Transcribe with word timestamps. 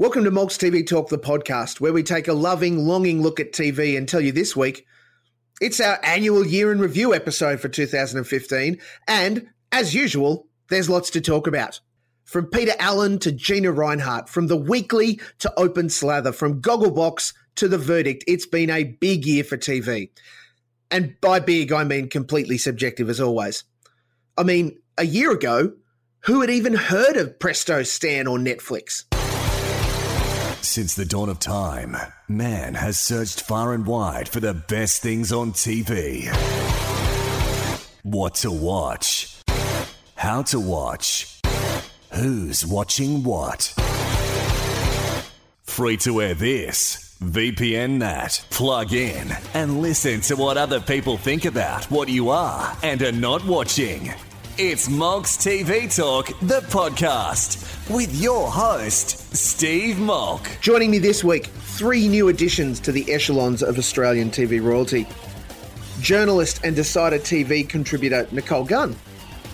Welcome 0.00 0.24
to 0.24 0.30
Molks 0.30 0.56
TV 0.56 0.86
Talk, 0.86 1.10
the 1.10 1.18
podcast, 1.18 1.78
where 1.78 1.92
we 1.92 2.02
take 2.02 2.26
a 2.26 2.32
loving, 2.32 2.86
longing 2.86 3.20
look 3.20 3.38
at 3.38 3.52
TV 3.52 3.98
and 3.98 4.08
tell 4.08 4.22
you 4.22 4.32
this 4.32 4.56
week 4.56 4.86
it's 5.60 5.78
our 5.78 6.00
annual 6.02 6.46
year 6.46 6.72
in 6.72 6.78
review 6.78 7.12
episode 7.12 7.60
for 7.60 7.68
2015. 7.68 8.78
And 9.06 9.46
as 9.72 9.94
usual, 9.94 10.46
there's 10.70 10.88
lots 10.88 11.10
to 11.10 11.20
talk 11.20 11.46
about. 11.46 11.80
From 12.24 12.46
Peter 12.46 12.72
Allen 12.78 13.18
to 13.18 13.30
Gina 13.30 13.70
Rinehart, 13.70 14.30
from 14.30 14.46
The 14.46 14.56
Weekly 14.56 15.20
to 15.40 15.52
Open 15.58 15.90
Slather, 15.90 16.32
from 16.32 16.62
Gogglebox 16.62 17.34
to 17.56 17.68
The 17.68 17.76
Verdict, 17.76 18.24
it's 18.26 18.46
been 18.46 18.70
a 18.70 18.84
big 18.84 19.26
year 19.26 19.44
for 19.44 19.58
TV. 19.58 20.08
And 20.90 21.14
by 21.20 21.40
big, 21.40 21.72
I 21.72 21.84
mean 21.84 22.08
completely 22.08 22.56
subjective 22.56 23.10
as 23.10 23.20
always. 23.20 23.64
I 24.38 24.44
mean, 24.44 24.78
a 24.96 25.04
year 25.04 25.30
ago, 25.30 25.74
who 26.20 26.40
had 26.40 26.48
even 26.48 26.72
heard 26.72 27.18
of 27.18 27.38
Presto, 27.38 27.82
Stan, 27.82 28.26
or 28.26 28.38
Netflix? 28.38 29.04
Since 30.70 30.94
the 30.94 31.04
dawn 31.04 31.28
of 31.28 31.40
time, 31.40 31.96
man 32.28 32.74
has 32.74 32.96
searched 32.96 33.40
far 33.40 33.74
and 33.74 33.84
wide 33.84 34.28
for 34.28 34.38
the 34.38 34.54
best 34.54 35.02
things 35.02 35.32
on 35.32 35.50
TV. 35.50 36.28
What 38.04 38.36
to 38.36 38.52
watch, 38.52 39.40
how 40.14 40.42
to 40.42 40.60
watch, 40.60 41.40
who's 42.12 42.64
watching 42.64 43.24
what. 43.24 43.74
Free 45.64 45.96
to 45.96 46.22
air 46.22 46.34
this, 46.34 47.16
VPN 47.20 47.98
that, 47.98 48.40
plug 48.50 48.92
in, 48.92 49.26
and 49.54 49.82
listen 49.82 50.20
to 50.20 50.36
what 50.36 50.56
other 50.56 50.78
people 50.78 51.16
think 51.16 51.46
about 51.46 51.86
what 51.86 52.08
you 52.08 52.30
are 52.30 52.76
and 52.84 53.02
are 53.02 53.10
not 53.10 53.44
watching. 53.44 54.12
It's 54.62 54.90
Molks 54.90 55.38
TV 55.38 55.88
Talk, 55.96 56.38
the 56.40 56.60
podcast, 56.60 57.88
with 57.88 58.14
your 58.20 58.46
host, 58.46 59.34
Steve 59.34 59.98
Molk. 59.98 60.46
Joining 60.60 60.90
me 60.90 60.98
this 60.98 61.24
week, 61.24 61.46
three 61.46 62.06
new 62.06 62.28
additions 62.28 62.78
to 62.80 62.92
the 62.92 63.10
echelons 63.10 63.62
of 63.62 63.78
Australian 63.78 64.30
TV 64.30 64.62
royalty. 64.62 65.08
Journalist 66.02 66.60
and 66.62 66.76
Decider 66.76 67.16
TV 67.16 67.66
contributor 67.66 68.28
Nicole 68.32 68.64
Gunn. 68.64 68.94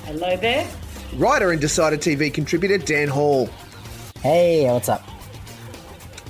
Hello 0.07 0.37
there. 0.39 0.69
Writer 1.15 1.53
and 1.53 1.61
Decider 1.61 1.99
TV 1.99 2.35
contributor 2.35 2.77
Dan 2.77 3.07
Hall. 3.07 3.49
Hey, 4.23 4.69
what's 4.69 4.89
up? 4.89 5.09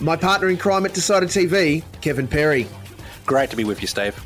My 0.02 0.16
partner 0.16 0.50
in 0.50 0.58
crime 0.58 0.84
at 0.84 0.92
Decider 0.92 1.28
TV, 1.28 1.82
Kevin 2.02 2.28
Perry. 2.28 2.66
Great 3.24 3.48
to 3.48 3.56
be 3.56 3.64
with 3.64 3.80
you, 3.80 3.86
Steve. 3.86 4.22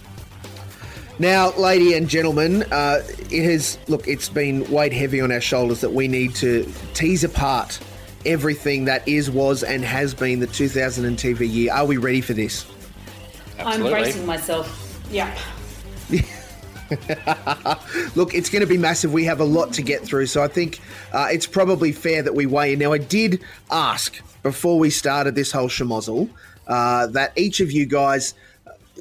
Now, 1.20 1.52
lady 1.58 1.92
and 1.92 2.08
gentlemen, 2.08 2.62
uh, 2.72 3.02
it 3.30 3.44
has 3.44 3.78
look. 3.88 4.08
It's 4.08 4.30
been 4.30 4.66
weighed 4.70 4.94
heavy 4.94 5.20
on 5.20 5.30
our 5.30 5.42
shoulders 5.42 5.82
that 5.82 5.92
we 5.92 6.08
need 6.08 6.34
to 6.36 6.66
tease 6.94 7.24
apart 7.24 7.78
everything 8.24 8.86
that 8.86 9.06
is, 9.06 9.30
was, 9.30 9.62
and 9.62 9.84
has 9.84 10.14
been 10.14 10.40
the 10.40 10.46
2000 10.46 11.18
TV 11.18 11.40
year. 11.40 11.74
Are 11.74 11.84
we 11.84 11.98
ready 11.98 12.22
for 12.22 12.32
this? 12.32 12.64
Absolutely. 13.58 13.92
I'm 13.92 14.02
bracing 14.02 14.24
myself. 14.24 15.04
Yep. 15.10 15.36
Look, 18.16 18.34
it's 18.34 18.48
going 18.48 18.62
to 18.62 18.66
be 18.66 18.78
massive. 18.78 19.12
We 19.12 19.26
have 19.26 19.40
a 19.40 19.44
lot 19.44 19.74
to 19.74 19.82
get 19.82 20.00
through, 20.00 20.24
so 20.24 20.42
I 20.42 20.48
think 20.48 20.80
uh, 21.12 21.28
it's 21.30 21.46
probably 21.46 21.92
fair 21.92 22.22
that 22.22 22.34
we 22.34 22.46
weigh 22.46 22.72
in. 22.72 22.78
Now, 22.78 22.94
I 22.94 22.98
did 22.98 23.44
ask 23.70 24.22
before 24.42 24.78
we 24.78 24.88
started 24.88 25.34
this 25.34 25.52
whole 25.52 25.68
schmozzle 25.68 26.30
uh, 26.66 27.08
that 27.08 27.34
each 27.36 27.60
of 27.60 27.70
you 27.70 27.84
guys 27.84 28.32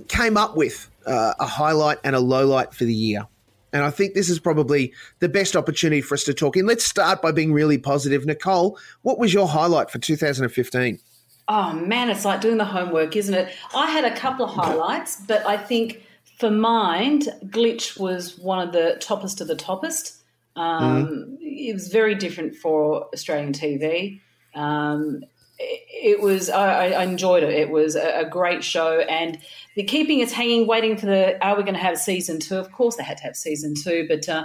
came 0.10 0.36
up 0.36 0.58
with 0.58 0.89
uh, 1.06 1.34
a 1.40 1.46
highlight 1.46 1.98
and 2.04 2.16
a 2.16 2.20
low 2.20 2.46
light 2.48 2.74
for 2.74 2.86
the 2.86 2.94
year. 2.94 3.28
And 3.72 3.84
I 3.84 3.92
think 3.92 4.14
this 4.16 4.30
is 4.30 4.40
probably 4.40 4.94
the 5.20 5.30
best 5.30 5.56
opportunity 5.56 6.02
for 6.02 6.16
us 6.16 6.24
to 6.24 6.34
talk 6.34 6.58
in. 6.58 6.66
Let's 6.66 6.84
start 6.84 7.22
by 7.22 7.32
being 7.32 7.54
really 7.54 7.78
positive. 7.78 8.26
Nicole, 8.26 8.80
what 9.04 9.20
was 9.20 9.34
your 9.34 9.48
highlight 9.48 9.92
for 9.92 10.00
2015? 10.00 11.00
Oh 11.48 11.74
man, 11.74 12.10
it's 12.10 12.26
like 12.26 12.42
doing 12.42 12.58
the 12.58 12.66
homework, 12.66 13.16
isn't 13.16 13.34
it? 13.34 13.54
I 13.76 13.90
had 13.90 14.06
a 14.06 14.16
couple 14.16 14.46
of 14.46 14.52
highlights, 14.52 15.18
but 15.28 15.46
I 15.46 15.58
think 15.58 16.04
for 16.40 16.52
mine, 16.52 17.22
Glitch 17.48 18.00
was 18.00 18.38
one 18.38 18.66
of 18.66 18.72
the 18.72 18.98
toppest 19.00 19.42
of 19.42 19.48
the 19.48 19.56
toppest. 19.56 20.18
Um, 20.56 21.38
It 21.42 21.74
was 21.74 21.88
very 21.88 22.16
different 22.16 22.56
for 22.56 23.08
Australian 23.14 23.54
TV. 23.54 24.22
Um, 24.56 25.22
it, 25.60 26.16
it 26.18 26.22
was 26.22 26.50
I, 26.50 26.90
I 26.90 27.04
enjoyed 27.04 27.44
it. 27.44 27.50
It 27.50 27.70
was 27.70 27.96
a, 27.96 28.22
a 28.22 28.26
great 28.30 28.64
show, 28.64 29.00
and 29.02 29.38
the 29.76 29.84
keeping 29.84 30.22
us 30.24 30.32
hanging, 30.32 30.66
waiting 30.68 30.98
for 30.98 31.06
the 31.06 31.44
are 31.46 31.56
we 31.56 31.64
going 31.64 31.76
to 31.76 31.80
have 31.80 31.98
season 31.98 32.40
two? 32.40 32.58
Of 32.58 32.72
course, 32.72 32.96
they 32.96 33.04
had 33.04 33.18
to 33.18 33.24
have 33.24 33.36
season 33.36 33.74
two, 33.76 34.06
but. 34.08 34.28
Uh, 34.28 34.44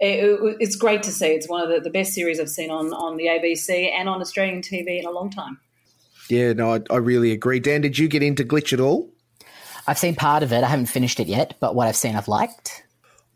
it, 0.00 0.24
it- 0.24 0.56
it's 0.58 0.74
great 0.74 1.04
to 1.04 1.12
see. 1.12 1.26
It's 1.28 1.48
one 1.48 1.62
of 1.62 1.68
the, 1.68 1.78
the 1.78 1.90
best 1.90 2.12
series 2.12 2.40
I've 2.40 2.48
seen 2.48 2.72
on, 2.72 2.92
on 2.92 3.16
the 3.16 3.26
ABC 3.26 3.88
and 3.96 4.08
on 4.08 4.20
Australian 4.20 4.60
TV 4.60 4.98
in 4.98 5.06
a 5.06 5.12
long 5.12 5.30
time. 5.30 5.60
Yeah, 6.28 6.54
no, 6.54 6.74
I, 6.74 6.80
I 6.90 6.96
really 6.96 7.30
agree. 7.30 7.60
Dan, 7.60 7.82
did 7.82 7.96
you 7.98 8.08
get 8.08 8.20
into 8.20 8.42
Glitch 8.42 8.72
at 8.72 8.80
all? 8.80 9.12
I've 9.86 9.98
seen 9.98 10.16
part 10.16 10.42
of 10.42 10.52
it. 10.52 10.64
I 10.64 10.66
haven't 10.66 10.86
finished 10.86 11.20
it 11.20 11.28
yet, 11.28 11.54
but 11.60 11.76
what 11.76 11.86
I've 11.86 11.94
seen, 11.94 12.16
I've 12.16 12.26
liked. 12.26 12.82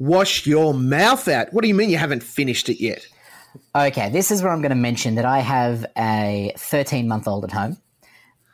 Wash 0.01 0.45
your 0.45 0.75
mouth 0.75 1.29
out. 1.29 1.53
What 1.53 1.63
do 1.63 1.69
you 1.69 1.75
mean 1.75 1.89
you 1.89 1.99
haven't 1.99 2.25
finished 2.25 2.69
it 2.69 2.83
yet? 2.83 3.07
Okay, 3.77 4.09
this 4.09 4.31
is 4.31 4.43
where 4.43 4.51
I'm 4.51 4.63
going 4.63 4.71
to 4.71 4.75
mention 4.75 5.17
that 5.17 5.27
I 5.27 5.41
have 5.41 5.85
a 5.99 6.55
13 6.57 7.07
month 7.07 7.29
old 7.29 7.45
at 7.45 7.53
home. 7.53 7.77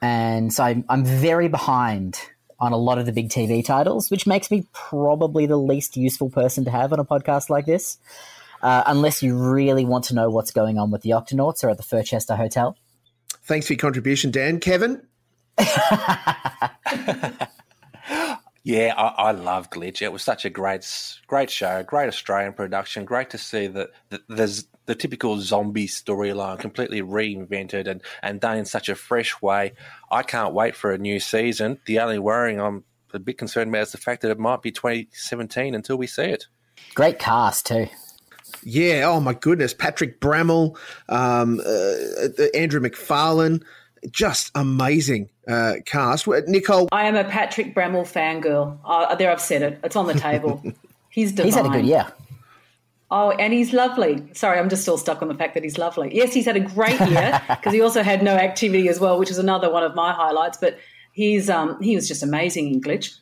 And 0.00 0.52
so 0.52 0.64
I'm, 0.64 0.84
I'm 0.88 1.04
very 1.04 1.46
behind 1.46 2.20
on 2.58 2.72
a 2.72 2.76
lot 2.76 2.98
of 2.98 3.06
the 3.06 3.12
big 3.12 3.28
TV 3.28 3.64
titles, 3.64 4.10
which 4.10 4.26
makes 4.26 4.50
me 4.50 4.66
probably 4.72 5.46
the 5.46 5.56
least 5.56 5.96
useful 5.96 6.28
person 6.28 6.64
to 6.64 6.72
have 6.72 6.92
on 6.92 6.98
a 6.98 7.04
podcast 7.04 7.50
like 7.50 7.66
this. 7.66 7.98
Uh, 8.62 8.82
unless 8.86 9.22
you 9.22 9.36
really 9.36 9.84
want 9.84 10.04
to 10.06 10.14
know 10.14 10.28
what's 10.28 10.50
going 10.50 10.76
on 10.76 10.90
with 10.90 11.02
the 11.02 11.10
Octonauts 11.10 11.62
or 11.62 11.70
at 11.70 11.76
the 11.76 11.84
Furchester 11.84 12.34
Hotel. 12.34 12.76
Thanks 13.44 13.68
for 13.68 13.74
your 13.74 13.78
contribution, 13.78 14.32
Dan. 14.32 14.58
Kevin? 14.58 15.06
Yeah, 18.64 18.94
I, 18.96 19.28
I 19.28 19.30
love 19.32 19.70
Glitch. 19.70 20.02
It 20.02 20.12
was 20.12 20.22
such 20.22 20.44
a 20.44 20.50
great, 20.50 20.86
great 21.26 21.50
show, 21.50 21.82
great 21.82 22.06
Australian 22.06 22.52
production. 22.52 23.04
Great 23.04 23.30
to 23.30 23.38
see 23.38 23.66
that 23.66 23.90
the, 24.10 24.22
there's 24.28 24.66
the 24.86 24.94
typical 24.94 25.38
zombie 25.38 25.86
storyline 25.86 26.58
completely 26.58 27.02
reinvented 27.02 27.86
and, 27.86 28.02
and 28.22 28.40
done 28.40 28.58
in 28.58 28.64
such 28.64 28.88
a 28.88 28.94
fresh 28.94 29.40
way. 29.40 29.72
I 30.10 30.22
can't 30.22 30.54
wait 30.54 30.74
for 30.74 30.90
a 30.92 30.98
new 30.98 31.20
season. 31.20 31.78
The 31.86 32.00
only 32.00 32.18
worrying 32.18 32.60
I'm 32.60 32.84
a 33.14 33.18
bit 33.18 33.38
concerned 33.38 33.70
about 33.70 33.82
is 33.82 33.92
the 33.92 33.98
fact 33.98 34.22
that 34.22 34.30
it 34.30 34.38
might 34.38 34.62
be 34.62 34.72
2017 34.72 35.74
until 35.74 35.96
we 35.96 36.06
see 36.06 36.24
it. 36.24 36.46
Great 36.94 37.18
cast, 37.18 37.66
too. 37.66 37.88
Yeah, 38.64 39.06
oh 39.06 39.20
my 39.20 39.34
goodness. 39.34 39.74
Patrick 39.74 40.20
Brammall, 40.20 40.76
um, 41.08 41.60
uh, 41.60 42.44
Andrew 42.54 42.80
McFarlane, 42.80 43.62
just 44.10 44.50
amazing 44.54 45.30
uh, 45.48 45.74
cast. 45.84 46.26
Nicole, 46.26 46.88
I 46.92 47.04
am 47.04 47.16
a 47.16 47.24
Patrick 47.24 47.74
Brammall 47.74 48.04
fangirl. 48.04 48.78
Uh, 48.84 49.14
there, 49.14 49.30
I've 49.30 49.40
said 49.40 49.62
it. 49.62 49.80
It's 49.84 49.96
on 49.96 50.06
the 50.06 50.14
table. 50.14 50.62
He's 51.10 51.32
divine. 51.32 51.46
He's 51.46 51.54
had 51.54 51.66
a 51.66 51.68
good 51.68 51.86
year. 51.86 52.06
Oh, 53.14 53.30
and 53.32 53.52
he's 53.52 53.74
lovely. 53.74 54.26
Sorry, 54.32 54.58
I'm 54.58 54.70
just 54.70 54.80
still 54.80 54.96
stuck 54.96 55.20
on 55.20 55.28
the 55.28 55.34
fact 55.34 55.52
that 55.52 55.62
he's 55.62 55.76
lovely. 55.76 56.10
Yes, 56.16 56.32
he's 56.32 56.46
had 56.46 56.56
a 56.56 56.60
great 56.60 56.98
year 56.98 57.42
because 57.48 57.74
he 57.74 57.82
also 57.82 58.02
had 58.02 58.22
no 58.22 58.34
activity 58.34 58.88
as 58.88 58.98
well, 58.98 59.18
which 59.18 59.30
is 59.30 59.36
another 59.36 59.70
one 59.70 59.82
of 59.82 59.94
my 59.94 60.12
highlights. 60.12 60.56
But 60.56 60.78
he's 61.12 61.50
um, 61.50 61.80
he 61.82 61.94
was 61.94 62.08
just 62.08 62.22
amazing 62.22 62.72
in 62.72 62.80
Glitch. 62.80 63.14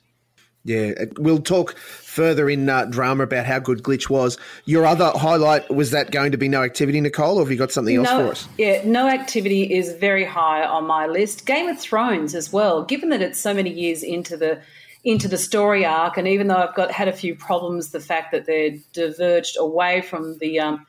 yeah, 0.63 0.93
uh, 1.01 1.07
we'll 1.19 1.43
talk 1.43 1.77
further 1.77 2.49
in 2.49 2.69
uh, 2.69 2.85
drama 2.85 3.25
about 3.25 3.47
how 3.47 3.59
good 3.59 3.83
Glitch 3.83 4.09
was. 4.09 4.39
Your 4.65 4.87
other 4.87 5.11
highlight, 5.17 5.69
was 5.75 5.91
that 5.91 6.13
going 6.13 6.31
to 6.31 6.39
be 6.39 6.47
no 6.47 6.63
activity, 6.63 7.01
Nicole, 7.01 7.39
or 7.39 7.43
have 7.43 7.51
you 7.51 7.59
got 7.59 7.73
something 7.73 7.97
else 7.97 8.07
no, 8.11 8.27
for 8.27 8.31
us? 8.31 8.49
Yeah, 8.59 8.83
no 8.85 9.09
activity 9.09 9.75
is 9.75 9.95
very 9.95 10.25
high 10.25 10.65
on 10.65 10.87
my 10.87 11.09
list. 11.09 11.47
Game 11.47 11.67
of 11.67 11.81
Thrones 11.81 12.37
as 12.37 12.53
well, 12.53 12.85
given 12.85 13.09
that 13.09 13.23
it's 13.23 13.41
so 13.41 13.53
many 13.53 13.71
years 13.71 14.05
into 14.05 14.37
the 14.37 14.63
into 15.05 15.29
the 15.29 15.39
story 15.39 15.85
arc, 15.85 16.17
and 16.17 16.29
even 16.29 16.49
though 16.49 16.57
I've 16.57 16.75
got 16.75 16.91
had 16.91 17.09
a 17.09 17.13
few 17.13 17.35
problems, 17.35 17.91
the 17.91 18.01
fact 18.01 18.33
that 18.33 18.47
they're 18.47 18.77
diverged 18.93 19.57
away 19.59 20.03
from 20.03 20.39
the 20.39 20.61
um, 20.61 20.87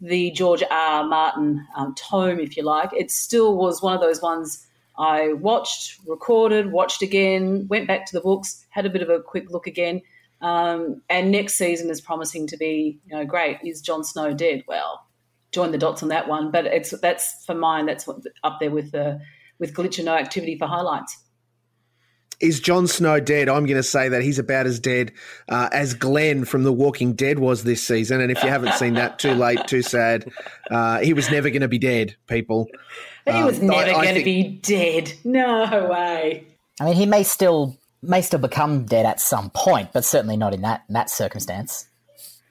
the 0.00 0.30
George 0.32 0.62
R. 0.70 1.04
Martin 1.04 1.66
um, 1.76 1.94
tome, 1.94 2.40
if 2.40 2.56
you 2.56 2.62
like, 2.62 2.90
it 2.92 3.10
still 3.10 3.56
was 3.56 3.82
one 3.82 3.94
of 3.94 4.00
those 4.00 4.20
ones 4.20 4.66
I 4.98 5.32
watched, 5.32 5.98
recorded, 6.06 6.72
watched 6.72 7.02
again, 7.02 7.66
went 7.68 7.88
back 7.88 8.06
to 8.06 8.12
the 8.12 8.20
books, 8.20 8.64
had 8.70 8.86
a 8.86 8.90
bit 8.90 9.02
of 9.02 9.08
a 9.08 9.20
quick 9.20 9.50
look 9.50 9.66
again. 9.66 10.02
Um, 10.40 11.02
and 11.08 11.30
next 11.30 11.54
season 11.54 11.90
is 11.90 12.00
promising 12.00 12.46
to 12.48 12.56
be, 12.56 13.00
you 13.06 13.16
know, 13.16 13.24
great. 13.24 13.58
Is 13.64 13.80
Jon 13.80 14.04
Snow 14.04 14.34
dead? 14.34 14.62
Well, 14.68 15.04
join 15.52 15.72
the 15.72 15.78
dots 15.78 16.02
on 16.02 16.10
that 16.10 16.28
one. 16.28 16.50
But 16.50 16.66
it's 16.66 16.90
that's 17.00 17.44
for 17.46 17.54
mine. 17.54 17.86
That's 17.86 18.06
what, 18.06 18.18
up 18.42 18.58
there 18.60 18.70
with 18.70 18.92
the 18.92 19.20
with 19.58 19.72
glitch 19.72 19.98
and 19.98 20.06
no 20.06 20.14
activity 20.14 20.58
for 20.58 20.66
highlights. 20.66 21.16
Is 22.44 22.60
Jon 22.60 22.86
Snow 22.86 23.20
dead? 23.20 23.48
I'm 23.48 23.64
going 23.66 23.76
to 23.76 23.82
say 23.82 24.08
that 24.08 24.22
he's 24.22 24.38
about 24.38 24.66
as 24.66 24.78
dead 24.78 25.12
uh, 25.48 25.68
as 25.72 25.94
Glenn 25.94 26.44
from 26.44 26.62
The 26.64 26.72
Walking 26.72 27.14
Dead 27.14 27.38
was 27.38 27.64
this 27.64 27.82
season. 27.82 28.20
And 28.20 28.30
if 28.30 28.42
you 28.42 28.48
haven't 28.48 28.74
seen 28.74 28.94
that, 28.94 29.18
too 29.18 29.32
late, 29.32 29.66
too 29.66 29.82
sad. 29.82 30.30
Uh, 30.70 30.98
he 31.00 31.12
was 31.14 31.30
never 31.30 31.48
going 31.50 31.62
to 31.62 31.68
be 31.68 31.78
dead, 31.78 32.16
people. 32.26 32.68
He 33.26 33.42
was 33.42 33.58
Um, 33.60 33.70
I- 33.70 33.74
never 33.86 33.90
I 33.90 33.92
going 34.04 34.14
to 34.16 34.24
think- 34.24 34.24
be 34.24 34.42
dead. 34.62 35.12
No 35.24 35.88
way. 35.90 36.46
I 36.80 36.84
mean, 36.84 36.94
he 36.94 37.06
may 37.06 37.22
still 37.22 37.76
may 38.02 38.20
still 38.20 38.38
become 38.40 38.84
dead 38.84 39.06
at 39.06 39.18
some 39.20 39.48
point, 39.50 39.90
but 39.94 40.04
certainly 40.04 40.36
not 40.36 40.52
in 40.52 40.60
that 40.62 40.82
in 40.88 40.92
that 40.94 41.08
circumstance. 41.08 41.86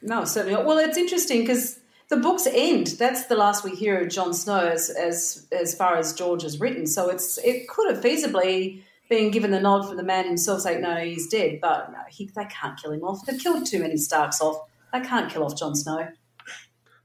No, 0.02 0.26
certainly. 0.26 0.56
not. 0.56 0.66
Well, 0.66 0.80
it's 0.80 0.98
interesting 0.98 1.42
because 1.42 1.78
the 2.10 2.18
books 2.18 2.48
end. 2.52 2.88
That's 2.98 3.26
the 3.28 3.36
last 3.36 3.64
we 3.64 3.76
hear 3.76 4.00
of 4.02 4.10
Jon 4.10 4.34
Snow 4.34 4.60
as 4.60 4.90
as 4.90 5.46
as 5.52 5.76
far 5.76 5.98
as 5.98 6.14
George 6.14 6.42
has 6.44 6.60
written. 6.60 6.88
So 6.88 7.10
it's 7.10 7.38
it 7.40 7.68
could 7.68 7.94
have 7.94 8.04
feasibly 8.04 8.82
been 9.14 9.32
given 9.32 9.52
the 9.52 9.60
nod 9.60 9.88
from 9.88 9.98
the 9.98 10.04
man 10.04 10.26
himself, 10.26 10.62
saying 10.62 10.82
no, 10.82 10.96
he's 10.96 11.28
dead. 11.28 11.60
But 11.62 11.92
no, 11.92 12.00
he, 12.10 12.30
they 12.36 12.46
can't 12.46 12.80
kill 12.82 12.92
him 12.92 13.04
off. 13.04 13.26
They've 13.26 13.40
killed 13.40 13.66
too 13.66 13.80
many 13.80 13.98
Starks 13.98 14.42
off. 14.42 14.68
They 14.92 15.02
can't 15.02 15.32
kill 15.32 15.44
off 15.44 15.58
Jon 15.58 15.76
Snow. 15.76 16.08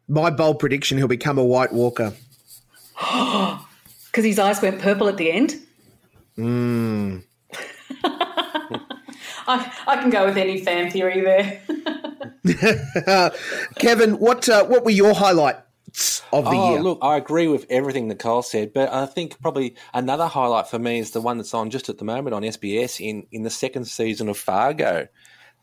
My 0.09 0.31
bold 0.31 0.59
prediction: 0.59 0.99
he'll 0.99 1.09
become 1.09 1.39
a 1.39 1.45
White 1.45 1.73
Walker. 1.73 2.15
Because 4.11 4.25
his 4.25 4.39
eyes 4.39 4.63
went 4.63 4.81
purple 4.81 5.07
at 5.07 5.19
the 5.19 5.31
end. 5.31 5.55
Mm. 6.39 7.25
I, 9.47 9.73
I 9.87 9.97
can 9.97 10.09
go 10.09 10.25
with 10.25 10.39
any 10.39 10.65
fan 10.65 10.91
theory 10.91 11.21
there. 11.21 11.61
Kevin, 13.79 14.19
what 14.19 14.49
uh, 14.49 14.65
what 14.65 14.85
were 14.85 14.91
your 14.91 15.15
highlights 15.15 15.61
of 16.33 16.45
the 16.45 16.51
oh, 16.51 16.73
year? 16.73 16.83
look, 16.83 16.99
I 17.03 17.17
agree 17.17 17.49
with 17.49 17.67
everything 17.71 18.09
Nicole 18.09 18.43
said, 18.43 18.73
but 18.73 18.93
I 18.93 19.07
think 19.07 19.41
probably 19.41 19.77
another 19.95 20.27
highlight 20.27 20.69
for 20.69 20.79
me 20.79 20.99
is 20.99 21.13
the 21.13 21.21
one 21.21 21.39
that's 21.39 21.55
on 21.55 21.71
just 21.71 21.89
at 21.89 21.99
the 21.99 22.05
moment 22.05 22.35
on 22.35 22.43
SBS 22.43 23.01
in, 23.01 23.27
in 23.33 23.43
the 23.43 23.51
second 23.51 23.87
season 23.87 24.29
of 24.29 24.37
Fargo. 24.37 25.09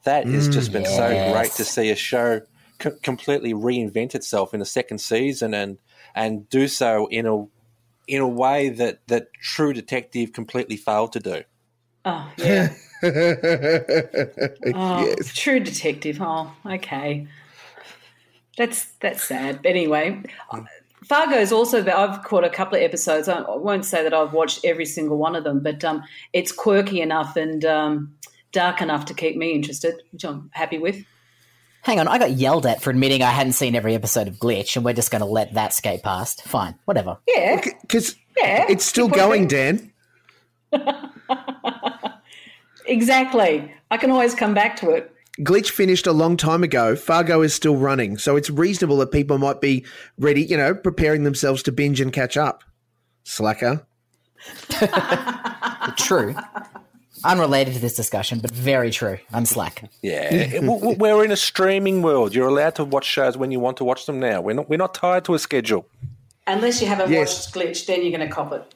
That 0.03 0.27
has 0.27 0.49
mm, 0.49 0.53
just 0.53 0.71
been 0.71 0.85
so 0.85 1.33
great 1.33 1.51
to 1.53 1.65
see 1.65 1.89
a 1.89 1.95
show 1.95 2.41
c- 2.81 2.91
completely 3.01 3.53
reinvent 3.53 4.15
itself 4.15 4.53
in 4.53 4.59
the 4.59 4.65
second 4.65 4.99
season 4.99 5.53
and 5.53 5.77
and 6.13 6.47
do 6.49 6.67
so 6.67 7.07
in 7.07 7.25
a 7.25 7.45
in 8.07 8.21
a 8.21 8.27
way 8.27 8.69
that 8.69 9.07
that 9.07 9.33
True 9.41 9.73
Detective 9.73 10.31
completely 10.31 10.77
failed 10.77 11.13
to 11.13 11.19
do. 11.19 11.43
Oh 12.05 12.31
yeah. 12.37 12.73
Oh, 13.03 15.05
yes. 15.05 15.35
True 15.35 15.59
Detective. 15.59 16.17
Oh, 16.19 16.51
okay. 16.65 17.27
That's 18.57 18.85
that's 19.01 19.23
sad. 19.23 19.61
But 19.61 19.69
anyway, 19.69 20.21
Fargo 21.03 21.35
is 21.35 21.51
also. 21.51 21.85
I've 21.85 22.23
caught 22.23 22.43
a 22.43 22.49
couple 22.49 22.77
of 22.77 22.83
episodes. 22.83 23.27
I 23.27 23.41
won't 23.55 23.85
say 23.85 24.03
that 24.03 24.13
I've 24.13 24.33
watched 24.33 24.63
every 24.63 24.85
single 24.85 25.17
one 25.17 25.35
of 25.35 25.43
them, 25.43 25.61
but 25.61 25.83
um, 25.83 26.03
it's 26.33 26.51
quirky 26.51 27.01
enough 27.01 27.35
and 27.35 27.63
um, 27.65 28.15
dark 28.51 28.81
enough 28.81 29.05
to 29.05 29.13
keep 29.13 29.35
me 29.37 29.53
interested, 29.53 30.01
which 30.11 30.23
I'm 30.23 30.49
happy 30.53 30.77
with. 30.77 31.05
Hang 31.83 31.99
on, 31.99 32.07
I 32.07 32.17
got 32.17 32.31
yelled 32.31 32.65
at 32.65 32.81
for 32.81 32.89
admitting 32.89 33.21
I 33.21 33.29
hadn't 33.29 33.53
seen 33.53 33.75
every 33.75 33.93
episode 33.93 34.27
of 34.27 34.35
Glitch, 34.35 34.75
and 34.75 34.83
we're 34.83 34.93
just 34.93 35.11
going 35.11 35.21
to 35.21 35.27
let 35.27 35.53
that 35.53 35.71
skate 35.71 36.01
past. 36.01 36.43
Fine, 36.43 36.73
whatever. 36.85 37.19
Yeah, 37.27 37.61
Because 37.81 38.15
Yeah, 38.37 38.65
it's 38.67 38.83
still 38.83 39.07
going, 39.07 39.47
going. 39.47 39.91
Dan. 40.71 41.01
exactly. 42.87 43.71
I 43.91 43.97
can 43.97 44.09
always 44.09 44.33
come 44.33 44.55
back 44.55 44.77
to 44.77 44.89
it. 44.89 45.14
Glitch 45.39 45.69
finished 45.71 46.07
a 46.07 46.11
long 46.13 46.37
time 46.37 46.63
ago. 46.63 46.95
Fargo 46.95 47.41
is 47.41 47.53
still 47.53 47.75
running, 47.75 48.17
so 48.17 48.35
it's 48.35 48.49
reasonable 48.49 48.97
that 48.97 49.11
people 49.11 49.37
might 49.37 49.59
be 49.61 49.85
ready, 50.17 50.43
you 50.43 50.55
know, 50.57 50.73
preparing 50.73 51.23
themselves 51.23 51.61
to 51.63 51.71
binge 51.71 51.99
and 51.99 52.13
catch 52.13 52.37
up. 52.37 52.63
Slacker. 53.23 53.85
True. 55.97 56.35
Unrelated 57.23 57.73
to 57.73 57.79
this 57.79 57.95
discussion, 57.95 58.39
but 58.39 58.51
very 58.51 58.91
true. 58.91 59.17
I'm 59.33 59.45
slack. 59.45 59.89
Yeah, 60.03 60.29
W- 60.59 60.79
w- 60.79 60.97
we're 60.97 61.23
in 61.25 61.31
a 61.31 61.35
streaming 61.37 62.01
world. 62.03 62.35
You're 62.35 62.47
allowed 62.47 62.75
to 62.75 62.83
watch 62.85 63.05
shows 63.05 63.35
when 63.35 63.49
you 63.51 63.59
want 63.59 63.77
to 63.77 63.83
watch 63.83 64.05
them 64.05 64.19
now. 64.19 64.41
We're 64.41 64.53
not 64.53 64.69
we're 64.69 64.77
not 64.77 64.93
tied 64.93 65.25
to 65.25 65.33
a 65.33 65.39
schedule. 65.39 65.87
Unless 66.45 66.81
you 66.81 66.87
haven't 66.87 67.09
Yes. 67.09 67.47
watched 67.51 67.55
Glitch, 67.55 67.85
then 67.87 68.03
you're 68.03 68.15
going 68.15 68.27
to 68.27 68.33
cop 68.33 68.51
it. 68.53 68.75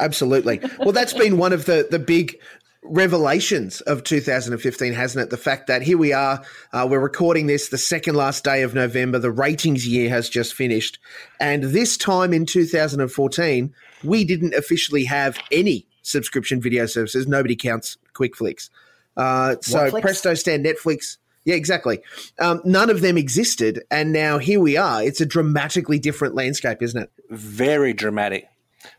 Absolutely. 0.00 0.60
Well, 0.80 0.90
that's 0.92 1.12
been 1.12 1.38
one 1.38 1.52
of 1.52 1.66
the 1.66 1.86
the 1.88 2.00
big 2.00 2.36
revelations 2.82 3.80
of 3.82 4.04
2015, 4.04 4.92
hasn't 4.92 5.22
it? 5.24 5.30
The 5.30 5.36
fact 5.36 5.66
that 5.66 5.82
here 5.82 5.98
we 5.98 6.12
are, 6.12 6.42
uh, 6.72 6.86
we're 6.88 7.00
recording 7.00 7.46
this 7.46 7.68
the 7.68 7.78
second 7.78 8.14
last 8.14 8.44
day 8.44 8.62
of 8.62 8.74
November. 8.74 9.18
The 9.18 9.30
ratings 9.30 9.86
year 9.86 10.08
has 10.10 10.28
just 10.28 10.54
finished, 10.54 10.98
and 11.40 11.64
this 11.64 11.96
time 11.96 12.32
in 12.32 12.46
2014, 12.46 13.74
we 14.04 14.24
didn't 14.24 14.54
officially 14.54 15.04
have 15.04 15.38
any 15.50 15.86
subscription 16.02 16.60
video 16.60 16.86
services. 16.86 17.26
Nobody 17.26 17.56
counts 17.56 17.96
QuickFlix. 18.14 18.70
Uh, 19.16 19.56
so 19.60 19.90
Whatflix? 19.90 20.00
Presto 20.00 20.34
Stan, 20.34 20.62
Netflix. 20.62 21.18
Yeah, 21.44 21.54
exactly. 21.54 22.00
Um, 22.40 22.60
none 22.64 22.90
of 22.90 23.00
them 23.00 23.16
existed, 23.16 23.84
and 23.90 24.12
now 24.12 24.38
here 24.38 24.60
we 24.60 24.76
are. 24.76 25.02
It's 25.02 25.20
a 25.20 25.26
dramatically 25.26 25.98
different 25.98 26.34
landscape, 26.34 26.82
isn't 26.82 27.00
it? 27.00 27.10
Very 27.30 27.92
dramatic. 27.92 28.48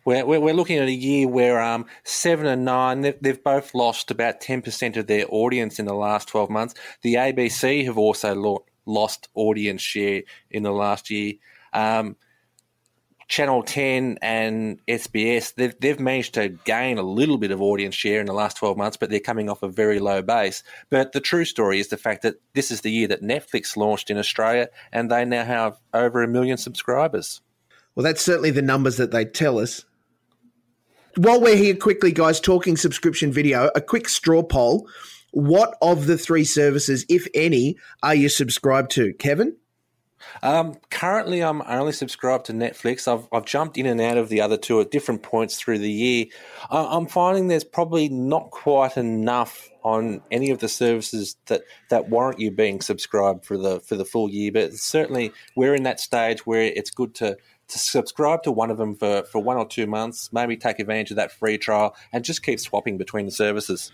We're, 0.06 0.26
we're, 0.26 0.54
looking 0.54 0.78
at 0.78 0.88
a 0.88 0.92
year 0.92 1.28
where 1.28 1.62
um, 1.62 1.86
seven 2.04 2.46
and 2.46 2.66
nine, 2.66 3.02
they've, 3.02 3.44
both 3.44 3.74
lost 3.74 4.12
about 4.12 4.42
10% 4.42 4.98
of 4.98 5.08
their 5.08 5.26
audience 5.30 5.80
in 5.80 5.86
the 5.86 5.94
last 5.94 6.28
12 6.28 6.50
months. 6.50 6.74
The 7.02 7.16
ABC 7.16 7.86
have 7.86 7.98
also 7.98 8.36
lo- 8.36 8.66
lost 8.86 9.30
audience 9.36 9.82
share 9.82 10.24
in 10.50 10.64
the 10.64 10.72
last 10.72 11.10
year. 11.10 11.34
Um, 11.74 12.16
Channel 13.28 13.64
10 13.64 14.20
and 14.22 14.80
SBS, 14.88 15.54
they've, 15.56 15.78
they've 15.82 16.00
managed 16.00 16.34
to 16.36 16.48
gain 16.48 16.98
a 16.98 17.04
little 17.04 17.38
bit 17.38 17.52
of 17.52 17.62
audience 17.62 17.94
share 17.94 18.22
in 18.22 18.26
the 18.26 18.34
last 18.34 18.56
12 18.56 18.78
months, 18.78 18.96
but 18.96 19.10
they're 19.10 19.20
coming 19.20 19.50
off 19.50 19.64
a 19.64 19.68
very 19.68 20.00
low 20.00 20.22
base. 20.22 20.64
But 20.90 21.12
the 21.12 21.20
true 21.20 21.44
story 21.44 21.80
is 21.82 21.90
the 21.90 21.98
fact 21.98 22.22
that 22.22 22.36
this 22.54 22.72
is 22.72 22.82
the 22.82 22.92
year 22.92 23.08
that 23.10 23.22
Netflix 23.22 23.76
launched 23.76 24.10
in 24.10 24.18
Australia 24.18 24.70
and 24.94 25.12
they 25.12 25.26
now 25.26 25.44
have 25.44 25.78
over 25.94 26.24
a 26.24 26.28
million 26.28 26.58
subscribers. 26.58 27.42
Well, 27.98 28.04
that's 28.04 28.22
certainly 28.22 28.52
the 28.52 28.62
numbers 28.62 28.98
that 28.98 29.10
they 29.10 29.26
tell 29.26 29.58
us. 29.58 29.84
While 31.16 31.42
we're 31.42 31.56
here, 31.56 31.76
quickly, 31.76 32.12
guys, 32.12 32.40
talking 32.40 32.78
subscription 32.78 33.32
video, 33.32 33.72
a 33.74 33.82
quick 33.82 34.08
straw 34.08 34.44
poll. 34.44 34.88
What 35.32 35.76
of 35.82 36.06
the 36.06 36.16
three 36.16 36.44
services, 36.44 37.08
if 37.10 37.28
any, 37.34 37.76
are 38.04 38.14
you 38.14 38.30
subscribed 38.30 38.92
to? 38.92 39.14
Kevin? 39.14 39.58
Um, 40.44 40.76
currently, 40.92 41.42
I'm 41.42 41.64
only 41.64 41.92
subscribed 41.92 42.46
to 42.46 42.54
Netflix. 42.54 43.12
I've, 43.12 43.28
I've 43.32 43.46
jumped 43.46 43.80
in 43.80 43.88
and 43.88 44.00
out 44.00 44.18
of 44.18 44.30
the 44.30 44.42
other 44.42 44.58
two 44.58 44.80
at 44.80 44.92
different 44.92 45.24
points 45.24 45.58
through 45.58 45.80
the 45.80 45.90
year. 45.90 46.26
I'm 46.70 47.08
finding 47.08 47.48
there's 47.48 47.64
probably 47.64 48.10
not 48.10 48.52
quite 48.52 48.96
enough 48.96 49.70
on 49.84 50.22
any 50.30 50.52
of 50.52 50.60
the 50.60 50.70
services 50.70 51.36
that, 51.48 51.62
that 51.90 52.10
warrant 52.10 52.40
you 52.40 52.52
being 52.52 52.82
subscribed 52.82 53.46
for 53.46 53.58
the 53.58 53.80
for 53.80 53.96
the 53.96 54.06
full 54.06 54.30
year. 54.30 54.52
But 54.52 54.74
certainly, 54.74 55.32
we're 55.56 55.74
in 55.74 55.84
that 55.84 56.00
stage 56.00 56.46
where 56.46 56.64
it's 56.64 56.92
good 56.92 57.16
to 57.16 57.38
to 57.68 57.80
subscribe 57.80 58.44
to 58.44 58.52
one 58.52 58.72
of 58.72 58.78
them 58.78 58.96
for, 58.96 59.24
for 59.24 59.42
one 59.42 59.58
or 59.58 59.68
two 59.68 59.88
months, 59.88 60.32
maybe 60.32 60.56
take 60.56 60.80
advantage 60.80 61.12
of 61.12 61.18
that 61.18 61.32
free 61.32 61.58
trial, 61.58 61.96
and 62.14 62.24
just 62.24 62.44
keep 62.44 62.60
swapping 62.60 62.98
between 62.98 63.26
the 63.26 63.32
services. 63.32 63.92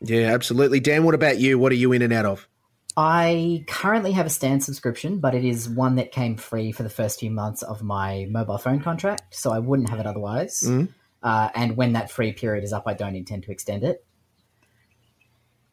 Yeah, 0.00 0.32
absolutely. 0.32 0.80
Dan, 0.80 1.04
what 1.04 1.14
about 1.14 1.38
you? 1.38 1.58
What 1.58 1.72
are 1.72 1.76
you 1.76 1.92
in 1.92 2.02
and 2.02 2.12
out 2.12 2.26
of? 2.26 2.48
I 2.96 3.64
currently 3.66 4.12
have 4.12 4.26
a 4.26 4.30
Stan 4.30 4.60
subscription, 4.60 5.18
but 5.18 5.34
it 5.34 5.44
is 5.44 5.68
one 5.68 5.96
that 5.96 6.12
came 6.12 6.36
free 6.36 6.70
for 6.70 6.84
the 6.84 6.88
first 6.88 7.18
few 7.18 7.30
months 7.30 7.62
of 7.62 7.82
my 7.82 8.26
mobile 8.30 8.58
phone 8.58 8.80
contract, 8.80 9.34
so 9.34 9.50
I 9.50 9.58
wouldn't 9.58 9.88
have 9.88 9.98
it 9.98 10.06
otherwise. 10.06 10.62
Uh, 11.22 11.48
and 11.54 11.76
when 11.76 11.94
that 11.94 12.10
free 12.10 12.32
period 12.32 12.62
is 12.62 12.72
up, 12.72 12.84
I 12.86 12.94
don't 12.94 13.16
intend 13.16 13.44
to 13.44 13.50
extend 13.50 13.82
it. 13.82 14.04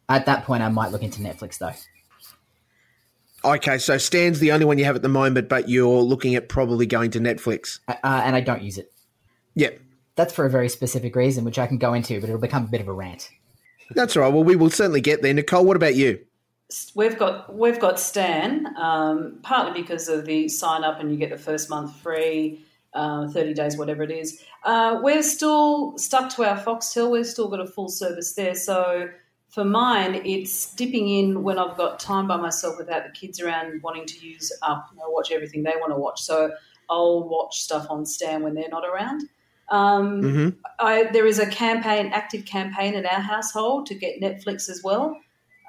At 0.09 0.25
that 0.25 0.45
point, 0.45 0.63
I 0.63 0.69
might 0.69 0.91
look 0.91 1.03
into 1.03 1.21
Netflix 1.21 1.59
though. 1.59 1.73
Okay, 3.43 3.77
so 3.79 3.97
Stan's 3.97 4.39
the 4.39 4.51
only 4.51 4.65
one 4.65 4.77
you 4.77 4.85
have 4.85 4.95
at 4.95 5.01
the 5.01 5.09
moment, 5.09 5.49
but 5.49 5.67
you're 5.67 6.01
looking 6.01 6.35
at 6.35 6.47
probably 6.47 6.85
going 6.85 7.11
to 7.11 7.19
Netflix. 7.19 7.79
Uh, 7.87 7.95
and 8.03 8.35
I 8.35 8.41
don't 8.41 8.61
use 8.61 8.77
it. 8.77 8.91
Yeah, 9.55 9.69
That's 10.15 10.33
for 10.33 10.45
a 10.45 10.49
very 10.49 10.69
specific 10.69 11.15
reason, 11.15 11.43
which 11.43 11.59
I 11.59 11.67
can 11.67 11.77
go 11.77 11.93
into, 11.93 12.19
but 12.21 12.29
it'll 12.29 12.39
become 12.39 12.65
a 12.65 12.67
bit 12.67 12.81
of 12.81 12.87
a 12.87 12.93
rant. 12.93 13.29
that's 13.91 14.15
all 14.15 14.23
right. 14.23 14.31
Well, 14.31 14.43
we 14.43 14.55
will 14.55 14.69
certainly 14.69 15.01
get 15.01 15.21
there. 15.21 15.33
Nicole, 15.33 15.65
what 15.65 15.75
about 15.75 15.95
you? 15.95 16.19
We've 16.95 17.17
got 17.17 17.53
we've 17.53 17.79
got 17.79 17.99
Stan, 17.99 18.77
um, 18.77 19.39
partly 19.43 19.81
because 19.81 20.07
of 20.07 20.25
the 20.25 20.47
sign 20.47 20.85
up 20.85 21.01
and 21.01 21.11
you 21.11 21.17
get 21.17 21.29
the 21.29 21.37
first 21.37 21.69
month 21.69 21.93
free, 21.97 22.63
uh, 22.93 23.27
thirty 23.27 23.53
days, 23.53 23.75
whatever 23.75 24.03
it 24.03 24.11
is. 24.11 24.41
Uh, 24.63 24.99
we're 25.01 25.23
still 25.23 25.97
stuck 25.97 26.33
to 26.35 26.45
our 26.45 26.57
Foxtel. 26.57 27.11
We've 27.11 27.27
still 27.27 27.49
got 27.49 27.59
a 27.59 27.67
full 27.67 27.89
service 27.89 28.33
there. 28.35 28.55
So 28.55 29.09
for 29.51 29.65
mine, 29.65 30.21
it's 30.25 30.73
dipping 30.75 31.09
in 31.09 31.43
when 31.43 31.59
I've 31.59 31.75
got 31.75 31.99
time 31.99 32.27
by 32.27 32.37
myself 32.37 32.77
without 32.77 33.03
the 33.03 33.11
kids 33.11 33.41
around, 33.41 33.81
wanting 33.83 34.05
to 34.05 34.25
use 34.25 34.51
up, 34.61 34.87
you 34.93 34.97
know, 34.97 35.09
watch 35.09 35.29
everything 35.31 35.63
they 35.63 35.73
want 35.77 35.91
to 35.91 35.97
watch. 35.97 36.21
So 36.21 36.51
I'll 36.89 37.27
watch 37.27 37.59
stuff 37.61 37.87
on 37.89 38.05
Stan 38.05 38.43
when 38.43 38.53
they're 38.53 38.69
not 38.69 38.85
around. 38.85 39.23
Um, 39.69 40.21
hmm 40.21 40.49
I, 40.79 41.03
there 41.11 41.25
is 41.25 41.37
a 41.37 41.45
campaign, 41.45 42.11
active 42.13 42.45
campaign 42.45 42.95
in 42.95 43.05
our 43.05 43.19
household 43.19 43.85
to 43.87 43.95
get 43.95 44.21
Netflix 44.21 44.69
as 44.69 44.81
well. 44.83 45.17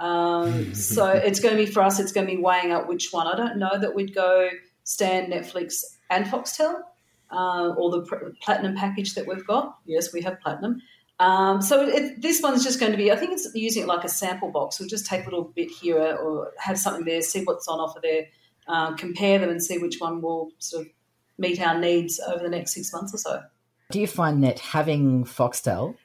Um, 0.01 0.75
so 0.75 1.09
it's 1.09 1.41
going 1.41 1.57
to 1.57 1.65
be 1.65 1.71
for 1.71 1.83
us. 1.83 1.99
It's 1.99 2.13
going 2.13 2.27
to 2.27 2.37
be 2.37 2.41
weighing 2.41 2.73
up 2.73 2.89
which 2.89 3.13
one. 3.13 3.27
I 3.27 3.37
don't 3.37 3.59
know 3.59 3.79
that 3.79 3.95
we'd 3.95 4.15
go 4.15 4.49
Stan, 4.85 5.31
Netflix, 5.31 5.83
and 6.09 6.25
Foxtel, 6.27 6.83
uh, 7.31 7.75
or 7.77 7.91
the 7.91 8.03
pr- 8.03 8.31
platinum 8.41 8.77
package 8.77 9.15
that 9.15 9.27
we've 9.27 9.47
got. 9.47 9.77
Yes, 9.87 10.13
we 10.13 10.23
have 10.23 10.41
platinum. 10.41 10.81
Um, 11.23 11.63
so 11.63 11.87
it, 11.87 12.21
this 12.21 12.43
one's 12.43 12.65
just 12.65 12.81
going 12.81 12.93
to 12.93 12.99
be. 12.99 13.13
I 13.13 13.17
think 13.17 13.33
it's 13.33 13.49
using 13.55 13.85
it 13.85 13.87
like 13.87 14.05
a 14.05 14.09
sample 14.09 14.51
box. 14.51 14.81
We'll 14.81 14.89
just 14.89 15.07
take 15.07 15.23
a 15.23 15.31
little 15.31 15.45
bit 15.45 15.71
here 15.71 16.17
or 16.17 16.53
have 16.59 16.79
something 16.79 17.05
there, 17.05 17.23
see 17.23 17.45
what's 17.45 17.69
on 17.69 17.79
offer 17.79 18.01
there, 18.03 18.27
uh, 18.67 18.95
compare 18.95 19.39
them, 19.39 19.51
and 19.51 19.63
see 19.63 19.79
which 19.79 19.99
one 20.01 20.21
will 20.21 20.51
sort 20.59 20.87
of 20.87 20.93
meet 21.39 21.61
our 21.61 21.79
needs 21.79 22.21
over 22.21 22.43
the 22.43 22.51
next 22.51 22.75
six 22.75 22.93
months 22.93 23.15
or 23.15 23.19
so. 23.19 23.43
Do 23.91 24.01
you 24.01 24.07
find 24.07 24.43
that 24.45 24.59
having 24.59 25.25
Foxtel 25.25 25.97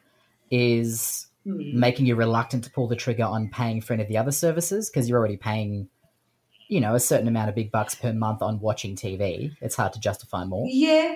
is 0.52 1.28
Hmm. 1.48 1.80
making 1.80 2.06
you 2.06 2.16
reluctant 2.16 2.66
to 2.66 2.70
pull 2.70 2.90
the 2.90 2.96
trigger 2.98 3.24
on 3.24 3.48
paying 3.48 3.80
for 3.80 3.94
any 3.94 4.04
of 4.04 4.10
the 4.10 4.18
other 4.18 4.34
services 4.34 4.90
because 4.90 5.08
you're 5.08 5.18
already 5.18 5.38
paying 5.38 5.88
you 6.68 6.82
know 6.82 6.94
a 6.94 7.00
certain 7.00 7.30
amount 7.30 7.48
of 7.48 7.56
big 7.56 7.72
bucks 7.72 7.96
per 7.96 8.12
month 8.12 8.42
on 8.42 8.60
watching 8.60 8.98
TV, 8.98 9.56
it's 9.62 9.76
hard 9.78 9.94
to 9.94 10.00
justify 10.02 10.44
more. 10.44 10.66
Yeah, 10.68 11.16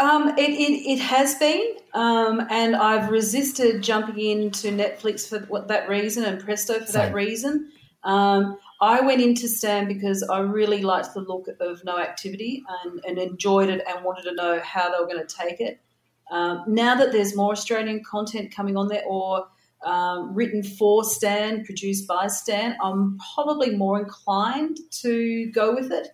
um, 0.00 0.28
it, 0.38 0.50
it, 0.50 0.92
it 0.92 0.98
has 0.98 1.34
been, 1.36 1.76
um, 1.92 2.46
and 2.50 2.74
I've 2.74 3.10
resisted 3.10 3.82
jumping 3.82 4.18
into 4.18 4.68
Netflix 4.68 5.28
for 5.28 5.66
that 5.66 5.88
reason 5.88 6.24
and 6.24 6.40
Presto 6.40 6.80
for 6.80 6.86
Same. 6.86 6.92
that 7.02 7.14
reason. 7.14 7.70
Um, 8.02 8.58
I 8.80 9.02
went 9.02 9.20
into 9.20 9.46
Stan 9.46 9.86
because 9.86 10.22
I 10.22 10.38
really 10.38 10.80
liked 10.80 11.12
the 11.12 11.20
look 11.20 11.48
of 11.60 11.84
No 11.84 11.98
Activity 11.98 12.62
and, 12.82 13.00
and 13.06 13.18
enjoyed 13.18 13.68
it 13.68 13.82
and 13.86 14.02
wanted 14.02 14.22
to 14.22 14.34
know 14.34 14.58
how 14.60 14.90
they 14.90 14.98
were 14.98 15.06
going 15.06 15.24
to 15.26 15.36
take 15.36 15.60
it. 15.60 15.80
Um, 16.30 16.64
now 16.66 16.94
that 16.94 17.12
there's 17.12 17.36
more 17.36 17.52
Australian 17.52 18.02
content 18.02 18.54
coming 18.54 18.76
on 18.76 18.88
there 18.88 19.04
or 19.06 19.48
um, 19.84 20.34
written 20.34 20.62
for 20.62 21.04
Stan, 21.04 21.64
produced 21.64 22.06
by 22.06 22.28
Stan, 22.28 22.76
I'm 22.82 23.18
probably 23.34 23.76
more 23.76 24.00
inclined 24.00 24.78
to 25.02 25.50
go 25.52 25.74
with 25.74 25.92
it 25.92 26.08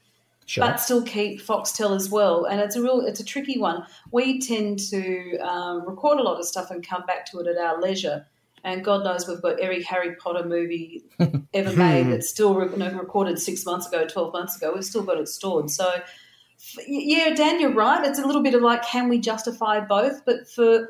Sure. 0.47 0.65
but 0.65 0.76
still 0.76 1.03
keep 1.03 1.43
Foxtel 1.43 1.95
as 1.97 2.09
well. 2.09 2.45
And 2.45 2.61
it's 2.61 2.76
a 2.76 2.83
real, 2.83 3.00
it's 3.00 3.19
a 3.19 3.25
tricky 3.25 3.59
one. 3.59 3.85
We 4.12 4.41
tend 4.41 4.79
to 4.91 5.37
um, 5.38 5.85
record 5.87 6.19
a 6.19 6.23
lot 6.23 6.38
of 6.38 6.47
stuff 6.47 6.71
and 6.71 6.87
come 6.87 7.05
back 7.05 7.29
to 7.33 7.41
it 7.41 7.49
at 7.49 7.57
our 7.57 7.81
leisure. 7.81 8.25
And 8.62 8.85
God 8.85 9.05
knows 9.05 9.29
we've 9.29 9.43
got 9.43 9.59
every 9.61 9.83
Harry 9.83 10.15
Potter 10.17 10.45
movie 10.47 11.05
ever 11.55 11.76
made 11.76 12.12
that's 12.12 12.29
still 12.29 12.55
re- 12.55 12.71
you 12.71 12.76
know, 12.76 12.91
recorded 12.93 13.38
six 13.41 13.65
months 13.67 13.87
ago, 13.87 14.07
twelve 14.07 14.33
months 14.33 14.57
ago. 14.57 14.73
We've 14.75 14.85
still 14.85 15.03
got 15.03 15.19
it 15.19 15.29
stored. 15.29 15.71
So, 15.71 15.88
f- 15.88 16.85
yeah, 16.88 17.35
Dan, 17.35 17.61
you're 17.61 17.73
right. 17.73 18.05
It's 18.05 18.19
a 18.19 18.26
little 18.26 18.43
bit 18.43 18.55
of 18.55 18.62
like, 18.62 18.85
can 18.85 19.09
we 19.09 19.19
justify 19.19 19.81
both? 19.81 20.25
But 20.25 20.49
for 20.49 20.88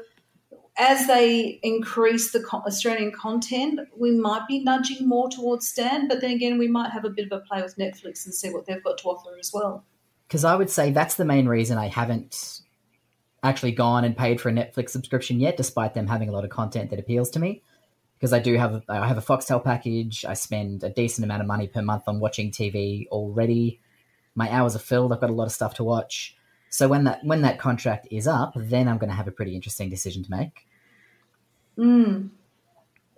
as 0.79 1.07
they 1.07 1.59
increase 1.63 2.33
the 2.33 2.45
Australian 2.53 3.13
content, 3.13 3.81
we 3.97 4.11
might 4.11 4.47
be 4.47 4.61
nudging 4.61 5.09
more 5.09 5.29
towards 5.31 5.67
Stan. 5.69 6.07
But 6.09 6.21
then 6.21 6.33
again, 6.33 6.59
we 6.59 6.69
might 6.69 6.91
have 6.91 7.05
a 7.05 7.11
bit 7.11 7.27
of 7.31 7.33
a 7.33 7.41
play 7.41 7.63
with 7.63 7.77
Netflix 7.77 8.27
and 8.27 8.35
see 8.35 8.51
what 8.51 8.67
they've 8.67 8.85
got 8.85 8.99
to 8.99 9.09
offer 9.09 9.39
as 9.39 9.51
well. 9.55 9.85
because 10.29 10.45
I 10.45 10.57
would 10.57 10.71
say 10.71 10.91
that's 10.91 11.15
the 11.15 11.25
main 11.25 11.47
reason 11.49 11.79
I 11.79 11.89
haven't 11.89 12.61
actually 13.43 13.73
gone 13.73 14.05
and 14.05 14.17
paid 14.17 14.41
for 14.41 14.49
a 14.49 14.53
Netflix 14.53 14.91
subscription 14.91 15.41
yet, 15.41 15.57
despite 15.57 15.95
them 15.95 16.09
having 16.09 16.29
a 16.29 16.33
lot 16.33 16.45
of 16.45 16.51
content 16.51 16.91
that 16.91 16.99
appeals 16.99 17.31
to 17.31 17.39
me. 17.39 17.63
Because 18.19 18.33
I 18.33 18.39
do 18.39 18.55
have 18.57 18.83
I 18.89 19.07
have 19.07 19.19
a 19.19 19.23
Foxtel 19.23 19.63
package. 19.63 20.25
I 20.25 20.35
spend 20.35 20.83
a 20.83 20.91
decent 20.91 21.25
amount 21.25 21.43
of 21.43 21.47
money 21.47 21.69
per 21.69 21.83
month 21.83 22.05
on 22.07 22.19
watching 22.19 22.51
TV 22.51 23.07
already. 23.09 23.81
My 24.35 24.51
hours 24.51 24.75
are 24.75 24.81
filled. 24.81 25.13
I've 25.13 25.21
got 25.21 25.31
a 25.31 25.35
lot 25.35 25.47
of 25.47 25.53
stuff 25.53 25.75
to 25.75 25.85
watch. 25.85 26.37
So 26.71 26.89
when 26.89 27.05
that 27.05 27.25
when 27.25 27.43
that 27.43 27.59
contract 27.59 28.09
is 28.11 28.27
up, 28.27 28.55
then 28.57 28.89
I'm 28.89 28.99
going 28.99 29.11
to 29.11 29.17
have 29.17 29.29
a 29.29 29.33
pretty 29.33 29.55
interesting 29.55 29.91
decision 29.91 30.25
to 30.25 30.31
make. 30.31 30.66
Mm. 31.79 32.31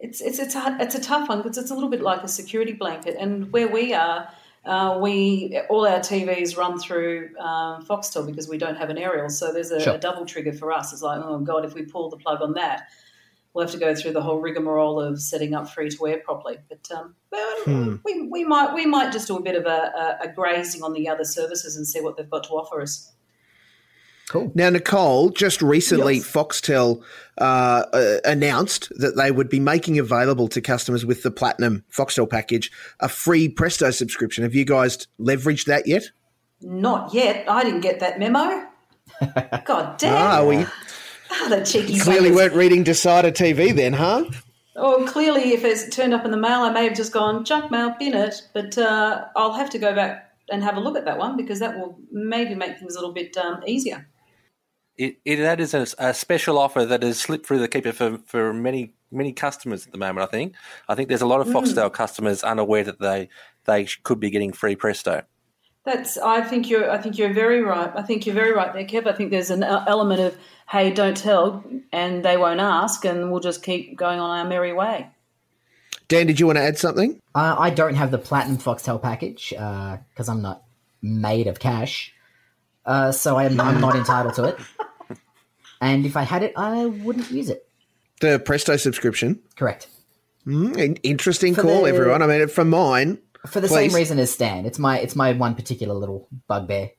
It's 0.00 0.20
it's 0.20 0.38
it's 0.38 0.54
a, 0.54 0.76
it's 0.80 0.94
a 0.94 1.00
tough 1.00 1.28
one 1.28 1.38
because 1.42 1.58
it's 1.58 1.70
a 1.70 1.74
little 1.74 1.90
bit 1.90 2.02
like 2.02 2.22
a 2.22 2.28
security 2.28 2.72
blanket, 2.72 3.16
and 3.18 3.50
where 3.52 3.66
we 3.68 3.92
are, 3.94 4.28
uh, 4.64 4.98
we 5.00 5.60
all 5.68 5.86
our 5.86 5.98
TVs 5.98 6.56
run 6.56 6.78
through 6.78 7.30
um, 7.38 7.84
Foxtel 7.84 8.24
because 8.24 8.48
we 8.48 8.58
don't 8.58 8.76
have 8.76 8.90
an 8.90 8.98
aerial, 8.98 9.28
so 9.28 9.52
there's 9.52 9.72
a, 9.72 9.80
Sure. 9.80 9.94
a 9.94 9.98
double 9.98 10.24
trigger 10.24 10.52
for 10.52 10.72
us. 10.72 10.92
It's 10.92 11.02
like, 11.02 11.20
oh 11.24 11.38
god, 11.40 11.64
if 11.64 11.74
we 11.74 11.82
pull 11.82 12.10
the 12.10 12.16
plug 12.16 12.40
on 12.42 12.52
that, 12.54 12.88
we'll 13.52 13.64
have 13.64 13.72
to 13.72 13.78
go 13.78 13.92
through 13.92 14.12
the 14.12 14.22
whole 14.22 14.38
rigmarole 14.38 15.00
of 15.00 15.20
setting 15.20 15.52
up 15.54 15.68
free 15.68 15.90
to 15.90 16.06
air 16.06 16.18
properly. 16.24 16.58
But 16.68 16.88
um, 16.96 17.16
well, 17.32 17.54
Hmm. 17.64 17.96
we, 18.04 18.22
we 18.28 18.44
might 18.44 18.72
we 18.74 18.86
might 18.86 19.12
just 19.12 19.26
do 19.26 19.36
a 19.36 19.42
bit 19.42 19.56
of 19.56 19.66
a, 19.66 20.18
a, 20.22 20.28
a 20.28 20.32
grazing 20.32 20.84
on 20.84 20.92
the 20.92 21.08
other 21.08 21.24
services 21.24 21.76
and 21.76 21.84
see 21.86 22.00
what 22.00 22.16
they've 22.16 22.30
got 22.30 22.44
to 22.44 22.50
offer 22.50 22.80
us. 22.80 23.12
Cool. 24.28 24.52
Now, 24.54 24.68
Nicole, 24.68 25.30
just 25.30 25.62
recently, 25.62 26.16
Yes. 26.16 26.30
Foxtel 26.30 27.02
uh, 27.40 27.84
uh, 27.92 28.16
announced 28.24 28.92
that 28.96 29.16
they 29.16 29.30
would 29.30 29.48
be 29.48 29.58
making 29.58 29.98
available 29.98 30.48
to 30.48 30.60
customers 30.60 31.06
with 31.06 31.22
the 31.22 31.30
Platinum 31.30 31.84
Foxtel 31.90 32.28
package 32.28 32.70
a 33.00 33.08
free 33.08 33.48
Presto 33.48 33.90
subscription. 33.90 34.44
Have 34.44 34.54
you 34.54 34.66
guys 34.66 35.06
leveraged 35.18 35.64
that 35.64 35.86
yet? 35.86 36.04
Not 36.60 37.14
yet. 37.14 37.48
I 37.48 37.64
didn't 37.64 37.80
get 37.80 38.00
that 38.00 38.18
memo. 38.18 38.66
God 39.64 39.96
damn! 39.96 40.14
Ah, 40.14 40.44
we 40.44 40.66
Ah, 41.30 41.48
the 41.48 41.64
cheeky 41.64 41.98
clearly 41.98 42.30
weren't 42.30 42.54
reading 42.54 42.82
Decider 42.82 43.30
TV 43.30 43.74
then, 43.74 43.92
huh? 43.94 44.24
Oh, 44.76 45.04
clearly, 45.08 45.52
if 45.52 45.64
it's 45.64 45.94
turned 45.94 46.14
up 46.14 46.24
in 46.24 46.30
the 46.30 46.36
mail, 46.36 46.60
I 46.60 46.70
may 46.70 46.84
have 46.84 46.96
just 46.96 47.12
gone 47.12 47.44
junk 47.44 47.70
mail, 47.70 47.94
bin 47.98 48.14
it. 48.14 48.42
But 48.54 48.76
uh, 48.78 49.24
I'll 49.36 49.54
have 49.54 49.70
to 49.70 49.78
go 49.78 49.94
back 49.94 50.30
and 50.50 50.62
have 50.62 50.76
a 50.76 50.80
look 50.80 50.96
at 50.96 51.04
that 51.04 51.18
one 51.18 51.36
because 51.36 51.58
that 51.60 51.78
will 51.78 51.98
maybe 52.12 52.54
make 52.54 52.78
things 52.78 52.94
a 52.94 52.98
little 52.98 53.14
bit 53.14 53.36
um, 53.36 53.62
easier. 53.66 54.08
It, 54.98 55.18
it 55.24 55.36
that 55.36 55.60
is 55.60 55.74
a, 55.74 55.86
a 55.98 56.12
special 56.12 56.58
offer 56.58 56.84
that 56.84 57.02
has 57.02 57.20
slipped 57.20 57.46
through 57.46 57.60
the 57.60 57.68
keeper 57.68 57.92
for, 57.92 58.18
for 58.26 58.52
many 58.52 58.94
many 59.10 59.32
customers 59.32 59.86
at 59.86 59.92
the 59.92 59.98
moment. 59.98 60.28
I 60.28 60.30
think 60.30 60.54
I 60.88 60.94
think 60.94 61.08
there's 61.08 61.22
a 61.22 61.26
lot 61.26 61.40
of 61.40 61.46
Foxtel 61.46 61.92
customers 61.92 62.42
unaware 62.42 62.84
that 62.84 62.98
they 62.98 63.28
they 63.64 63.86
could 64.02 64.20
be 64.20 64.30
getting 64.30 64.52
free 64.52 64.76
Presto. 64.76 65.22
That's. 65.84 66.18
I 66.18 66.42
think 66.42 66.68
you're. 66.68 66.90
I 66.90 66.98
think 66.98 67.16
you're 67.16 67.32
very 67.32 67.62
right. 67.62 67.90
I 67.94 68.02
think 68.02 68.26
you're 68.26 68.34
very 68.34 68.52
right 68.52 68.72
there, 68.72 68.84
Kev. 68.84 69.06
I 69.06 69.12
think 69.12 69.30
there's 69.30 69.50
an 69.50 69.62
uh, 69.62 69.84
element 69.86 70.20
of 70.20 70.36
hey, 70.68 70.90
don't 70.90 71.16
tell, 71.16 71.64
and 71.92 72.24
they 72.24 72.36
won't 72.36 72.60
ask, 72.60 73.04
and 73.04 73.30
we'll 73.30 73.40
just 73.40 73.62
keep 73.62 73.96
going 73.96 74.20
on 74.20 74.38
our 74.38 74.44
merry 74.44 74.72
way. 74.72 75.08
Dan, 76.08 76.26
did 76.26 76.40
you 76.40 76.46
want 76.46 76.56
to 76.56 76.62
add 76.62 76.78
something? 76.78 77.20
Uh, 77.34 77.56
I 77.58 77.70
don't 77.70 77.94
have 77.94 78.10
the 78.10 78.18
Platinum 78.18 78.58
Foxtel 78.58 79.00
package 79.00 79.50
because 79.50 80.28
I'm 80.28 80.42
not 80.42 80.64
made 81.00 81.46
of 81.46 81.58
cash, 81.58 82.14
uh, 82.84 83.12
so 83.12 83.36
I'm, 83.36 83.60
I'm 83.60 83.80
not 83.80 83.94
entitled 83.94 84.34
to 84.34 84.44
it. 84.44 84.58
And 85.80 86.04
if 86.06 86.16
I 86.16 86.22
had 86.22 86.42
it, 86.42 86.52
I 86.56 86.86
wouldn't 86.86 87.30
use 87.30 87.48
it. 87.48 87.68
The 88.20 88.38
Presto 88.38 88.76
subscription. 88.76 89.40
Correct. 89.56 89.86
Mm, 90.46 90.98
interesting 91.02 91.54
For 91.54 91.62
call, 91.62 91.82
the- 91.82 91.88
everyone. 91.90 92.22
I 92.22 92.26
mean, 92.26 92.48
for 92.48 92.64
mine, 92.64 93.18
For 93.46 93.60
the 93.60 93.68
Please. 93.68 93.90
same 93.92 93.94
reason 93.94 94.18
as 94.18 94.30
Stan, 94.32 94.66
it's 94.66 94.78
my 94.78 94.98
it's 94.98 95.14
my 95.14 95.32
one 95.32 95.54
particular 95.54 95.94
little 95.94 96.26
bugbear. 96.48 96.90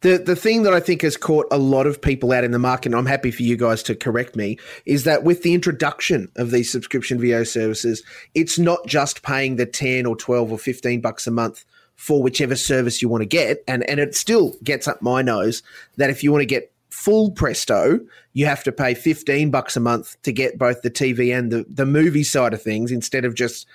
The 0.00 0.18
the 0.18 0.34
thing 0.36 0.64
that 0.64 0.74
I 0.74 0.80
think 0.80 1.02
has 1.02 1.16
caught 1.16 1.46
a 1.52 1.58
lot 1.58 1.86
of 1.86 2.02
people 2.02 2.32
out 2.32 2.44
in 2.44 2.50
the 2.50 2.58
market, 2.58 2.86
and 2.86 2.96
I'm 2.96 3.06
happy 3.06 3.30
for 3.30 3.42
you 3.42 3.56
guys 3.56 3.82
to 3.84 3.94
correct 3.94 4.34
me, 4.36 4.58
is 4.84 5.04
that 5.04 5.22
with 5.22 5.42
the 5.42 5.54
introduction 5.54 6.28
of 6.36 6.50
these 6.50 6.70
subscription 6.70 7.18
video 7.20 7.44
services, 7.44 8.02
it's 8.34 8.58
not 8.58 8.84
just 8.86 9.22
paying 9.22 9.56
the 9.56 9.66
10 9.66 10.04
or 10.06 10.16
12 10.16 10.50
or 10.52 10.58
15 10.58 11.00
bucks 11.00 11.26
a 11.26 11.30
month 11.30 11.64
for 11.96 12.22
whichever 12.22 12.56
service 12.56 13.00
you 13.00 13.08
want 13.08 13.22
to 13.22 13.26
get. 13.26 13.62
And 13.68 13.88
and 13.88 14.00
it 14.00 14.14
still 14.16 14.56
gets 14.64 14.88
up 14.88 15.00
my 15.00 15.22
nose 15.22 15.62
that 15.96 16.10
if 16.10 16.24
you 16.24 16.32
want 16.32 16.42
to 16.42 16.46
get 16.46 16.70
full 16.94 17.32
presto, 17.32 17.98
you 18.32 18.46
have 18.46 18.62
to 18.64 18.72
pay 18.72 18.94
15 18.94 19.50
bucks 19.50 19.76
a 19.76 19.80
month 19.80 20.16
to 20.22 20.32
get 20.32 20.58
both 20.58 20.82
the 20.82 20.90
TV 20.90 21.36
and 21.36 21.50
the, 21.50 21.66
the 21.68 21.84
movie 21.84 22.22
side 22.22 22.54
of 22.54 22.62
things 22.62 22.92
instead 22.92 23.24
of 23.24 23.34
just 23.34 23.66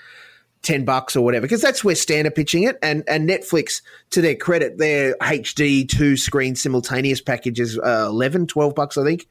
10 0.61 0.85
bucks 0.85 1.15
or 1.15 1.23
whatever 1.23 1.43
because 1.43 1.61
that's 1.61 1.83
where 1.83 1.95
Stan 1.95 2.27
are 2.27 2.31
pitching 2.31 2.63
it 2.63 2.77
and 2.81 3.03
and 3.07 3.29
Netflix 3.29 3.81
to 4.09 4.21
their 4.21 4.35
credit 4.35 4.77
their 4.77 5.15
HD 5.21 5.88
two 5.88 6.17
screen 6.17 6.53
simultaneous 6.53 7.21
package 7.21 7.61
is 7.61 7.79
uh, 7.79 8.07
11 8.09 8.47
12 8.47 8.75
bucks 8.75 8.97
I 8.97 9.05
think 9.05 9.25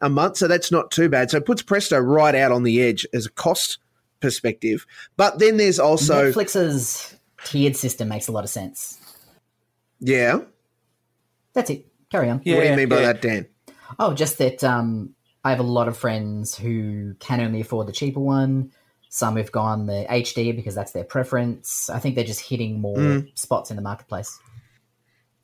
a 0.00 0.08
month 0.08 0.38
so 0.38 0.48
that's 0.48 0.72
not 0.72 0.90
too 0.90 1.08
bad 1.08 1.30
so 1.30 1.36
it 1.36 1.46
puts 1.46 1.62
Presto 1.62 2.00
right 2.00 2.34
out 2.34 2.50
on 2.50 2.64
the 2.64 2.82
edge 2.82 3.06
as 3.12 3.26
a 3.26 3.30
cost 3.30 3.78
perspective 4.18 4.84
but 5.16 5.38
then 5.38 5.56
there's 5.56 5.78
also 5.78 6.32
Netflix's 6.32 7.14
tiered 7.44 7.76
system 7.76 8.08
makes 8.08 8.26
a 8.26 8.32
lot 8.32 8.42
of 8.42 8.50
sense. 8.50 8.98
yeah 10.00 10.40
That's 11.52 11.70
it. 11.70 11.91
Carry 12.12 12.28
on. 12.28 12.36
what 12.36 12.44
do 12.44 12.50
you 12.50 12.76
mean 12.76 12.88
by 12.88 13.00
yeah. 13.00 13.12
that 13.14 13.22
Dan 13.22 13.46
Oh, 13.98 14.14
just 14.14 14.38
that 14.38 14.62
um, 14.62 15.14
I 15.44 15.50
have 15.50 15.60
a 15.60 15.64
lot 15.64 15.88
of 15.88 15.96
friends 15.96 16.54
who 16.56 17.14
can 17.18 17.40
only 17.40 17.60
afford 17.60 17.88
the 17.88 17.92
cheaper 17.92 18.20
one. 18.20 18.70
Some 19.08 19.36
have 19.36 19.50
gone 19.52 19.86
the 19.86 20.06
HD 20.08 20.54
because 20.54 20.74
that's 20.74 20.92
their 20.92 21.04
preference. 21.04 21.90
I 21.90 21.98
think 21.98 22.14
they're 22.14 22.24
just 22.24 22.40
hitting 22.40 22.80
more 22.80 22.96
Mm. 22.96 23.38
spots 23.38 23.70
in 23.70 23.76
the 23.76 23.82
marketplace. 23.82 24.38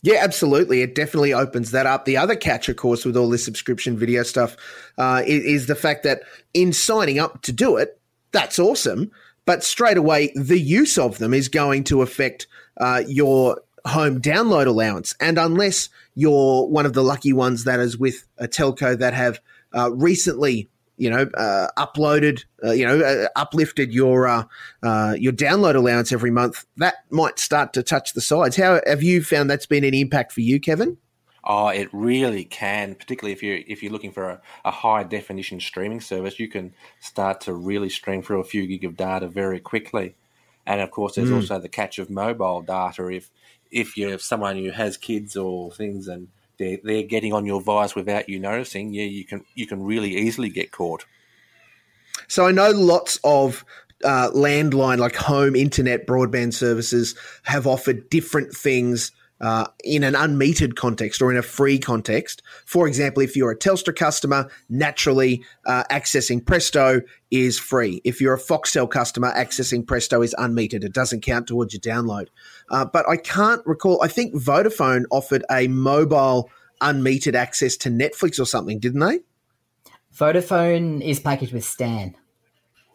Yeah, 0.03 0.21
absolutely. 0.23 0.83
It 0.83 0.95
definitely 0.95 1.33
opens 1.35 1.73
that 1.73 1.87
up. 1.87 2.05
The 2.05 2.17
other 2.17 2.37
catch, 2.37 2.69
of 2.69 2.77
course, 2.77 3.05
with 3.05 3.17
all 3.17 3.29
this 3.29 3.45
subscription 3.45 3.99
video 3.99 4.23
stuff, 4.23 4.57
uh, 4.97 5.23
is, 5.27 5.45
is 5.45 5.67
the 5.67 5.75
fact 5.75 6.05
that 6.05 6.21
in 6.55 6.73
signing 6.73 7.19
up 7.19 7.43
to 7.43 7.53
do 7.53 7.77
it, 7.77 8.01
that's 8.31 8.59
awesome. 8.59 9.11
But 9.45 9.65
straight 9.65 9.97
away, 9.97 10.33
the 10.37 10.61
use 10.61 10.99
of 10.99 11.19
them 11.19 11.35
is 11.35 11.49
going 11.49 11.85
to 11.85 12.03
affect 12.03 12.47
uh, 12.77 13.03
your 13.09 13.61
home 13.87 14.21
download 14.21 14.67
allowance. 14.67 15.15
And 15.21 15.39
unless 15.39 15.89
you're 16.15 16.67
one 16.67 16.87
of 16.87 16.93
the 16.93 17.03
lucky 17.03 17.33
ones 17.33 17.65
that 17.65 17.81
is 17.81 17.97
with 17.97 18.27
a 18.39 18.49
telco 18.49 18.99
that 18.99 19.15
have 19.15 19.41
uh, 19.77 19.91
recently, 19.93 20.69
you 20.97 21.09
know, 21.11 21.29
uh, 21.35 21.69
uploaded, 21.77 22.45
uh, 22.65 22.73
you 22.73 22.87
know, 22.87 23.01
uh, 23.01 23.29
uplifted 23.37 23.93
your 23.93 24.27
uh, 24.27 24.45
uh, 24.83 25.15
your 25.19 25.33
download 25.33 25.77
allowance 25.77 26.13
every 26.13 26.31
month, 26.31 26.67
that 26.77 26.97
might 27.11 27.39
start 27.39 27.73
to 27.75 27.83
touch 27.83 28.15
the 28.15 28.21
sides. 28.21 28.57
How 28.57 28.81
have 28.87 29.03
you 29.03 29.23
found 29.23 29.49
that's 29.49 29.67
been 29.67 29.85
an 29.85 29.95
impact 29.95 30.33
for 30.33 30.41
you, 30.41 30.59
Kevin? 30.59 30.97
Oh, 31.45 31.69
it 31.69 31.89
really 31.93 32.45
can, 32.45 32.95
particularly 32.95 33.33
if 33.33 33.43
you're 33.43 33.61
if 33.67 33.83
you're 33.83 33.93
looking 33.93 34.13
for 34.13 34.29
a, 34.29 34.41
a 34.65 34.71
high 34.71 35.05
definition 35.05 35.61
streaming 35.61 36.01
service, 36.01 36.39
you 36.39 36.49
can 36.49 36.75
start 37.01 37.41
to 37.43 37.55
really 37.55 37.89
stream 37.89 38.23
through 38.23 38.41
a 38.41 38.45
few 38.45 38.67
gig 38.67 38.85
of 38.85 38.97
data 38.97 39.29
very 39.29 39.61
quickly. 39.61 40.17
And 40.67 40.83
of 40.83 40.91
course, 40.91 41.15
there's 41.15 41.31
also 41.31 41.59
the 41.59 41.69
catch 41.71 41.99
of 41.99 42.11
mobile 42.11 42.61
data. 42.61 43.09
If 43.09 43.31
if 43.71 43.97
you're 43.97 44.19
someone 44.19 44.57
who 44.57 44.71
has 44.71 44.97
kids 44.97 45.37
or 45.37 45.71
things 45.73 46.09
and 46.09 46.29
they're 46.59 46.79
they're 46.83 47.03
getting 47.03 47.33
on 47.33 47.47
your 47.47 47.61
device 47.61 47.95
without 47.95 48.29
you 48.29 48.39
noticing, 48.39 48.93
yeah, 48.93 49.05
you 49.05 49.25
can 49.25 49.45
you 49.55 49.67
can 49.67 49.83
really 49.83 50.17
easily 50.17 50.51
get 50.51 50.73
caught. 50.73 51.05
So 52.27 52.47
I 52.47 52.53
know 52.53 52.71
lots 52.71 53.19
of 53.25 53.65
uh, 54.05 54.31
landline, 54.31 54.99
like 54.99 55.15
home 55.15 55.57
internet 55.57 56.07
broadband 56.07 56.55
services, 56.55 57.15
have 57.45 57.67
offered 57.67 58.11
different 58.11 58.53
things 58.53 59.13
uh, 59.41 59.67
in 59.85 60.05
an 60.05 60.15
unmetered 60.15 60.75
context 60.77 61.23
or 61.23 61.31
in 61.31 61.37
a 61.37 61.43
free 61.43 61.79
context. 61.79 62.43
For 62.65 62.87
example, 62.87 63.23
if 63.23 63.37
you're 63.37 63.51
a 63.51 63.59
Telstra 63.59 63.95
customer, 63.95 64.51
naturally 64.69 65.45
uh, 65.67 65.85
accessing 65.91 66.45
Presto 66.45 67.03
is 67.31 67.59
free. 67.59 68.01
If 68.05 68.21
you're 68.21 68.35
a 68.35 68.41
Foxtel 68.41 68.91
customer, 68.91 69.33
accessing 69.35 69.87
Presto 69.87 70.23
is 70.23 70.35
unmetered. 70.39 70.85
It 70.85 70.93
doesn't 70.93 71.23
count 71.23 71.47
towards 71.47 71.75
your 71.75 71.81
download. 71.81 72.29
Uh, 72.71 72.85
but 72.85 73.09
I 73.09 73.17
can't 73.17 73.65
recall, 73.67 74.03
I 74.03 74.09
think 74.09 74.35
Vodafone 74.35 75.05
offered 75.11 75.45
a 75.51 75.69
mobile 75.69 76.51
unmetered 76.81 77.35
access 77.35 77.77
to 77.79 77.91
Netflix 77.91 78.39
or 78.41 78.45
something, 78.45 78.79
didn't 78.79 79.01
they? 79.01 79.21
Vodafone 80.15 81.01
is 81.01 81.21
packaged 81.21 81.53
with 81.53 81.65
Stan. 81.65 82.17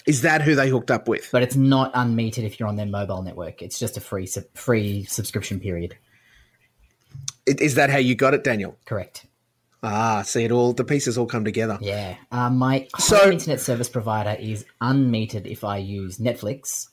Is 0.05 0.21
that 0.23 0.41
who 0.41 0.55
they 0.55 0.69
hooked 0.69 0.91
up 0.91 1.07
with? 1.07 1.29
But 1.31 1.43
it's 1.43 1.55
not 1.55 1.93
unmetered 1.93 2.43
if 2.43 2.59
you're 2.59 2.67
on 2.67 2.75
their 2.75 2.85
mobile 2.85 3.21
network. 3.21 3.61
It's 3.61 3.79
just 3.79 3.95
a 3.95 4.01
free 4.01 4.27
free 4.53 5.05
subscription 5.05 5.59
period. 5.59 5.97
Is 7.45 7.75
that 7.75 7.89
how 7.89 7.97
you 7.97 8.15
got 8.15 8.33
it, 8.33 8.43
Daniel? 8.43 8.77
Correct. 8.85 9.25
Ah, 9.81 10.21
see 10.21 10.45
it 10.45 10.51
all. 10.51 10.71
The 10.73 10.85
pieces 10.85 11.17
all 11.17 11.25
come 11.25 11.43
together. 11.43 11.77
Yeah. 11.81 12.15
Uh, 12.31 12.49
my 12.49 12.87
So- 12.99 13.29
internet 13.29 13.59
service 13.59 13.89
provider 13.89 14.39
is 14.41 14.65
unmetered 14.81 15.45
if 15.45 15.63
I 15.65 15.77
use 15.77 16.19
Netflix, 16.19 16.87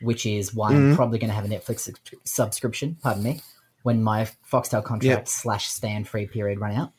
which 0.00 0.24
is 0.24 0.54
why 0.54 0.72
Mm-hmm. 0.72 0.90
I'm 0.90 0.96
probably 0.96 1.18
going 1.18 1.28
to 1.28 1.34
have 1.34 1.44
a 1.44 1.48
Netflix 1.48 1.80
sub- 1.80 1.96
subscription. 2.24 2.96
Pardon 3.02 3.22
me. 3.24 3.40
When 3.82 4.02
my 4.02 4.26
Foxtel 4.50 4.82
contract 4.84 5.28
slash 5.28 5.68
Stan 5.68 6.04
free 6.04 6.26
period 6.26 6.60
run 6.60 6.74
out. 6.74 6.92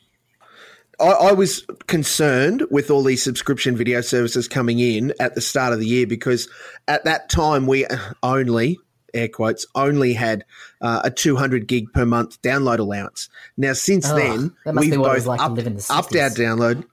I, 1.00 1.06
I 1.10 1.32
was 1.32 1.64
concerned 1.86 2.64
with 2.70 2.90
all 2.90 3.02
these 3.02 3.22
subscription 3.22 3.76
video 3.76 4.00
services 4.00 4.46
coming 4.46 4.78
in 4.78 5.12
at 5.18 5.34
the 5.34 5.40
start 5.40 5.72
of 5.72 5.80
the 5.80 5.86
year 5.86 6.06
because 6.06 6.48
at 6.86 7.04
that 7.04 7.28
time 7.28 7.66
we 7.66 7.86
only 8.22 8.78
air 9.14 9.28
quotes 9.28 9.66
only 9.74 10.12
had 10.12 10.44
uh, 10.80 11.02
a 11.04 11.10
200 11.10 11.66
gig 11.66 11.92
per 11.92 12.04
month 12.04 12.40
download 12.42 12.78
allowance. 12.78 13.28
Now 13.56 13.72
since 13.72 14.10
Oh, 14.10 14.16
then 14.16 14.54
that 14.64 14.74
must 14.74 14.90
be 14.90 14.96
we've 14.96 15.00
both 15.00 15.26
like 15.26 15.38
to 15.40 15.44
upped, 15.44 15.56
live 15.56 15.66
in 15.66 15.76
the 15.76 15.86
upped 15.90 16.16
our 16.16 16.30
download. 16.30 16.84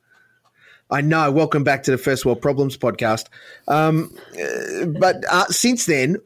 I 0.91 1.01
know. 1.01 1.31
Welcome 1.31 1.63
back 1.63 1.83
to 1.83 1.91
the 1.91 1.99
First 1.99 2.25
World 2.25 2.41
Problems 2.41 2.75
podcast. 2.75 3.25
Um, 3.67 4.15
uh, 4.33 4.85
but 4.85 5.23
uh, 5.29 5.45
since 5.45 5.85
then, 5.85 6.17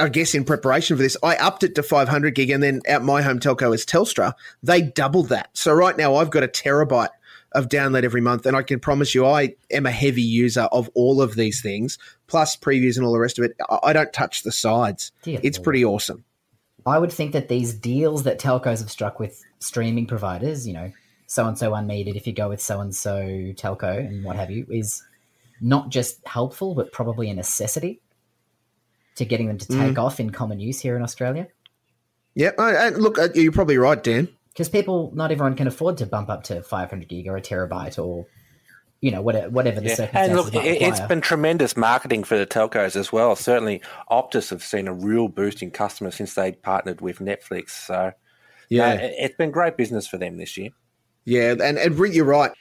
I 0.00 0.08
guess 0.08 0.34
in 0.34 0.44
preparation 0.44 0.96
for 0.96 1.02
this, 1.02 1.16
I 1.22 1.36
upped 1.36 1.62
it 1.62 1.74
to 1.76 1.82
500 1.82 2.34
gig, 2.34 2.50
and 2.50 2.62
then 2.62 2.80
at 2.86 3.02
my 3.02 3.22
home 3.22 3.38
telco 3.38 3.74
is 3.74 3.86
Telstra. 3.86 4.34
They 4.62 4.82
doubled 4.82 5.28
that. 5.28 5.50
So 5.52 5.72
right 5.72 5.96
now, 5.96 6.16
I've 6.16 6.30
got 6.30 6.42
a 6.42 6.48
terabyte 6.48 7.10
of 7.54 7.68
download 7.68 8.02
every 8.04 8.20
month, 8.20 8.46
and 8.46 8.56
I 8.56 8.62
can 8.62 8.80
promise 8.80 9.14
you, 9.14 9.26
I 9.26 9.54
am 9.70 9.86
a 9.86 9.90
heavy 9.90 10.22
user 10.22 10.62
of 10.72 10.90
all 10.94 11.20
of 11.22 11.34
these 11.34 11.60
things, 11.62 11.98
plus 12.26 12.56
previews 12.56 12.96
and 12.96 13.04
all 13.06 13.12
the 13.12 13.18
rest 13.20 13.38
of 13.38 13.44
it. 13.44 13.56
I 13.82 13.92
don't 13.92 14.12
touch 14.12 14.42
the 14.42 14.52
sides. 14.52 15.12
Dear 15.22 15.40
it's 15.42 15.58
Lord. 15.58 15.64
pretty 15.64 15.84
awesome. 15.84 16.24
I 16.84 16.98
would 16.98 17.12
think 17.12 17.32
that 17.32 17.48
these 17.48 17.74
deals 17.74 18.24
that 18.24 18.40
telcos 18.40 18.80
have 18.80 18.90
struck 18.90 19.20
with 19.20 19.42
streaming 19.60 20.06
providers, 20.06 20.66
you 20.66 20.74
know, 20.74 20.90
so 21.26 21.46
and 21.46 21.56
so 21.56 21.72
unmetered 21.72 22.16
if 22.16 22.26
you 22.26 22.32
go 22.32 22.48
with 22.48 22.60
so 22.60 22.80
and 22.80 22.94
so 22.94 23.22
telco 23.54 23.98
and 23.98 24.24
what 24.24 24.36
have 24.36 24.50
you, 24.50 24.66
is 24.68 25.02
not 25.60 25.90
just 25.90 26.26
helpful, 26.26 26.74
but 26.74 26.90
probably 26.92 27.30
a 27.30 27.34
necessity 27.34 28.00
to 29.14 29.24
getting 29.24 29.46
them 29.46 29.58
to 29.58 29.66
Mm. 29.68 29.88
take 29.88 29.98
off 29.98 30.18
in 30.18 30.30
common 30.30 30.58
use 30.58 30.80
here 30.80 30.96
in 30.96 31.02
Australia. 31.02 31.46
Yeah, 32.34 32.50
I, 32.58 32.74
I, 32.74 32.88
look, 32.88 33.18
uh, 33.18 33.28
you're 33.34 33.52
probably 33.52 33.76
right, 33.78 34.02
Dan. 34.02 34.28
Because 34.52 34.68
people, 34.68 35.12
not 35.14 35.32
everyone 35.32 35.54
can 35.56 35.66
afford 35.66 35.96
to 35.98 36.06
bump 36.06 36.28
up 36.28 36.44
to 36.44 36.62
500 36.62 37.08
gig 37.08 37.26
or 37.26 37.36
a 37.36 37.42
terabyte 37.42 37.98
or, 37.98 38.26
you 39.00 39.10
know, 39.10 39.22
whatever, 39.22 39.48
whatever 39.50 39.80
the 39.80 39.88
Yeah. 39.88 39.94
circumstances 39.96 40.28
And 40.28 40.36
look, 40.36 40.54
might 40.54 40.66
it, 40.66 40.82
has 40.82 41.00
been 41.08 41.20
tremendous 41.20 41.76
marketing 41.76 42.24
for 42.24 42.36
the 42.36 42.46
telcos 42.46 42.94
as 42.94 43.12
well. 43.12 43.34
Certainly, 43.34 43.80
Optus 44.10 44.50
have 44.50 44.62
seen 44.62 44.88
a 44.88 44.92
real 44.92 45.28
boost 45.28 45.62
in 45.62 45.70
customers 45.70 46.16
since 46.16 46.34
they 46.34 46.52
partnered 46.52 47.00
with 47.00 47.18
Netflix. 47.18 47.70
So, 47.70 48.12
Yeah, 48.68 48.88
uh, 48.88 48.94
it- 48.94 49.14
it's 49.18 49.36
been 49.36 49.50
great 49.50 49.76
business 49.76 50.06
for 50.06 50.18
them 50.18 50.36
this 50.36 50.56
year. 50.56 50.70
yeah, 51.24 51.52
and, 51.52 51.78
and 51.78 51.98
Rick, 51.98 52.14
you're 52.14 52.24
right. 52.24 52.52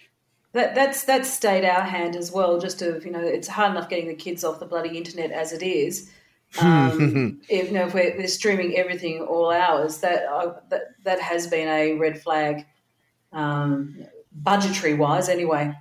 That, 0.53 0.75
that's 0.75 1.05
that's 1.05 1.29
stayed 1.31 1.63
our 1.63 1.81
hand 1.83 2.15
as 2.15 2.31
well. 2.31 2.59
Just 2.59 2.81
of 2.81 3.05
you 3.05 3.11
know, 3.11 3.21
it's 3.21 3.47
hard 3.47 3.71
enough 3.71 3.87
getting 3.89 4.07
the 4.09 4.15
kids 4.15 4.43
off 4.43 4.59
the 4.59 4.65
bloody 4.65 4.97
internet 4.97 5.31
as 5.31 5.53
it 5.53 5.63
is. 5.63 6.11
Um, 6.59 7.41
if 7.49 7.67
you 7.67 7.73
know, 7.73 7.87
if 7.87 7.93
we're, 7.93 8.15
we're 8.17 8.27
streaming 8.27 8.77
everything 8.77 9.21
all 9.21 9.51
hours, 9.51 9.99
that 9.99 10.25
uh, 10.25 10.53
that 10.69 10.81
that 11.03 11.21
has 11.21 11.47
been 11.47 11.67
a 11.67 11.93
red 11.93 12.21
flag, 12.21 12.65
um, 13.31 14.05
budgetary 14.31 14.93
wise, 14.93 15.29
anyway. 15.29 15.73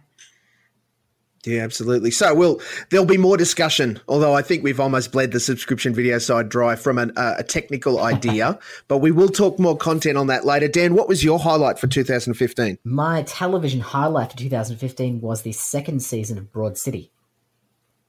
Yeah, 1.45 1.63
absolutely. 1.63 2.11
So, 2.11 2.35
will 2.35 2.61
there'll 2.91 3.07
be 3.07 3.17
more 3.17 3.39
discussion. 3.39 3.99
Although 4.09 4.35
I 4.35 4.43
think 4.43 4.63
we've 4.63 4.79
almost 4.79 5.11
bled 5.11 5.33
the 5.33 5.41
subscription 5.41 5.95
video 5.95 6.19
side 6.19 6.51
dry 6.51 6.77
from 6.77 6.99
an, 6.99 7.13
uh, 7.17 7.37
a 7.39 7.43
technical 7.43 7.99
idea, 8.05 8.59
but 8.89 8.99
we 8.99 9.11
will 9.11 9.29
talk 9.29 9.59
more 9.59 9.77
content 9.77 10.19
on 10.19 10.27
that 10.27 10.45
later. 10.45 10.69
Dan, 10.69 10.95
what 10.95 11.09
was 11.09 11.25
your 11.25 11.39
highlight 11.39 11.79
for 11.79 11.87
2015? 11.87 12.79
My 12.85 13.23
television 13.23 13.81
highlight 13.81 14.33
for 14.33 14.37
2015 14.37 15.21
was 15.23 15.43
the 15.43 15.53
second 15.53 16.03
season 16.03 16.37
of 16.37 16.53
Broad 16.53 16.77
City, 16.77 17.11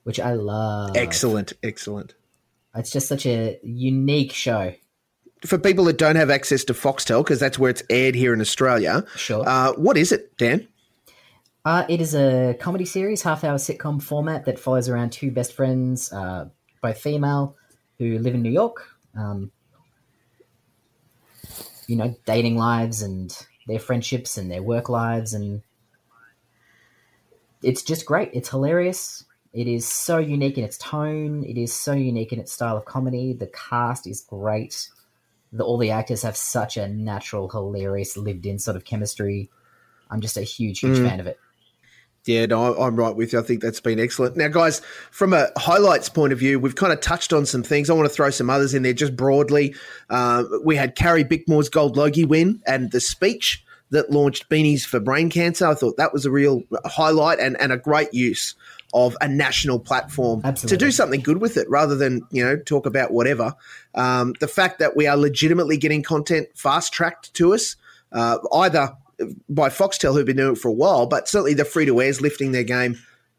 which 0.03 0.19
I 0.19 0.33
love. 0.33 0.97
Excellent, 0.97 1.53
excellent. 1.63 2.15
It's 2.75 2.91
just 2.91 3.07
such 3.07 3.25
a 3.25 3.59
unique 3.63 4.31
show. 4.31 4.73
For 5.45 5.57
people 5.57 5.85
that 5.85 5.97
don't 5.97 6.15
have 6.15 6.29
access 6.29 6.63
to 6.65 6.73
Foxtel, 6.73 7.23
because 7.23 7.39
that's 7.39 7.57
where 7.57 7.69
it's 7.69 7.83
aired 7.89 8.15
here 8.15 8.33
in 8.33 8.41
Australia, 8.41 9.03
Sure. 9.15 9.43
uh, 9.47 9.73
what 9.73 9.97
is 9.97 10.11
it, 10.11 10.37
Dan? 10.37 10.67
Uh, 11.65 11.85
it 11.89 11.99
is 12.01 12.15
a 12.15 12.55
comedy 12.59 12.85
series, 12.85 13.21
half 13.21 13.43
hour 13.43 13.57
sitcom 13.57 14.01
format 14.01 14.45
that 14.45 14.57
follows 14.59 14.87
around 14.89 15.11
two 15.11 15.31
best 15.31 15.53
friends, 15.53 16.11
uh, 16.13 16.45
both 16.81 16.97
female, 16.97 17.55
who 17.97 18.17
live 18.19 18.33
in 18.33 18.41
New 18.41 18.51
York. 18.51 18.87
Um, 19.15 19.51
you 21.87 21.95
know, 21.95 22.15
dating 22.25 22.55
lives 22.55 23.01
and 23.01 23.35
their 23.67 23.79
friendships 23.79 24.37
and 24.37 24.49
their 24.49 24.63
work 24.63 24.89
lives. 24.89 25.33
And 25.33 25.61
it's 27.61 27.83
just 27.83 28.05
great. 28.05 28.29
It's 28.33 28.49
hilarious. 28.49 29.25
It 29.53 29.67
is 29.67 29.85
so 29.85 30.17
unique 30.17 30.57
in 30.57 30.63
its 30.63 30.77
tone. 30.77 31.43
It 31.43 31.57
is 31.57 31.73
so 31.73 31.91
unique 31.93 32.31
in 32.31 32.39
its 32.39 32.53
style 32.53 32.77
of 32.77 32.85
comedy. 32.85 33.33
The 33.33 33.47
cast 33.47 34.07
is 34.07 34.21
great. 34.21 34.89
The, 35.51 35.63
all 35.63 35.77
the 35.77 35.91
actors 35.91 36.21
have 36.21 36.37
such 36.37 36.77
a 36.77 36.87
natural, 36.87 37.49
hilarious, 37.49 38.15
lived 38.15 38.45
in 38.45 38.59
sort 38.59 38.77
of 38.77 38.85
chemistry. 38.85 39.49
I'm 40.09 40.21
just 40.21 40.37
a 40.37 40.41
huge, 40.41 40.79
huge 40.79 40.99
fan 40.99 41.19
of 41.19 41.27
it. 41.27 41.37
Yeah, 42.25 42.45
no, 42.45 42.73
I- 42.73 42.87
I'm 42.87 42.95
right 42.95 43.15
with 43.15 43.33
you. 43.33 43.39
I 43.39 43.41
think 43.41 43.61
that's 43.61 43.81
been 43.81 43.99
excellent. 43.99 44.37
Now, 44.37 44.47
guys, 44.47 44.81
from 45.09 45.33
a 45.33 45.49
highlights 45.57 46.07
point 46.07 46.31
of 46.31 46.39
view, 46.39 46.59
we've 46.59 46.75
kind 46.75 46.93
of 46.93 47.01
touched 47.01 47.33
on 47.33 47.45
some 47.45 47.63
things. 47.63 47.89
I 47.89 47.93
want 47.93 48.07
to 48.07 48.13
throw 48.13 48.29
some 48.29 48.49
others 48.49 48.73
in 48.73 48.83
there 48.83 48.93
just 48.93 49.15
broadly. 49.15 49.75
Uh, 50.09 50.43
we 50.63 50.75
had 50.75 50.95
Carrie 50.95 51.25
Bickmore's 51.25 51.67
Gold 51.69 51.97
Logie 51.97 52.25
win 52.25 52.61
and 52.65 52.91
the 52.91 53.01
speech 53.01 53.65
that 53.89 54.11
launched 54.11 54.49
Beanies 54.49 54.85
for 54.85 54.99
Brain 54.99 55.29
Cancer. 55.29 55.67
I 55.67 55.73
thought 55.73 55.97
that 55.97 56.13
was 56.13 56.25
a 56.25 56.31
real 56.31 56.63
highlight 56.85 57.39
and, 57.39 57.59
and 57.59 57.73
a 57.73 57.77
great 57.77 58.13
use 58.13 58.55
of 58.93 59.15
a 59.21 59.27
national 59.27 59.79
platform 59.79 60.41
to 60.55 60.77
do 60.77 60.91
something 60.91 61.21
good 61.21 61.39
with 61.39 61.57
it 61.57 61.69
rather 61.69 61.95
than, 61.95 62.21
you 62.31 62.43
know, 62.43 62.57
talk 62.57 62.85
about 62.85 63.11
whatever. 63.11 63.53
Um, 63.95 64.33
the 64.39 64.47
fact 64.47 64.79
that 64.79 64.95
we 64.95 65.07
are 65.07 65.15
legitimately 65.17 65.77
getting 65.77 66.03
content 66.03 66.47
fast 66.55 66.93
tracked 66.93 67.33
to 67.35 67.53
us, 67.53 67.75
uh, 68.11 68.37
either 68.53 68.93
by 69.49 69.69
Foxtel, 69.69 70.13
who've 70.13 70.25
been 70.25 70.37
doing 70.37 70.53
it 70.53 70.57
for 70.57 70.67
a 70.69 70.73
while, 70.73 71.05
but 71.05 71.27
certainly 71.29 71.53
the 71.53 71.65
free 71.65 71.85
to 71.85 72.01
airs 72.01 72.21
lifting 72.21 72.51
their 72.51 72.63
game, 72.63 72.97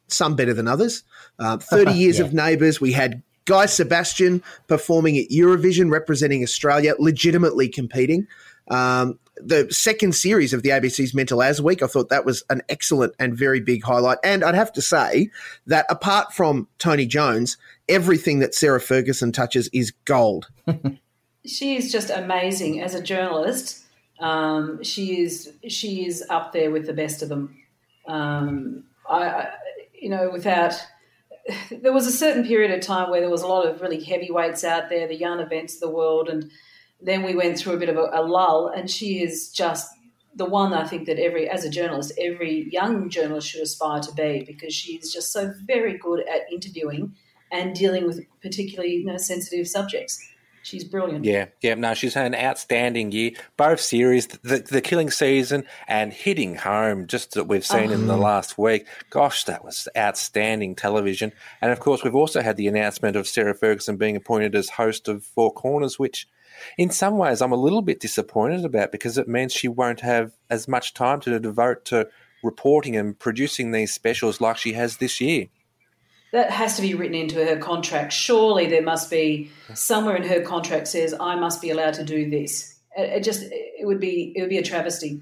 some 0.09 0.37
better 0.37 0.55
than 0.55 0.69
others. 0.69 1.05
Um, 1.39 1.59
30 1.71 1.93
years 1.93 2.19
Yeah. 2.19 2.27
of 2.27 2.33
Neighbours. 2.35 2.81
We 2.81 2.93
had 2.93 3.23
Guy 3.45 3.67
Sebastian 3.67 4.43
performing 4.69 5.19
at 5.19 5.29
Eurovision, 5.31 5.91
representing 5.91 6.43
Australia, 6.43 6.95
legitimately 6.99 7.69
competing. 7.69 8.27
Um, 8.69 9.19
the 9.45 9.69
second 9.71 10.15
series 10.15 10.53
of 10.53 10.63
the 10.63 10.71
ABC's 10.71 11.15
Mental 11.15 11.43
As 11.43 11.61
Week, 11.61 11.83
I 11.83 11.87
thought 11.87 12.09
that 12.09 12.25
was 12.25 12.45
an 12.51 12.63
excellent 12.69 13.15
and 13.19 13.37
very 13.37 13.61
big 13.61 13.85
highlight. 13.85 14.19
And 14.23 14.45
I'd 14.45 14.55
have 14.55 14.73
to 14.75 14.83
say 14.83 15.31
that 15.67 15.87
apart 15.89 16.33
from 16.33 16.69
Tony 16.79 17.07
Jones, 17.07 17.57
everything 17.89 18.39
that 18.41 18.55
Sarah 18.55 18.81
Ferguson 18.81 19.33
touches 19.33 19.69
is 19.73 19.93
gold. 20.05 20.49
she 21.47 21.77
is 21.77 21.91
just 21.91 22.11
amazing 22.11 22.81
as 22.81 22.95
a 22.95 23.03
journalist. 23.03 23.85
Um, 24.21 24.83
she 24.83 25.21
is 25.21 25.53
she 25.69 26.07
is 26.07 26.25
up 26.31 26.53
there 26.53 26.71
with 26.71 26.87
the 26.87 26.93
best 26.93 27.23
of 27.23 27.29
them. 27.29 27.57
Um, 28.07 28.85
I, 29.09 29.29
I, 29.29 29.51
you 29.93 30.09
know, 30.09 30.31
without 30.31 30.75
there 31.71 31.93
was 31.93 32.07
a 32.07 32.13
certain 32.13 32.47
period 32.47 32.71
of 32.71 32.81
time 32.81 33.11
where 33.11 33.21
there 33.21 33.31
was 33.31 33.43
a 33.43 33.49
lot 33.49 33.67
of 33.67 33.81
really 33.81 34.03
heavyweights 34.03 34.65
out 34.65 34.89
there, 34.89 35.09
the 35.09 35.19
Jana 35.19 35.49
Wendts 35.51 35.75
of 35.75 35.81
the 35.81 35.91
world, 35.91 36.29
and 36.29 36.51
then 37.03 37.23
we 37.23 37.35
went 37.35 37.59
through 37.59 37.75
a 37.75 37.79
bit 37.79 37.89
of 37.89 37.97
a, 37.97 38.11
a 38.13 38.23
lull. 38.23 38.69
And 38.69 38.91
she 38.91 39.23
is 39.23 39.51
just 39.51 39.89
the 40.35 40.47
one 40.47 40.73
I 40.73 40.87
think 40.87 41.07
that 41.07 41.19
every 41.19 41.49
as 41.49 41.65
a 41.65 41.71
journalist, 41.71 42.13
every 42.19 42.69
young 42.71 43.09
journalist 43.09 43.49
should 43.49 43.63
aspire 43.63 44.01
to 44.01 44.13
be 44.15 44.45
because 44.47 44.75
she 44.75 44.95
is 44.95 45.13
just 45.13 45.33
so 45.33 45.53
very 45.67 45.99
good 45.99 46.21
at 46.21 46.51
interviewing 46.51 47.15
and 47.51 47.75
dealing 47.75 48.07
with 48.07 48.25
particularly 48.41 48.97
you 48.97 49.05
know, 49.05 49.19
sensitive 49.19 49.69
subjects. 49.69 50.21
She's 50.65 50.85
brilliant. 50.85 51.25
Yeah, 51.25 51.47
yeah. 51.61 51.75
No, 51.75 51.93
she's 51.93 52.15
had 52.15 52.27
an 52.27 52.37
outstanding 52.37 53.11
year. 53.11 53.33
Both 53.57 53.81
series, 53.81 54.29
the 54.29 54.59
the 54.59 54.81
Killing 54.81 55.11
Season 55.11 55.65
and 55.89 56.13
Hitting 56.13 56.55
Home, 56.55 57.09
just 57.09 57.33
that 57.33 57.49
we've 57.49 57.67
seen 57.67 57.91
in 57.91 58.07
the 58.07 58.15
oh. 58.15 58.21
last 58.21 58.57
week. 58.57 58.87
Gosh, 59.11 59.45
that 59.45 59.65
was 59.65 59.89
outstanding 59.97 60.77
television. 60.77 61.33
And 61.61 61.73
of 61.73 61.81
course, 61.81 62.05
we've 62.05 62.15
also 62.15 62.43
had 62.43 62.57
the 62.57 62.69
announcement 62.69 63.17
of 63.17 63.27
Sarah 63.27 63.55
Ferguson 63.55 63.97
being 63.97 64.15
appointed 64.15 64.55
as 64.55 64.71
host 64.71 65.09
of 65.09 65.25
Four 65.25 65.53
Corners, 65.53 65.99
which 65.99 66.29
in 66.79 66.91
some 66.91 67.19
ways 67.19 67.41
I'm 67.43 67.53
a 67.53 67.57
little 67.57 67.83
bit 67.83 68.01
disappointed 68.01 68.65
about 68.65 68.93
because 68.93 69.19
it 69.19 69.29
means 69.29 69.53
she 69.53 69.69
won't 69.69 70.01
have 70.01 70.33
as 70.51 70.69
much 70.69 70.95
time 70.95 71.21
to 71.21 71.39
devote 71.39 71.85
to 71.87 72.09
reporting 72.43 72.97
and 72.97 73.19
producing 73.19 73.71
these 73.71 73.93
specials 73.93 74.41
like 74.41 74.57
she 74.57 74.73
has 74.73 74.97
this 74.97 75.21
year. 75.21 75.47
That 76.33 76.51
has 76.51 76.77
to 76.77 76.83
be 76.83 76.95
written 76.95 77.15
into 77.15 77.45
her 77.45 77.57
contract. 77.57 78.13
Surely 78.13 78.67
there 78.67 78.83
must 78.83 79.11
be 79.11 79.51
somewhere 79.75 80.17
in 80.17 80.23
her 80.23 80.41
contract 80.41 80.89
says 80.89 81.15
I 81.19 81.37
must 81.37 81.61
be 81.61 81.71
allowed 81.71 81.95
to 81.95 82.05
do 82.05 82.31
this. 82.31 82.79
It, 82.97 83.23
just 83.23 83.43
it 83.51 83.87
would 83.87 84.01
be 84.01 84.33
it 84.35 84.41
would 84.41 84.51
be 84.51 84.59
a 84.59 84.63
travesty. 84.63 85.21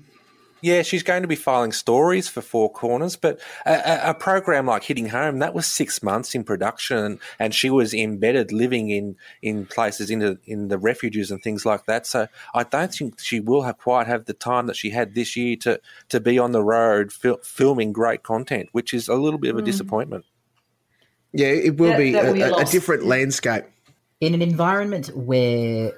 Yeah, 0.62 0.82
she's 0.82 1.02
going 1.02 1.22
to 1.22 1.28
be 1.28 1.36
filing 1.36 1.72
stories 1.72 2.28
for 2.28 2.42
Four 2.42 2.70
Corners, 2.70 3.16
but 3.16 3.40
a, 3.64 3.72
a, 3.72 4.10
a 4.10 4.14
program 4.14 4.66
like 4.66 4.84
Hitting 4.84 5.08
Home 5.08 5.38
that 5.38 5.54
was 5.54 5.66
six 5.66 6.02
months 6.02 6.34
in 6.34 6.44
production, 6.44 7.18
and 7.38 7.54
she 7.54 7.70
was 7.70 7.94
embedded, 7.94 8.52
living 8.52 8.90
in 8.90 9.16
in 9.42 9.66
places 9.66 10.10
in 10.10 10.18
the 10.18 10.38
in 10.44 10.68
the 10.68 10.78
refuges 10.78 11.30
and 11.30 11.42
things 11.42 11.64
like 11.64 11.86
that. 11.86 12.06
So 12.06 12.28
I 12.54 12.64
don't 12.64 12.92
think 12.92 13.20
she 13.20 13.40
will 13.40 13.62
have 13.62 13.78
quite 13.78 14.06
have 14.06 14.26
the 14.26 14.34
time 14.34 14.66
that 14.66 14.76
she 14.76 14.90
had 14.90 15.14
this 15.14 15.36
year 15.36 15.56
to 15.56 15.80
to 16.10 16.20
be 16.20 16.38
on 16.38 16.52
the 16.52 16.62
road 16.62 17.12
fil- 17.12 17.40
filming 17.42 17.92
great 17.92 18.22
content, 18.22 18.68
which 18.72 18.92
is 18.92 19.08
a 19.08 19.14
little 19.14 19.38
bit 19.38 19.50
of 19.50 19.58
a 19.58 19.62
mm. 19.62 19.66
disappointment. 19.66 20.24
Yeah, 21.32 21.48
it 21.48 21.78
will 21.78 21.90
That- 21.90 21.98
be 21.98 22.12
that 22.12 22.28
a, 22.28 22.32
be 22.32 22.42
a- 22.42 22.54
a 22.54 22.64
different 22.64 23.04
landscape. 23.04 23.64
in 24.20 24.34
an 24.34 24.42
environment 24.42 25.16
where 25.16 25.94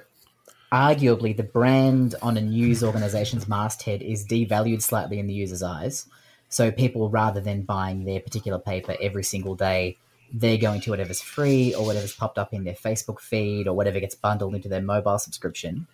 arguably 0.73 1.37
the 1.37 1.43
brand 1.43 2.15
on 2.23 2.35
a 2.35 2.41
news 2.41 2.83
organization's 2.83 3.47
masthead 3.47 4.01
is 4.01 4.25
devalued 4.25 4.81
slightly 4.81 5.19
in 5.19 5.27
the 5.27 5.33
user's 5.33 5.61
eyes. 5.61 6.07
So 6.49 6.71
people, 6.71 7.09
rather 7.09 7.39
than 7.39 7.61
buying 7.61 8.05
their 8.05 8.19
particular 8.19 8.57
paper 8.57 8.95
every 8.99 9.23
single 9.23 9.55
day, 9.55 9.97
they're 10.33 10.57
going 10.57 10.81
to 10.81 10.89
whatever's 10.89 11.21
free 11.21 11.75
or 11.75 11.85
whatever's 11.85 12.15
popped 12.15 12.39
up 12.39 12.53
in 12.53 12.63
their 12.63 12.73
Facebook 12.73 13.19
feed 13.19 13.67
or 13.67 13.75
whatever 13.75 13.99
gets 13.99 14.15
bundled 14.15 14.55
into 14.55 14.67
their 14.67 14.81
mobile 14.81 15.19
subscription. 15.19 15.85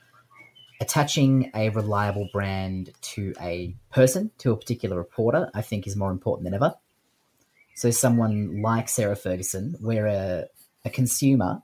Attaching 0.80 1.52
a 1.54 1.70
reliable 1.70 2.30
brand 2.32 2.92
to 3.02 3.34
a 3.42 3.76
person, 3.92 4.32
to 4.38 4.54
a 4.54 4.58
particular 4.58 4.96
reporter, 4.96 5.52
I 5.54 5.62
think 5.62 5.88
is 5.88 5.98
more 5.98 6.12
important 6.12 6.46
than 6.46 6.54
ever. 6.54 6.76
So 7.76 7.92
someone 7.92 8.62
like 8.62 8.88
Sarah 8.88 9.18
Ferguson, 9.18 9.76
where 9.82 10.08
a, 10.08 10.46
a 10.86 10.90
consumer 10.90 11.64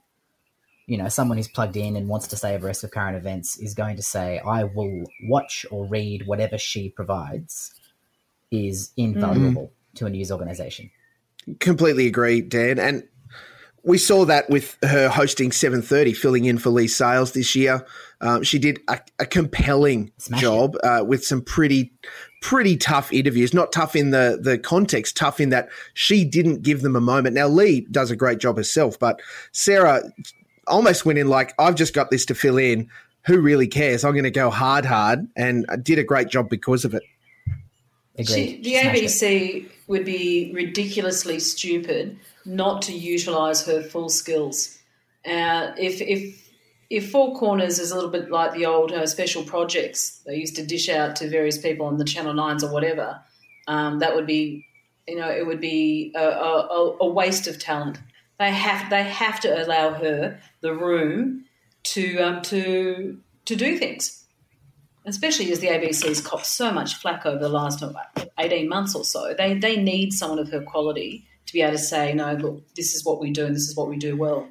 you 0.86 0.96
know, 0.96 1.08
someone 1.08 1.36
who's 1.36 1.48
plugged 1.48 1.76
in 1.76 1.96
and 1.96 2.08
wants 2.08 2.28
to 2.28 2.36
stay 2.36 2.54
abreast 2.54 2.84
of 2.84 2.92
current 2.92 3.16
events 3.16 3.58
is 3.58 3.74
going 3.74 3.96
to 3.96 4.02
say, 4.02 4.38
I 4.38 4.64
will 4.64 5.04
watch 5.24 5.66
or 5.70 5.86
read 5.86 6.26
whatever 6.26 6.58
she 6.58 6.90
provides 6.90 7.74
is 8.52 8.92
invaluable 8.96 9.72
to 9.96 10.06
a 10.06 10.10
news 10.10 10.30
organization. 10.30 10.90
Completely 11.58 12.06
agree, 12.06 12.40
Dan. 12.40 12.78
And 12.78 13.02
we 13.82 13.98
saw 13.98 14.24
that 14.24 14.48
with 14.48 14.78
her 14.82 15.08
hosting 15.08 15.50
7.30, 15.50 16.16
filling 16.16 16.44
in 16.44 16.58
for 16.58 16.70
Leigh 16.70 16.86
Sales 16.86 17.32
this 17.32 17.54
year. 17.54 17.84
Um, 18.20 18.42
she 18.42 18.58
did 18.58 18.80
a, 18.88 19.00
a 19.18 19.26
compelling 19.26 20.12
Smash 20.18 20.40
job 20.40 20.76
uh, 20.82 21.04
with 21.06 21.24
some 21.24 21.42
pretty 21.42 21.92
pretty 22.42 22.76
tough 22.76 23.12
interviews. 23.12 23.52
Not 23.52 23.72
tough 23.72 23.96
in 23.96 24.10
the, 24.10 24.38
the 24.40 24.56
context, 24.56 25.16
tough 25.16 25.40
in 25.40 25.50
that 25.50 25.68
she 25.94 26.24
didn't 26.24 26.62
give 26.62 26.82
them 26.82 26.94
a 26.94 27.00
moment. 27.00 27.34
Now, 27.34 27.48
Lee 27.48 27.86
does 27.90 28.10
a 28.10 28.16
great 28.16 28.38
job 28.38 28.56
herself, 28.56 28.98
but 28.98 29.20
Sarah 29.52 30.02
almost 30.66 31.04
went 31.04 31.18
in 31.18 31.28
like, 31.28 31.54
I've 31.58 31.74
just 31.74 31.94
got 31.94 32.10
this 32.10 32.26
to 32.26 32.34
fill 32.34 32.58
in. 32.58 32.88
Who 33.26 33.40
really 33.40 33.66
cares? 33.66 34.04
I'm 34.04 34.12
going 34.12 34.24
to 34.24 34.30
go 34.30 34.50
hard, 34.50 34.84
hard, 34.84 35.26
and 35.36 35.66
did 35.82 35.98
a 35.98 36.04
great 36.04 36.28
job 36.28 36.48
because 36.48 36.84
of 36.84 36.94
it. 36.94 37.02
She, 38.18 38.62
the 38.62 38.80
Smashed 38.80 39.22
it. 39.22 39.22
ABC 39.22 39.70
would 39.88 40.04
be 40.04 40.50
ridiculously 40.54 41.38
stupid 41.38 42.18
not 42.46 42.82
to 42.82 42.92
utilise 42.92 43.66
her 43.66 43.82
full 43.82 44.08
skills. 44.08 44.78
Uh, 45.26 45.72
if 45.76 46.00
if 46.00 46.50
if 46.88 47.10
Four 47.10 47.36
Corners 47.36 47.78
is 47.78 47.90
a 47.90 47.94
little 47.94 48.10
bit 48.10 48.30
like 48.30 48.54
the 48.54 48.66
old 48.66 48.92
uh, 48.92 49.06
special 49.06 49.42
projects 49.42 50.22
they 50.24 50.36
used 50.36 50.56
to 50.56 50.64
dish 50.64 50.88
out 50.88 51.16
to 51.16 51.28
various 51.28 51.58
people 51.58 51.86
on 51.86 51.98
the 51.98 52.04
Channel 52.04 52.32
Nines 52.32 52.62
or 52.62 52.72
whatever, 52.72 53.20
um, 53.66 53.98
that 53.98 54.14
would 54.14 54.26
be, 54.26 54.64
you 55.08 55.16
know, 55.16 55.28
it 55.28 55.46
would 55.46 55.60
be 55.60 56.12
a, 56.14 56.22
a, 56.22 56.96
a 57.00 57.08
waste 57.08 57.48
of 57.48 57.58
talent. 57.58 57.98
They 58.38 58.50
have 58.50 58.90
they 58.90 59.04
have 59.04 59.40
to 59.40 59.64
allow 59.64 59.94
her 59.94 60.40
the 60.60 60.74
room 60.74 61.44
to 61.84 62.18
um, 62.18 62.42
to 62.42 63.18
to 63.46 63.56
do 63.56 63.78
things 63.78 64.26
especially 65.06 65.52
as 65.52 65.60
the 65.60 65.68
ABC's 65.68 66.20
copped 66.20 66.46
so 66.46 66.70
much 66.70 66.96
flack 66.96 67.24
over 67.24 67.38
the 67.38 67.48
last 67.48 67.82
uh, 67.82 67.92
18 68.38 68.68
months 68.68 68.94
or 68.94 69.04
so, 69.04 69.34
they, 69.38 69.54
they 69.54 69.76
need 69.76 70.12
someone 70.12 70.38
of 70.38 70.50
her 70.50 70.60
quality 70.60 71.24
to 71.46 71.52
be 71.52 71.62
able 71.62 71.72
to 71.72 71.78
say, 71.78 72.12
no, 72.12 72.34
look, 72.34 72.74
this 72.74 72.94
is 72.94 73.04
what 73.04 73.20
we 73.20 73.30
do 73.30 73.46
and 73.46 73.54
this 73.54 73.68
is 73.68 73.76
what 73.76 73.88
we 73.88 73.96
do 73.96 74.16
well. 74.16 74.48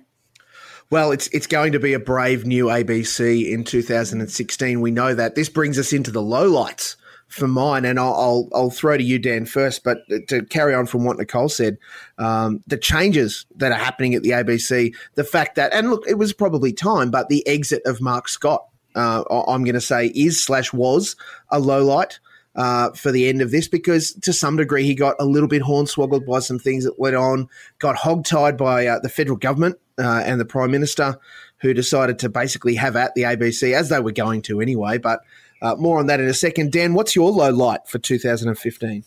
Well, 0.91 1.12
it's 1.12 1.28
it's 1.30 1.48
going 1.48 1.71
to 1.71 1.80
be 1.80 1.93
a 1.93 2.00
brave 2.00 2.45
new 2.45 2.67
ABC 2.67 3.52
in 3.52 3.63
2016. 3.63 4.82
We 4.82 4.91
know 4.91 5.15
that. 5.15 5.34
This 5.34 5.50
brings 5.50 5.80
us 5.80 5.91
into 5.91 6.12
the 6.12 6.21
lowlights 6.21 6.95
for 7.27 7.47
mine, 7.47 7.85
and 7.85 7.99
I'll 7.99 8.13
I'll, 8.13 8.49
I'll 8.53 8.69
throw 8.69 8.97
to 8.97 9.03
you, 9.03 9.19
Dan, 9.19 9.45
first. 9.45 9.83
But 9.83 9.99
to 10.27 10.43
carry 10.45 10.73
on 10.73 10.85
from 10.85 11.03
what 11.03 11.17
Nicole 11.17 11.49
said, 11.49 11.77
um, 12.17 12.63
the 12.67 12.77
changes 12.77 13.45
that 13.55 13.71
are 13.71 13.77
happening 13.77 14.15
at 14.15 14.23
the 14.23 14.31
ABC, 14.31 14.95
the 15.15 15.23
fact 15.23 15.55
that, 15.55 15.73
and 15.73 15.89
look, 15.89 16.07
it 16.07 16.17
was 16.17 16.33
probably 16.33 16.71
time, 16.71 17.11
but 17.11 17.29
the 17.29 17.45
exit 17.47 17.81
of 17.85 18.01
Mark 18.01 18.27
Scott, 18.27 18.65
uh, 18.95 19.23
I'm 19.47 19.63
going 19.63 19.75
to 19.75 19.81
say, 19.81 20.07
is 20.07 20.43
slash 20.43 20.71
was 20.71 21.15
a 21.49 21.59
low 21.59 21.83
light 21.83 22.19
uh, 22.55 22.91
for 22.91 23.11
the 23.11 23.27
end 23.27 23.41
of 23.41 23.51
this 23.51 23.67
because 23.67 24.13
to 24.13 24.31
some 24.31 24.57
degree 24.57 24.83
he 24.83 24.95
got 24.95 25.15
a 25.19 25.25
little 25.25 25.49
bit 25.49 25.61
hornswoggled 25.61 26.25
by 26.25 26.39
some 26.39 26.59
things 26.59 26.85
that 26.85 26.99
went 26.99 27.15
on, 27.15 27.47
got 27.79 27.97
hogtied 27.97 28.57
by 28.57 28.88
uh, 28.88 28.99
the 28.99 29.09
federal 29.09 29.38
government 29.38 29.77
uh, 29.97 30.23
and 30.25 30.39
the 30.39 30.45
prime 30.45 30.71
minister, 30.71 31.17
who 31.59 31.73
decided 31.73 32.19
to 32.19 32.29
basically 32.29 32.75
have 32.75 32.95
at 32.95 33.13
the 33.15 33.23
ABC 33.23 33.73
as 33.73 33.89
they 33.89 33.99
were 33.99 34.11
going 34.11 34.41
to 34.43 34.61
anyway. 34.61 34.97
But 34.97 35.21
uh, 35.65 35.75
more 35.78 35.99
on 35.99 36.08
that 36.08 36.19
in 36.19 36.28
a 36.28 36.34
second. 36.34 36.71
Dan, 36.71 36.93
what's 36.93 37.15
your 37.15 37.32
low 37.32 37.49
light 37.49 37.88
for 37.88 37.97
2015? 37.97 39.04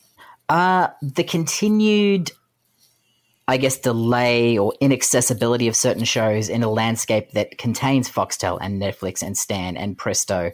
Uh, 0.49 0.89
the 1.03 1.23
continued, 1.23 2.33
I 3.47 3.59
guess, 3.59 3.79
delay 3.79 4.59
or 4.59 4.73
inaccessibility 4.81 5.69
of 5.69 5.77
certain 5.77 6.05
shows 6.05 6.49
in 6.49 6.63
a 6.63 6.71
landscape 6.71 7.33
that 7.33 7.59
contains 7.59 8.11
Foxtel 8.11 8.59
and 8.61 8.81
Netflix 8.81 9.23
and 9.23 9.37
Stan 9.37 9.77
and 9.77 9.97
Presto 9.97 10.51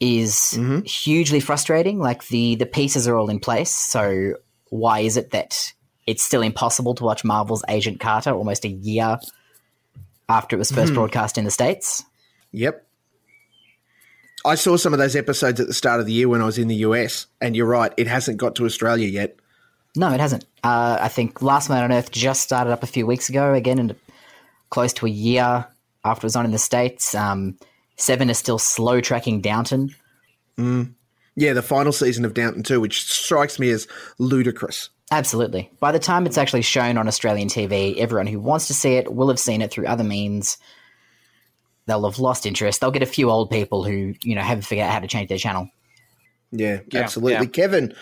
is 0.00 0.58
hugely 0.84 1.40
frustrating. 1.40 1.98
Like 2.00 2.26
the 2.26 2.56
the 2.56 2.66
pieces 2.66 3.06
are 3.06 3.16
all 3.16 3.30
in 3.30 3.38
place, 3.38 3.70
so 3.70 4.34
why 4.70 5.00
is 5.00 5.16
it 5.16 5.30
that 5.30 5.72
it's 6.06 6.22
still 6.22 6.42
impossible 6.42 6.94
to 6.96 7.04
watch 7.04 7.24
Marvel's 7.24 7.64
Agent 7.68 8.00
Carter 8.00 8.32
almost 8.32 8.64
a 8.64 8.68
year 8.68 9.18
after 10.28 10.56
it 10.56 10.58
was 10.58 10.72
first 10.72 10.92
broadcast 10.94 11.38
in 11.38 11.44
the 11.44 11.50
states? 11.50 12.04
Yep. 12.50 12.84
I 14.44 14.56
saw 14.56 14.76
some 14.76 14.92
of 14.92 14.98
those 14.98 15.16
episodes 15.16 15.60
at 15.60 15.66
the 15.66 15.74
start 15.74 16.00
of 16.00 16.06
the 16.06 16.12
year 16.12 16.28
when 16.28 16.42
I 16.42 16.44
was 16.44 16.58
in 16.58 16.68
the 16.68 16.76
US, 16.76 17.26
and 17.40 17.56
you're 17.56 17.66
right, 17.66 17.92
it 17.96 18.06
hasn't 18.06 18.36
got 18.36 18.54
to 18.56 18.66
Australia 18.66 19.06
yet. 19.08 19.36
No, 19.96 20.12
it 20.12 20.20
hasn't. 20.20 20.44
Uh, 20.62 20.98
I 21.00 21.08
think 21.08 21.40
Last 21.40 21.68
Man 21.70 21.82
on 21.82 21.92
Earth 21.92 22.10
just 22.10 22.42
started 22.42 22.72
up 22.72 22.82
a 22.82 22.86
few 22.86 23.06
weeks 23.06 23.28
ago, 23.28 23.54
again, 23.54 23.78
and 23.78 23.94
close 24.70 24.92
to 24.94 25.06
a 25.06 25.10
year 25.10 25.66
after 26.04 26.24
it 26.24 26.28
was 26.28 26.36
on 26.36 26.44
in 26.44 26.50
the 26.50 26.58
States. 26.58 27.14
Um, 27.14 27.56
Seven 27.96 28.28
is 28.28 28.38
still 28.38 28.58
slow 28.58 29.00
tracking 29.00 29.40
Downton. 29.40 29.94
Yeah, 31.36 31.52
the 31.52 31.62
final 31.62 31.92
season 31.92 32.24
of 32.24 32.34
Downton 32.34 32.62
2, 32.62 32.80
which 32.80 33.04
strikes 33.10 33.58
me 33.58 33.70
as 33.70 33.88
ludicrous. 34.18 34.90
Absolutely. 35.10 35.70
By 35.80 35.92
the 35.92 35.98
time 35.98 36.26
it's 36.26 36.38
actually 36.38 36.62
shown 36.62 36.96
on 36.96 37.08
Australian 37.08 37.48
TV, 37.48 37.96
everyone 37.98 38.26
who 38.26 38.40
wants 38.40 38.66
to 38.68 38.74
see 38.74 38.94
it 38.94 39.14
will 39.14 39.28
have 39.28 39.38
seen 39.38 39.62
it 39.62 39.70
through 39.70 39.86
other 39.86 40.04
means. 40.04 40.58
They'll 41.86 42.04
have 42.08 42.18
lost 42.18 42.46
interest. 42.46 42.80
They'll 42.80 42.90
get 42.90 43.02
a 43.02 43.06
few 43.06 43.30
old 43.30 43.50
people 43.50 43.84
who, 43.84 44.14
you 44.22 44.34
know, 44.34 44.42
haven't 44.42 44.62
figured 44.62 44.86
out 44.86 44.92
how 44.92 45.00
to 45.00 45.06
change 45.08 45.28
their 45.28 45.38
channel. 45.38 45.68
Yeah, 46.50 46.80
Yeah, 46.90 47.00
absolutely. 47.00 47.32
yeah. 47.32 47.44
Kevin, 47.46 47.94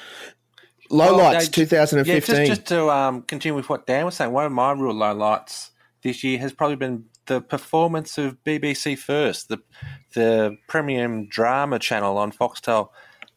low 0.90 1.16
Well, 1.16 1.32
lights 1.32 1.46
no, 1.46 1.64
2015. 1.64 2.14
Yeah, 2.14 2.44
just, 2.44 2.60
just 2.60 2.68
to 2.68 2.90
um, 2.90 3.22
continue 3.22 3.56
with 3.56 3.68
what 3.68 3.86
Dan 3.86 4.04
was 4.04 4.14
saying, 4.14 4.32
one 4.32 4.44
of 4.44 4.52
my 4.52 4.72
real 4.72 4.94
low 4.94 5.14
lights 5.14 5.70
this 6.02 6.22
year 6.22 6.38
has 6.38 6.52
probably 6.52 6.76
been 6.76 7.04
the 7.26 7.40
performance 7.40 8.18
of 8.18 8.42
BBC 8.44 8.98
First, 8.98 9.48
the 9.48 9.58
the 10.14 10.56
premium 10.68 11.26
drama 11.26 11.78
channel 11.78 12.18
on 12.18 12.32
Foxtel. 12.32 12.88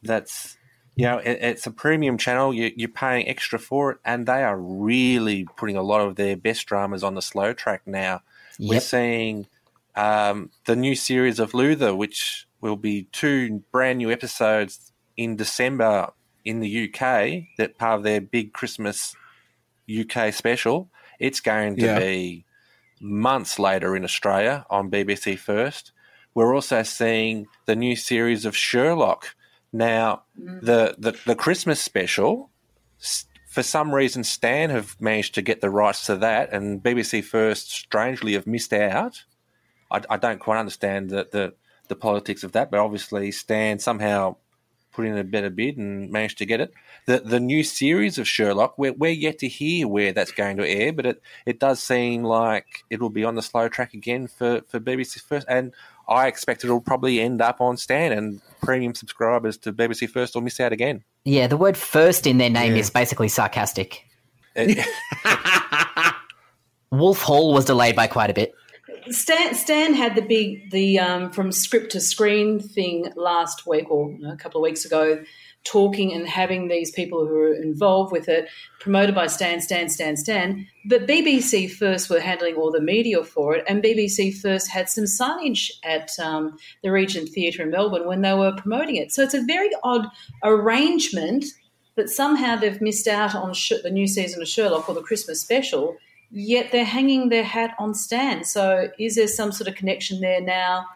That's 0.02 0.56
you 0.96 1.06
know 1.06 1.18
it, 1.18 1.38
it's 1.40 1.66
a 1.66 1.70
premium 1.70 2.18
channel. 2.18 2.52
You, 2.52 2.72
you're 2.76 2.88
paying 2.88 3.28
extra 3.28 3.58
for 3.58 3.92
it, 3.92 3.98
and 4.04 4.26
they 4.26 4.42
are 4.42 4.58
really 4.58 5.46
putting 5.56 5.76
a 5.76 5.82
lot 5.82 6.00
of 6.00 6.16
their 6.16 6.36
best 6.36 6.66
dramas 6.66 7.02
on 7.04 7.14
the 7.14 7.22
slow 7.22 7.52
track 7.52 7.82
now. 7.86 8.22
We're 8.58 8.80
seeing 8.80 9.46
um, 9.96 10.50
the 10.66 10.76
new 10.76 10.94
series 10.94 11.38
of 11.38 11.54
Luther, 11.54 11.94
which 11.94 12.46
will 12.60 12.76
be 12.76 13.04
two 13.12 13.62
brand 13.72 13.98
new 13.98 14.10
episodes 14.10 14.92
in 15.16 15.36
December 15.36 16.10
in 16.44 16.60
the 16.60 16.84
UK. 16.88 17.44
That 17.58 17.78
part 17.78 17.98
of 17.98 18.02
their 18.04 18.20
big 18.20 18.52
Christmas 18.52 19.14
UK 19.88 20.32
special. 20.32 20.88
It's 21.18 21.40
going 21.40 21.76
to 21.76 21.82
Yeah. 21.86 21.98
be 21.98 22.44
months 23.00 23.58
later 23.58 23.94
in 23.96 24.04
Australia 24.04 24.66
on 24.70 24.90
BBC 24.90 25.38
First. 25.38 25.92
We're 26.34 26.54
also 26.54 26.82
seeing 26.82 27.46
the 27.66 27.76
new 27.76 27.96
series 27.96 28.44
of 28.44 28.56
Sherlock. 28.56 29.34
Now, 29.72 30.22
the, 30.36 30.94
the, 30.98 31.18
the 31.24 31.34
Christmas 31.34 31.80
special, 31.80 32.50
for 33.48 33.62
some 33.62 33.94
reason, 33.94 34.24
Stan 34.24 34.70
have 34.70 35.00
managed 35.00 35.34
to 35.36 35.42
get 35.42 35.60
the 35.60 35.70
rights 35.70 36.06
to 36.06 36.16
that, 36.16 36.52
and 36.52 36.82
BBC 36.82 37.24
First, 37.24 37.70
strangely, 37.70 38.34
have 38.34 38.46
missed 38.46 38.72
out. 38.72 39.24
I, 39.96 40.14
I 40.14 40.16
don't 40.16 40.38
quite 40.38 40.58
understand 40.58 41.10
the, 41.10 41.28
the, 41.30 41.54
the 41.88 41.96
politics 41.96 42.44
of 42.44 42.52
that, 42.52 42.70
but 42.70 42.80
obviously, 42.80 43.30
Stan 43.32 43.78
somehow 43.78 44.36
put 44.92 45.06
in 45.06 45.16
a 45.16 45.24
better 45.24 45.50
bid 45.50 45.76
and 45.76 46.10
managed 46.10 46.38
to 46.38 46.46
get 46.46 46.60
it. 46.60 46.72
The 47.04 47.20
the 47.20 47.38
new 47.38 47.62
series 47.62 48.18
of 48.18 48.26
Sherlock, 48.26 48.78
we're, 48.78 48.94
we're 48.94 49.10
yet 49.10 49.38
to 49.40 49.48
hear 49.48 49.86
where 49.86 50.12
that's 50.12 50.32
going 50.32 50.56
to 50.56 50.68
air, 50.68 50.92
but 50.92 51.06
it, 51.06 51.22
it 51.44 51.60
does 51.60 51.82
seem 51.82 52.24
like 52.24 52.84
it 52.90 53.00
will 53.00 53.10
be 53.10 53.24
on 53.24 53.34
the 53.34 53.42
slow 53.42 53.68
track 53.68 53.94
again 53.94 54.26
for, 54.26 54.62
for 54.68 54.80
BBC 54.80 55.20
First. 55.20 55.46
And 55.48 55.72
I 56.08 56.26
expect 56.26 56.64
it'll 56.64 56.80
probably 56.80 57.20
end 57.20 57.42
up 57.42 57.60
on 57.60 57.76
Stan, 57.76 58.12
and 58.12 58.40
premium 58.60 58.94
subscribers 58.94 59.56
to 59.58 59.72
BBC 59.72 60.08
First 60.08 60.34
will 60.34 60.42
miss 60.42 60.58
out 60.58 60.72
again. 60.72 61.04
Yeah, 61.24 61.46
the 61.46 61.56
word 61.56 61.76
first 61.76 62.26
in 62.26 62.38
their 62.38 62.50
name 62.50 62.74
is 62.74 62.90
basically 62.90 63.28
sarcastic. 63.28 64.04
Eh. 64.54 64.82
Wolf 66.92 67.20
Hall 67.20 67.52
was 67.52 67.64
delayed 67.64 67.96
by 67.96 68.06
quite 68.06 68.30
a 68.30 68.34
bit. 68.34 68.54
Stan, 69.10 69.54
Stan 69.54 69.94
had 69.94 70.14
the 70.14 70.22
big 70.22 70.70
the 70.70 70.98
um, 70.98 71.30
from 71.30 71.52
script 71.52 71.92
to 71.92 72.00
screen 72.00 72.60
thing 72.60 73.12
last 73.16 73.66
week 73.66 73.90
or 73.90 74.10
you 74.10 74.18
know, 74.18 74.32
a 74.32 74.36
couple 74.36 74.60
of 74.60 74.62
weeks 74.62 74.84
ago, 74.84 75.22
talking 75.64 76.12
and 76.12 76.28
having 76.28 76.68
these 76.68 76.90
people 76.90 77.26
who 77.26 77.36
are 77.36 77.54
involved 77.54 78.12
with 78.12 78.28
it 78.28 78.48
promoted 78.80 79.14
by 79.14 79.26
Stan, 79.26 79.60
Stan, 79.60 79.88
Stan, 79.88 80.16
Stan. 80.16 80.66
But 80.86 81.06
BBC 81.06 81.70
First 81.70 82.08
were 82.08 82.20
handling 82.20 82.54
all 82.54 82.70
the 82.70 82.80
media 82.80 83.22
for 83.24 83.54
it, 83.56 83.64
and 83.68 83.82
BBC 83.82 84.40
First 84.40 84.70
had 84.70 84.88
some 84.88 85.04
signage 85.04 85.70
at 85.84 86.10
um, 86.18 86.56
the 86.82 86.90
Regent 86.90 87.28
Theatre 87.30 87.62
in 87.62 87.70
Melbourne 87.70 88.06
when 88.06 88.22
they 88.22 88.34
were 88.34 88.56
promoting 88.56 88.96
it. 88.96 89.12
So 89.12 89.22
it's 89.22 89.34
a 89.34 89.44
very 89.44 89.70
odd 89.82 90.06
arrangement 90.42 91.44
that 91.96 92.10
somehow 92.10 92.56
they've 92.56 92.80
missed 92.80 93.08
out 93.08 93.34
on 93.34 93.54
sh- 93.54 93.72
the 93.82 93.90
new 93.90 94.06
season 94.06 94.42
of 94.42 94.48
Sherlock 94.48 94.88
or 94.88 94.94
the 94.94 95.02
Christmas 95.02 95.40
special 95.40 95.96
yet 96.30 96.72
they're 96.72 96.84
hanging 96.84 97.28
their 97.28 97.44
hat 97.44 97.74
on 97.78 97.94
Stan. 97.94 98.44
So 98.44 98.88
is 98.98 99.16
there 99.16 99.28
some 99.28 99.52
sort 99.52 99.68
of 99.68 99.74
connection 99.74 100.20
there 100.20 100.40
now, 100.40 100.86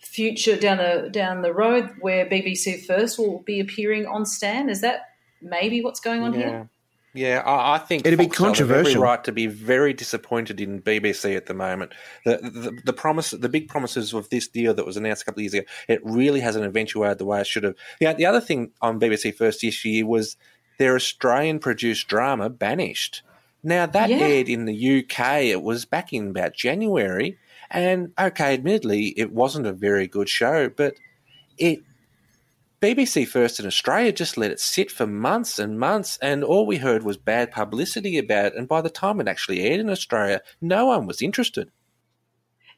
future 0.00 0.56
down 0.56 0.78
the 0.78 1.08
down 1.10 1.42
the 1.42 1.52
road, 1.52 1.90
where 2.00 2.26
BBC 2.26 2.84
First 2.86 3.18
will 3.18 3.40
be 3.40 3.60
appearing 3.60 4.06
on 4.06 4.26
Stan? 4.26 4.68
Is 4.68 4.80
that 4.80 5.10
maybe 5.40 5.82
what's 5.82 6.00
going 6.00 6.22
on 6.22 6.32
yeah. 6.32 6.38
here? 6.38 6.70
Yeah, 7.14 7.42
I, 7.44 7.74
I 7.74 7.78
think 7.78 8.06
It'd 8.06 8.18
be 8.18 8.24
Foxtel 8.24 8.28
every 8.28 8.46
controversial. 8.46 9.02
right 9.02 9.24
to 9.24 9.32
be 9.32 9.46
very 9.46 9.92
disappointed 9.92 10.60
in 10.62 10.80
BBC 10.80 11.36
at 11.36 11.44
the 11.44 11.52
moment. 11.52 11.92
The, 12.24 12.38
the 12.38 12.80
the 12.86 12.92
promise, 12.92 13.32
the 13.32 13.50
big 13.50 13.68
promises 13.68 14.14
of 14.14 14.30
this 14.30 14.48
deal 14.48 14.72
that 14.74 14.86
was 14.86 14.96
announced 14.96 15.22
a 15.22 15.24
couple 15.26 15.40
of 15.40 15.42
years 15.42 15.54
ago, 15.54 15.66
it 15.88 16.00
really 16.04 16.40
hasn't 16.40 16.64
eventuated 16.64 17.18
the 17.18 17.26
way 17.26 17.40
it 17.40 17.46
should 17.46 17.64
have. 17.64 17.74
Yeah, 18.00 18.14
the 18.14 18.24
other 18.24 18.40
thing 18.40 18.70
on 18.80 18.98
BBC 18.98 19.34
First 19.34 19.60
this 19.60 19.84
year 19.84 20.06
was 20.06 20.36
their 20.78 20.94
Australian 20.94 21.58
produced 21.58 22.08
drama 22.08 22.48
Banished. 22.48 23.22
Now 23.62 23.86
that 23.86 24.10
Yeah. 24.10 24.18
aired 24.18 24.48
in 24.48 24.64
the 24.64 24.74
UK, 24.74 25.50
it 25.50 25.62
was 25.62 25.84
back 25.84 26.12
in 26.12 26.28
about 26.28 26.54
January, 26.54 27.38
and 27.70 28.12
okay, 28.18 28.52
admittedly, 28.54 29.14
it 29.16 29.32
wasn't 29.32 29.66
a 29.66 29.72
very 29.72 30.06
good 30.06 30.28
show, 30.28 30.68
but 30.68 30.94
it 31.58 31.80
BBC 32.80 33.24
First 33.24 33.60
in 33.60 33.66
Australia 33.66 34.10
just 34.10 34.36
let 34.36 34.50
it 34.50 34.58
sit 34.58 34.90
for 34.90 35.06
months 35.06 35.60
and 35.60 35.78
months, 35.78 36.18
and 36.20 36.42
all 36.42 36.66
we 36.66 36.78
heard 36.78 37.04
was 37.04 37.16
bad 37.16 37.52
publicity 37.52 38.18
about 38.18 38.46
it. 38.46 38.54
And 38.56 38.66
by 38.66 38.80
the 38.80 38.90
time 38.90 39.20
it 39.20 39.28
actually 39.28 39.60
aired 39.60 39.78
in 39.78 39.88
Australia, 39.88 40.40
no 40.60 40.86
one 40.86 41.06
was 41.06 41.22
interested. 41.22 41.70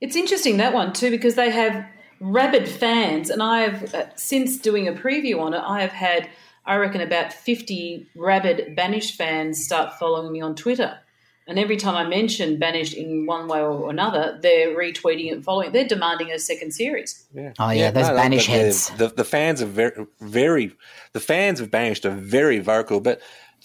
It's 0.03 0.15
interesting 0.15 0.59
that 0.59 0.75
one 0.75 0.93
too 0.93 1.11
because 1.11 1.37
they 1.37 1.51
have 1.51 1.87
rabid 2.21 2.69
fans, 2.69 3.31
and 3.31 3.43
I 3.43 3.63
have 3.63 3.95
uh, 3.95 4.07
since 4.15 4.59
doing 4.59 4.87
a 4.87 4.93
preview 4.93 5.41
on 5.41 5.55
it, 5.55 5.63
I 5.65 5.81
have 5.81 5.93
had 5.93 6.29
I 6.67 6.77
reckon 6.77 7.01
about 7.01 7.33
fifty 7.33 8.07
rabid 8.17 8.75
Banished 8.77 9.17
fans 9.17 9.65
start 9.65 9.99
following 9.99 10.33
me 10.33 10.41
on 10.41 10.55
Twitter. 10.55 10.99
And 11.47 11.59
every 11.59 11.77
time 11.77 11.95
I 11.95 12.09
mention 12.09 12.59
Banished 12.59 12.95
in 12.95 13.27
one 13.27 13.49
way 13.49 13.61
or 13.61 13.91
another, 13.91 14.39
they're 14.41 14.75
retweeting 14.75 15.27
it 15.27 15.35
and 15.35 15.45
following. 15.45 15.73
They're 15.73 15.87
demanding 15.87 16.31
a 16.31 16.39
second 16.39 16.73
series. 16.73 17.27
Yeah. 17.35 17.53
Oh 17.59 17.71
yeah, 17.71 17.91
those 17.91 18.09
Banish 18.09 18.47
but 18.47 18.53
the- 18.53 18.59
heads. 18.59 18.91
The, 18.97 19.09
the 19.09 19.25
fans 19.25 19.61
are 19.61 19.67
very, 19.67 20.07
very, 20.21 20.75
the 21.13 21.21
fans 21.21 21.61
of 21.61 21.71
Banished 21.71 22.07
are 22.07 22.11
very 22.15 22.61
vocal. 22.61 23.01
But 23.01 23.21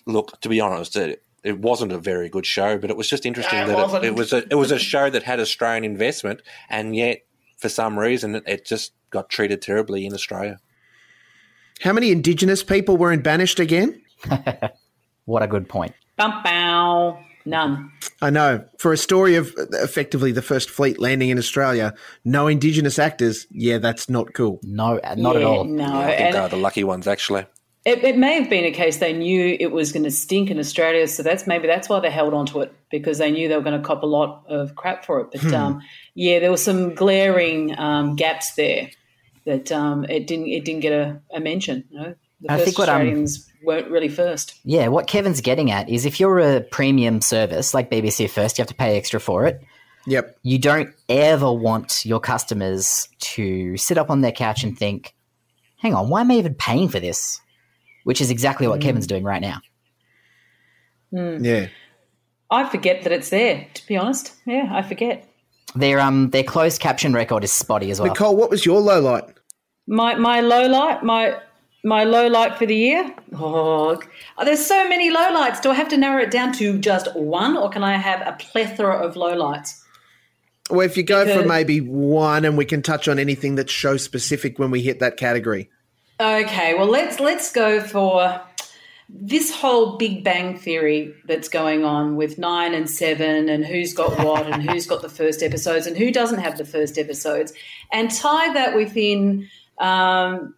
look, 0.06 0.40
to 0.42 0.50
be 0.50 0.60
honest, 0.60 0.98
it, 0.98 1.24
it 1.42 1.60
wasn't 1.60 1.94
a 1.94 1.98
very 1.98 2.28
good 2.28 2.46
show. 2.46 2.78
But 2.78 2.90
it 2.90 2.98
was 2.98 3.08
just 3.08 3.26
interesting 3.26 3.60
No, 3.60 3.64
it 3.64 3.68
that 3.68 3.78
wasn't. 3.78 4.04
it, 4.04 4.08
it 4.08 4.16
was 4.16 4.34
a, 4.34 4.38
it 4.50 4.56
was 4.56 4.72
a 4.72 4.80
show 4.80 5.10
that 5.10 5.24
had 5.24 5.40
Australian 5.40 5.86
investment, 5.86 6.42
and 6.70 6.98
yet 6.98 7.20
for 7.60 7.70
some 7.70 7.98
reason 7.98 8.36
it, 8.36 8.44
it 8.46 8.66
just 8.66 8.92
got 9.10 9.30
treated 9.30 9.62
terribly 9.62 10.06
in 10.06 10.14
Australia. 10.14 10.60
How 11.82 11.94
many 11.94 12.12
Indigenous 12.12 12.64
people 12.64 12.98
were 12.98 13.12
in 13.12 13.22
Banished 13.22 13.60
again? 13.60 14.02
What 15.30 15.44
a 15.44 15.48
good 15.48 15.70
point. 15.70 15.94
Bum 16.18 16.42
bow. 16.44 17.20
None. 17.46 17.92
I 18.20 18.32
know. 18.32 18.66
For 18.80 18.92
a 18.92 18.98
story 18.98 19.36
of 19.36 19.54
effectively 19.74 20.32
the 20.32 20.42
first 20.42 20.72
fleet 20.72 21.00
landing 21.00 21.30
in 21.30 21.38
Australia, 21.38 21.94
no 22.26 22.48
Indigenous 22.48 22.98
actors. 22.98 23.46
Yeah, 23.52 23.78
that's 23.78 24.10
not 24.10 24.34
cool. 24.34 24.60
No, 24.64 25.00
not 25.18 25.36
at 25.36 25.44
all. 25.44 25.66
No. 25.66 25.86
I 25.86 26.08
think 26.08 26.22
and- 26.22 26.34
they 26.34 26.40
are 26.40 26.50
the 26.50 26.58
lucky 26.58 26.84
ones 26.84 27.08
actually. 27.08 27.46
It, 27.86 28.04
it 28.04 28.18
may 28.18 28.42
have 28.42 28.50
been 28.50 28.66
a 28.66 28.72
case 28.72 28.98
they 28.98 29.14
knew 29.14 29.56
it 29.60 29.72
was 29.72 29.92
going 29.92 30.04
to 30.04 30.12
stink 30.12 30.50
in 30.50 30.58
Australia, 30.60 31.08
so 31.08 31.24
that's 31.24 31.46
maybe 31.46 31.68
that's 31.68 31.88
why 31.88 32.00
they 32.00 32.10
held 32.10 32.34
on 32.34 32.46
to 32.48 32.62
it 32.62 32.74
because 32.92 33.20
they 33.20 33.32
knew 33.32 33.48
they 33.48 33.56
were 33.56 33.64
going 33.64 33.80
to 33.80 33.88
cop 33.88 34.02
a 34.02 34.08
lot 34.08 34.44
of 34.48 34.76
crap 34.76 35.06
for 35.06 35.22
it. 35.22 35.28
But 35.32 35.54
um, 35.54 35.82
yeah, 36.16 36.40
there 36.40 36.52
were 36.52 36.58
some 36.58 36.94
glaring 36.94 37.78
um, 37.80 38.16
gaps 38.16 38.54
there 38.56 38.90
that 39.50 39.72
um, 39.72 40.06
it 40.06 40.28
didn't 40.28 40.48
it 40.48 40.64
didn't 40.64 40.82
get 40.82 40.94
a, 40.94 41.20
a 41.34 41.40
mention. 41.40 41.84
You 41.90 42.00
know? 42.00 42.16
The 42.42 42.52
I 42.52 42.56
first 42.56 42.66
think 42.66 42.78
what, 42.78 42.90
Australians 42.90 43.52
weren't 43.64 43.90
really 43.90 44.08
first. 44.08 44.60
Yeah, 44.64 44.88
what 44.88 45.08
Kevin's 45.08 45.42
getting 45.42 45.72
at 45.72 45.90
is 45.90 46.06
if 46.06 46.20
you're 46.20 46.40
a 46.40 46.62
premium 46.62 47.20
service 47.20 47.74
like 47.74 47.92
BBC 47.92 48.30
First, 48.30 48.58
you 48.58 48.62
have 48.62 48.70
to 48.70 48.76
pay 48.76 48.96
extra 48.96 49.20
for 49.20 49.46
it. 49.46 49.62
Yep. 50.08 50.38
You 50.44 50.58
don't 50.58 50.94
ever 51.10 51.52
want 51.52 52.06
your 52.06 52.20
customers 52.20 53.10
to 53.20 53.76
sit 53.76 53.98
up 53.98 54.10
on 54.10 54.22
their 54.22 54.32
couch 54.32 54.64
and 54.64 54.78
think, 54.78 55.14
hang 55.78 55.94
on, 55.94 56.08
why 56.10 56.22
am 56.22 56.32
I 56.32 56.36
even 56.36 56.54
paying 56.54 56.88
for 56.88 57.00
this? 57.00 57.42
Which 58.06 58.22
is 58.22 58.32
exactly 58.32 58.68
what 58.68 58.80
Kevin's 58.80 59.08
doing 59.08 59.24
right 59.24 59.42
now. 59.42 59.60
Yeah. 61.12 61.68
I 62.50 62.70
forget 62.70 63.04
that 63.04 63.12
it's 63.12 63.30
there. 63.30 63.68
To 63.74 63.88
be 63.88 63.98
honest, 63.98 64.34
yeah, 64.46 64.70
I 64.72 64.82
forget. 64.82 65.26
Their 65.76 66.00
um 66.00 66.30
their 66.32 66.44
closed 66.44 66.82
caption 66.82 67.14
record 67.14 67.44
is 67.44 67.52
spotty 67.52 67.92
as 67.92 68.00
well. 68.00 68.10
Nicole, 68.10 68.36
what 68.36 68.50
was 68.50 68.66
your 68.66 68.80
low 68.80 69.02
light? 69.02 69.26
My 69.90 70.14
my 70.14 70.42
low 70.42 70.68
light, 70.68 71.04
my 71.04 71.40
my 71.84 72.04
low 72.04 72.28
light 72.28 72.60
for 72.60 72.68
the 72.68 72.76
year. 72.76 73.12
Oh, 73.34 74.00
oh, 74.38 74.46
there's 74.46 74.64
so 74.64 74.88
many 74.88 75.10
low 75.10 75.34
lights. 75.34 75.60
Do 75.60 75.72
I 75.72 75.74
have 75.74 75.90
to 75.90 75.98
narrow 75.98 76.22
it 76.22 76.30
down 76.30 76.54
to 76.54 76.78
just 76.78 77.14
one, 77.16 77.58
or 77.58 77.70
can 77.70 77.84
I 77.84 77.98
have 77.98 78.22
a 78.22 78.34
plethora 78.34 79.04
of 79.04 79.16
low 79.16 79.36
lights? 79.36 79.84
Well, 80.70 80.82
if 80.82 80.96
you 80.96 81.02
go 81.02 81.26
for 81.26 81.48
maybe 81.48 81.82
one, 81.82 82.46
and 82.46 82.56
we 82.56 82.66
can 82.66 82.84
touch 82.84 83.08
on 83.08 83.18
anything 83.18 83.56
that's 83.56 83.72
show 83.72 83.98
specific 83.98 84.60
when 84.60 84.70
we 84.70 84.84
hit 84.84 85.00
that 85.00 85.18
category. 85.18 85.72
Okay, 86.20 86.76
well 86.76 86.88
let's 86.88 87.20
let's 87.20 87.52
go 87.52 87.82
for 87.82 88.40
this 89.12 89.52
whole 89.52 89.98
Big 89.98 90.24
Bang 90.24 90.56
theory 90.56 91.16
that's 91.26 91.50
going 91.50 91.84
on 91.84 92.16
with 92.16 92.38
nine 92.38 92.76
and 92.76 92.88
seven, 92.88 93.50
and 93.50 93.66
who's 93.66 93.94
got 93.96 94.20
what, 94.24 94.46
and 94.46 94.70
who's 94.70 94.86
got 94.86 95.02
the 95.02 95.10
first 95.10 95.42
episodes, 95.42 95.88
and 95.88 95.98
who 95.98 96.12
doesn't 96.12 96.40
have 96.40 96.60
the 96.60 96.66
first 96.66 97.00
episodes, 97.00 97.54
and 97.92 98.12
tie 98.12 98.54
that 98.54 98.76
within 98.76 99.50
um, 99.80 100.56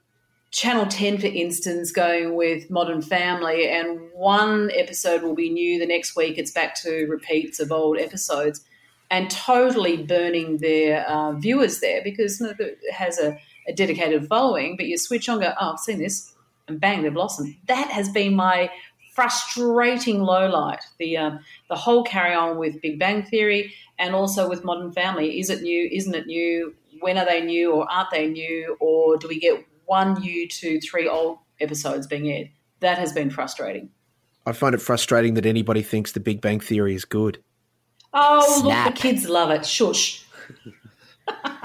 Channel 0.51 0.87
Ten, 0.87 1.17
for 1.17 1.27
instance, 1.27 1.91
going 1.91 2.35
with 2.35 2.69
Modern 2.69 3.01
Family, 3.01 3.69
and 3.69 4.09
one 4.13 4.69
episode 4.75 5.23
will 5.23 5.35
be 5.35 5.49
new, 5.49 5.79
the 5.79 5.85
next 5.85 6.15
week 6.15 6.37
it's 6.37 6.51
back 6.51 6.75
to 6.81 7.05
repeats 7.07 7.59
of 7.59 7.71
old 7.71 7.97
episodes, 7.97 8.63
and 9.09 9.29
totally 9.29 10.03
burning 10.03 10.57
their 10.57 11.07
uh, 11.07 11.33
viewers 11.33 11.79
there 11.79 12.01
because 12.03 12.41
it 12.41 12.79
has 12.93 13.17
a 13.17 13.39
a 13.67 13.73
dedicated 13.73 14.27
following, 14.27 14.75
but 14.75 14.87
you 14.87 14.97
switch 14.97 15.29
on, 15.29 15.39
go, 15.39 15.53
oh, 15.59 15.73
I've 15.73 15.79
seen 15.79 15.99
this, 15.99 16.33
and 16.67 16.79
bang, 16.79 17.03
they've 17.03 17.13
lost 17.15 17.37
them. 17.37 17.55
That 17.67 17.89
has 17.89 18.09
been 18.09 18.35
my 18.35 18.69
frustrating 19.13 20.21
low 20.21 20.47
light. 20.49 20.81
The 20.97 21.17
um, 21.17 21.39
the 21.69 21.75
whole 21.75 22.03
carry 22.03 22.33
on 22.33 22.57
with 22.57 22.81
Big 22.81 22.97
Bang 22.97 23.23
Theory 23.23 23.73
and 23.99 24.15
also 24.15 24.47
with 24.47 24.63
Modern 24.63 24.91
Family. 24.91 25.39
Is 25.39 25.49
it 25.49 25.61
new? 25.61 25.89
Isn't 25.91 26.15
it 26.15 26.27
new? 26.27 26.73
When 27.01 27.17
are 27.17 27.25
they 27.25 27.41
new, 27.41 27.71
or 27.73 27.91
aren't 27.91 28.11
they 28.11 28.27
new? 28.27 28.77
Or 28.79 29.17
do 29.17 29.27
we 29.27 29.39
get 29.39 29.65
one 29.85 30.13
new 30.21 30.47
to 30.47 30.79
three 30.79 31.07
old 31.07 31.39
episodes 31.59 32.07
being 32.07 32.29
aired? 32.31 32.49
That 32.79 32.97
has 32.97 33.11
been 33.13 33.29
frustrating. 33.29 33.89
I 34.45 34.53
find 34.53 34.73
it 34.73 34.81
frustrating 34.81 35.35
that 35.35 35.45
anybody 35.45 35.83
thinks 35.83 36.13
the 36.13 36.19
Big 36.19 36.41
Bang 36.41 36.59
Theory 36.59 36.95
is 36.95 37.05
good. 37.05 37.43
Oh, 38.13 38.61
Snap. 38.61 38.85
look, 38.85 38.95
the 38.95 39.01
kids 39.01 39.27
love 39.27 39.51
it. 39.51 39.65
Shush. 39.65 40.25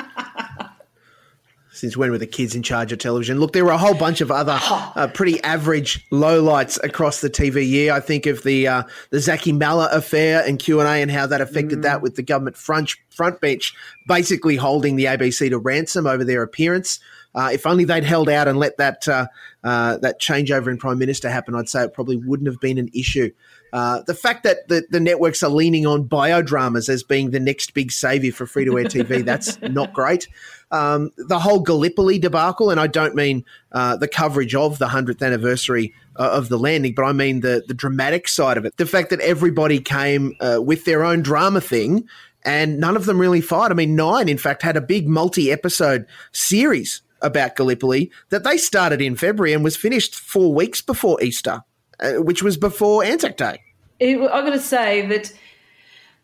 since 1.76 1.96
when 1.96 2.10
were 2.10 2.18
the 2.18 2.26
kids 2.26 2.54
in 2.54 2.62
charge 2.62 2.92
of 2.92 2.98
television? 2.98 3.38
Look, 3.38 3.52
there 3.52 3.64
were 3.64 3.72
a 3.72 3.78
whole 3.78 3.94
bunch 3.94 4.20
of 4.20 4.30
other 4.30 4.58
uh, 4.60 5.08
pretty 5.08 5.42
average 5.42 6.08
lowlights 6.10 6.82
across 6.82 7.20
the 7.20 7.30
TV 7.30 7.68
year. 7.68 7.92
I 7.92 8.00
think 8.00 8.26
of 8.26 8.42
the 8.42 8.66
uh, 8.66 8.82
the 9.10 9.18
Zaky 9.18 9.56
Mallah 9.56 9.90
affair 9.92 10.42
and 10.46 10.58
Q 10.58 10.80
and 10.80 10.88
A 10.88 11.02
and 11.02 11.10
how 11.10 11.26
that 11.26 11.40
affected 11.40 11.80
mm. 11.80 11.82
that 11.82 12.02
with 12.02 12.16
the 12.16 12.22
government 12.22 12.56
front 12.56 12.94
front 13.10 13.40
bench 13.40 13.74
basically 14.06 14.56
holding 14.56 14.96
the 14.96 15.04
ABC 15.04 15.50
to 15.50 15.58
ransom 15.58 16.06
over 16.06 16.24
their 16.24 16.42
appearance. 16.42 17.00
Uh, 17.34 17.50
if 17.52 17.66
only 17.66 17.84
they'd 17.84 18.04
held 18.04 18.30
out 18.30 18.48
and 18.48 18.58
let 18.58 18.78
that 18.78 19.06
uh, 19.06 19.26
uh, 19.62 19.98
that 19.98 20.18
changeover 20.20 20.68
in 20.68 20.78
prime 20.78 20.98
minister 20.98 21.28
happen, 21.28 21.54
I'd 21.54 21.68
say 21.68 21.84
it 21.84 21.92
probably 21.92 22.16
wouldn't 22.16 22.48
have 22.48 22.60
been 22.60 22.78
an 22.78 22.88
issue. 22.94 23.30
Uh, 23.72 24.00
the 24.06 24.14
fact 24.14 24.42
that 24.44 24.68
the, 24.68 24.86
the 24.88 25.00
networks 25.00 25.42
are 25.42 25.50
leaning 25.50 25.86
on 25.86 26.08
biodramas 26.08 26.88
as 26.88 27.02
being 27.02 27.30
the 27.30 27.40
next 27.40 27.74
big 27.74 27.92
savior 27.92 28.32
for 28.32 28.46
free 28.46 28.64
to 28.64 28.78
air 28.78 28.84
TV, 28.84 29.22
that's 29.22 29.60
not 29.62 29.92
great. 29.92 30.28
Um, 30.72 31.10
the 31.16 31.38
whole 31.38 31.60
Gallipoli 31.60 32.18
debacle, 32.18 32.70
and 32.70 32.80
I 32.80 32.88
don't 32.88 33.14
mean 33.14 33.44
uh, 33.72 33.96
the 33.96 34.08
coverage 34.08 34.54
of 34.54 34.78
the 34.78 34.86
100th 34.86 35.24
anniversary 35.24 35.94
uh, 36.16 36.30
of 36.32 36.48
the 36.48 36.58
landing, 36.58 36.92
but 36.94 37.04
I 37.04 37.12
mean 37.12 37.40
the, 37.40 37.62
the 37.68 37.74
dramatic 37.74 38.26
side 38.26 38.56
of 38.56 38.64
it. 38.64 38.76
The 38.76 38.86
fact 38.86 39.10
that 39.10 39.20
everybody 39.20 39.78
came 39.80 40.34
uh, 40.40 40.60
with 40.60 40.84
their 40.84 41.04
own 41.04 41.22
drama 41.22 41.60
thing 41.60 42.08
and 42.46 42.78
none 42.78 42.96
of 42.96 43.04
them 43.04 43.20
really 43.20 43.40
fired. 43.40 43.72
I 43.72 43.74
mean, 43.74 43.96
Nine, 43.96 44.28
in 44.28 44.38
fact, 44.38 44.62
had 44.62 44.76
a 44.76 44.80
big 44.80 45.08
multi 45.08 45.52
episode 45.52 46.06
series 46.32 47.02
about 47.20 47.56
Gallipoli 47.56 48.10
that 48.30 48.44
they 48.44 48.56
started 48.56 49.02
in 49.02 49.16
February 49.16 49.52
and 49.52 49.64
was 49.64 49.76
finished 49.76 50.14
four 50.14 50.54
weeks 50.54 50.80
before 50.80 51.22
Easter, 51.22 51.62
uh, 52.00 52.12
which 52.14 52.42
was 52.42 52.56
before 52.56 53.04
Anzac 53.04 53.36
Day. 53.36 53.60
I've 54.00 54.20
got 54.20 54.50
to 54.50 54.60
say 54.60 55.06
that 55.06 55.32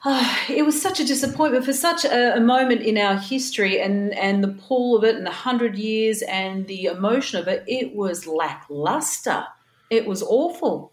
uh, 0.05 0.37
it 0.49 0.65
was 0.65 0.81
such 0.81 1.01
a 1.01 1.05
disappointment 1.05 1.65
for 1.65 1.73
such 1.73 2.05
a, 2.05 2.37
a, 2.37 2.41
moment 2.41 2.83
in 2.83 2.99
our 2.99 3.17
history 3.17 3.81
and, 3.81 4.15
and 4.15 4.43
the 4.43 4.49
pull 4.49 4.97
of 4.97 5.05
it 5.05 5.17
and 5.17 5.27
the 5.27 5.31
hundred 5.31 5.77
years 5.77 6.23
and 6.23 6.67
the 6.67 6.87
emotion 6.87 7.39
of 7.39 7.49
it. 7.49 7.65
It 7.67 7.95
was 7.95 8.27
lackluster. 8.27 9.45
It 9.91 10.07
was 10.07 10.23
awful. 10.23 10.93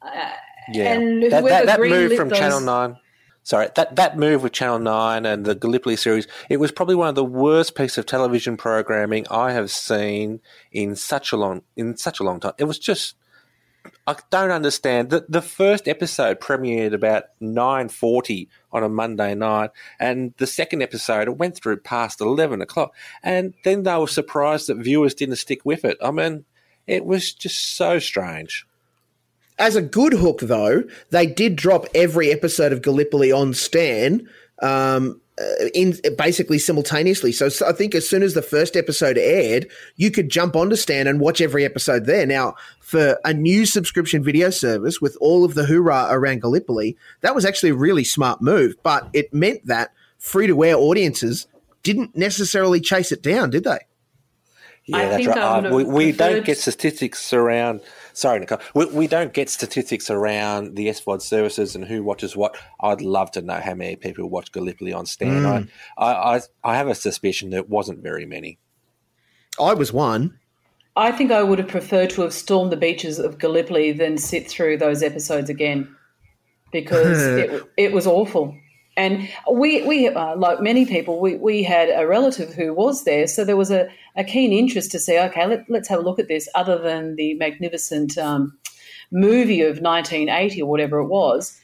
Uh, 0.00 0.30
yeah, 0.72 0.94
and 0.94 1.22
that, 1.24 1.44
that, 1.44 1.66
that 1.66 1.80
move 1.80 2.14
from 2.14 2.28
those, 2.28 2.38
Channel 2.38 2.60
Nine 2.60 2.96
sorry, 3.44 3.68
that, 3.76 3.94
that 3.96 4.18
move 4.18 4.42
with 4.42 4.52
Channel 4.52 4.80
9 4.80 5.24
and 5.24 5.44
the 5.44 5.54
Gallipoli 5.54 5.96
series, 5.96 6.26
it 6.48 6.56
was 6.56 6.72
probably 6.72 6.94
one 6.96 7.08
of 7.08 7.14
the 7.14 7.24
worst 7.24 7.76
pieces 7.76 7.98
of 7.98 8.06
television 8.06 8.56
programming 8.56 9.26
I 9.30 9.52
have 9.52 9.70
seen 9.70 10.40
in 10.72 10.96
such 10.96 11.30
a 11.30 11.36
long 11.36 11.62
in 11.76 11.96
such 11.96 12.18
a 12.18 12.24
long 12.24 12.40
time. 12.40 12.54
It 12.58 12.64
was 12.64 12.78
just 12.78 13.14
I 14.06 14.16
don't 14.30 14.50
understand. 14.50 15.10
The 15.10 15.24
the 15.28 15.42
first 15.42 15.88
episode 15.88 16.40
premiered 16.40 16.92
about 16.92 17.24
nine 17.40 17.88
forty 17.88 18.48
on 18.72 18.82
a 18.82 18.88
Monday 18.88 19.34
night, 19.34 19.70
and 19.98 20.34
the 20.38 20.46
second 20.46 20.82
episode 20.82 21.28
it 21.28 21.38
went 21.38 21.56
through 21.56 21.78
past 21.78 22.20
eleven 22.20 22.60
o'clock, 22.60 22.94
and 23.22 23.54
then 23.64 23.82
they 23.82 23.96
were 23.96 24.06
surprised 24.08 24.66
that 24.68 24.76
viewers 24.76 25.14
didn't 25.14 25.36
stick 25.36 25.64
with 25.64 25.84
it. 25.84 25.98
I 26.02 26.10
mean, 26.10 26.44
it 26.86 27.04
was 27.04 27.32
just 27.32 27.76
so 27.76 27.98
strange. 27.98 28.66
As 29.58 29.76
a 29.76 29.82
good 29.82 30.14
hook, 30.14 30.40
though, 30.40 30.82
they 31.10 31.26
did 31.26 31.56
drop 31.56 31.86
every 31.94 32.32
episode 32.32 32.72
of 32.72 32.82
Gallipoli 32.82 33.30
on 33.30 33.54
Stan 33.54 34.28
um, 34.60 35.20
in 35.74 35.98
basically 36.16 36.58
simultaneously. 36.58 37.32
So, 37.32 37.48
so, 37.48 37.66
I 37.66 37.72
think 37.72 37.94
as 37.94 38.08
soon 38.08 38.22
as 38.22 38.34
the 38.34 38.42
first 38.42 38.76
episode 38.76 39.18
aired, 39.18 39.68
you 39.96 40.10
could 40.10 40.28
jump 40.28 40.54
onto 40.54 40.76
Stan 40.76 41.06
and 41.06 41.18
watch 41.18 41.40
every 41.40 41.64
episode 41.64 42.06
there. 42.06 42.26
Now, 42.26 42.54
for 42.80 43.18
a 43.24 43.34
new 43.34 43.66
subscription 43.66 44.22
video 44.22 44.50
service 44.50 45.00
with 45.00 45.16
all 45.20 45.44
of 45.44 45.54
the 45.54 45.66
hoorah 45.66 46.08
around 46.10 46.42
Gallipoli, 46.42 46.96
that 47.22 47.34
was 47.34 47.44
actually 47.44 47.70
a 47.70 47.74
really 47.74 48.04
smart 48.04 48.40
move. 48.40 48.76
But 48.82 49.08
it 49.12 49.34
meant 49.34 49.66
that 49.66 49.92
free 50.18 50.46
to 50.46 50.64
air 50.64 50.76
audiences 50.76 51.46
didn't 51.82 52.16
necessarily 52.16 52.80
chase 52.80 53.10
it 53.10 53.22
down, 53.22 53.50
did 53.50 53.64
they? 53.64 53.78
Yeah, 54.86 54.96
I 54.98 55.06
that's 55.06 55.26
right. 55.26 55.66
Uh, 55.66 55.74
we, 55.74 55.84
we 55.84 56.12
don't 56.12 56.44
get 56.44 56.58
statistics 56.58 57.32
around 57.32 57.80
Sorry, 58.14 58.38
Nicole. 58.38 58.60
We, 58.74 58.86
we 58.86 59.06
don't 59.08 59.32
get 59.32 59.50
statistics 59.50 60.08
around 60.08 60.76
the 60.76 60.86
SVOD 60.86 61.20
services 61.20 61.74
and 61.74 61.84
who 61.84 62.02
watches 62.02 62.36
what. 62.36 62.56
I'd 62.80 63.00
love 63.00 63.32
to 63.32 63.42
know 63.42 63.60
how 63.60 63.74
many 63.74 63.96
people 63.96 64.30
watch 64.30 64.52
Gallipoli 64.52 64.92
on 64.92 65.04
Stan. 65.04 65.42
Mm. 65.42 65.68
I, 65.98 66.12
I, 66.12 66.40
I 66.62 66.76
have 66.76 66.88
a 66.88 66.94
suspicion 66.94 67.50
that 67.50 67.56
it 67.56 67.68
wasn't 67.68 67.98
very 68.02 68.24
many. 68.24 68.58
I 69.60 69.74
was 69.74 69.92
one. 69.92 70.38
I 70.96 71.10
think 71.10 71.32
I 71.32 71.42
would 71.42 71.58
have 71.58 71.68
preferred 71.68 72.10
to 72.10 72.22
have 72.22 72.32
stormed 72.32 72.70
the 72.70 72.76
beaches 72.76 73.18
of 73.18 73.38
Gallipoli 73.38 73.90
than 73.90 74.16
sit 74.16 74.48
through 74.48 74.78
those 74.78 75.02
episodes 75.02 75.50
again 75.50 75.94
because 76.70 77.20
it, 77.20 77.62
it 77.76 77.92
was 77.92 78.06
awful. 78.06 78.56
And 78.96 79.28
we, 79.50 79.82
we 79.82 80.08
uh, 80.08 80.36
like 80.36 80.60
many 80.60 80.86
people, 80.86 81.20
we, 81.20 81.36
we 81.36 81.62
had 81.62 81.88
a 81.88 82.06
relative 82.06 82.54
who 82.54 82.72
was 82.72 83.04
there. 83.04 83.26
So 83.26 83.44
there 83.44 83.56
was 83.56 83.70
a, 83.70 83.88
a 84.16 84.22
keen 84.22 84.52
interest 84.52 84.92
to 84.92 84.98
say, 84.98 85.24
okay, 85.26 85.46
let, 85.46 85.68
us 85.70 85.88
have 85.88 85.98
a 85.98 86.02
look 86.02 86.18
at 86.18 86.28
this, 86.28 86.48
other 86.54 86.78
than 86.78 87.16
the 87.16 87.34
magnificent 87.34 88.16
um, 88.18 88.56
movie 89.10 89.62
of 89.62 89.80
1980 89.80 90.62
or 90.62 90.70
whatever 90.70 90.98
it 90.98 91.08
was. 91.08 91.60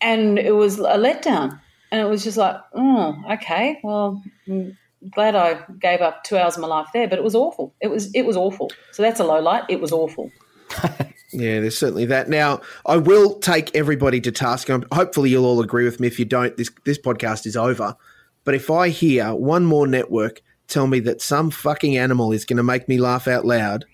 And 0.00 0.38
it 0.38 0.54
was 0.54 0.78
a 0.78 0.98
letdown. 0.98 1.58
And 1.90 2.00
it 2.00 2.10
was 2.10 2.24
just 2.24 2.36
like, 2.36 2.56
oh, 2.74 3.16
okay, 3.32 3.78
well, 3.82 4.22
I'm 4.46 4.76
glad 5.10 5.34
I 5.36 5.60
gave 5.80 6.00
up 6.00 6.24
two 6.24 6.36
hours 6.36 6.56
of 6.56 6.60
my 6.60 6.66
life 6.66 6.88
there, 6.92 7.08
but 7.08 7.18
it 7.18 7.24
was 7.24 7.34
awful. 7.34 7.74
It 7.80 7.88
was, 7.88 8.12
it 8.14 8.22
was 8.26 8.36
awful. 8.36 8.70
So 8.92 9.02
that's 9.02 9.20
a 9.20 9.24
low 9.24 9.40
light. 9.40 9.64
It 9.68 9.80
was 9.80 9.92
awful. 9.92 10.30
Yeah, 11.34 11.58
there's 11.60 11.76
certainly 11.76 12.06
that. 12.06 12.28
Now, 12.28 12.60
I 12.86 12.96
will 12.96 13.40
take 13.40 13.74
everybody 13.74 14.20
to 14.20 14.30
task. 14.30 14.70
Um, 14.70 14.84
hopefully, 14.92 15.30
you'll 15.30 15.46
all 15.46 15.60
agree 15.60 15.84
with 15.84 15.98
me. 15.98 16.06
If 16.06 16.20
you 16.20 16.24
don't, 16.24 16.56
this 16.56 16.70
this 16.84 16.96
podcast 16.96 17.44
is 17.44 17.56
over. 17.56 17.96
But 18.44 18.54
if 18.54 18.70
I 18.70 18.90
hear 18.90 19.34
one 19.34 19.64
more 19.64 19.88
network 19.88 20.42
tell 20.68 20.86
me 20.86 21.00
that 21.00 21.20
some 21.20 21.50
fucking 21.50 21.96
animal 21.96 22.32
is 22.32 22.44
going 22.44 22.56
to 22.56 22.62
make 22.62 22.88
me 22.88 22.98
laugh 22.98 23.26
out 23.26 23.44
loud, 23.44 23.84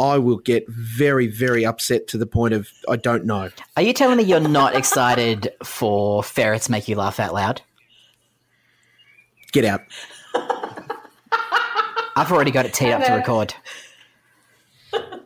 I 0.00 0.18
will 0.18 0.38
get 0.38 0.68
very, 0.68 1.26
very 1.28 1.64
upset 1.64 2.08
to 2.08 2.18
the 2.18 2.26
point 2.26 2.54
of 2.54 2.68
I 2.88 2.96
don't 2.96 3.24
know. 3.24 3.50
Are 3.76 3.82
you 3.82 3.92
telling 3.92 4.16
me 4.16 4.24
you're 4.24 4.40
not 4.40 4.74
excited 4.74 5.52
for 5.62 6.22
ferrets 6.22 6.68
make 6.68 6.88
you 6.88 6.96
laugh 6.96 7.20
out 7.20 7.34
loud? 7.34 7.62
Get 9.52 9.64
out. 9.64 9.82
I've 12.16 12.32
already 12.32 12.50
got 12.50 12.66
it 12.66 12.74
teed 12.74 12.92
up 12.92 13.04
to 13.04 13.12
record. 13.12 13.54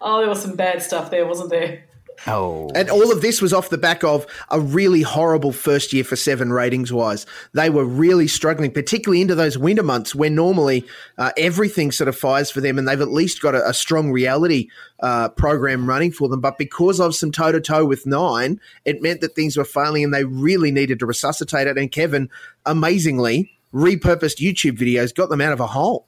Oh, 0.00 0.18
there 0.18 0.28
was 0.28 0.42
some 0.42 0.56
bad 0.56 0.82
stuff 0.82 1.10
there, 1.10 1.26
wasn't 1.26 1.50
there? 1.50 1.84
Oh. 2.26 2.68
And 2.74 2.90
all 2.90 3.12
of 3.12 3.22
this 3.22 3.40
was 3.40 3.52
off 3.52 3.70
the 3.70 3.78
back 3.78 4.02
of 4.02 4.26
a 4.50 4.58
really 4.58 5.02
horrible 5.02 5.52
first 5.52 5.92
year 5.92 6.04
for 6.04 6.16
Seven 6.16 6.52
ratings 6.52 6.92
wise. 6.92 7.26
They 7.54 7.70
were 7.70 7.84
really 7.84 8.26
struggling, 8.26 8.72
particularly 8.72 9.20
into 9.20 9.34
those 9.34 9.56
winter 9.56 9.82
months 9.82 10.14
where 10.14 10.30
normally 10.30 10.84
uh, 11.16 11.30
everything 11.36 11.92
sort 11.92 12.08
of 12.08 12.16
fires 12.16 12.50
for 12.50 12.60
them 12.60 12.78
and 12.78 12.88
they've 12.88 13.00
at 13.00 13.08
least 13.08 13.40
got 13.40 13.54
a, 13.54 13.68
a 13.68 13.72
strong 13.72 14.10
reality 14.10 14.68
uh, 15.00 15.28
program 15.30 15.88
running 15.88 16.10
for 16.10 16.28
them. 16.28 16.40
But 16.40 16.58
because 16.58 16.98
of 16.98 17.14
some 17.14 17.30
toe 17.30 17.52
to 17.52 17.60
toe 17.60 17.84
with 17.84 18.06
nine, 18.06 18.60
it 18.84 19.00
meant 19.00 19.20
that 19.20 19.34
things 19.34 19.56
were 19.56 19.64
failing 19.64 20.02
and 20.02 20.12
they 20.12 20.24
really 20.24 20.72
needed 20.72 20.98
to 20.98 21.06
resuscitate 21.06 21.68
it. 21.68 21.78
And 21.78 21.92
Kevin, 21.92 22.28
amazingly, 22.66 23.52
repurposed 23.72 24.38
YouTube 24.38 24.76
videos, 24.76 25.14
got 25.14 25.28
them 25.28 25.40
out 25.40 25.52
of 25.52 25.60
a 25.60 25.66
hole. 25.68 26.07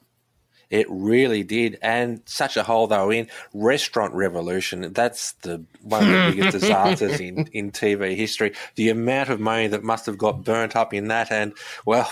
It 0.71 0.87
really 0.89 1.43
did, 1.43 1.77
and 1.81 2.21
such 2.25 2.55
a 2.55 2.63
hole 2.63 2.87
they 2.87 2.97
were 2.97 3.11
in. 3.11 3.27
Restaurant 3.53 4.13
Revolution, 4.13 4.93
that's 4.93 5.33
the 5.43 5.63
one 5.81 6.03
of 6.03 6.09
the 6.09 6.31
biggest 6.31 6.51
disasters 6.59 7.19
in, 7.19 7.47
in 7.47 7.71
TV 7.71 8.15
history. 8.15 8.53
The 8.75 8.89
amount 8.89 9.29
of 9.29 9.39
money 9.39 9.67
that 9.67 9.83
must 9.83 10.05
have 10.05 10.17
got 10.17 10.43
burnt 10.45 10.75
up 10.77 10.93
in 10.93 11.09
that, 11.09 11.29
and 11.29 11.53
well, 11.85 12.09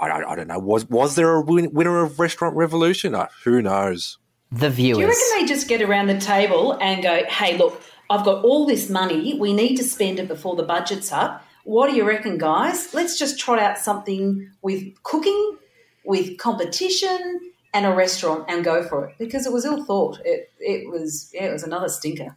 I, 0.00 0.10
I 0.10 0.34
don't 0.34 0.48
know. 0.48 0.58
Was 0.58 0.90
was 0.90 1.14
there 1.14 1.32
a 1.34 1.40
win- 1.40 1.72
winner 1.72 2.02
of 2.02 2.18
Restaurant 2.18 2.56
Revolution? 2.56 3.14
Uh, 3.14 3.28
who 3.44 3.62
knows? 3.62 4.18
The 4.50 4.70
viewers. 4.70 4.96
Do 4.96 5.02
you 5.02 5.08
reckon 5.08 5.26
they 5.38 5.46
just 5.46 5.68
get 5.68 5.80
around 5.80 6.08
the 6.08 6.18
table 6.18 6.72
and 6.80 7.02
go, 7.02 7.22
"Hey, 7.28 7.56
look, 7.56 7.80
I've 8.10 8.24
got 8.24 8.44
all 8.44 8.66
this 8.66 8.88
money. 8.88 9.38
We 9.38 9.52
need 9.52 9.76
to 9.76 9.84
spend 9.84 10.18
it 10.18 10.28
before 10.28 10.56
the 10.56 10.62
budget's 10.62 11.12
up. 11.12 11.44
What 11.64 11.90
do 11.90 11.96
you 11.96 12.04
reckon, 12.06 12.38
guys? 12.38 12.94
Let's 12.94 13.18
just 13.18 13.38
trot 13.38 13.58
out 13.58 13.78
something 13.78 14.50
with 14.62 15.02
cooking, 15.02 15.58
with 16.04 16.38
competition, 16.38 17.40
and 17.74 17.86
a 17.86 17.92
restaurant 17.92 18.44
and 18.48 18.64
go 18.64 18.82
for 18.82 19.06
it 19.06 19.14
because 19.18 19.46
it 19.46 19.52
was 19.52 19.64
ill 19.64 19.84
thought. 19.84 20.18
It 20.24 20.50
it 20.58 20.88
was 20.88 21.30
yeah, 21.32 21.46
it 21.46 21.52
was 21.52 21.62
another 21.62 21.88
stinker. 21.88 22.34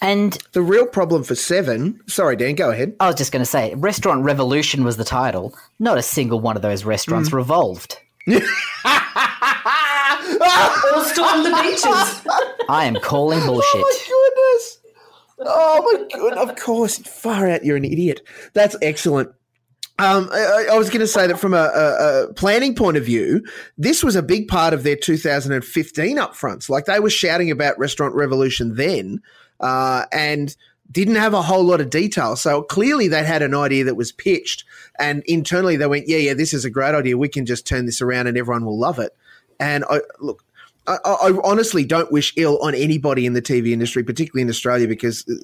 And 0.00 0.38
the 0.52 0.62
real 0.62 0.86
problem 0.86 1.24
for 1.24 1.34
Seven, 1.34 2.00
sorry, 2.06 2.36
Dan, 2.36 2.54
go 2.54 2.70
ahead. 2.70 2.94
I 3.00 3.06
was 3.08 3.16
just 3.16 3.32
going 3.32 3.42
to 3.42 3.46
say, 3.46 3.74
Restaurant 3.74 4.22
Revolution 4.22 4.84
was 4.84 4.96
the 4.96 5.04
title. 5.04 5.54
Not 5.80 5.98
a 5.98 6.02
single 6.02 6.38
one 6.38 6.54
of 6.54 6.62
those 6.62 6.84
restaurants 6.84 7.30
mm. 7.30 7.34
revolved. 7.34 7.98
or 8.28 8.38
storm 11.04 11.42
the 11.42 11.58
beaches. 11.62 11.82
I 12.68 12.84
am 12.84 12.94
calling 12.96 13.44
bullshit. 13.44 13.74
Oh 13.74 13.80
my 13.80 13.98
goodness. 14.08 14.78
Oh 15.44 16.06
my 16.10 16.18
god! 16.18 16.38
Of 16.38 16.56
course, 16.56 16.98
far 16.98 17.48
out. 17.48 17.64
You're 17.64 17.76
an 17.76 17.84
idiot. 17.84 18.20
That's 18.52 18.76
excellent. 18.80 19.32
Um, 19.98 20.30
I, 20.32 20.68
I, 20.72 20.78
was 20.78 20.88
going 20.88 21.00
to 21.00 21.06
say 21.06 21.26
that 21.26 21.38
from 21.38 21.52
a, 21.52 21.56
a, 21.56 22.24
a, 22.24 22.32
planning 22.32 22.74
point 22.74 22.96
of 22.96 23.04
view, 23.04 23.44
this 23.76 24.02
was 24.02 24.16
a 24.16 24.22
big 24.22 24.48
part 24.48 24.72
of 24.72 24.84
their 24.84 24.96
2015 24.96 26.16
upfronts. 26.16 26.68
Like 26.68 26.86
they 26.86 26.98
were 26.98 27.10
shouting 27.10 27.50
about 27.50 27.78
Restaurant 27.78 28.14
Revolution 28.14 28.74
then, 28.74 29.20
uh, 29.60 30.06
and 30.10 30.56
didn't 30.90 31.16
have 31.16 31.34
a 31.34 31.42
whole 31.42 31.62
lot 31.62 31.80
of 31.80 31.90
detail. 31.90 32.36
So 32.36 32.62
clearly 32.62 33.06
they 33.06 33.22
had 33.22 33.42
an 33.42 33.54
idea 33.54 33.84
that 33.84 33.94
was 33.94 34.12
pitched, 34.12 34.64
and 34.98 35.22
internally 35.26 35.76
they 35.76 35.86
went, 35.86 36.08
"Yeah, 36.08 36.18
yeah, 36.18 36.34
this 36.34 36.54
is 36.54 36.64
a 36.64 36.70
great 36.70 36.94
idea. 36.94 37.18
We 37.18 37.28
can 37.28 37.46
just 37.46 37.66
turn 37.66 37.84
this 37.86 38.00
around, 38.00 38.26
and 38.26 38.38
everyone 38.38 38.64
will 38.64 38.78
love 38.78 38.98
it." 38.98 39.14
And 39.60 39.84
I 39.90 40.00
look. 40.20 40.42
I, 40.86 40.96
I 41.04 41.32
honestly 41.44 41.84
don't 41.84 42.10
wish 42.10 42.32
ill 42.36 42.58
on 42.60 42.74
anybody 42.74 43.24
in 43.24 43.34
the 43.34 43.42
TV 43.42 43.70
industry, 43.70 44.02
particularly 44.02 44.42
in 44.42 44.48
Australia, 44.48 44.88
because 44.88 45.24
uh, 45.28 45.34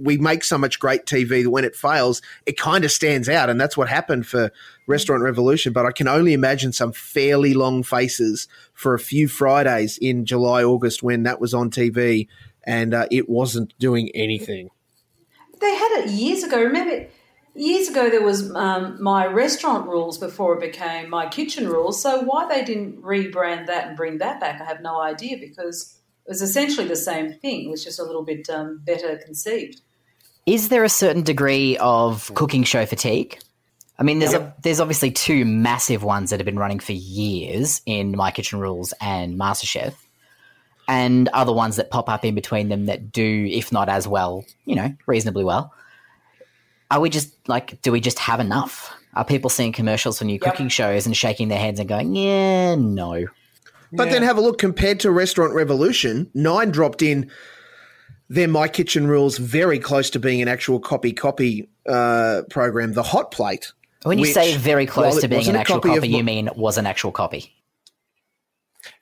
we 0.00 0.18
make 0.18 0.44
so 0.44 0.58
much 0.58 0.78
great 0.78 1.06
TV 1.06 1.42
that 1.44 1.50
when 1.50 1.64
it 1.64 1.74
fails, 1.74 2.20
it 2.44 2.58
kind 2.58 2.84
of 2.84 2.92
stands 2.92 3.28
out. 3.28 3.48
And 3.48 3.60
that's 3.60 3.76
what 3.76 3.88
happened 3.88 4.26
for 4.26 4.52
Restaurant 4.86 5.22
Revolution. 5.22 5.72
But 5.72 5.86
I 5.86 5.92
can 5.92 6.08
only 6.08 6.34
imagine 6.34 6.72
some 6.72 6.92
fairly 6.92 7.54
long 7.54 7.82
faces 7.82 8.48
for 8.74 8.92
a 8.92 8.98
few 8.98 9.28
Fridays 9.28 9.96
in 9.98 10.26
July, 10.26 10.62
August 10.62 11.02
when 11.02 11.22
that 11.22 11.40
was 11.40 11.54
on 11.54 11.70
TV 11.70 12.28
and 12.64 12.94
uh, 12.94 13.06
it 13.10 13.28
wasn't 13.28 13.76
doing 13.78 14.10
anything. 14.14 14.70
They 15.60 15.74
had 15.74 16.04
it 16.04 16.10
years 16.10 16.42
ago. 16.42 16.62
Remember, 16.62 17.06
years 17.54 17.88
ago 17.88 18.10
there 18.10 18.22
was 18.22 18.54
um, 18.54 19.02
my 19.02 19.26
restaurant 19.26 19.88
rules 19.88 20.18
before 20.18 20.54
it 20.54 20.60
became 20.60 21.10
my 21.10 21.28
kitchen 21.28 21.68
rules. 21.68 22.00
So 22.02 22.22
why 22.22 22.46
they 22.46 22.64
didn't 22.64 23.02
rebrand 23.02 23.66
that 23.66 23.88
and 23.88 23.96
bring 23.96 24.18
that 24.18 24.40
back, 24.40 24.60
I 24.60 24.64
have 24.64 24.80
no 24.80 25.00
idea 25.00 25.36
because 25.38 25.98
it 26.26 26.30
was 26.30 26.42
essentially 26.42 26.86
the 26.86 26.96
same 26.96 27.32
thing. 27.32 27.64
It 27.64 27.70
was 27.70 27.84
just 27.84 27.98
a 27.98 28.04
little 28.04 28.24
bit 28.24 28.48
um, 28.48 28.80
better 28.84 29.16
conceived. 29.24 29.80
Is 30.46 30.68
there 30.70 30.84
a 30.84 30.88
certain 30.88 31.22
degree 31.22 31.76
of 31.78 32.32
cooking 32.34 32.64
show 32.64 32.84
fatigue? 32.86 33.38
I 33.98 34.02
mean, 34.04 34.18
there's 34.18 34.32
a, 34.32 34.54
there's 34.62 34.80
obviously 34.80 35.12
two 35.12 35.44
massive 35.44 36.02
ones 36.02 36.30
that 36.30 36.40
have 36.40 36.44
been 36.44 36.58
running 36.58 36.80
for 36.80 36.92
years 36.92 37.82
in 37.86 38.16
My 38.16 38.32
Kitchen 38.32 38.58
Rules 38.58 38.92
and 39.00 39.38
MasterChef, 39.38 39.94
and 40.88 41.28
other 41.28 41.52
ones 41.52 41.76
that 41.76 41.90
pop 41.90 42.08
up 42.08 42.24
in 42.24 42.34
between 42.34 42.68
them 42.68 42.86
that 42.86 43.12
do, 43.12 43.46
if 43.48 43.70
not 43.70 43.88
as 43.88 44.08
well, 44.08 44.44
you 44.64 44.74
know, 44.74 44.92
reasonably 45.06 45.44
well. 45.44 45.72
Are 46.92 47.00
we 47.00 47.08
just 47.10 47.34
like, 47.48 47.80
do 47.82 47.90
we 47.90 48.00
just 48.00 48.18
have 48.18 48.38
enough? 48.38 48.94
Are 49.14 49.24
people 49.24 49.50
seeing 49.50 49.72
commercials 49.72 50.18
for 50.18 50.24
new 50.26 50.34
Yep. 50.34 50.42
cooking 50.42 50.68
shows 50.68 51.06
and 51.06 51.16
shaking 51.16 51.48
their 51.48 51.58
heads 51.58 51.80
and 51.80 51.88
going, 51.88 52.14
yeah, 52.14 52.74
no? 52.74 53.26
But 53.92 54.10
then 54.10 54.22
have 54.22 54.36
a 54.38 54.40
look 54.40 54.58
compared 54.58 55.00
to 55.00 55.10
Restaurant 55.10 55.54
Revolution, 55.54 56.30
Nine 56.34 56.70
dropped 56.70 57.02
in 57.02 57.30
their 58.28 58.48
My 58.48 58.68
Kitchen 58.68 59.06
Rules 59.06 59.36
very 59.38 59.78
close 59.78 60.08
to 60.10 60.18
being 60.18 60.40
an 60.42 60.48
actual 60.48 60.80
copy 60.80 61.12
copy 61.12 61.68
uh, 61.86 62.42
program, 62.50 62.92
The 62.92 63.02
Hot 63.02 63.30
Plate. 63.30 63.72
When 64.04 64.18
you 64.18 64.22
which, 64.22 64.34
say 64.34 64.56
very 64.56 64.86
close 64.86 65.20
to 65.20 65.28
being 65.28 65.48
an 65.48 65.56
actual 65.56 65.76
copy 65.76 65.88
copy, 65.90 65.98
of 65.98 66.04
you 66.06 66.16
what- 66.16 66.24
mean 66.24 66.50
was 66.56 66.76
an 66.78 66.86
actual 66.86 67.12
copy? 67.12 67.54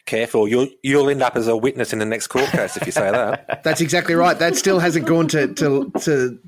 Careful, 0.07 0.49
you'll 0.49 0.69
you'll 0.83 1.09
end 1.09 1.23
up 1.23 1.37
as 1.37 1.47
a 1.47 1.57
witness 1.57 1.93
in 1.93 2.01
the 2.01 2.05
next 2.05 2.27
court 2.27 2.47
case 2.51 2.77
if 2.77 2.85
you 2.85 2.93
say 2.93 3.11
that. 3.13 3.63
That's 3.65 3.81
exactly 3.81 4.15
right. 4.15 4.37
That 4.39 4.57
still 4.57 4.81
hasn't 4.81 5.07
gone 5.07 5.29
to 5.29 5.55
to 5.55 5.93
to 6.01 6.39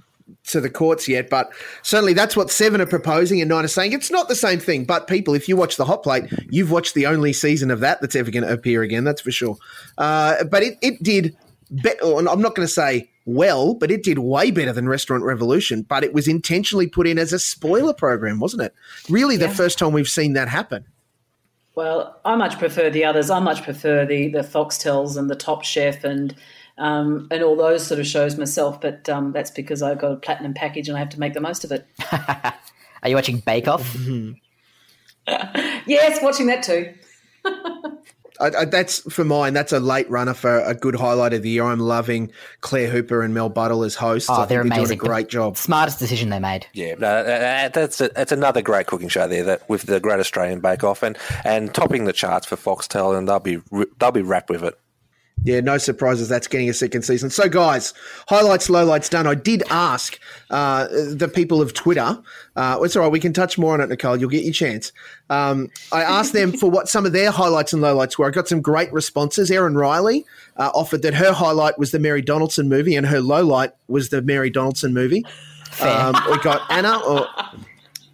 to 0.49 0.61
the 0.61 0.71
courts 0.71 1.09
yet, 1.09 1.31
but 1.31 1.53
certainly 1.83 2.13
that's 2.13 2.37
what 2.37 2.51
Seven 2.51 2.81
are 2.81 2.87
proposing, 2.87 3.41
and 3.41 3.49
Nine 3.49 3.65
are 3.65 3.69
saying 3.69 3.93
it's 3.93 4.11
not 4.11 4.29
the 4.29 4.35
same 4.35 4.59
thing. 4.59 4.85
But 4.85 5.07
people, 5.07 5.35
if 5.35 5.49
you 5.49 5.57
watch 5.57 5.77
the 5.77 5.85
Hot 5.85 6.03
Plate, 6.03 6.25
you've 6.51 6.71
watched 6.71 6.95
the 6.95 7.07
only 7.07 7.33
season 7.33 7.71
of 7.71 7.81
that 7.81 8.01
that's 8.01 8.17
ever 8.17 8.31
going 8.31 8.45
to 8.45 8.53
appear 8.53 8.83
again. 8.83 9.05
That's 9.05 9.21
for 9.21 9.31
sure. 9.31 9.57
Uh, 9.99 10.45
but 10.45 10.63
it 10.63 10.79
it 10.83 11.03
did 11.03 11.37
better. 11.71 12.19
And 12.19 12.29
I'm 12.29 12.41
not 12.41 12.55
going 12.55 12.67
to 12.67 12.73
say 12.73 13.11
well, 13.25 13.75
but 13.75 13.91
it 13.91 14.03
did 14.03 14.19
way 14.19 14.51
better 14.51 14.73
than 14.73 14.89
Restaurant 14.89 15.25
Revolution. 15.25 15.83
But 15.83 16.05
it 16.05 16.13
was 16.13 16.29
intentionally 16.29 16.89
put 16.89 17.07
in 17.07 17.19
as 17.19 17.33
a 17.33 17.39
spoiler 17.39 17.95
program, 17.95 18.41
wasn't 18.41 18.63
it? 18.63 18.75
Really, 19.09 19.37
the 19.37 19.49
first 19.49 19.79
time 19.79 19.93
we've 19.93 20.09
seen 20.09 20.33
that 20.35 20.49
happen. 20.49 20.85
Well, 21.75 22.21
I 22.25 22.37
much 22.37 22.59
prefer 22.59 22.91
the 22.91 23.05
others. 23.05 23.31
I 23.31 23.39
much 23.39 23.63
prefer 23.63 24.05
the 24.05 24.29
the 24.29 24.41
Foxtels 24.41 25.17
and 25.17 25.31
the 25.31 25.37
Top 25.37 25.65
Chef 25.65 26.05
and 26.05 26.35
um, 26.79 27.29
and 27.31 27.43
all 27.43 27.57
those 27.57 27.87
sort 27.87 28.01
of 28.01 28.07
shows 28.07 28.37
myself. 28.37 28.81
But 28.81 29.09
um, 29.09 29.33
that's 29.33 29.51
because 29.51 29.83
I've 29.83 29.99
got 29.99 30.13
a 30.13 30.17
platinum 30.17 30.55
package 30.55 30.89
and 30.89 30.97
I 30.97 31.01
have 31.01 31.11
to 31.11 31.21
make 31.21 31.35
the 31.35 31.41
most 31.41 31.65
of 31.65 31.73
it. 31.73 31.87
Are 32.13 33.09
you 33.09 33.15
watching 33.15 33.39
Bake 33.39 33.69
Off? 33.69 33.97
Yes, 35.87 36.23
watching 36.23 36.47
that 36.47 36.63
too. 36.63 36.95
I, 38.41 38.47
I, 38.61 38.65
that's 38.65 39.01
for 39.13 39.25
mine. 39.25 39.53
That's 39.53 39.73
a 39.73 39.81
late 39.81 40.09
runner 40.11 40.35
for 40.35 40.61
a 40.61 40.75
good 40.75 40.95
highlight 40.95 41.33
of 41.33 41.43
the 41.43 41.51
year. 41.51 41.65
I'm 41.65 41.79
loving 41.79 42.33
Claire 42.61 42.89
Hooper 42.89 43.23
and 43.23 43.35
Mel 43.35 43.49
Buttle 43.49 43.85
as 43.85 43.95
hosts. 43.95 44.31
Oh, 44.31 44.35
I 44.35 44.37
think 44.47 44.49
they're 44.49 44.65
doing 44.65 44.93
a 44.93 44.97
great 44.97 45.29
job. 45.29 45.57
Smartest 45.57 45.99
decision 45.99 46.31
they 46.31 46.39
made. 46.39 46.67
Yeah, 46.73 46.95
no, 46.95 47.25
that's 47.25 48.01
a, 48.01 48.09
that's 48.09 48.33
another 48.33 48.63
great 48.63 48.87
cooking 48.87 49.09
show 49.09 49.29
there. 49.29 49.45
That 49.45 49.69
with 49.69 49.83
the 49.83 50.01
Great 50.01 50.19
Australian 50.19 50.61
Bake 50.61 50.83
Off 50.83 51.03
and, 51.03 51.17
and 51.45 51.73
topping 51.75 52.05
the 52.05 52.13
charts 52.13 52.47
for 52.47 52.57
Foxtel, 52.57 53.17
and 53.17 53.29
they'll 53.29 53.39
be 53.39 53.61
they'll 53.99 54.13
be 54.13 54.23
wrapped 54.23 54.51
with 54.51 54.65
it. 54.65 54.79
Yeah, 55.45 55.61
no 55.61 55.79
surprises. 55.79 56.29
That's 56.29 56.47
getting 56.47 56.69
a 56.69 56.75
second 56.75 57.03
season. 57.03 57.31
So, 57.31 57.49
guys, 57.49 57.95
highlights, 58.29 58.69
lowlights 58.69 59.11
done. 59.11 59.27
I 59.27 59.35
did 59.35 59.63
ask 59.71 60.19
uh, 60.51 60.87
the 60.87 61.31
people 61.33 61.61
of 61.61 61.75
Twitter. 61.75 62.23
Uh, 62.55 62.79
it's 62.83 62.95
all 62.95 63.03
right. 63.03 63.13
We 63.13 63.19
can 63.19 63.33
touch 63.33 63.59
more 63.59 63.75
on 63.75 63.81
it, 63.81 63.89
Nicole. 63.89 64.17
You'll 64.17 64.31
get 64.31 64.45
your 64.45 64.53
chance. 64.53 64.93
Um, 65.31 65.71
I 65.91 66.03
asked 66.03 66.33
them 66.33 66.53
for 66.53 66.71
what 66.71 66.89
some 66.89 67.07
of 67.07 67.13
their 67.13 67.31
highlights 67.31 67.73
and 67.73 67.83
lowlights 67.83 68.19
were. 68.19 68.29
I 68.29 68.31
got 68.31 68.47
some 68.47 68.61
great 68.61 68.93
responses. 68.93 69.51
Erin 69.51 69.75
Riley 69.75 70.25
uh, 70.57 70.71
offered 70.75 71.03
that 71.03 71.15
her 71.15 71.33
highlight 71.33 71.79
was 71.79 71.91
the 71.91 71.99
Mary 71.99 72.23
Donaldson 72.23 72.69
movie, 72.69 72.95
and 72.95 73.07
her 73.07 73.21
lowlight 73.21 73.73
was 73.89 74.11
the 74.11 74.23
Mary 74.23 74.51
Donaldson 74.51 74.95
movie. 74.95 75.25
Um, 75.81 76.15
we 76.31 76.39
got 76.39 76.71
Anna 76.71 76.99
or 77.01 77.27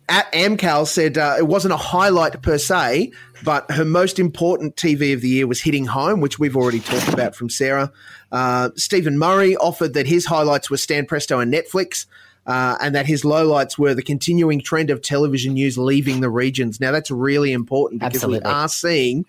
at 0.08 0.32
Amcal 0.32 0.86
said 0.86 1.18
uh, 1.18 1.36
it 1.38 1.46
wasn't 1.46 1.74
a 1.74 1.78
highlight 1.78 2.40
per 2.42 2.58
se, 2.58 3.12
but 3.44 3.70
her 3.70 3.84
most 3.84 4.18
important 4.18 4.76
TV 4.76 5.12
of 5.12 5.20
the 5.20 5.28
year 5.28 5.46
was 5.46 5.60
Hitting 5.60 5.86
Home, 5.86 6.20
which 6.20 6.38
we've 6.38 6.56
already 6.56 6.80
talked 6.80 7.08
about 7.12 7.34
from 7.34 7.50
Sarah. 7.50 7.92
Uh, 8.32 8.70
Stephen 8.76 9.18
Murray 9.18 9.56
offered 9.56 9.94
that 9.94 10.06
his 10.06 10.26
highlights 10.26 10.70
were 10.70 10.76
Stan 10.76 11.06
Presto 11.06 11.40
and 11.40 11.52
Netflix. 11.52 12.06
Uh, 12.46 12.78
and 12.80 12.94
that 12.94 13.04
his 13.04 13.24
lowlights 13.24 13.76
were 13.76 13.92
the 13.92 14.02
continuing 14.02 14.58
trend 14.58 14.88
of 14.88 15.02
television 15.02 15.52
news 15.52 15.76
leaving 15.76 16.22
the 16.22 16.30
regions. 16.30 16.80
Now, 16.80 16.92
that's 16.92 17.10
really 17.10 17.52
important 17.52 18.00
because 18.00 18.24
Absolutely. 18.24 18.48
we 18.48 18.50
are 18.50 18.68
seeing 18.68 19.26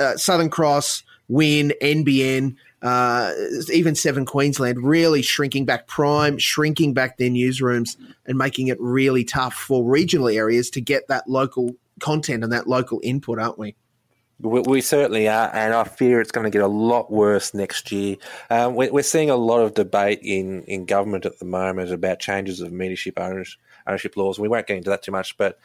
uh, 0.00 0.16
Southern 0.16 0.50
Cross, 0.50 1.04
Win, 1.28 1.72
NBN, 1.80 2.56
uh, 2.84 3.32
even 3.72 3.94
Seven 3.94 4.26
Queensland 4.26 4.84
really 4.84 5.22
shrinking 5.22 5.64
back 5.64 5.86
Prime, 5.86 6.36
shrinking 6.38 6.92
back 6.92 7.16
their 7.16 7.30
newsrooms 7.30 7.96
and 8.26 8.36
making 8.36 8.68
it 8.68 8.78
really 8.78 9.24
tough 9.24 9.54
for 9.54 9.82
regional 9.82 10.28
areas 10.28 10.68
to 10.70 10.82
get 10.82 11.08
that 11.08 11.26
local 11.26 11.70
content 11.98 12.44
and 12.44 12.52
that 12.52 12.68
local 12.68 13.00
input, 13.02 13.38
aren't 13.38 13.58
we? 13.58 13.74
We, 14.40 14.60
we 14.60 14.80
certainly 14.82 15.28
are, 15.28 15.48
and 15.54 15.72
I 15.72 15.84
fear 15.84 16.20
it's 16.20 16.32
going 16.32 16.44
to 16.44 16.50
get 16.50 16.60
a 16.60 16.66
lot 16.66 17.10
worse 17.10 17.54
next 17.54 17.90
year. 17.90 18.16
Um, 18.50 18.74
we, 18.74 18.90
we're 18.90 19.02
seeing 19.02 19.30
a 19.30 19.36
lot 19.36 19.60
of 19.60 19.74
debate 19.74 20.18
in, 20.22 20.64
in 20.64 20.84
government 20.84 21.24
at 21.24 21.38
the 21.38 21.44
moment 21.46 21.90
about 21.90 22.18
changes 22.18 22.60
of 22.60 22.70
mediaship 22.70 23.18
owners, 23.18 23.56
ownership 23.86 24.16
laws. 24.16 24.38
We 24.38 24.48
won't 24.48 24.66
get 24.66 24.76
into 24.76 24.90
that 24.90 25.02
too 25.02 25.12
much, 25.12 25.38
but 25.38 25.58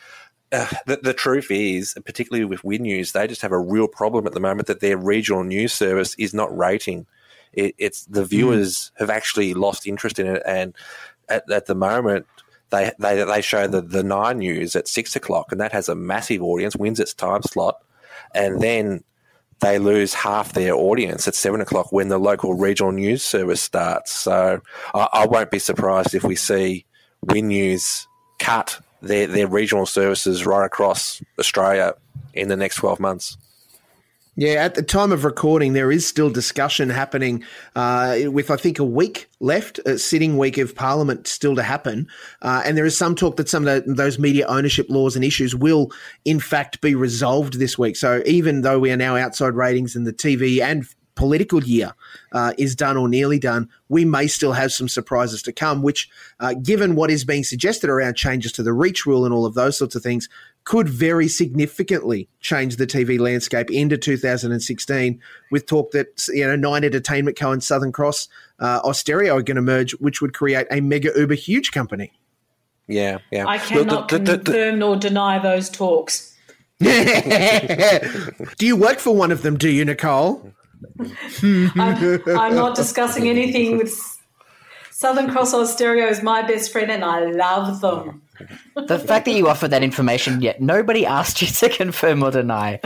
uh, 0.52 0.68
the, 0.86 1.00
the 1.02 1.14
truth 1.14 1.47
is, 1.50 1.95
particularly 2.06 2.45
with 2.45 2.64
Win 2.64 2.84
News, 2.84 3.12
they 3.12 3.28
just 3.28 3.41
have 3.41 3.52
a 3.52 3.60
real 3.60 3.88
problem 3.88 4.28
at 4.28 4.34
the 4.34 4.39
moment 4.39 4.68
that 4.68 4.80
their 4.80 4.97
regional 4.97 5.43
news 5.43 5.74
service 5.74 6.16
is 6.16 6.34
not 6.34 6.56
rating. 6.56 7.06
It, 7.54 7.76
it's 7.78 8.06
the 8.06 8.26
viewers 8.26 8.91
have 8.97 9.10
actually 9.10 9.54
lost 9.54 9.88
interest 9.88 10.20
in 10.20 10.28
it, 10.28 10.43
and 10.45 10.74
at, 11.28 11.50
at 11.50 11.66
the 11.66 11.76
moment. 11.76 12.26
They, 12.72 12.91
they 13.00 13.24
they 13.24 13.41
show 13.41 13.66
the, 13.66 13.82
the 13.82 14.04
nine 14.04 14.38
news 14.38 14.76
at 14.76 14.88
six 14.88 15.16
o'clock, 15.16 15.52
and 15.52 15.60
that 15.60 15.72
has 15.72 15.89
a 15.89 15.95
massive 15.95 16.43
audience, 16.43 16.76
wins 16.76 17.00
its 17.00 17.16
time 17.16 17.41
slot 17.41 17.78
and 18.34 18.62
then 18.62 19.04
they 19.60 19.78
lose 19.78 20.14
half 20.14 20.54
their 20.54 20.74
audience 20.74 21.28
at 21.28 21.36
seven 21.36 21.60
o'clock 21.60 21.91
when 21.91 22.08
the 22.08 22.18
local 22.18 22.54
regional 22.54 22.91
news 22.91 23.24
service 23.24 23.62
starts. 23.62 24.12
So 24.12 24.62
I, 24.93 25.08
I 25.12 25.26
won't 25.26 25.52
be 25.52 25.60
surprised 25.60 26.16
if 26.16 26.24
we 26.24 26.36
see 26.36 26.86
Win 27.22 27.50
News 27.50 28.08
cut 28.39 28.80
their, 29.02 29.28
their 29.28 29.47
regional 29.47 29.86
services 29.86 30.45
right 30.45 30.66
across 30.66 31.22
Australia 31.38 31.95
in 32.34 32.47
the 32.47 32.58
next 32.58 32.76
12 32.76 33.00
months. 33.00 33.38
Yeah, 34.39 34.64
at 34.64 34.76
the 34.76 34.84
time 34.84 35.12
of 35.12 35.26
recording, 35.26 35.74
there 35.74 35.91
is 35.91 36.08
still 36.08 36.30
discussion 36.30 36.89
happening 36.89 37.43
uh, 37.76 38.20
with, 38.28 38.50
I 38.50 38.56
think, 38.56 38.80
a 38.80 38.86
week 38.86 39.28
left, 39.41 39.80
a 39.80 40.00
sitting 40.00 40.38
week 40.38 40.58
of 40.58 40.74
Parliament 40.74 41.28
still 41.28 41.58
to 41.58 41.62
happen. 41.62 42.08
Uh, 42.41 42.62
and 42.64 42.78
there 42.78 42.86
is 42.86 42.97
some 42.97 43.16
talk 43.16 43.36
that 43.36 43.50
some 43.50 43.68
of 43.68 43.86
the, 43.86 43.93
those 43.93 44.18
media 44.18 44.47
ownership 44.47 44.86
laws 44.89 45.18
and 45.18 45.26
issues 45.26 45.56
will, 45.56 45.91
in 46.24 46.39
fact, 46.39 46.80
be 46.80 46.95
resolved 46.95 47.60
this 47.60 47.78
week. 47.78 47.97
So 47.97 48.24
even 48.26 48.62
though 48.62 48.80
we 48.80 48.91
are 48.93 48.97
now 48.97 49.18
outside 49.18 49.56
ratings 49.56 49.93
and 49.93 50.08
the 50.08 50.14
TV 50.14 50.62
and 50.62 50.88
political 51.20 51.62
year 51.64 51.92
uh, 52.32 52.54
is 52.58 52.76
done 52.78 52.96
or 52.96 53.10
nearly 53.10 53.38
done, 53.38 53.68
we 53.90 54.06
may 54.06 54.26
still 54.26 54.54
have 54.54 54.72
some 54.72 54.88
surprises 54.88 55.42
to 55.44 55.52
come, 55.52 55.82
which, 55.84 56.10
uh, 56.40 56.54
given 56.64 56.96
what 56.96 57.12
is 57.12 57.26
being 57.26 57.44
suggested 57.44 57.90
around 57.90 58.16
changes 58.16 58.54
to 58.54 58.64
the 58.64 58.72
reach 58.72 59.06
rule 59.06 59.26
and 59.26 59.34
all 59.34 59.46
of 59.46 59.54
those 59.54 59.78
sorts 59.78 59.96
of 59.96 60.02
things, 60.02 60.30
could 60.64 60.88
very 60.88 61.28
significantly 61.28 62.30
change 62.40 62.78
the 62.78 62.88
TV 62.88 63.20
landscape 63.20 63.70
into 63.70 63.98
2016 63.98 65.20
with 65.52 65.66
talk 65.66 65.92
that, 65.92 66.26
you 66.30 66.48
know, 66.48 66.56
Nine 66.56 66.86
Entertainment 66.86 67.38
Co. 67.38 67.52
and 67.52 67.62
Southern 67.62 67.92
Cross 67.92 68.30
uh, 68.60 68.82
Austereo 68.84 69.34
are 69.36 69.42
going 69.42 69.56
to 69.56 69.62
merge, 69.62 69.92
which 70.00 70.22
would 70.22 70.34
create 70.34 70.68
a 70.72 70.80
mega 70.80 71.12
uber 71.18 71.34
huge 71.34 71.72
company. 71.74 72.14
Yeah, 72.88 73.18
yeah. 73.30 73.46
I 73.46 73.58
The- 73.58 73.66
cannot 73.66 74.08
the- 74.08 74.20
the- 74.20 74.24
the- 74.38 74.38
confirm 74.38 74.80
nor 74.80 74.96
deny 74.96 75.38
those 75.40 75.70
talks. 75.70 76.34
do 76.80 78.66
you 78.66 78.76
work 78.78 79.00
for 79.00 79.14
one 79.14 79.32
of 79.32 79.42
them, 79.42 79.58
do 79.58 79.70
you, 79.70 79.84
Nicole? 79.84 80.54
I'm, 81.44 82.22
I'm 82.28 82.56
not 82.56 82.76
discussing 82.76 83.28
anything 83.28 83.78
with 83.78 83.94
Southern 84.92 85.32
Cross 85.32 85.54
Austereo 85.54 85.66
Stereo 85.66 86.08
is 86.08 86.22
my 86.22 86.42
best 86.42 86.72
friend, 86.74 86.92
and 86.92 87.06
I 87.06 87.26
love 87.26 87.80
them. 87.80 88.22
The 88.76 89.00
fact 89.00 89.26
that 89.26 89.32
you 89.32 89.48
offered 89.48 89.70
that 89.70 89.84
information 89.84 90.42
yet 90.42 90.62
nobody 90.62 91.06
asked 91.06 91.42
you 91.42 91.48
to 91.48 91.70
confirm 91.70 92.24
or 92.24 92.32
deny 92.32 92.80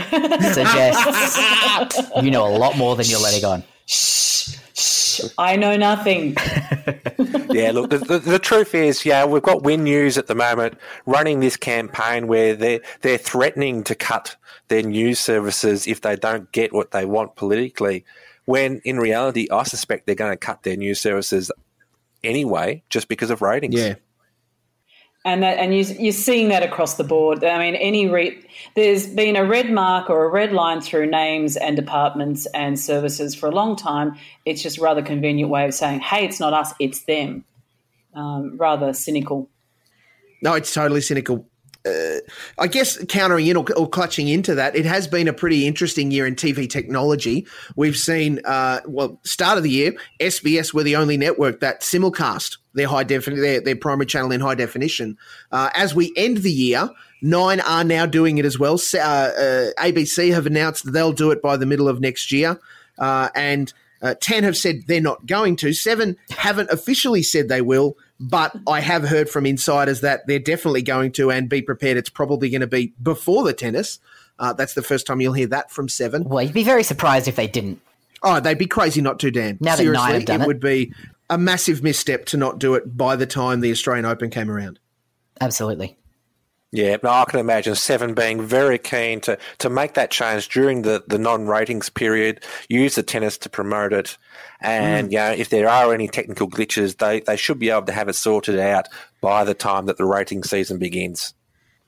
suggests 0.51 2.09
you 2.23 2.31
know 2.31 2.47
a 2.47 2.57
lot 2.57 2.77
more 2.77 2.95
than 2.95 3.05
you're 3.07 3.19
letting 3.19 3.45
on. 3.45 3.63
I 5.37 5.55
know 5.55 5.75
nothing. 5.77 6.35
yeah, 7.49 7.71
look, 7.71 7.89
the, 7.89 8.03
the, 8.07 8.19
the, 8.19 8.39
truth 8.39 8.75
is, 8.75 9.05
yeah, 9.05 9.25
we've 9.25 9.43
got 9.43 9.63
Win 9.63 9.83
News 9.83 10.17
at 10.17 10.27
the 10.27 10.35
moment 10.35 10.77
running 11.05 11.39
this 11.39 11.57
campaign 11.57 12.27
where 12.27 12.55
they're, 12.55 12.81
they're 13.01 13.17
threatening 13.17 13.83
to 13.85 13.95
cut 13.95 14.35
their 14.67 14.83
news 14.83 15.19
services 15.19 15.87
if 15.87 16.01
they 16.01 16.15
don't 16.15 16.51
get 16.51 16.73
what 16.73 16.91
they 16.91 17.05
want 17.05 17.35
politically. 17.35 18.05
When 18.45 18.81
in 18.83 18.99
reality, 18.99 19.47
I 19.51 19.63
suspect 19.63 20.05
they're 20.05 20.15
going 20.15 20.31
to 20.31 20.37
cut 20.37 20.63
their 20.63 20.75
news 20.75 20.99
services 20.99 21.51
anyway, 22.23 22.83
just 22.89 23.07
because 23.07 23.29
of 23.29 23.41
ratings. 23.41 23.75
Yeah. 23.75 23.95
And 25.25 25.41
that, 25.41 25.57
and 25.57 25.73
you, 25.73 25.83
you're 25.99 26.11
seeing 26.11 26.49
that 26.49 26.63
across 26.63 26.95
the 26.95 27.03
board. 27.05 27.45
I 27.45 27.57
mean, 27.57 27.75
any 27.75 28.09
re- 28.09 28.43
there's 28.75 29.07
been 29.07 29.37
a 29.37 29.45
red 29.45 29.71
mark 29.71 30.09
or 30.09 30.25
a 30.25 30.29
red 30.29 30.51
line 30.51 30.81
through 30.81 31.05
names 31.09 31.55
and 31.55 31.77
departments 31.77 32.45
and 32.47 32.77
services 32.77 33.33
for 33.33 33.47
a 33.47 33.51
long 33.51 33.77
time. 33.77 34.17
It's 34.45 34.61
just 34.61 34.79
a 34.79 34.81
rather 34.81 35.01
convenient 35.01 35.49
way 35.49 35.63
of 35.63 35.73
saying, 35.73 36.01
"Hey, 36.01 36.25
it's 36.25 36.41
not 36.41 36.53
us, 36.53 36.73
it's 36.77 37.03
them." 37.03 37.45
Um, 38.13 38.57
rather 38.57 38.91
cynical. 38.91 39.49
No, 40.41 40.55
it's 40.55 40.73
totally 40.73 40.99
cynical 40.99 41.47
uh, 41.85 42.19
I 42.57 42.67
guess 42.67 43.03
countering 43.05 43.47
in 43.47 43.57
or, 43.57 43.65
or, 43.75 43.89
clutching 43.89 44.27
into 44.27 44.55
that, 44.55 44.75
it 44.75 44.85
has 44.85 45.07
been 45.07 45.27
a 45.27 45.33
pretty 45.33 45.67
interesting 45.67 46.11
year 46.11 46.25
in 46.25 46.35
TV 46.35 46.69
technology. 46.69 47.45
We've 47.75 47.97
seen, 47.97 48.39
uh, 48.45 48.79
well, 48.87 49.19
start 49.23 49.57
of 49.57 49.63
the 49.63 49.69
year, 49.69 49.93
SBS 50.21 50.73
were 50.73 50.83
the 50.83 50.95
only 50.95 51.17
network 51.17 51.59
that 51.59 51.81
simulcast 51.81 52.57
their 52.73 52.87
high 52.87 53.03
definition, 53.03 53.43
their, 53.43 53.61
their 53.61 53.75
primary 53.75 54.05
channel 54.05 54.31
in 54.31 54.39
high 54.39 54.55
definition. 54.55 55.17
Uh, 55.51 55.69
as 55.75 55.93
we 55.93 56.13
end 56.15 56.37
the 56.37 56.51
year, 56.51 56.89
Nine 57.23 57.61
are 57.61 57.85
now 57.85 58.05
doing 58.05 58.37
it 58.37 58.43
as 58.43 58.59
well. 58.59 58.73
Uh, 58.73 58.97
uh, 58.97 59.71
ABC 59.79 60.33
have 60.33 60.45
announced 60.45 60.91
they'll 60.91 61.13
do 61.13 61.31
it 61.31 61.41
by 61.41 61.55
the 61.55 61.65
middle 61.65 61.87
of 61.87 61.99
next 61.99 62.31
year, 62.31 62.59
uh, 62.99 63.29
and. 63.33 63.73
10 64.19 64.43
have 64.43 64.57
said 64.57 64.81
they're 64.85 64.99
not 64.99 65.25
going 65.25 65.55
to. 65.55 65.71
Seven 65.71 66.17
haven't 66.29 66.69
officially 66.69 67.23
said 67.23 67.47
they 67.47 67.61
will, 67.61 67.95
but 68.23 68.55
I 68.67 68.79
have 68.79 69.03
heard 69.03 69.29
from 69.29 69.45
insiders 69.45 69.99
that 70.01 70.25
they're 70.27 70.39
definitely 70.39 70.81
going 70.81 71.11
to, 71.13 71.29
and 71.29 71.49
be 71.49 71.61
prepared. 71.61 71.97
It's 71.97 72.09
probably 72.09 72.49
going 72.49 72.61
to 72.61 72.67
be 72.67 72.93
before 73.01 73.43
the 73.43 73.53
tennis. 73.53 73.99
Uh, 74.39 74.53
that's 74.53 74.73
the 74.73 74.81
first 74.81 75.05
time 75.05 75.19
you'll 75.19 75.33
hear 75.33 75.47
that 75.47 75.71
from 75.71 75.89
Seven. 75.89 76.23
Well, 76.23 76.41
you'd 76.41 76.53
be 76.53 76.63
very 76.63 76.83
surprised 76.83 77.27
if 77.27 77.35
they 77.35 77.47
didn't. 77.47 77.81
Oh, 78.23 78.39
they'd 78.39 78.57
be 78.57 78.65
crazy 78.65 79.01
not 79.01 79.19
to, 79.19 79.31
Dan. 79.31 79.57
Now 79.59 79.75
Seriously, 79.75 79.93
that 79.93 80.07
nine 80.07 80.13
have 80.13 80.25
done 80.25 80.41
it, 80.41 80.43
it 80.45 80.47
would 80.47 80.61
be 80.61 80.93
a 81.29 81.37
massive 81.37 81.83
misstep 81.83 82.25
to 82.27 82.37
not 82.37 82.59
do 82.59 82.75
it 82.75 82.95
by 82.97 83.17
the 83.17 83.25
time 83.25 83.59
the 83.59 83.71
Australian 83.71 84.05
Open 84.05 84.29
came 84.29 84.49
around. 84.49 84.79
Absolutely. 85.41 85.97
Yeah, 86.73 86.97
no, 87.03 87.11
I 87.11 87.25
can 87.25 87.39
imagine 87.39 87.75
Seven 87.75 88.15
being 88.15 88.41
very 88.41 88.79
keen 88.79 89.21
to, 89.21 89.37
to 89.59 89.69
make 89.69 89.93
that 89.93 90.09
change 90.09 90.49
during 90.49 90.81
the, 90.81 91.03
the 91.05 91.19
non 91.19 91.45
ratings 91.45 91.87
period, 91.87 92.43
use 92.67 92.95
the 92.95 93.03
tennis 93.03 93.37
to 93.39 93.49
promote 93.49 93.93
it. 93.93 94.17
And, 94.59 95.09
mm. 95.09 95.11
you 95.11 95.17
know, 95.19 95.31
if 95.33 95.49
there 95.49 95.69
are 95.69 95.93
any 95.93 96.07
technical 96.07 96.49
glitches, 96.49 96.97
they, 96.97 97.19
they 97.19 97.37
should 97.37 97.59
be 97.59 97.69
able 97.69 97.85
to 97.85 97.91
have 97.91 98.09
it 98.09 98.15
sorted 98.15 98.57
out 98.57 98.87
by 99.21 99.43
the 99.43 99.53
time 99.53 99.85
that 99.85 99.97
the 99.97 100.05
rating 100.05 100.43
season 100.43 100.79
begins. 100.79 101.35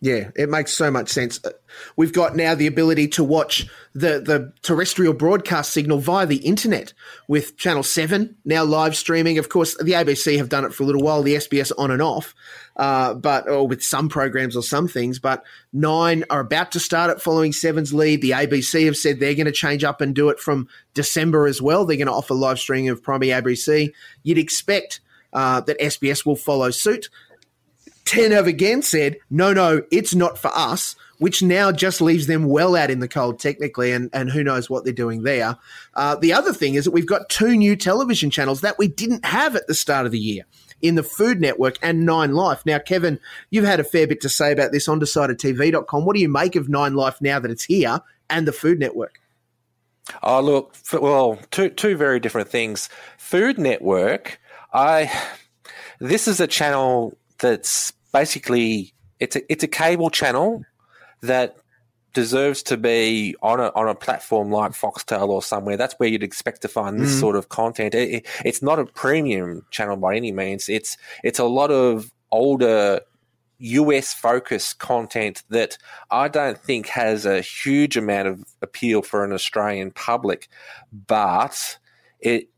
Yeah, 0.02 0.30
it 0.36 0.50
makes 0.50 0.74
so 0.74 0.92
much 0.92 1.10
sense. 1.10 1.44
Uh, 1.44 1.52
we've 1.96 2.14
got 2.14 2.36
now 2.36 2.54
the 2.54 2.68
ability 2.68 3.08
to 3.10 3.24
watch 3.24 3.66
the, 3.94 4.20
the 4.20 4.52
terrestrial 4.62 5.14
broadcast 5.14 5.72
signal 5.72 6.00
via 6.00 6.26
the 6.26 6.38
internet 6.38 6.94
with 7.30 7.58
Channel 7.58 7.82
7 7.82 8.36
now 8.44 8.64
live 8.66 8.96
streaming. 8.96 9.38
Of 9.38 9.48
course, 9.48 9.76
the 9.78 9.94
ABC 9.94 10.38
have 10.38 10.50
done 10.50 10.66
it 10.66 10.74
for 10.74 10.84
a 10.84 10.86
little 10.86 11.02
while, 11.02 11.24
the 11.24 11.36
SBS 11.36 11.72
on 11.78 11.92
and 11.92 12.02
off, 12.02 12.36
uh, 12.76 13.14
but 13.14 13.50
or 13.50 13.68
with 13.68 13.82
some 13.82 14.10
programs 14.10 14.56
or 14.56 14.64
some 14.64 14.88
things. 14.90 15.18
But 15.18 15.44
Nine 15.72 16.26
are 16.30 16.42
about 16.42 16.74
to 16.74 16.80
start 16.80 17.10
it 17.10 17.22
following 17.22 17.54
Seven's 17.54 17.94
lead. 17.94 18.22
The 18.22 18.32
ABC 18.32 18.86
have 18.86 18.98
said 18.98 19.20
they're 19.20 19.34
going 19.34 19.46
to 19.46 19.52
change 19.52 19.86
up 19.86 20.02
and 20.02 20.14
do 20.14 20.30
it 20.30 20.40
from 20.40 20.68
December 20.94 21.48
as 21.48 21.62
well. 21.62 21.86
They're 21.86 21.98
going 21.98 22.08
to 22.08 22.14
offer 22.14 22.34
live 22.34 22.60
streaming 22.60 22.90
of 22.90 23.02
primary 23.02 23.32
ABC. 23.32 23.92
You'd 24.24 24.38
expect 24.38 25.00
uh, 25.36 25.62
that 25.62 25.80
SBS 25.80 26.26
will 26.26 26.36
follow 26.36 26.72
suit. 26.72 27.10
10 28.06 28.32
have 28.32 28.48
again 28.48 28.82
said, 28.82 29.18
no, 29.30 29.52
no, 29.52 29.82
it's 29.92 30.16
not 30.16 30.38
for 30.38 30.52
us, 30.56 30.96
which 31.18 31.42
now 31.42 31.72
just 31.72 32.02
leaves 32.02 32.28
them 32.28 32.46
well 32.46 32.76
out 32.76 32.92
in 32.92 33.00
the 33.00 33.08
cold 33.08 33.40
technically, 33.40 33.92
and, 33.92 34.10
and 34.14 34.30
who 34.30 34.44
knows 34.44 34.70
what 34.70 34.84
they're 34.84 34.94
doing 34.94 35.24
there. 35.24 35.58
Uh, 35.96 36.16
the 36.16 36.34
other 36.34 36.54
thing 36.54 36.76
is 36.76 36.86
that 36.86 36.92
we've 36.92 37.08
got 37.08 37.30
two 37.30 37.56
new 37.56 37.76
television 37.76 38.30
channels 38.30 38.62
that 38.62 38.78
we 38.78 38.88
didn't 38.88 39.26
have 39.26 39.56
at 39.56 39.68
the 39.68 39.74
start 39.74 40.06
of 40.06 40.12
the 40.12 40.20
year 40.20 40.44
in 40.82 40.96
the 40.96 41.04
Food 41.04 41.42
Network 41.42 41.78
and 41.82 42.06
Nine 42.06 42.34
Life. 42.34 42.66
Now, 42.66 42.80
Kevin, 42.80 43.20
you've 43.50 43.66
had 43.66 43.80
a 43.80 43.84
fair 43.84 44.08
bit 44.08 44.22
to 44.22 44.30
say 44.30 44.52
about 44.52 44.72
this 44.72 44.88
on 44.88 45.00
decidedtv.com. 45.00 46.06
What 46.06 46.16
do 46.16 46.22
you 46.22 46.30
make 46.30 46.56
of 46.56 46.70
Nine 46.70 46.94
Life 46.94 47.22
now 47.22 47.40
that 47.40 47.52
it's 47.52 47.66
here 47.66 48.02
and 48.30 48.48
the 48.48 48.54
Food 48.54 48.80
Network? 48.80 49.20
Oh, 50.22 50.42
look, 50.42 50.76
well, 50.94 51.40
two, 51.50 51.70
two 51.70 51.98
very 51.98 52.20
different 52.20 52.50
things. 52.50 52.90
Food 53.18 53.58
Network, 53.58 54.40
I. 54.74 55.12
This 56.00 56.28
is 56.28 56.42
a 56.42 56.48
channel 56.48 57.18
that's 57.46 57.92
basically 58.12 58.94
it's 59.20 59.36
a 59.36 59.52
it's 59.52 59.64
a 59.64 59.68
cable 59.68 60.10
channel 60.10 60.64
that 61.22 61.58
deserves 62.14 62.64
to 62.64 62.78
be 62.78 63.36
on 63.42 63.60
a 63.60 63.72
on 63.76 63.88
a 63.88 63.96
platform 63.96 64.52
like 64.52 64.72
Foxtel 64.72 65.28
or 65.30 65.44
somewhere. 65.44 65.78
That's 65.78 65.94
where 65.96 66.10
you'd 66.10 66.24
expect 66.24 66.62
to 66.64 66.68
find 66.68 67.00
this 67.00 67.16
mm. 67.16 67.20
sort 67.20 67.36
of 67.36 67.50
content. 67.50 67.94
It, 67.94 68.26
it's 68.44 68.62
not 68.62 68.80
a 68.80 68.86
premium 68.86 69.66
channel 69.70 69.98
by 69.98 70.16
any 70.16 70.32
means. 70.32 70.70
It's 70.70 70.98
it's 71.24 71.40
a 71.40 71.46
lot 71.46 71.72
of 71.72 72.12
older 72.32 73.02
US 73.60 74.14
focused 74.14 74.80
content 74.80 75.44
that 75.50 75.78
I 76.10 76.28
don't 76.28 76.58
think 76.58 76.88
has 76.88 77.26
a 77.26 77.42
huge 77.42 77.96
amount 77.96 78.28
of 78.28 78.44
appeal 78.62 79.02
for 79.02 79.24
an 79.24 79.32
Australian 79.32 79.92
public, 79.92 80.50
but 80.92 81.78
it 82.20 82.50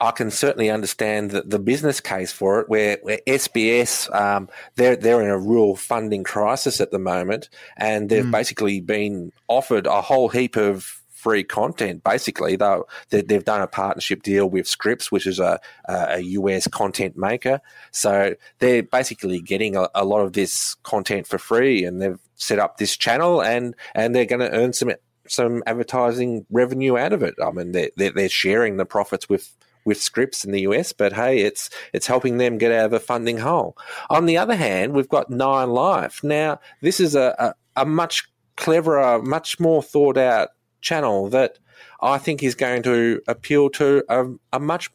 I 0.00 0.12
can 0.12 0.30
certainly 0.30 0.70
understand 0.70 1.30
the, 1.30 1.42
the 1.42 1.58
business 1.58 2.00
case 2.00 2.32
for 2.32 2.60
it, 2.60 2.68
where, 2.68 2.98
where 3.02 3.20
SBS 3.26 4.12
um, 4.14 4.48
they're 4.76 4.96
they're 4.96 5.20
in 5.20 5.28
a 5.28 5.38
real 5.38 5.76
funding 5.76 6.24
crisis 6.24 6.80
at 6.80 6.90
the 6.90 6.98
moment, 6.98 7.50
and 7.76 8.08
they've 8.08 8.24
mm. 8.24 8.30
basically 8.30 8.80
been 8.80 9.32
offered 9.48 9.86
a 9.86 10.00
whole 10.00 10.28
heap 10.28 10.56
of 10.56 11.00
free 11.10 11.44
content. 11.44 12.02
Basically, 12.02 12.56
though 12.56 12.86
they've 13.10 13.44
done 13.44 13.60
a 13.60 13.66
partnership 13.66 14.22
deal 14.22 14.48
with 14.48 14.66
Scripps, 14.66 15.12
which 15.12 15.26
is 15.26 15.38
a, 15.38 15.60
a 15.86 16.20
US 16.20 16.66
content 16.66 17.16
maker. 17.16 17.60
So 17.90 18.34
they're 18.58 18.82
basically 18.82 19.40
getting 19.40 19.76
a, 19.76 19.88
a 19.94 20.04
lot 20.04 20.20
of 20.22 20.32
this 20.32 20.76
content 20.82 21.26
for 21.26 21.38
free, 21.38 21.84
and 21.84 22.00
they've 22.00 22.18
set 22.36 22.58
up 22.58 22.78
this 22.78 22.96
channel, 22.96 23.42
and 23.42 23.74
and 23.94 24.14
they're 24.14 24.24
going 24.24 24.40
to 24.40 24.50
earn 24.50 24.72
some 24.72 24.92
some 25.28 25.62
advertising 25.66 26.46
revenue 26.50 26.96
out 26.96 27.12
of 27.12 27.22
it. 27.22 27.34
I 27.42 27.50
mean, 27.52 27.72
they're, 27.72 27.90
they're 27.96 28.28
sharing 28.28 28.78
the 28.78 28.86
profits 28.86 29.28
with 29.28 29.54
with 29.84 30.00
Scripps 30.00 30.44
in 30.44 30.52
the 30.52 30.62
US, 30.62 30.92
but 30.92 31.12
hey, 31.12 31.40
it's 31.40 31.70
it's 31.92 32.06
helping 32.06 32.38
them 32.38 32.58
get 32.58 32.72
out 32.72 32.86
of 32.86 32.92
a 32.92 33.00
funding 33.00 33.38
hole. 33.38 33.76
On 34.08 34.26
the 34.26 34.38
other 34.38 34.56
hand, 34.56 34.92
we've 34.92 35.08
got 35.08 35.30
Nine 35.30 35.70
Life. 35.70 36.22
Now, 36.22 36.60
this 36.80 37.00
is 37.00 37.14
a, 37.14 37.54
a, 37.76 37.82
a 37.82 37.86
much 37.86 38.28
cleverer, 38.56 39.22
much 39.22 39.58
more 39.58 39.82
thought 39.82 40.18
out 40.18 40.50
channel 40.80 41.28
that 41.28 41.58
I 42.00 42.18
think 42.18 42.42
is 42.42 42.54
going 42.54 42.82
to 42.84 43.20
appeal 43.26 43.70
to 43.70 44.04
a, 44.08 44.26
a 44.52 44.60
much 44.60 44.90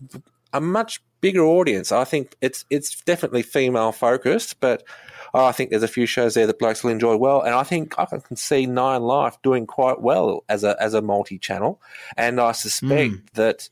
a 0.53 0.61
much 0.61 1.01
bigger 1.21 1.43
audience. 1.43 1.91
I 1.91 2.03
think 2.03 2.35
it's 2.41 2.65
it's 2.69 3.01
definitely 3.01 3.41
female 3.41 3.91
focused, 3.91 4.59
but 4.59 4.83
I 5.33 5.51
think 5.51 5.69
there's 5.69 5.83
a 5.83 5.87
few 5.87 6.05
shows 6.05 6.33
there 6.33 6.47
that 6.47 6.59
blokes 6.59 6.83
will 6.83 6.91
enjoy 6.91 7.15
well, 7.17 7.41
and 7.41 7.53
I 7.53 7.63
think 7.63 7.97
I 7.97 8.05
can 8.05 8.35
see 8.35 8.65
Nine 8.65 9.01
Life 9.03 9.37
doing 9.41 9.67
quite 9.67 10.01
well 10.01 10.43
as 10.47 10.63
a 10.63 10.81
as 10.81 10.93
a 10.93 11.01
multi 11.01 11.37
channel, 11.37 11.81
and 12.15 12.39
I 12.39 12.53
suspect 12.53 13.13
mm. 13.13 13.21
that 13.33 13.69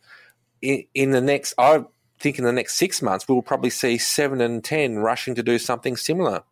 in, 0.63 0.85
in 0.93 1.11
the 1.11 1.21
next, 1.21 1.53
I 1.57 1.83
think 2.19 2.39
in 2.39 2.45
the 2.45 2.53
next 2.53 2.75
six 2.75 3.01
months, 3.01 3.27
we'll 3.27 3.41
probably 3.41 3.69
see 3.69 3.97
seven 3.97 4.41
and 4.41 4.63
10 4.63 4.97
rushing 4.97 5.35
to 5.35 5.43
do 5.43 5.59
something 5.59 5.97
similar. 5.97 6.43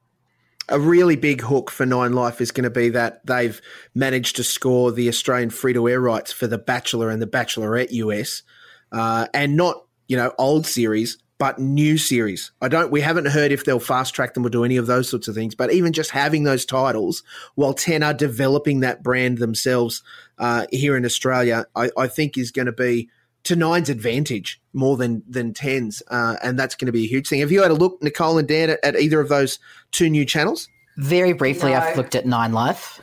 A 0.69 0.79
really 0.79 1.15
big 1.15 1.41
hook 1.41 1.71
for 1.71 1.85
Nine 1.85 2.13
Life 2.13 2.39
is 2.39 2.51
going 2.51 2.65
to 2.65 2.69
be 2.69 2.89
that 2.89 3.25
they've 3.25 3.59
managed 3.95 4.35
to 4.35 4.43
score 4.43 4.91
the 4.91 5.07
Australian 5.07 5.49
free 5.49 5.73
to 5.73 5.89
air 5.89 5.99
rights 5.99 6.31
for 6.31 6.45
The 6.45 6.57
Bachelor 6.57 7.09
and 7.09 7.21
The 7.21 7.27
Bachelorette 7.27 7.91
US, 7.91 8.43
uh, 8.91 9.27
and 9.33 9.57
not 9.57 9.85
you 10.07 10.17
know 10.17 10.33
old 10.37 10.67
series, 10.67 11.17
but 11.39 11.57
new 11.57 11.97
series. 11.97 12.51
I 12.61 12.67
don't. 12.67 12.91
We 12.91 13.01
haven't 13.01 13.25
heard 13.25 13.51
if 13.51 13.65
they'll 13.65 13.79
fast 13.79 14.13
track 14.13 14.33
them 14.33 14.45
or 14.45 14.49
do 14.49 14.63
any 14.63 14.77
of 14.77 14.87
those 14.87 15.09
sorts 15.09 15.27
of 15.27 15.35
things. 15.35 15.55
But 15.55 15.73
even 15.73 15.93
just 15.93 16.11
having 16.11 16.43
those 16.43 16.65
titles, 16.65 17.23
while 17.55 17.73
Ten 17.73 18.03
are 18.03 18.13
developing 18.13 18.81
that 18.81 19.03
brand 19.03 19.39
themselves 19.39 20.03
uh, 20.37 20.67
here 20.69 20.95
in 20.95 21.05
Australia, 21.05 21.65
I, 21.75 21.89
I 21.97 22.07
think 22.07 22.37
is 22.37 22.51
going 22.51 22.67
to 22.67 22.71
be 22.71 23.09
to 23.43 23.55
nine's 23.55 23.89
advantage 23.89 24.61
more 24.73 24.97
than 24.97 25.23
than 25.27 25.53
tens, 25.53 26.01
uh, 26.09 26.35
and 26.43 26.57
that's 26.57 26.75
going 26.75 26.87
to 26.87 26.91
be 26.91 27.05
a 27.05 27.07
huge 27.07 27.27
thing. 27.27 27.39
Have 27.39 27.51
you 27.51 27.61
had 27.61 27.71
a 27.71 27.75
look, 27.75 28.01
Nicole 28.01 28.37
and 28.37 28.47
Dan, 28.47 28.69
at, 28.69 28.79
at 28.83 28.99
either 28.99 29.19
of 29.19 29.29
those 29.29 29.59
two 29.91 30.09
new 30.09 30.25
channels? 30.25 30.67
Very 30.97 31.33
briefly, 31.33 31.71
no. 31.71 31.77
I've 31.77 31.97
looked 31.97 32.15
at 32.15 32.25
Nine 32.25 32.53
Life. 32.53 33.01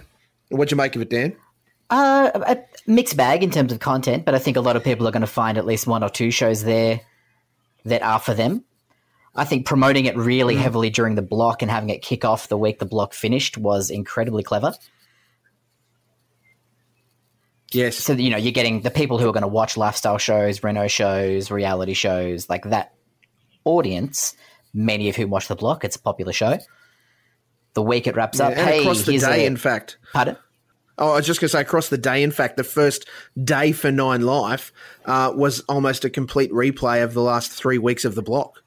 What'd 0.51 0.71
you 0.71 0.77
make 0.77 0.95
of 0.97 1.03
it, 1.03 1.11
Dan? 1.11 1.37
Uh, 1.91 2.31
a 2.35 2.59
mixed 2.87 3.17
bag 3.17 3.43
in 3.43 3.51
terms 3.51 3.73
of 3.73 3.81
content, 3.81 4.25
but 4.25 4.35
I 4.35 4.39
think 4.39 4.57
a 4.57 4.61
lot 4.61 4.77
of 4.77 4.85
people 4.85 5.09
are 5.09 5.11
going 5.11 5.23
to 5.23 5.27
find 5.27 5.57
at 5.57 5.67
least 5.67 5.87
one 5.87 6.03
or 6.03 6.11
two 6.11 6.31
shows 6.31 6.65
there 6.65 7.01
that 7.85 8.03
are 8.03 8.19
for 8.19 8.35
them. 8.35 8.65
I 9.35 9.45
think 9.45 9.67
promoting 9.67 10.05
it 10.05 10.17
really 10.17 10.57
mm. 10.57 10.61
heavily 10.61 10.91
during 10.91 11.15
the 11.15 11.23
block 11.23 11.63
and 11.63 11.71
having 11.71 11.91
it 11.91 12.03
kick 12.03 12.25
off 12.25 12.49
the 12.49 12.59
week 12.59 12.79
the 12.79 12.87
block 12.87 13.15
finished 13.15 13.57
was 13.57 13.91
incredibly 13.91 14.43
clever. 14.43 14.75
Yes. 17.73 17.97
So 17.97 18.15
you 18.15 18.31
know 18.31 18.37
you're 18.37 18.53
getting 18.53 18.81
the 18.81 18.91
people 18.91 19.19
who 19.19 19.29
are 19.29 19.33
going 19.33 19.43
to 19.43 19.49
watch 19.49 19.77
lifestyle 19.77 20.19
shows, 20.19 20.63
reno 20.63 20.89
shows, 20.89 21.51
reality 21.51 21.95
shows, 21.95 22.49
like 22.49 22.65
that 22.65 22.95
audience. 23.65 24.35
Many 24.75 25.09
of 25.09 25.17
whom 25.17 25.31
watch 25.31 25.49
the 25.49 25.57
block. 25.57 25.85
It's 25.85 25.97
a 25.97 26.01
popular 26.01 26.33
show. 26.33 26.59
The 27.75 27.83
week 27.83 28.07
it 28.07 28.17
wraps 28.17 28.39
yeah, 28.39 28.49
up. 28.49 28.53
And 28.57 28.69
hey, 28.69 28.81
across 28.81 29.05
the 29.05 29.19
day, 29.19 29.45
a, 29.45 29.47
in 29.47 29.57
fact. 29.57 29.99
Pardon. 30.13 30.37
Oh, 30.99 31.13
I 31.13 31.17
was 31.17 31.27
just 31.27 31.41
going 31.41 31.49
to 31.49 31.53
say, 31.53 31.61
across 31.61 31.89
the 31.89 31.99
day, 31.99 32.23
in 32.23 32.33
fact, 32.33 32.57
the 32.57 32.65
first 32.65 33.09
day 33.43 33.73
for 33.73 33.93
Nine 33.93 34.23
Life 34.23 34.73
uh, 35.05 35.33
was 35.35 35.61
almost 35.61 36.05
a 36.05 36.11
complete 36.11 36.51
replay 36.51 37.05
of 37.05 37.15
the 37.15 37.23
last 37.23 37.53
three 37.53 37.79
weeks 37.79 38.05
of 38.05 38.15
the 38.15 38.23
block. 38.23 38.63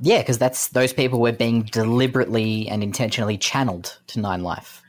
Yeah, 0.00 0.18
because 0.18 0.38
that's 0.38 0.68
those 0.68 0.92
people 0.92 1.20
were 1.20 1.32
being 1.32 1.62
deliberately 1.64 2.68
and 2.68 2.82
intentionally 2.82 3.36
channeled 3.36 3.98
to 4.08 4.20
Nine 4.20 4.42
Life. 4.42 4.80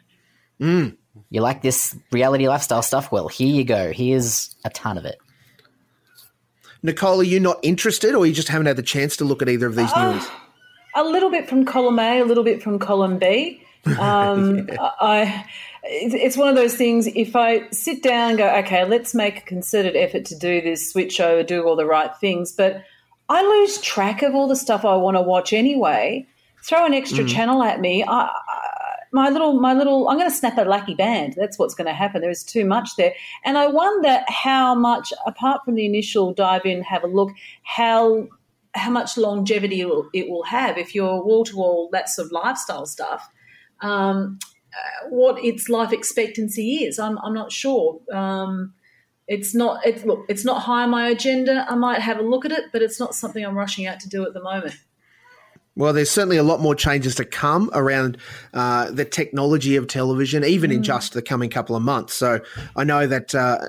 Mm. 0.61 0.97
You 1.29 1.41
like 1.41 1.61
this 1.61 1.95
reality 2.11 2.47
lifestyle 2.47 2.81
stuff? 2.81 3.11
Well, 3.11 3.27
here 3.27 3.47
you 3.47 3.63
go. 3.63 3.91
Here's 3.91 4.55
a 4.63 4.69
ton 4.69 4.97
of 4.97 5.05
it. 5.05 5.17
Nicole, 6.83 7.19
are 7.19 7.23
you 7.23 7.39
not 7.39 7.59
interested, 7.63 8.13
or 8.13 8.25
you 8.25 8.33
just 8.33 8.47
haven't 8.47 8.67
had 8.67 8.75
the 8.75 8.83
chance 8.83 9.17
to 9.17 9.25
look 9.25 9.41
at 9.41 9.49
either 9.49 9.65
of 9.67 9.75
these 9.75 9.91
uh, 9.93 10.13
news? 10.13 10.27
A 10.95 11.03
little 11.03 11.31
bit 11.31 11.49
from 11.49 11.65
column 11.65 11.99
A, 11.99 12.19
a 12.19 12.25
little 12.25 12.43
bit 12.43 12.61
from 12.61 12.79
column 12.79 13.17
B. 13.17 13.61
Um, 13.99 14.67
yeah. 14.67 14.89
I, 14.99 15.45
it's 15.83 16.35
one 16.35 16.47
of 16.47 16.55
those 16.55 16.75
things. 16.75 17.05
If 17.05 17.35
I 17.35 17.69
sit 17.69 18.01
down 18.01 18.29
and 18.29 18.37
go, 18.39 18.49
okay, 18.57 18.83
let's 18.83 19.13
make 19.13 19.37
a 19.37 19.41
concerted 19.41 19.95
effort 19.95 20.25
to 20.25 20.35
do 20.35 20.59
this, 20.59 20.91
switch 20.91 21.19
over, 21.19 21.43
do 21.43 21.67
all 21.67 21.75
the 21.75 21.85
right 21.85 22.09
things, 22.17 22.51
but 22.51 22.83
I 23.29 23.43
lose 23.43 23.79
track 23.81 24.23
of 24.23 24.33
all 24.33 24.47
the 24.47 24.55
stuff 24.55 24.85
I 24.85 24.95
want 24.95 25.17
to 25.17 25.21
watch 25.21 25.53
anyway. 25.53 26.25
Throw 26.63 26.83
an 26.83 26.95
extra 26.95 27.23
mm. 27.23 27.29
channel 27.29 27.61
at 27.61 27.79
me. 27.79 28.03
I, 28.03 28.31
my 29.15 29.29
little 29.29 29.53
my 29.61 29.73
little 29.73 30.09
I'm 30.09 30.17
going 30.17 30.29
to 30.29 30.35
snap 30.35 30.57
a 30.57 30.63
lucky 30.63 30.93
band. 30.93 31.35
That's 31.37 31.57
what's 31.57 31.73
going 31.73 31.87
to 31.87 31.93
happen. 31.93 32.19
There 32.19 32.29
is 32.29 32.43
too 32.43 32.65
much 32.65 32.97
there, 32.97 33.13
and 33.45 33.57
I 33.57 33.67
wonder 33.67 34.19
how 34.27 34.75
much, 34.75 35.13
apart 35.25 35.61
from 35.63 35.75
the 35.75 35.85
initial 35.85 36.33
dive 36.33 36.65
in, 36.65 36.83
have 36.83 37.03
a 37.05 37.07
look, 37.07 37.31
how 37.63 38.27
how 38.73 38.91
much 38.91 39.17
longevity 39.17 39.79
it 39.79 39.87
will, 39.87 40.09
it 40.13 40.29
will 40.29 40.43
have 40.43 40.77
if 40.77 40.93
you're 40.93 41.23
wall 41.23 41.45
to 41.45 41.55
wall 41.55 41.89
that 41.93 42.09
sort 42.09 42.25
of 42.25 42.33
lifestyle 42.33 42.85
stuff. 42.85 43.29
Um, 43.79 44.37
uh, 44.73 45.07
what 45.09 45.41
its 45.41 45.69
life 45.69 45.93
expectancy 45.93 46.83
is, 46.83 46.99
I'm 46.99 47.17
I'm 47.19 47.33
not 47.33 47.53
sure. 47.53 48.01
Um, 48.11 48.73
it's 49.29 49.55
not 49.55 49.85
it's 49.85 50.03
look 50.03 50.25
it's 50.27 50.43
not 50.43 50.63
high 50.63 50.83
on 50.83 50.89
my 50.89 51.07
agenda. 51.07 51.65
I 51.69 51.75
might 51.75 52.01
have 52.01 52.19
a 52.19 52.21
look 52.21 52.43
at 52.43 52.51
it, 52.51 52.65
but 52.73 52.81
it's 52.81 52.99
not 52.99 53.15
something 53.15 53.45
I'm 53.45 53.57
rushing 53.57 53.87
out 53.87 54.01
to 54.01 54.09
do 54.09 54.25
at 54.25 54.33
the 54.33 54.43
moment. 54.43 54.75
Well, 55.77 55.91
there's 55.91 56.09
certainly 56.09 56.37
a 56.37 56.43
lot 56.43 56.61
more 56.61 56.75
changes 56.75 57.15
to 57.15 57.25
come 57.25 57.69
around 57.73 58.17
uh, 58.53 58.91
the 58.91 59.03
technology 59.03 59.75
of 59.75 59.87
television, 59.87 60.43
even 60.45 60.71
mm. 60.71 60.75
in 60.75 60.83
just 60.83 61.13
the 61.13 61.21
coming 61.21 61.49
couple 61.49 61.75
of 61.75 61.83
months. 61.83 62.13
So 62.13 62.39
I 62.75 62.85
know 62.85 63.05
that 63.07 63.35
uh, 63.35 63.67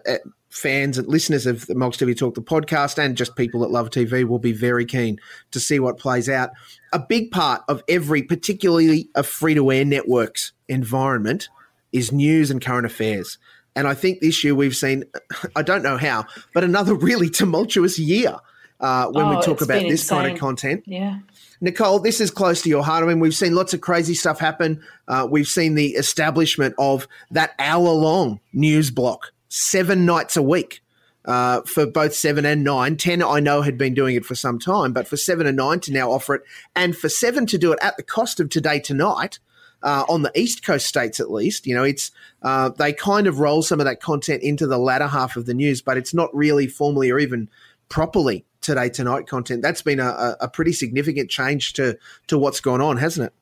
fans 0.56 0.98
and 0.98 1.06
listeners 1.08 1.46
of 1.46 1.66
the 1.66 1.74
Mogs 1.74 1.98
TV 1.98 2.16
Talk, 2.16 2.34
the 2.34 2.42
podcast, 2.42 2.98
and 2.98 3.16
just 3.16 3.36
people 3.36 3.60
that 3.60 3.70
love 3.70 3.90
TV 3.90 4.24
will 4.24 4.38
be 4.38 4.52
very 4.52 4.86
keen 4.86 5.18
to 5.50 5.60
see 5.60 5.78
what 5.78 5.98
plays 5.98 6.28
out. 6.28 6.50
A 6.92 6.98
big 6.98 7.30
part 7.30 7.62
of 7.68 7.82
every, 7.88 8.22
particularly 8.22 9.08
a 9.14 9.22
free 9.22 9.54
to 9.54 9.70
air 9.70 9.84
network's 9.84 10.52
environment, 10.68 11.48
is 11.92 12.12
news 12.12 12.50
and 12.50 12.60
current 12.60 12.86
affairs. 12.86 13.38
And 13.74 13.86
I 13.86 13.94
think 13.94 14.20
this 14.20 14.42
year 14.42 14.54
we've 14.54 14.76
seen, 14.76 15.04
I 15.56 15.62
don't 15.62 15.82
know 15.82 15.98
how, 15.98 16.24
but 16.54 16.64
another 16.64 16.94
really 17.10 17.28
tumultuous 17.28 17.98
year 17.98 18.36
uh, 18.80 19.08
when 19.08 19.26
oh, 19.26 19.36
we 19.36 19.42
talk 19.42 19.60
about 19.60 19.82
this 19.82 20.02
insane. 20.02 20.18
kind 20.18 20.32
of 20.32 20.38
content. 20.38 20.84
Yeah. 20.86 21.18
Nicole, 21.60 21.98
this 21.98 22.20
is 22.20 22.30
close 22.30 22.62
to 22.62 22.68
your 22.68 22.84
heart. 22.84 23.02
I 23.02 23.06
mean, 23.06 23.20
we've 23.20 23.34
seen 23.34 23.54
lots 23.54 23.72
of 23.74 23.80
crazy 23.80 24.14
stuff 24.14 24.38
happen. 24.38 24.82
Uh, 25.08 25.26
we've 25.30 25.48
seen 25.48 25.74
the 25.74 25.94
establishment 25.94 26.74
of 26.78 27.08
that 27.30 27.54
hour 27.58 27.90
long 27.90 28.40
news 28.52 28.90
block 28.90 29.32
seven 29.48 30.04
nights 30.04 30.36
a 30.36 30.42
week. 30.42 30.82
Uh, 31.24 31.60
for 31.62 31.86
both 31.86 32.14
seven 32.14 32.46
and 32.46 32.62
nine. 32.62 32.96
Ten, 32.96 33.20
I 33.20 33.40
know, 33.40 33.60
had 33.60 33.76
been 33.76 33.94
doing 33.94 34.14
it 34.14 34.24
for 34.24 34.36
some 34.36 34.60
time, 34.60 34.92
but 34.92 35.08
for 35.08 35.16
seven 35.16 35.44
and 35.44 35.56
nine 35.56 35.80
to 35.80 35.92
now 35.92 36.12
offer 36.12 36.36
it, 36.36 36.42
and 36.76 36.96
for 36.96 37.08
seven 37.08 37.46
to 37.46 37.58
do 37.58 37.72
it 37.72 37.80
at 37.82 37.96
the 37.96 38.04
cost 38.04 38.38
of 38.38 38.48
today 38.48 38.78
tonight, 38.78 39.40
uh, 39.82 40.04
on 40.08 40.22
the 40.22 40.30
East 40.36 40.64
Coast 40.64 40.86
states 40.86 41.18
at 41.18 41.30
least, 41.30 41.66
you 41.66 41.74
know, 41.74 41.82
it's 41.82 42.12
uh, 42.42 42.68
they 42.68 42.92
kind 42.92 43.26
of 43.26 43.40
roll 43.40 43.60
some 43.62 43.80
of 43.80 43.86
that 43.86 44.00
content 44.00 44.44
into 44.44 44.68
the 44.68 44.78
latter 44.78 45.08
half 45.08 45.36
of 45.36 45.46
the 45.46 45.54
news, 45.54 45.82
but 45.82 45.96
it's 45.96 46.14
not 46.14 46.32
really 46.32 46.68
formally 46.68 47.10
or 47.10 47.18
even 47.18 47.50
properly 47.88 48.44
today 48.66 48.88
tonight 48.88 49.26
content. 49.28 49.62
That's 49.62 49.80
been 49.80 50.00
a, 50.00 50.36
a 50.40 50.48
pretty 50.48 50.72
significant 50.72 51.30
change 51.30 51.72
to 51.74 51.96
to 52.26 52.36
what's 52.36 52.60
gone 52.60 52.80
on, 52.80 52.96
hasn't 52.98 53.28
it? 53.28 53.32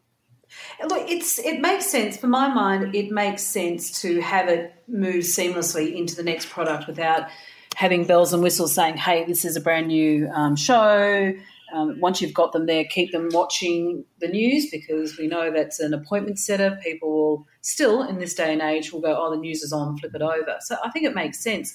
Look, 0.88 1.10
it's 1.10 1.38
it 1.38 1.60
makes 1.60 1.86
sense 1.86 2.16
for 2.16 2.28
my 2.28 2.48
mind. 2.48 2.94
It 2.94 3.10
makes 3.10 3.42
sense 3.42 4.02
to 4.02 4.20
have 4.20 4.48
it 4.48 4.72
move 4.86 5.24
seamlessly 5.24 5.96
into 5.96 6.14
the 6.14 6.22
next 6.22 6.50
product 6.50 6.86
without 6.86 7.28
having 7.74 8.04
bells 8.04 8.32
and 8.32 8.42
whistles 8.42 8.74
saying, 8.74 8.98
"Hey, 8.98 9.24
this 9.24 9.44
is 9.44 9.56
a 9.56 9.60
brand 9.60 9.88
new 9.88 10.28
um, 10.28 10.54
show." 10.56 11.32
Um, 11.72 11.98
once 11.98 12.22
you've 12.22 12.34
got 12.34 12.52
them 12.52 12.66
there, 12.66 12.84
keep 12.84 13.10
them 13.10 13.30
watching 13.32 14.04
the 14.20 14.28
news 14.28 14.70
because 14.70 15.18
we 15.18 15.26
know 15.26 15.50
that's 15.50 15.80
an 15.80 15.92
appointment 15.92 16.38
setter. 16.38 16.78
People 16.84 17.10
will 17.10 17.46
still, 17.62 18.02
in 18.02 18.18
this 18.18 18.34
day 18.34 18.52
and 18.52 18.62
age, 18.62 18.92
will 18.92 19.00
go, 19.00 19.16
"Oh, 19.18 19.30
the 19.30 19.40
news 19.40 19.62
is 19.62 19.72
on, 19.72 19.96
flip 19.98 20.14
it 20.14 20.22
over." 20.22 20.56
So 20.60 20.76
I 20.84 20.90
think 20.90 21.06
it 21.06 21.14
makes 21.14 21.42
sense. 21.42 21.74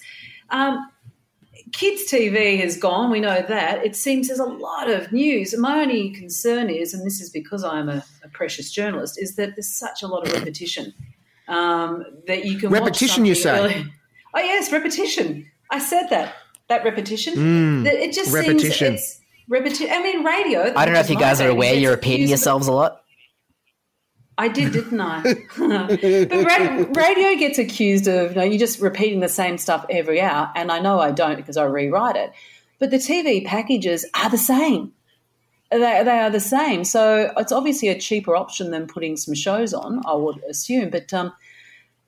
Um, 0.51 0.89
kids 1.71 2.11
TV 2.11 2.59
has 2.59 2.77
gone. 2.77 3.11
We 3.11 3.19
know 3.19 3.41
that. 3.47 3.85
It 3.85 3.95
seems 3.95 4.27
there's 4.27 4.39
a 4.39 4.45
lot 4.45 4.89
of 4.89 5.11
news. 5.11 5.57
My 5.57 5.81
only 5.81 6.11
concern 6.11 6.69
is, 6.69 6.93
and 6.93 7.05
this 7.05 7.21
is 7.21 7.29
because 7.29 7.63
I'm 7.63 7.89
a, 7.89 8.03
a 8.23 8.29
precious 8.29 8.71
journalist, 8.71 9.21
is 9.21 9.35
that 9.35 9.55
there's 9.55 9.73
such 9.73 10.03
a 10.03 10.07
lot 10.07 10.27
of 10.27 10.33
repetition 10.33 10.93
um, 11.47 12.05
that 12.27 12.45
you 12.45 12.57
can 12.57 12.69
repetition. 12.69 13.25
You 13.25 13.35
say? 13.35 13.59
Early. 13.59 13.93
Oh 14.33 14.39
yes, 14.39 14.71
repetition. 14.71 15.49
I 15.71 15.79
said 15.79 16.07
that. 16.09 16.35
That 16.67 16.83
repetition. 16.83 17.33
Mm, 17.35 17.85
it 17.85 18.13
just 18.13 18.31
repetition. 18.31 18.97
seems 18.97 18.99
it's 18.99 19.21
repetition. 19.47 19.89
I 19.91 20.03
mean, 20.03 20.23
radio. 20.23 20.71
I 20.75 20.85
don't 20.85 20.93
know 20.93 20.99
if 20.99 21.09
you 21.09 21.17
guys 21.17 21.41
are 21.41 21.49
aware. 21.49 21.73
You're 21.73 21.91
repeating 21.91 22.27
yourselves 22.27 22.67
a 22.67 22.71
lot. 22.71 23.03
I 24.39 24.47
did, 24.47 24.71
didn't 24.71 25.01
I? 25.01 25.21
but 25.57 26.95
radio 26.95 27.35
gets 27.35 27.59
accused 27.59 28.07
of, 28.07 28.31
you 28.31 28.37
know, 28.37 28.43
you're 28.43 28.57
just 28.57 28.79
repeating 28.79 29.19
the 29.19 29.27
same 29.27 29.57
stuff 29.57 29.85
every 29.89 30.21
hour. 30.21 30.49
And 30.55 30.71
I 30.71 30.79
know 30.79 30.97
I 30.97 31.11
don't 31.11 31.35
because 31.35 31.57
I 31.57 31.65
rewrite 31.65 32.15
it. 32.15 32.31
But 32.79 32.89
the 32.89 32.97
TV 32.97 33.45
packages 33.45 34.05
are 34.15 34.29
the 34.29 34.37
same. 34.37 34.93
They, 35.71 35.77
they 35.77 36.19
are 36.19 36.29
the 36.29 36.39
same. 36.39 36.85
So 36.85 37.33
it's 37.35 37.51
obviously 37.51 37.89
a 37.89 37.99
cheaper 37.99 38.33
option 38.33 38.71
than 38.71 38.87
putting 38.87 39.17
some 39.17 39.33
shows 39.33 39.73
on, 39.73 40.01
I 40.05 40.13
would 40.13 40.41
assume. 40.49 40.89
But 40.89 41.13
um, 41.13 41.33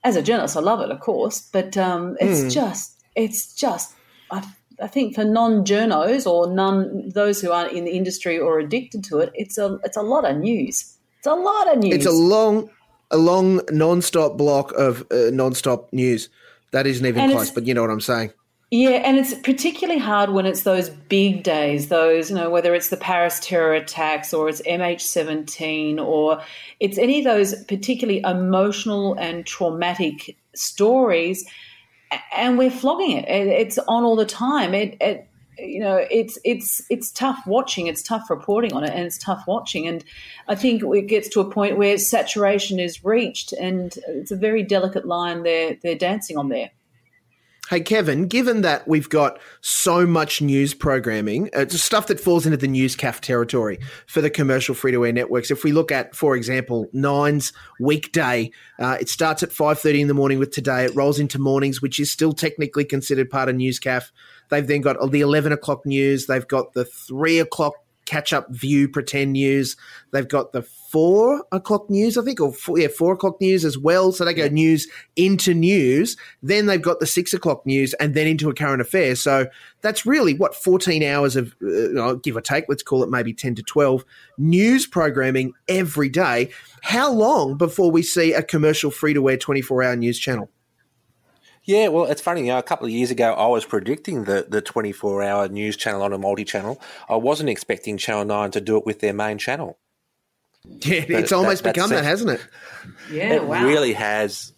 as 0.06 0.16
a 0.16 0.22
journalist, 0.22 0.56
I 0.56 0.62
love 0.62 0.80
it, 0.80 0.90
of 0.90 1.02
course. 1.02 1.42
But 1.52 1.76
um, 1.76 2.16
it's 2.22 2.42
mm. 2.44 2.52
just, 2.54 3.04
it's 3.14 3.54
just, 3.54 3.94
I, 4.32 4.50
I 4.82 4.88
think 4.88 5.16
for 5.16 5.26
non-journos 5.26 6.26
or 6.26 6.50
none 6.50 7.10
those 7.10 7.42
who 7.42 7.52
aren't 7.52 7.74
in 7.74 7.84
the 7.84 7.92
industry 7.92 8.40
or 8.40 8.58
addicted 8.58 9.04
to 9.06 9.20
it, 9.20 9.32
it's 9.36 9.58
a 9.58 9.78
it's 9.84 9.98
a 9.98 10.02
lot 10.02 10.24
of 10.24 10.38
news. 10.38 10.91
It's 11.22 11.28
a 11.28 11.36
lot 11.36 11.72
of 11.72 11.84
news. 11.84 11.94
It's 11.94 12.06
a 12.08 12.12
long, 12.12 12.68
a 13.12 13.18
long 13.18 13.62
non-stop 13.70 14.38
block 14.38 14.72
of 14.72 15.06
uh, 15.12 15.30
non-stop 15.32 15.94
news. 15.94 16.30
That 16.72 16.88
isn't 16.88 17.06
even 17.06 17.22
and 17.22 17.32
close, 17.32 17.52
but 17.52 17.68
you 17.68 17.76
know 17.76 17.82
what 17.82 17.92
I'm 17.92 18.02
saying. 18.02 18.34
Yeah, 18.72 19.04
and 19.06 19.20
it's 19.20 19.36
particularly 19.36 20.00
hard 20.00 20.32
when 20.32 20.48
it's 20.48 20.64
those 20.64 20.90
big 20.90 21.44
days, 21.44 21.90
those, 21.90 22.32
you 22.32 22.38
know, 22.38 22.50
whether 22.50 22.74
it's 22.74 22.90
the 22.90 22.98
Paris 22.98 23.40
terror 23.40 23.76
attacks 23.76 24.34
or 24.34 24.50
it's 24.50 24.64
MH17 24.64 26.00
or 26.00 26.42
it's 26.80 26.98
any 26.98 27.20
of 27.20 27.26
those 27.26 27.64
particularly 27.66 28.22
emotional 28.22 29.14
and 29.20 29.46
traumatic 29.46 30.36
stories. 30.56 31.48
And 32.36 32.58
we're 32.58 32.72
flogging 32.72 33.18
it. 33.18 33.26
It's 33.28 33.78
on 33.78 34.04
all 34.04 34.16
the 34.16 34.26
time. 34.26 34.74
It, 34.74 34.98
it 35.00 35.28
you 35.62 35.80
know 35.80 36.06
it's 36.10 36.38
it's 36.44 36.82
it's 36.90 37.12
tough 37.12 37.40
watching 37.46 37.88
it's 37.88 38.02
tough 38.02 38.30
reporting 38.30 38.74
on 38.74 38.84
it 38.84 38.92
and 38.92 39.06
it's 39.06 39.18
tough 39.18 39.44
watching 39.48 39.88
and 39.88 40.04
i 40.48 40.56
think 40.56 40.84
it 40.84 41.08
gets 41.08 41.30
to 41.30 41.40
a 41.40 41.50
point 41.50 41.78
where 41.78 41.98
saturation 41.98 42.80
is 42.80 43.04
reached 43.04 43.54
and 43.54 43.98
it's 44.08 44.32
a 44.32 44.36
very 44.36 44.64
delicate 44.64 45.06
line 45.06 45.44
they're 45.44 45.78
they're 45.84 45.96
dancing 45.96 46.38
on 46.38 46.50
there 46.50 46.72
Hey, 47.72 47.80
Kevin, 47.80 48.28
given 48.28 48.64
that 48.64 48.86
we've 48.86 49.08
got 49.08 49.40
so 49.62 50.06
much 50.06 50.42
news 50.42 50.74
programming, 50.74 51.50
uh, 51.56 51.70
stuff 51.70 52.08
that 52.08 52.20
falls 52.20 52.46
into 52.46 52.58
the 52.58 52.68
newscast 52.68 53.24
territory 53.24 53.80
for 54.08 54.20
the 54.20 54.30
commercial 54.30 54.76
free 54.76 54.92
to 54.92 55.06
air 55.06 55.14
networks. 55.14 55.52
If 55.52 55.64
we 55.64 55.72
look 55.72 55.90
at, 55.90 56.14
for 56.14 56.36
example, 56.36 56.90
Nine's 56.92 57.54
weekday, 57.80 58.52
uh, 58.78 58.98
it 59.00 59.08
starts 59.08 59.42
at 59.42 59.52
5.30 59.52 60.02
in 60.02 60.08
the 60.10 60.14
morning 60.14 60.38
with 60.38 60.52
Today. 60.52 60.84
It 60.84 60.96
rolls 60.98 61.18
into 61.18 61.40
mornings, 61.40 61.82
which 61.82 61.98
is 61.98 62.12
still 62.12 62.34
technically 62.34 62.84
considered 62.84 63.30
part 63.30 63.48
of 63.48 63.56
newscast. 63.56 64.12
They've 64.52 64.68
then 64.68 64.82
got 64.82 64.98
the 65.12 65.22
11 65.22 65.52
o'clock 65.52 65.86
news. 65.86 66.28
They've 66.28 66.48
got 66.48 66.74
the 66.74 66.86
3 66.86 67.40
o'clock 67.40 67.74
catch 68.06 68.34
up 68.34 68.50
view, 68.50 68.90
pretend 68.90 69.34
news. 69.34 69.78
They've 70.12 70.28
got 70.28 70.52
the 70.52 70.64
four 70.64 71.46
o'clock 71.54 71.90
news, 71.90 72.18
I 72.18 72.24
think, 72.24 72.42
or 72.42 72.52
four, 72.52 72.78
yeah, 72.78 72.90
four 72.90 73.14
o'clock 73.14 73.40
news 73.40 73.64
as 73.64 73.78
well. 73.78 74.12
So 74.12 74.26
they 74.26 74.34
go 74.34 74.48
news 74.50 74.88
into 75.16 75.54
news. 75.54 76.18
Then 76.44 76.66
they've 76.66 76.82
got 76.82 77.00
the 77.00 77.06
six 77.06 77.34
o'clock 77.34 77.66
news 77.66 77.94
and 77.96 78.14
then 78.14 78.28
into 78.28 78.50
a 78.50 78.54
current 78.54 78.82
affair. 78.82 79.16
So 79.16 79.48
that's 79.82 80.06
really 80.06 80.34
what 80.34 80.56
14 80.56 81.04
hours 81.04 81.38
of, 81.38 81.56
uh, 81.64 82.14
give 82.16 82.36
or 82.36 82.42
take, 82.42 82.66
let's 82.68 82.84
call 82.84 83.04
it 83.04 83.10
maybe 83.10 83.34
10 83.34 83.56
to 83.56 83.64
12 83.64 84.04
news 84.38 84.86
programming 84.86 85.54
every 85.70 86.10
day. 86.10 86.50
How 86.82 87.12
long 87.12 87.58
before 87.58 87.92
we 87.92 88.04
see 88.04 88.34
a 88.34 88.44
commercial 88.44 88.92
free 88.92 89.14
to 89.14 89.30
air 89.30 89.38
24 89.38 89.84
hour 89.84 89.96
news 89.96 90.20
channel? 90.20 90.50
Yeah, 91.64 91.90
well, 91.90 92.06
it's 92.06 92.22
funny. 92.22 92.42
You 92.42 92.48
know, 92.48 92.58
a 92.58 92.64
couple 92.64 92.88
of 92.88 92.92
years 92.92 93.12
ago, 93.12 93.34
I 93.34 93.48
was 93.48 93.66
predicting 93.66 94.24
the 94.24 94.46
the 94.48 94.62
twenty 94.62 94.92
four 94.92 95.22
hour 95.22 95.48
news 95.48 95.78
channel 95.78 96.02
on 96.02 96.14
a 96.14 96.18
multi 96.18 96.44
channel. 96.44 96.82
I 97.08 97.16
wasn't 97.16 97.50
expecting 97.50 97.98
Channel 97.98 98.26
Nine 98.26 98.52
to 98.52 98.62
do 98.62 98.78
it 98.78 98.86
with 98.86 99.00
their 99.00 99.14
main 99.14 99.38
channel. 99.38 99.78
Yeah, 100.64 101.06
it's 101.08 101.32
almost 101.32 101.64
that, 101.64 101.74
become 101.74 101.90
that, 101.90 102.04
hasn't 102.04 102.32
it? 102.32 102.48
Yeah, 103.12 103.34
it 103.34 103.44
wow. 103.46 103.66
really 103.66 103.94
has. 103.94 104.54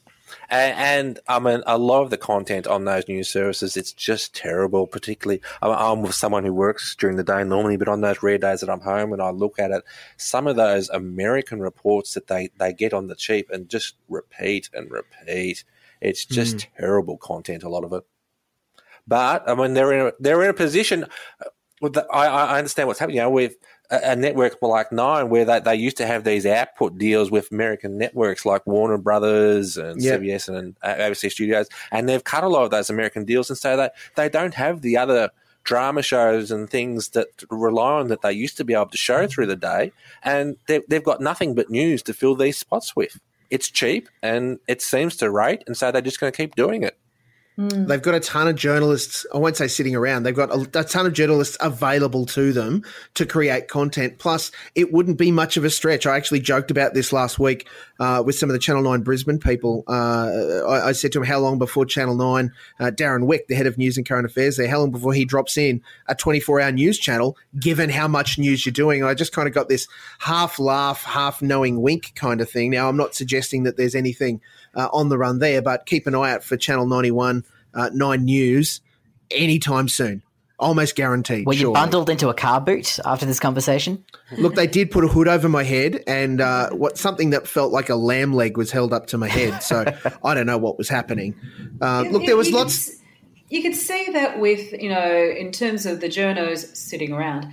And, 0.49 0.75
and, 0.77 1.19
I 1.27 1.39
mean, 1.39 1.63
a 1.65 1.77
lot 1.77 2.03
of 2.03 2.09
the 2.09 2.17
content 2.17 2.67
on 2.67 2.83
those 2.83 3.07
news 3.07 3.29
services, 3.29 3.75
it's 3.77 3.93
just 3.93 4.35
terrible. 4.35 4.85
Particularly, 4.85 5.41
I'm 5.61 6.01
with 6.01 6.13
someone 6.13 6.43
who 6.43 6.53
works 6.53 6.95
during 6.95 7.15
the 7.17 7.23
day 7.23 7.43
normally, 7.43 7.77
but 7.77 7.87
on 7.87 8.01
those 8.01 8.21
rare 8.21 8.37
days 8.37 8.59
that 8.59 8.69
I'm 8.69 8.81
home 8.81 9.13
and 9.13 9.21
I 9.21 9.29
look 9.29 9.57
at 9.57 9.71
it, 9.71 9.83
some 10.17 10.45
of 10.45 10.55
those 10.55 10.89
American 10.89 11.59
reports 11.59 12.13
that 12.13 12.27
they, 12.27 12.49
they 12.59 12.73
get 12.73 12.93
on 12.93 13.07
the 13.07 13.15
cheap 13.15 13.49
and 13.49 13.69
just 13.69 13.95
repeat 14.09 14.69
and 14.73 14.91
repeat. 14.91 15.63
It's 16.03 16.25
just 16.25 16.57
mm. 16.57 16.67
terrible 16.77 17.17
content, 17.17 17.63
a 17.63 17.69
lot 17.69 17.83
of 17.83 17.93
it. 17.93 18.03
But 19.07 19.49
I 19.49 19.55
mean, 19.55 19.73
they're 19.73 19.93
in 19.93 20.07
a, 20.07 20.11
they're 20.19 20.43
in 20.43 20.49
a 20.49 20.53
position. 20.53 21.05
Uh, 21.41 22.01
I, 22.13 22.27
I 22.27 22.57
understand 22.57 22.87
what's 22.87 22.99
happening. 22.99 23.17
You 23.17 23.23
know, 23.23 23.29
with 23.29 23.55
a, 23.89 24.11
a 24.11 24.15
network 24.15 24.61
like 24.61 24.91
Nine, 24.91 25.29
where 25.29 25.45
they, 25.45 25.59
they 25.59 25.75
used 25.75 25.97
to 25.97 26.05
have 26.05 26.23
these 26.23 26.45
output 26.45 26.97
deals 26.97 27.31
with 27.31 27.51
American 27.51 27.97
networks 27.97 28.45
like 28.45 28.65
Warner 28.67 28.97
Brothers 28.97 29.77
and 29.77 30.01
yep. 30.01 30.21
CBS 30.21 30.47
and 30.47 30.79
ABC 30.81 31.31
Studios, 31.31 31.67
and 31.91 32.07
they've 32.07 32.23
cut 32.23 32.43
a 32.43 32.49
lot 32.49 32.63
of 32.63 32.71
those 32.71 32.89
American 32.89 33.25
deals, 33.25 33.49
and 33.49 33.57
so 33.57 33.75
they 33.75 33.89
they 34.15 34.29
don't 34.29 34.53
have 34.53 34.81
the 34.81 34.97
other 34.97 35.29
drama 35.63 36.01
shows 36.01 36.51
and 36.51 36.69
things 36.69 37.09
that 37.09 37.27
rely 37.49 37.93
on 37.93 38.07
that 38.09 38.21
they 38.21 38.33
used 38.33 38.57
to 38.57 38.65
be 38.65 38.73
able 38.73 38.87
to 38.87 38.97
show 38.97 39.27
through 39.27 39.47
the 39.47 39.55
day, 39.55 39.91
and 40.21 40.57
they've, 40.67 40.83
they've 40.89 41.03
got 41.03 41.21
nothing 41.21 41.55
but 41.55 41.69
news 41.69 42.03
to 42.03 42.13
fill 42.13 42.35
these 42.35 42.57
spots 42.57 42.95
with. 42.95 43.19
It's 43.53 43.69
cheap 43.69 44.09
and 44.23 44.59
it 44.67 44.81
seems 44.81 45.15
to 45.17 45.29
rate, 45.29 45.63
and 45.67 45.77
so 45.77 45.91
they're 45.91 46.01
just 46.01 46.19
going 46.19 46.33
to 46.33 46.35
keep 46.35 46.55
doing 46.55 46.81
it. 46.81 46.97
Mm. 47.57 47.87
They've 47.87 48.01
got 48.01 48.15
a 48.15 48.19
ton 48.19 48.47
of 48.47 48.55
journalists. 48.55 49.27
I 49.33 49.37
won't 49.37 49.55
say 49.55 49.67
sitting 49.67 49.95
around. 49.95 50.23
They've 50.23 50.35
got 50.35 50.49
a, 50.49 50.79
a, 50.79 50.83
ton 50.83 51.05
of 51.05 51.13
journalists 51.13 51.55
available 51.61 52.25
to 52.27 52.51
them 52.51 52.83
to 53.13 53.27
create 53.27 53.67
content. 53.67 54.17
Plus, 54.17 54.51
it 54.73 54.91
wouldn't 54.91 55.19
be 55.19 55.31
much 55.31 55.55
of 55.55 55.63
a 55.63 55.69
stretch. 55.69 56.07
I 56.07 56.15
actually 56.15 56.39
joked 56.39 56.71
about 56.71 56.95
this 56.95 57.13
last 57.13 57.37
week 57.37 57.67
uh, 57.99 58.23
with 58.25 58.35
some 58.35 58.49
of 58.49 58.53
the 58.53 58.59
Channel 58.59 58.81
Nine 58.81 59.01
Brisbane 59.01 59.37
people. 59.37 59.83
Uh, 59.87 60.63
I, 60.67 60.87
I, 60.89 60.91
said 60.93 61.11
to 61.11 61.19
them, 61.19 61.27
"How 61.27 61.37
long 61.39 61.59
before 61.59 61.85
Channel 61.85 62.15
Nine, 62.15 62.51
uh, 62.79 62.85
Darren 62.85 63.27
Wick, 63.27 63.47
the 63.47 63.55
head 63.55 63.67
of 63.67 63.77
news 63.77 63.97
and 63.97 64.07
current 64.07 64.25
affairs, 64.25 64.57
there, 64.57 64.67
how 64.67 64.79
long 64.79 64.89
before 64.89 65.13
he 65.13 65.23
drops 65.23 65.55
in 65.55 65.83
a 66.07 66.15
24-hour 66.15 66.71
news 66.71 66.97
channel? 66.97 67.37
Given 67.59 67.91
how 67.91 68.07
much 68.07 68.39
news 68.39 68.65
you're 68.65 68.73
doing, 68.73 69.01
and 69.01 69.09
I 69.09 69.13
just 69.13 69.31
kind 69.31 69.47
of 69.47 69.53
got 69.53 69.69
this 69.69 69.87
half 70.17 70.57
laugh, 70.57 71.03
half 71.03 71.43
knowing 71.43 71.83
wink 71.83 72.13
kind 72.15 72.41
of 72.41 72.49
thing. 72.49 72.71
Now, 72.71 72.89
I'm 72.89 72.97
not 72.97 73.13
suggesting 73.13 73.63
that 73.63 73.77
there's 73.77 73.93
anything." 73.93 74.41
Uh, 74.76 74.89
on 74.91 75.09
the 75.09 75.17
run 75.17 75.39
there. 75.39 75.61
But 75.61 75.86
keep 75.86 76.07
an 76.07 76.15
eye 76.15 76.32
out 76.32 76.43
for 76.43 76.57
Channel 76.57 76.86
91, 76.86 77.43
uh, 77.74 77.89
9 77.93 78.26
News 78.26 78.82
anytime 79.32 79.88
soon. 79.88 80.24
Almost 80.59 80.95
guaranteed. 80.95 81.45
Were 81.45 81.53
you 81.53 81.61
sure. 81.61 81.74
bundled 81.74 82.09
into 82.09 82.30
a 82.30 82.34
car 82.34 82.61
boot 82.61 82.99
after 83.03 83.26
this 83.26 83.39
conversation? 83.39 84.05
Look, 84.38 84.55
they 84.55 84.67
did 84.67 84.91
put 84.91 85.03
a 85.03 85.07
hood 85.07 85.28
over 85.28 85.49
my 85.49 85.63
head, 85.63 86.03
and 86.07 86.39
uh, 86.39 86.69
what 86.69 86.97
something 86.97 87.32
that 87.32 87.47
felt 87.47 87.74
like 87.74 87.89
a 87.89 87.95
lamb 87.95 88.34
leg 88.34 88.55
was 88.55 88.71
held 88.71 88.93
up 88.93 89.07
to 89.07 89.17
my 89.17 89.28
head. 89.28 89.61
So 89.61 89.84
I 90.24 90.34
don't 90.34 90.45
know 90.45 90.59
what 90.59 90.78
was 90.78 90.88
happening. 90.88 91.36
Uh, 91.82 92.05
look, 92.09 92.26
there 92.26 92.38
was 92.38 92.49
you 92.49 92.55
lots. 92.55 92.89
Could, 92.89 92.99
you 93.49 93.61
could 93.61 93.76
see 93.76 94.07
that 94.13 94.39
with 94.39 94.71
you 94.74 94.89
know, 94.89 95.34
in 95.38 95.51
terms 95.51 95.86
of 95.86 95.99
the 95.99 96.07
journos 96.07 96.76
sitting 96.78 97.11
around 97.11 97.51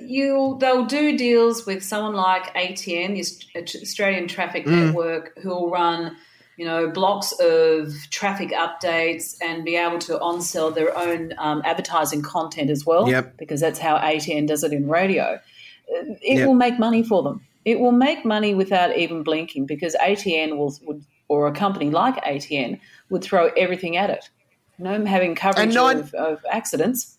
you 0.00 0.56
they'll 0.60 0.86
do 0.86 1.16
deals 1.16 1.66
with 1.66 1.82
someone 1.84 2.14
like 2.14 2.54
ATN, 2.54 3.14
the 3.14 3.80
Australian 3.82 4.28
Traffic 4.28 4.66
mm. 4.66 4.86
Network, 4.86 5.38
who 5.38 5.50
will 5.50 5.70
run 5.70 6.16
you 6.60 6.66
know, 6.66 6.90
blocks 6.90 7.32
of 7.40 7.90
traffic 8.10 8.50
updates 8.50 9.34
and 9.40 9.64
be 9.64 9.76
able 9.76 9.98
to 9.98 10.20
on 10.20 10.42
sell 10.42 10.70
their 10.70 10.94
own 10.94 11.32
um, 11.38 11.62
advertising 11.64 12.20
content 12.20 12.68
as 12.68 12.84
well. 12.84 13.08
Yep. 13.08 13.38
Because 13.38 13.62
that's 13.62 13.78
how 13.78 13.96
ATN 13.96 14.46
does 14.46 14.62
it 14.62 14.70
in 14.70 14.86
radio. 14.86 15.40
It 15.88 16.36
yep. 16.36 16.46
will 16.46 16.54
make 16.54 16.78
money 16.78 17.02
for 17.02 17.22
them. 17.22 17.40
It 17.64 17.80
will 17.80 17.92
make 17.92 18.26
money 18.26 18.54
without 18.54 18.94
even 18.94 19.22
blinking 19.22 19.64
because 19.64 19.96
ATN 20.02 20.58
will, 20.58 20.78
would, 20.82 21.02
or 21.28 21.46
a 21.46 21.52
company 21.52 21.88
like 21.88 22.22
ATN 22.24 22.78
would 23.08 23.24
throw 23.24 23.46
everything 23.56 23.96
at 23.96 24.10
it. 24.10 24.28
You 24.76 24.84
know, 24.84 25.02
having 25.06 25.34
coverage 25.34 25.72
nine, 25.72 26.00
of, 26.00 26.12
of 26.12 26.44
accidents 26.52 27.16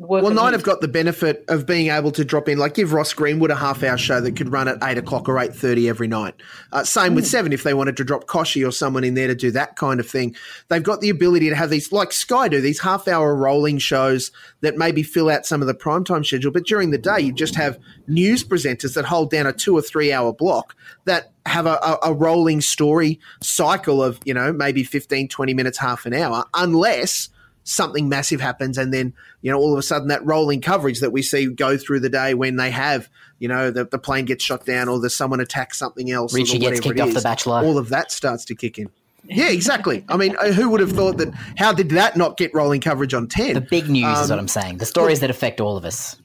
well, 0.00 0.30
Nine 0.30 0.52
have 0.52 0.62
got 0.62 0.80
the 0.80 0.86
benefit 0.86 1.44
of 1.48 1.66
being 1.66 1.88
able 1.88 2.12
to 2.12 2.24
drop 2.24 2.48
in, 2.48 2.56
like 2.56 2.74
give 2.74 2.92
Ross 2.92 3.12
Greenwood 3.12 3.50
a 3.50 3.56
half 3.56 3.82
hour 3.82 3.98
show 3.98 4.20
that 4.20 4.36
could 4.36 4.52
run 4.52 4.68
at 4.68 4.78
eight 4.84 4.96
o'clock 4.96 5.28
or 5.28 5.40
eight 5.40 5.52
thirty 5.52 5.88
every 5.88 6.06
night. 6.06 6.36
Uh, 6.70 6.84
same 6.84 7.12
mm. 7.12 7.16
with 7.16 7.26
Seven 7.26 7.52
if 7.52 7.64
they 7.64 7.74
wanted 7.74 7.96
to 7.96 8.04
drop 8.04 8.26
Kochie 8.26 8.66
or 8.66 8.70
someone 8.70 9.02
in 9.02 9.14
there 9.14 9.26
to 9.26 9.34
do 9.34 9.50
that 9.50 9.74
kind 9.74 9.98
of 9.98 10.08
thing. 10.08 10.36
They've 10.68 10.82
got 10.82 11.00
the 11.00 11.10
ability 11.10 11.48
to 11.48 11.56
have 11.56 11.70
these, 11.70 11.90
like 11.90 12.12
Sky 12.12 12.46
do, 12.46 12.60
these 12.60 12.78
half 12.78 13.08
hour 13.08 13.34
rolling 13.34 13.78
shows 13.78 14.30
that 14.60 14.76
maybe 14.76 15.02
fill 15.02 15.28
out 15.28 15.46
some 15.46 15.62
of 15.62 15.66
the 15.66 15.74
primetime 15.74 16.24
schedule. 16.24 16.52
But 16.52 16.66
during 16.66 16.92
the 16.92 16.98
day, 16.98 17.18
you 17.18 17.32
just 17.32 17.56
have 17.56 17.76
news 18.06 18.44
presenters 18.44 18.94
that 18.94 19.04
hold 19.04 19.32
down 19.32 19.48
a 19.48 19.52
two 19.52 19.76
or 19.76 19.82
three 19.82 20.12
hour 20.12 20.32
block 20.32 20.76
that 21.06 21.32
have 21.44 21.66
a, 21.66 21.74
a, 21.82 21.98
a 22.04 22.14
rolling 22.14 22.60
story 22.60 23.18
cycle 23.42 24.00
of 24.00 24.20
you 24.24 24.32
know 24.32 24.52
maybe 24.52 24.84
15, 24.84 25.26
20 25.26 25.54
minutes, 25.54 25.76
half 25.76 26.06
an 26.06 26.14
hour, 26.14 26.44
unless 26.54 27.30
something 27.68 28.08
massive 28.08 28.40
happens 28.40 28.78
and 28.78 28.94
then 28.94 29.12
you 29.42 29.52
know 29.52 29.58
all 29.58 29.72
of 29.72 29.78
a 29.78 29.82
sudden 29.82 30.08
that 30.08 30.24
rolling 30.24 30.60
coverage 30.60 31.00
that 31.00 31.10
we 31.10 31.20
see 31.20 31.46
go 31.46 31.76
through 31.76 32.00
the 32.00 32.08
day 32.08 32.32
when 32.32 32.56
they 32.56 32.70
have 32.70 33.10
you 33.38 33.46
know 33.46 33.70
the, 33.70 33.84
the 33.84 33.98
plane 33.98 34.24
gets 34.24 34.42
shot 34.42 34.64
down 34.64 34.88
or 34.88 34.98
there's 34.98 35.14
someone 35.14 35.38
attacks 35.38 35.78
something 35.78 36.10
else 36.10 36.32
Richie 36.32 36.56
or 36.56 36.60
gets 36.60 36.80
kicked 36.80 36.98
off 36.98 37.12
the 37.12 37.20
bachelor 37.20 37.62
all 37.62 37.76
of 37.76 37.90
that 37.90 38.10
starts 38.10 38.46
to 38.46 38.54
kick 38.54 38.78
in 38.78 38.88
yeah 39.24 39.50
exactly 39.50 40.02
i 40.08 40.16
mean 40.16 40.34
uh, 40.38 40.50
who 40.52 40.70
would 40.70 40.80
have 40.80 40.92
thought 40.92 41.18
that 41.18 41.32
how 41.58 41.70
did 41.70 41.90
that 41.90 42.16
not 42.16 42.38
get 42.38 42.54
rolling 42.54 42.80
coverage 42.80 43.12
on 43.12 43.28
10 43.28 43.52
the 43.52 43.60
big 43.60 43.90
news 43.90 44.06
um, 44.06 44.24
is 44.24 44.30
what 44.30 44.38
i'm 44.38 44.48
saying 44.48 44.78
the 44.78 44.86
stories 44.86 45.20
that 45.20 45.28
affect 45.28 45.60
all 45.60 45.76
of 45.76 45.84
us 45.84 46.16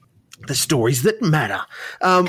the 0.46 0.54
stories 0.54 1.02
that 1.02 1.20
matter. 1.22 1.60
Um, 2.00 2.28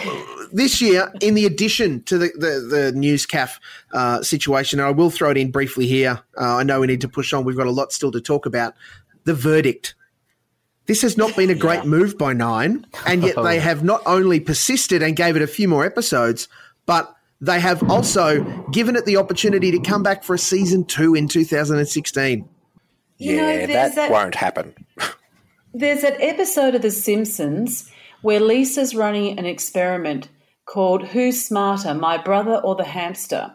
this 0.51 0.81
year, 0.81 1.11
in 1.21 1.33
the 1.33 1.45
addition 1.45 2.03
to 2.03 2.17
the 2.17 2.31
the, 2.35 2.67
the 2.75 2.91
news 2.91 3.25
calf 3.25 3.59
uh, 3.93 4.21
situation, 4.21 4.79
I 4.79 4.91
will 4.91 5.09
throw 5.09 5.31
it 5.31 5.37
in 5.37 5.51
briefly 5.51 5.87
here. 5.87 6.21
Uh, 6.39 6.55
I 6.57 6.63
know 6.63 6.79
we 6.79 6.87
need 6.87 7.01
to 7.01 7.09
push 7.09 7.33
on. 7.33 7.43
We've 7.43 7.57
got 7.57 7.67
a 7.67 7.71
lot 7.71 7.91
still 7.91 8.11
to 8.11 8.21
talk 8.21 8.45
about 8.45 8.73
the 9.25 9.33
verdict. 9.33 9.95
This 10.85 11.01
has 11.01 11.17
not 11.17 11.35
been 11.35 11.49
a 11.49 11.55
great 11.55 11.83
yeah. 11.83 11.89
move 11.89 12.17
by 12.17 12.33
Nine, 12.33 12.85
and 13.05 13.23
yet 13.23 13.35
they 13.35 13.57
oh. 13.57 13.61
have 13.61 13.83
not 13.83 14.01
only 14.05 14.39
persisted 14.39 15.01
and 15.01 15.15
gave 15.15 15.35
it 15.35 15.41
a 15.41 15.47
few 15.47 15.67
more 15.67 15.83
episodes, 15.83 16.47
but 16.85 17.15
they 17.41 17.59
have 17.59 17.89
also 17.89 18.43
given 18.71 18.95
it 18.95 19.05
the 19.05 19.17
opportunity 19.17 19.71
to 19.71 19.79
come 19.79 20.03
back 20.03 20.23
for 20.23 20.35
a 20.35 20.39
season 20.39 20.85
two 20.85 21.15
in 21.15 21.27
2016. 21.27 22.47
You 23.17 23.35
yeah, 23.35 23.41
know, 23.41 23.67
that, 23.67 23.95
that 23.95 24.11
won't 24.11 24.35
happen. 24.35 24.73
there's 25.73 26.01
that 26.01 26.21
episode 26.21 26.75
of 26.75 26.81
The 26.81 26.91
Simpsons 26.91 27.89
where 28.21 28.39
Lisa's 28.39 28.95
running 28.95 29.39
an 29.39 29.45
experiment 29.45 30.29
called 30.65 31.07
Who's 31.07 31.43
Smarter, 31.43 31.93
My 31.93 32.17
Brother 32.17 32.55
or 32.63 32.75
the 32.75 32.83
Hamster? 32.83 33.53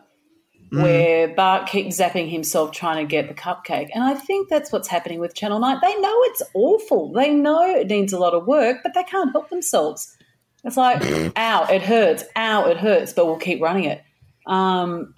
Mm. 0.71 0.83
where 0.83 1.29
Bart 1.29 1.69
keeps 1.69 1.99
zapping 1.99 2.31
himself 2.31 2.73
trying 2.73 3.05
to 3.05 3.09
get 3.09 3.29
the 3.29 3.35
cupcake. 3.35 3.89
And 3.95 4.03
I 4.05 4.15
think 4.15 4.49
that's 4.49 4.73
what's 4.73 4.89
happening 4.89 5.21
with 5.21 5.35
Channel 5.35 5.59
9. 5.59 5.79
They 5.83 6.01
know 6.01 6.15
it's 6.25 6.43
awful. 6.55 7.13
They 7.13 7.33
know 7.33 7.63
it 7.63 7.89
needs 7.89 8.13
a 8.13 8.19
lot 8.19 8.35
of 8.35 8.47
work, 8.47 8.79
but 8.83 8.95
they 8.95 9.05
can't 9.05 9.33
help 9.33 9.51
themselves. 9.51 10.17
It's 10.65 10.77
like, 10.77 11.03
ow, 11.37 11.65
it 11.65 11.83
hurts, 11.83 12.25
ow, 12.37 12.67
it 12.67 12.77
hurts, 12.77 13.13
but 13.13 13.27
we'll 13.27 13.37
keep 13.37 13.61
running 13.61 13.85
it. 13.85 14.03
Um, 14.47 15.15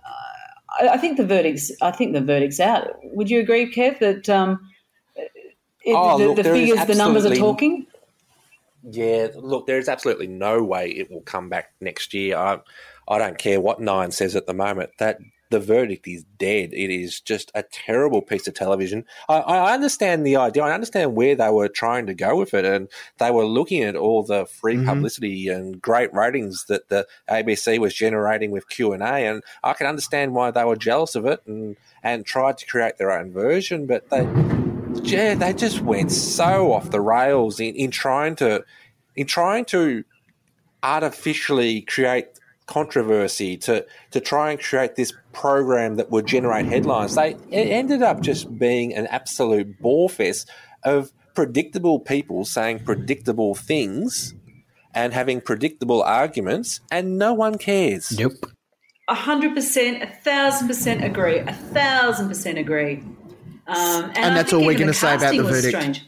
I, 0.80 0.88
I, 0.88 0.96
think 0.98 1.16
the 1.16 1.26
verdict's. 1.26 1.70
I 1.80 1.90
think 1.90 2.12
the 2.12 2.20
verdict's 2.20 2.60
out. 2.60 2.88
Would 3.02 3.30
you 3.30 3.40
agree, 3.40 3.72
Kev, 3.72 3.98
that 4.00 4.28
um, 4.28 4.58
it, 5.16 5.94
oh, 5.94 6.18
the, 6.18 6.26
look, 6.28 6.36
the 6.36 6.44
figures, 6.44 6.86
the 6.86 6.94
numbers 6.94 7.24
are 7.24 7.34
talking? 7.34 7.86
Yeah, 8.82 9.28
look, 9.36 9.66
there 9.66 9.78
is 9.78 9.88
absolutely 9.88 10.26
no 10.26 10.62
way 10.62 10.90
it 10.90 11.10
will 11.10 11.20
come 11.22 11.48
back 11.48 11.72
next 11.80 12.14
year. 12.14 12.36
I, 12.36 12.60
I 13.08 13.18
don't 13.18 13.38
care 13.38 13.60
what 13.60 13.80
Nine 13.80 14.10
says 14.10 14.34
at 14.34 14.46
the 14.46 14.54
moment. 14.54 14.90
That 14.98 15.18
the 15.52 15.60
verdict 15.60 16.08
is 16.08 16.24
dead. 16.38 16.72
It 16.72 16.90
is 16.90 17.20
just 17.20 17.52
a 17.54 17.62
terrible 17.62 18.22
piece 18.22 18.48
of 18.48 18.54
television. 18.54 19.04
I, 19.28 19.36
I, 19.40 19.74
understand 19.74 20.24
the 20.24 20.36
idea. 20.36 20.62
I 20.62 20.72
understand 20.72 21.14
where 21.14 21.36
they 21.36 21.50
were 21.50 21.68
trying 21.68 22.06
to 22.06 22.14
go 22.14 22.36
with 22.38 22.54
it, 22.54 22.64
and 22.64 22.88
they 23.18 23.30
were 23.30 23.44
looking 23.44 23.82
at 23.82 23.94
all 23.94 24.22
the 24.22 24.46
free 24.46 24.76
mm-hmm. 24.76 24.88
publicity 24.88 25.48
and 25.48 25.80
great 25.80 26.12
ratings 26.14 26.64
that 26.68 26.88
the 26.88 27.06
ABC 27.28 27.78
was 27.78 27.92
generating 27.92 28.50
with 28.50 28.68
Q 28.70 28.94
and 28.94 29.02
A, 29.02 29.26
and 29.26 29.42
I 29.62 29.74
can 29.74 29.86
understand 29.86 30.34
why 30.34 30.50
they 30.50 30.64
were 30.64 30.74
jealous 30.74 31.14
of 31.14 31.26
it 31.26 31.42
and 31.46 31.76
and 32.02 32.24
tried 32.24 32.56
to 32.58 32.66
create 32.66 32.96
their 32.96 33.12
own 33.12 33.30
version. 33.30 33.86
But 33.86 34.08
they, 34.08 34.22
yeah, 35.02 35.34
they 35.34 35.52
just 35.52 35.82
went 35.82 36.10
so 36.12 36.72
off 36.72 36.90
the 36.90 37.00
rails 37.02 37.60
in, 37.60 37.74
in 37.74 37.90
trying 37.90 38.36
to 38.36 38.64
in 39.14 39.26
trying 39.26 39.66
to 39.66 40.02
artificially 40.82 41.82
create 41.82 42.28
controversy 42.66 43.56
to 43.58 43.84
to 44.12 44.20
try 44.20 44.50
and 44.50 44.60
create 44.60 44.96
this 44.96 45.12
program 45.32 45.96
that 45.96 46.10
would 46.10 46.26
generate 46.26 46.66
headlines. 46.66 47.14
They 47.14 47.30
it 47.50 47.68
ended 47.68 48.02
up 48.02 48.20
just 48.20 48.58
being 48.58 48.94
an 48.94 49.06
absolute 49.08 49.80
bore 49.80 50.08
fest 50.08 50.50
of 50.84 51.12
predictable 51.34 51.98
people 51.98 52.44
saying 52.44 52.80
predictable 52.80 53.54
things 53.54 54.34
and 54.94 55.12
having 55.12 55.40
predictable 55.40 56.02
arguments, 56.02 56.80
and 56.90 57.18
no 57.18 57.32
one 57.32 57.56
cares. 57.56 58.18
Nope. 58.18 58.32
A 59.08 59.14
hundred 59.14 59.54
percent, 59.54 60.02
a 60.02 60.06
thousand 60.06 60.68
percent 60.68 61.04
agree, 61.04 61.38
a 61.38 61.52
thousand 61.52 62.28
percent 62.28 62.58
agree. 62.58 63.02
Um, 63.66 64.04
and, 64.04 64.18
And 64.18 64.36
that's 64.36 64.52
all 64.52 64.64
we're 64.64 64.78
gonna 64.78 64.92
say 64.92 65.14
about 65.14 65.20
casting 65.20 65.42
the 65.42 65.48
verdict. 65.48 65.76
Strange. 65.76 66.06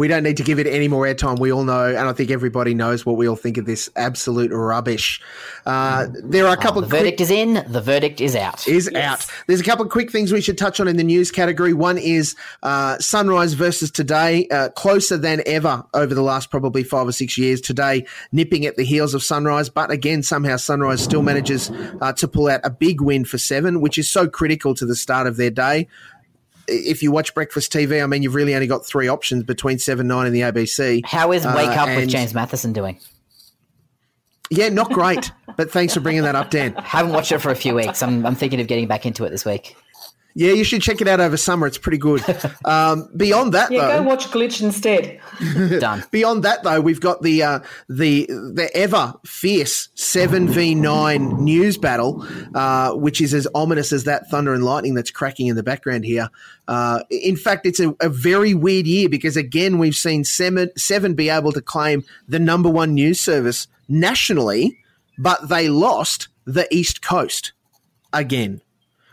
We 0.00 0.08
don't 0.08 0.22
need 0.22 0.38
to 0.38 0.42
give 0.42 0.58
it 0.58 0.66
any 0.66 0.88
more 0.88 1.04
airtime. 1.04 1.38
We 1.38 1.52
all 1.52 1.62
know, 1.62 1.88
and 1.88 1.98
I 2.08 2.14
think 2.14 2.30
everybody 2.30 2.72
knows 2.72 3.04
what 3.04 3.18
we 3.18 3.28
all 3.28 3.36
think 3.36 3.58
of 3.58 3.66
this 3.66 3.90
absolute 3.96 4.50
rubbish. 4.50 5.20
Uh, 5.66 6.06
there 6.24 6.46
are 6.46 6.54
a 6.54 6.56
couple 6.56 6.80
The 6.80 6.86
of 6.86 7.02
quick 7.02 7.20
is 7.20 7.30
in. 7.30 7.62
The 7.68 7.82
verdict 7.82 8.18
is 8.18 8.34
out. 8.34 8.66
is 8.66 8.90
out. 8.94 9.26
There's 9.46 9.60
a 9.60 9.62
couple 9.62 9.84
of 9.84 9.90
quick 9.90 10.10
things 10.10 10.32
we 10.32 10.40
should 10.40 10.56
touch 10.56 10.80
on 10.80 10.88
in 10.88 10.96
the 10.96 11.04
news 11.04 11.30
category. 11.30 11.74
One 11.74 11.98
is 11.98 12.34
uh, 12.62 12.96
Sunrise 12.96 13.52
versus 13.52 13.90
Today, 13.90 14.48
uh, 14.48 14.70
closer 14.70 15.18
than 15.18 15.42
ever 15.44 15.84
over 15.92 16.14
the 16.14 16.22
last 16.22 16.50
probably 16.50 16.82
five 16.82 17.06
or 17.06 17.12
six 17.12 17.36
years. 17.36 17.60
Today 17.60 18.06
nipping 18.32 18.64
at 18.64 18.76
the 18.76 18.84
heels 18.84 19.12
of 19.12 19.22
Sunrise, 19.22 19.68
but 19.68 19.90
again, 19.90 20.22
somehow 20.22 20.56
Sunrise 20.56 21.04
still 21.04 21.20
manages 21.20 21.70
uh, 22.00 22.14
to 22.14 22.26
pull 22.26 22.48
out 22.48 22.60
a 22.64 22.70
big 22.70 23.02
win 23.02 23.26
for 23.26 23.36
seven, 23.36 23.82
which 23.82 23.98
is 23.98 24.08
so 24.08 24.26
critical 24.26 24.74
to 24.76 24.86
the 24.86 24.96
start 24.96 25.26
of 25.26 25.36
their 25.36 25.50
day. 25.50 25.88
If 26.70 27.02
you 27.02 27.10
watch 27.10 27.34
breakfast 27.34 27.72
TV, 27.72 28.02
I 28.02 28.06
mean, 28.06 28.22
you've 28.22 28.34
really 28.34 28.54
only 28.54 28.66
got 28.66 28.86
three 28.86 29.08
options 29.08 29.42
between 29.42 29.78
seven, 29.78 30.06
nine, 30.06 30.26
and 30.26 30.34
the 30.34 30.40
ABC. 30.40 31.04
How 31.04 31.32
is 31.32 31.44
Wake 31.44 31.68
Uh, 31.68 31.82
Up 31.82 31.96
with 31.96 32.08
James 32.08 32.32
Mathison 32.32 32.72
doing? 32.72 32.98
Yeah, 34.50 34.68
not 34.68 34.90
great, 34.90 35.30
but 35.56 35.70
thanks 35.70 35.94
for 35.94 36.00
bringing 36.00 36.22
that 36.22 36.34
up, 36.34 36.50
Dan. 36.50 36.74
Haven't 36.78 37.12
watched 37.12 37.30
it 37.30 37.38
for 37.38 37.50
a 37.50 37.56
few 37.56 37.74
weeks. 37.74 38.02
I'm, 38.02 38.26
I'm 38.26 38.34
thinking 38.34 38.60
of 38.60 38.66
getting 38.66 38.88
back 38.88 39.06
into 39.06 39.24
it 39.24 39.30
this 39.30 39.44
week. 39.44 39.76
Yeah, 40.34 40.52
you 40.52 40.64
should 40.64 40.82
check 40.82 41.00
it 41.00 41.08
out 41.08 41.20
over 41.20 41.36
summer. 41.36 41.66
It's 41.66 41.78
pretty 41.78 41.98
good. 41.98 42.22
Um, 42.64 43.08
beyond 43.16 43.54
that, 43.54 43.72
Yeah, 43.72 43.86
though, 43.86 44.02
go 44.02 44.08
watch 44.08 44.26
Glitch 44.26 44.62
instead. 44.62 45.20
Done. 45.80 46.04
Beyond 46.10 46.44
that, 46.44 46.62
though, 46.62 46.80
we've 46.80 47.00
got 47.00 47.22
the 47.22 47.42
uh, 47.42 47.60
the 47.88 48.26
the 48.26 48.70
ever 48.74 49.14
fierce 49.24 49.88
seven 49.94 50.46
v 50.46 50.74
nine 50.74 51.42
news 51.42 51.78
battle, 51.78 52.24
uh, 52.54 52.92
which 52.92 53.20
is 53.20 53.34
as 53.34 53.48
ominous 53.54 53.92
as 53.92 54.04
that 54.04 54.28
thunder 54.30 54.54
and 54.54 54.64
lightning 54.64 54.94
that's 54.94 55.10
cracking 55.10 55.48
in 55.48 55.56
the 55.56 55.62
background 55.62 56.04
here. 56.04 56.28
Uh, 56.68 57.02
in 57.10 57.36
fact, 57.36 57.66
it's 57.66 57.80
a, 57.80 57.94
a 58.00 58.08
very 58.08 58.54
weird 58.54 58.86
year 58.86 59.08
because 59.08 59.36
again 59.36 59.78
we've 59.78 59.94
seen 59.94 60.22
seven, 60.22 60.70
seven 60.76 61.14
be 61.14 61.28
able 61.28 61.52
to 61.52 61.60
claim 61.62 62.04
the 62.28 62.38
number 62.38 62.68
one 62.68 62.94
news 62.94 63.20
service 63.20 63.66
nationally, 63.88 64.78
but 65.18 65.48
they 65.48 65.68
lost 65.68 66.28
the 66.44 66.72
East 66.74 67.02
Coast 67.02 67.52
again. 68.12 68.60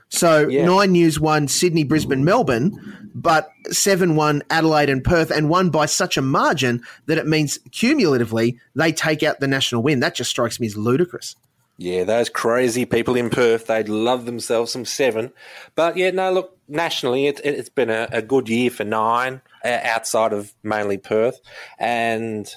So 0.09 0.47
Yeah. 0.47 0.65
Nine 0.65 0.91
News 0.93 1.19
won 1.19 1.47
Sydney, 1.47 1.83
Brisbane, 1.83 2.23
Melbourne, 2.23 3.09
but 3.13 3.49
Seven 3.71 4.15
won 4.15 4.43
Adelaide 4.49 4.89
and 4.89 5.03
Perth, 5.03 5.31
and 5.31 5.49
won 5.49 5.69
by 5.69 5.85
such 5.85 6.17
a 6.17 6.21
margin 6.21 6.81
that 7.07 7.17
it 7.17 7.27
means 7.27 7.59
cumulatively 7.71 8.59
they 8.75 8.91
take 8.91 9.23
out 9.23 9.39
the 9.39 9.47
national 9.47 9.83
win. 9.83 9.99
That 9.99 10.15
just 10.15 10.29
strikes 10.29 10.59
me 10.59 10.67
as 10.67 10.77
ludicrous. 10.77 11.35
Yeah, 11.79 12.05
those 12.05 12.29
crazy 12.29 12.85
people 12.85 13.15
in 13.15 13.29
Perth, 13.29 13.67
they'd 13.67 13.87
love 13.87 14.25
themselves 14.25 14.71
some 14.71 14.85
seven. 14.85 15.31
But 15.75 15.95
yeah, 15.95 16.09
no, 16.09 16.31
look, 16.31 16.57
nationally, 16.67 17.27
it, 17.27 17.39
it's 17.43 17.69
been 17.69 17.91
a, 17.91 18.07
a 18.11 18.21
good 18.23 18.49
year 18.49 18.71
for 18.71 18.83
nine 18.83 19.41
uh, 19.63 19.79
outside 19.83 20.33
of 20.33 20.53
mainly 20.63 20.97
Perth. 20.97 21.39
And 21.77 22.51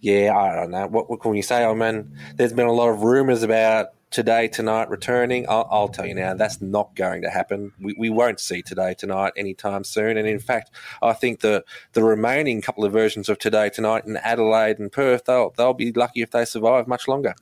yeah, 0.00 0.36
I 0.36 0.54
don't 0.54 0.70
know. 0.70 0.86
What, 0.86 1.10
what 1.10 1.20
can 1.20 1.34
you 1.34 1.42
say? 1.42 1.64
I 1.64 1.74
mean, 1.74 2.16
there's 2.36 2.52
been 2.52 2.68
a 2.68 2.72
lot 2.72 2.90
of 2.90 3.02
rumours 3.02 3.42
about 3.42 3.88
today, 4.10 4.48
tonight 4.48 4.88
returning. 4.88 5.46
I'll, 5.48 5.66
I'll 5.70 5.88
tell 5.88 6.06
you 6.06 6.14
now, 6.14 6.34
that's 6.34 6.60
not 6.60 6.94
going 6.94 7.22
to 7.22 7.30
happen. 7.30 7.72
We, 7.80 7.94
we 7.98 8.10
won't 8.10 8.40
see 8.40 8.62
today, 8.62 8.94
tonight 8.94 9.32
anytime 9.36 9.84
soon. 9.84 10.16
And 10.16 10.28
in 10.28 10.38
fact, 10.38 10.70
I 11.02 11.12
think 11.12 11.40
the, 11.40 11.64
the 11.92 12.04
remaining 12.04 12.62
couple 12.62 12.84
of 12.84 12.92
versions 12.92 13.28
of 13.28 13.38
today, 13.38 13.68
tonight 13.68 14.04
in 14.04 14.16
Adelaide 14.18 14.78
and 14.78 14.90
Perth, 14.90 15.24
they'll, 15.24 15.52
they'll 15.56 15.74
be 15.74 15.92
lucky 15.92 16.22
if 16.22 16.30
they 16.30 16.44
survive 16.44 16.86
much 16.86 17.08
longer. 17.08 17.34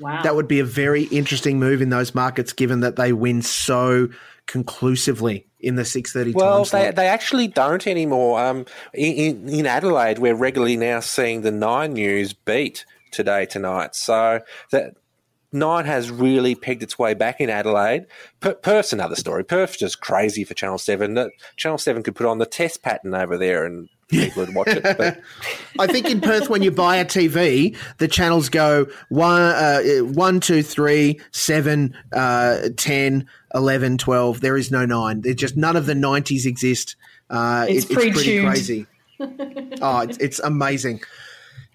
Wow. 0.00 0.22
That 0.22 0.34
would 0.34 0.48
be 0.48 0.58
a 0.58 0.64
very 0.64 1.04
interesting 1.04 1.58
move 1.58 1.80
in 1.80 1.90
those 1.90 2.14
markets, 2.14 2.52
given 2.52 2.80
that 2.80 2.96
they 2.96 3.12
win 3.12 3.40
so 3.40 4.08
conclusively 4.46 5.46
in 5.60 5.76
the 5.76 5.84
six 5.84 6.12
thirty 6.12 6.32
Well, 6.32 6.64
time 6.64 6.80
they, 6.80 6.84
slot. 6.86 6.96
they 6.96 7.06
actually 7.06 7.46
don't 7.46 7.86
anymore. 7.86 8.44
Um, 8.44 8.66
in, 8.92 9.46
in, 9.46 9.48
in 9.48 9.66
Adelaide, 9.66 10.18
we're 10.18 10.34
regularly 10.34 10.76
now 10.76 10.98
seeing 10.98 11.42
the 11.42 11.52
Nine 11.52 11.92
News 11.92 12.32
beat 12.32 12.84
today 13.12 13.46
tonight. 13.46 13.94
So 13.94 14.40
that 14.72 14.96
Nine 15.52 15.84
has 15.84 16.10
really 16.10 16.54
pegged 16.54 16.82
its 16.82 16.98
way 16.98 17.14
back 17.14 17.40
in 17.40 17.50
Adelaide. 17.50 18.06
Per- 18.40 18.54
Perth's 18.54 18.92
another 18.92 19.16
story. 19.16 19.44
Perth's 19.44 19.76
just 19.76 20.00
crazy 20.00 20.44
for 20.44 20.54
Channel 20.54 20.78
Seven. 20.78 21.14
That 21.14 21.30
Channel 21.56 21.78
Seven 21.78 22.02
could 22.02 22.14
put 22.14 22.26
on 22.26 22.38
the 22.38 22.46
test 22.46 22.82
pattern 22.82 23.14
over 23.14 23.36
there 23.36 23.64
and 23.66 23.88
people 24.08 24.44
would 24.44 24.54
watch 24.54 24.68
it. 24.68 24.82
But 24.82 25.20
I 25.78 25.86
think 25.86 26.08
in 26.10 26.20
Perth, 26.20 26.48
when 26.48 26.62
you 26.62 26.70
buy 26.70 26.96
a 26.96 27.04
TV, 27.04 27.76
the 27.98 28.08
channels 28.08 28.48
go 28.48 28.86
one, 29.10 29.40
uh, 29.42 29.82
one, 30.00 30.40
two, 30.40 30.62
three, 30.62 31.20
seven, 31.32 31.94
uh, 32.14 32.68
10, 32.76 33.26
11, 33.54 33.98
12. 33.98 34.40
There 34.40 34.56
is 34.56 34.70
no 34.70 34.86
nine. 34.86 35.20
There's 35.20 35.36
just 35.36 35.56
none 35.56 35.76
of 35.76 35.84
the 35.86 35.94
90s 35.94 36.46
exist. 36.46 36.96
Uh, 37.30 37.66
It's 37.68 37.84
it- 37.84 37.90
it's 37.90 37.94
pretty 37.94 38.42
crazy. 38.42 38.86
oh, 39.20 40.00
it's, 40.00 40.18
it's 40.18 40.38
amazing. 40.40 41.00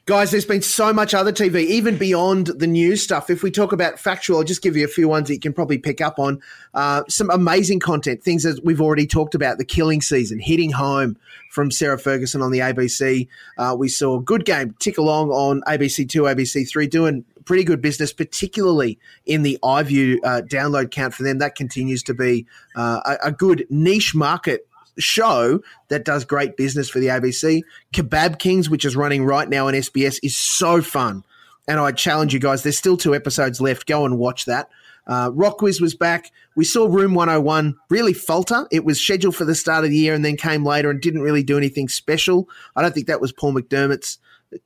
Guys, 0.07 0.31
there's 0.31 0.45
been 0.45 0.61
so 0.61 0.93
much 0.93 1.13
other 1.13 1.33
TV, 1.33 1.65
even 1.65 1.97
beyond 1.97 2.47
the 2.47 2.65
news 2.65 3.03
stuff. 3.03 3.29
If 3.29 3.43
we 3.43 3.51
talk 3.51 3.73
about 3.73 3.99
factual, 3.99 4.37
I'll 4.37 4.45
just 4.45 4.61
give 4.61 4.77
you 4.77 4.85
a 4.85 4.87
few 4.87 5.09
ones 5.09 5.27
that 5.27 5.33
you 5.33 5.39
can 5.41 5.51
probably 5.51 5.77
pick 5.77 5.99
up 5.99 6.17
on. 6.17 6.41
Uh, 6.73 7.03
some 7.09 7.29
amazing 7.29 7.81
content, 7.81 8.23
things 8.23 8.43
that 8.43 8.63
we've 8.63 8.79
already 8.79 9.05
talked 9.05 9.35
about. 9.35 9.57
The 9.57 9.65
Killing 9.65 9.99
Season, 9.99 10.39
Hitting 10.39 10.71
Home 10.71 11.17
from 11.49 11.71
Sarah 11.71 11.99
Ferguson 11.99 12.41
on 12.41 12.53
the 12.53 12.59
ABC. 12.59 13.27
Uh, 13.57 13.75
we 13.77 13.89
saw 13.89 14.15
a 14.15 14.21
Good 14.21 14.45
Game 14.45 14.73
tick 14.79 14.97
along 14.97 15.31
on 15.31 15.59
ABC2, 15.63 16.07
ABC3, 16.07 16.89
doing 16.89 17.25
pretty 17.43 17.65
good 17.65 17.81
business, 17.81 18.13
particularly 18.13 18.97
in 19.25 19.43
the 19.43 19.59
iView 19.61 20.19
uh, 20.23 20.41
download 20.41 20.89
count 20.89 21.15
for 21.15 21.23
them. 21.23 21.39
That 21.39 21.55
continues 21.55 22.01
to 22.03 22.13
be 22.13 22.45
uh, 22.77 23.01
a, 23.05 23.27
a 23.27 23.31
good 23.33 23.67
niche 23.69 24.15
market 24.15 24.69
show 24.97 25.61
that 25.89 26.05
does 26.05 26.25
great 26.25 26.57
business 26.57 26.89
for 26.89 26.99
the 26.99 27.07
ABC. 27.07 27.61
Kebab 27.93 28.39
Kings, 28.39 28.69
which 28.69 28.85
is 28.85 28.95
running 28.95 29.25
right 29.25 29.47
now 29.49 29.67
on 29.67 29.73
SBS, 29.73 30.19
is 30.23 30.35
so 30.35 30.81
fun. 30.81 31.23
And 31.67 31.79
I 31.79 31.91
challenge 31.91 32.33
you 32.33 32.39
guys, 32.39 32.63
there's 32.63 32.77
still 32.77 32.97
two 32.97 33.13
episodes 33.13 33.59
left. 33.59 33.87
Go 33.87 34.05
and 34.05 34.17
watch 34.17 34.45
that. 34.45 34.69
Uh, 35.05 35.31
Rock 35.33 35.59
Quiz 35.59 35.79
was 35.79 35.95
back. 35.95 36.31
We 36.55 36.65
saw 36.65 36.87
Room 36.87 37.13
101 37.13 37.75
really 37.89 38.13
falter. 38.13 38.67
It 38.71 38.83
was 38.83 39.01
scheduled 39.01 39.35
for 39.35 39.45
the 39.45 39.55
start 39.55 39.85
of 39.85 39.89
the 39.89 39.97
year 39.97 40.13
and 40.13 40.23
then 40.23 40.35
came 40.35 40.65
later 40.65 40.89
and 40.89 41.01
didn't 41.01 41.21
really 41.21 41.43
do 41.43 41.57
anything 41.57 41.87
special. 41.87 42.49
I 42.75 42.81
don't 42.81 42.93
think 42.93 43.07
that 43.07 43.21
was 43.21 43.31
Paul 43.31 43.53
McDermott's 43.53 44.19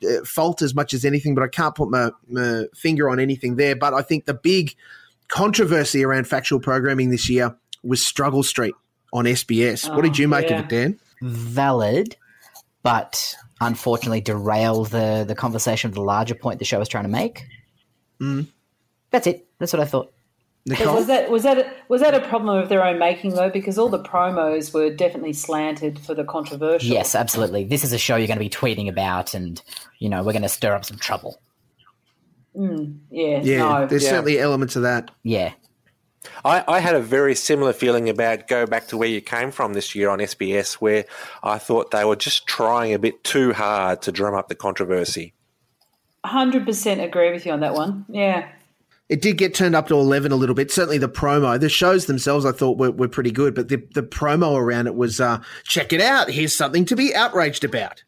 uh, 0.03 0.23
fault 0.25 0.61
as 0.61 0.73
much 0.73 0.93
as 0.93 1.05
anything, 1.05 1.35
but 1.35 1.43
I 1.43 1.47
can't 1.47 1.75
put 1.75 1.89
my, 1.89 2.11
my 2.27 2.65
finger 2.73 3.09
on 3.09 3.19
anything 3.19 3.55
there. 3.55 3.75
But 3.75 3.93
I 3.93 4.01
think 4.01 4.25
the 4.25 4.33
big 4.33 4.75
controversy 5.27 6.03
around 6.03 6.27
factual 6.27 6.59
programming 6.59 7.09
this 7.09 7.29
year 7.29 7.55
was 7.83 8.03
Struggle 8.05 8.43
Street 8.43 8.75
on 9.13 9.25
SBS. 9.25 9.93
what 9.93 10.03
did 10.03 10.13
oh, 10.13 10.15
you 10.15 10.27
make 10.27 10.49
yeah. 10.49 10.59
of 10.59 10.65
it, 10.65 10.69
Dan? 10.69 10.99
Valid, 11.21 12.15
but 12.83 13.35
unfortunately 13.59 14.21
derailed 14.21 14.87
the, 14.87 15.23
the 15.27 15.35
conversation 15.35 15.89
of 15.89 15.95
the 15.95 16.01
larger 16.01 16.35
point 16.35 16.59
the 16.59 16.65
show 16.65 16.79
was 16.79 16.89
trying 16.89 17.03
to 17.03 17.09
make. 17.09 17.45
Hmm. 18.19 18.41
That's 19.11 19.27
it. 19.27 19.47
That's 19.59 19.73
what 19.73 19.81
I 19.81 19.85
thought. 19.85 20.11
Nicole? 20.65 20.95
Was 20.95 21.07
that 21.07 21.31
was 21.31 21.43
that 21.43 21.57
a, 21.57 21.73
was 21.87 22.01
that 22.01 22.13
a 22.13 22.19
problem 22.27 22.55
of 22.55 22.69
their 22.69 22.85
own 22.85 22.99
making 22.99 23.31
though? 23.31 23.49
Because 23.49 23.79
all 23.79 23.89
the 23.89 24.01
promos 24.01 24.73
were 24.73 24.91
definitely 24.91 25.33
slanted 25.33 25.97
for 25.99 26.13
the 26.13 26.23
controversial. 26.23 26.87
Yes, 26.87 27.15
absolutely. 27.15 27.63
This 27.63 27.83
is 27.83 27.93
a 27.93 27.97
show 27.97 28.15
you're 28.15 28.27
going 28.27 28.37
to 28.37 28.43
be 28.45 28.49
tweeting 28.49 28.87
about, 28.87 29.33
and 29.33 29.59
you 29.97 30.07
know 30.07 30.23
we're 30.23 30.33
going 30.33 30.43
to 30.43 30.49
stir 30.49 30.75
up 30.75 30.85
some 30.85 30.97
trouble. 30.97 31.41
Hmm. 32.55 32.97
Yeah. 33.09 33.41
yeah, 33.41 33.57
No. 33.57 33.87
there's 33.87 34.03
Yeah. 34.03 34.09
certainly 34.09 34.37
elements 34.37 34.75
of 34.75 34.83
that. 34.83 35.09
Yeah, 35.23 35.53
I, 36.45 36.63
I 36.67 36.79
had 36.79 36.95
a 36.95 37.01
very 37.01 37.35
similar 37.35 37.73
feeling 37.73 38.09
about 38.09 38.47
Go 38.47 38.65
Back 38.65 38.87
to 38.87 38.97
Where 38.97 39.07
You 39.07 39.21
Came 39.21 39.51
From 39.51 39.73
this 39.73 39.95
year 39.95 40.09
on 40.09 40.19
SBS, 40.19 40.75
where 40.75 41.05
I 41.43 41.57
thought 41.57 41.91
they 41.91 42.05
were 42.05 42.15
just 42.15 42.47
trying 42.47 42.93
a 42.93 42.99
bit 42.99 43.23
too 43.23 43.53
hard 43.53 44.01
to 44.03 44.11
drum 44.11 44.35
up 44.35 44.47
the 44.47 44.55
controversy. 44.55 45.33
Hundred 46.23 46.65
percent 46.65 47.01
agree 47.01 47.31
with 47.31 47.45
you 47.45 47.51
on 47.51 47.61
that 47.61 47.73
one. 47.73 48.05
Yeah. 48.07 48.47
It 49.09 49.21
did 49.21 49.37
get 49.37 49.53
turned 49.53 49.75
up 49.75 49.87
to 49.87 49.95
11 49.95 50.31
a 50.31 50.35
little 50.35 50.55
bit. 50.55 50.71
Certainly 50.71 50.99
the 50.99 51.09
promo. 51.09 51.59
The 51.59 51.67
shows 51.67 52.05
themselves 52.05 52.45
I 52.45 52.53
thought 52.53 52.77
were, 52.77 52.91
were 52.91 53.09
pretty 53.09 53.31
good, 53.31 53.53
but 53.53 53.67
the, 53.67 53.83
the 53.93 54.03
promo 54.03 54.55
around 54.55 54.87
it 54.87 54.95
was 54.95 55.19
uh, 55.19 55.41
check 55.63 55.91
it 55.91 55.99
out. 55.99 56.29
Here's 56.29 56.55
something 56.55 56.85
to 56.85 56.95
be 56.95 57.13
outraged 57.13 57.65
about. 57.65 58.03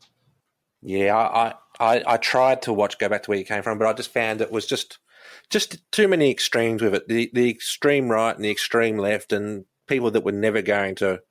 Yeah, 0.81 1.17
I, 1.17 1.55
I, 1.79 1.95
I, 1.95 2.03
I 2.13 2.17
tried 2.17 2.61
to 2.63 2.73
watch 2.73 2.99
Go 2.99 3.09
Back 3.09 3.23
to 3.23 3.31
Where 3.31 3.39
You 3.39 3.43
Came 3.43 3.63
From, 3.63 3.77
but 3.79 3.87
I 3.87 3.93
just 3.93 4.13
found 4.13 4.39
it 4.39 4.51
was 4.51 4.65
just 4.65 4.99
just 5.49 5.79
too 5.91 6.07
many 6.07 6.31
extremes 6.31 6.81
with 6.81 6.95
it. 6.95 7.07
The, 7.07 7.29
the 7.33 7.49
extreme 7.49 8.09
right 8.09 8.35
and 8.35 8.43
the 8.43 8.51
extreme 8.51 8.97
left, 8.97 9.31
and 9.33 9.65
people 9.87 10.11
that 10.11 10.23
were 10.23 10.31
never 10.31 10.61
going 10.61 10.95
to 10.95 11.21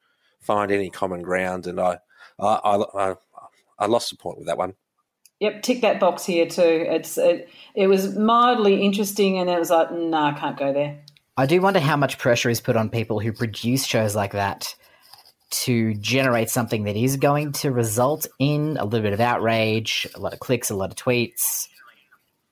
find 0.40 0.70
any 0.70 0.90
common 0.90 1.22
ground. 1.22 1.66
And 1.66 1.80
I, 1.80 1.98
I, 2.38 2.54
I, 2.54 3.10
I, 3.10 3.14
I 3.78 3.86
lost 3.86 4.10
the 4.10 4.16
point 4.16 4.38
with 4.38 4.46
that 4.46 4.58
one. 4.58 4.74
Yep, 5.40 5.62
tick 5.62 5.80
that 5.80 5.98
box 5.98 6.24
here 6.24 6.46
too. 6.46 6.86
It's 6.88 7.18
it, 7.18 7.48
it 7.74 7.88
was 7.88 8.16
mildly 8.16 8.82
interesting, 8.82 9.38
and 9.38 9.50
it 9.50 9.58
was 9.58 9.70
like, 9.70 9.90
no, 9.90 9.98
nah, 9.98 10.30
I 10.30 10.38
can't 10.38 10.56
go 10.56 10.72
there. 10.72 11.00
I 11.36 11.46
do 11.46 11.60
wonder 11.60 11.80
how 11.80 11.96
much 11.96 12.18
pressure 12.18 12.48
is 12.48 12.60
put 12.60 12.76
on 12.76 12.90
people 12.90 13.18
who 13.18 13.32
produce 13.32 13.84
shows 13.84 14.14
like 14.14 14.32
that 14.32 14.74
to 15.50 15.94
generate 15.94 16.48
something 16.48 16.84
that 16.84 16.96
is 16.96 17.16
going 17.16 17.52
to 17.52 17.72
result 17.72 18.26
in 18.38 18.76
a 18.76 18.84
little 18.84 19.02
bit 19.02 19.12
of 19.12 19.20
outrage, 19.20 20.06
a 20.14 20.20
lot 20.20 20.32
of 20.32 20.38
clicks, 20.38 20.70
a 20.70 20.76
lot 20.76 20.90
of 20.90 20.96
tweets. 20.96 21.68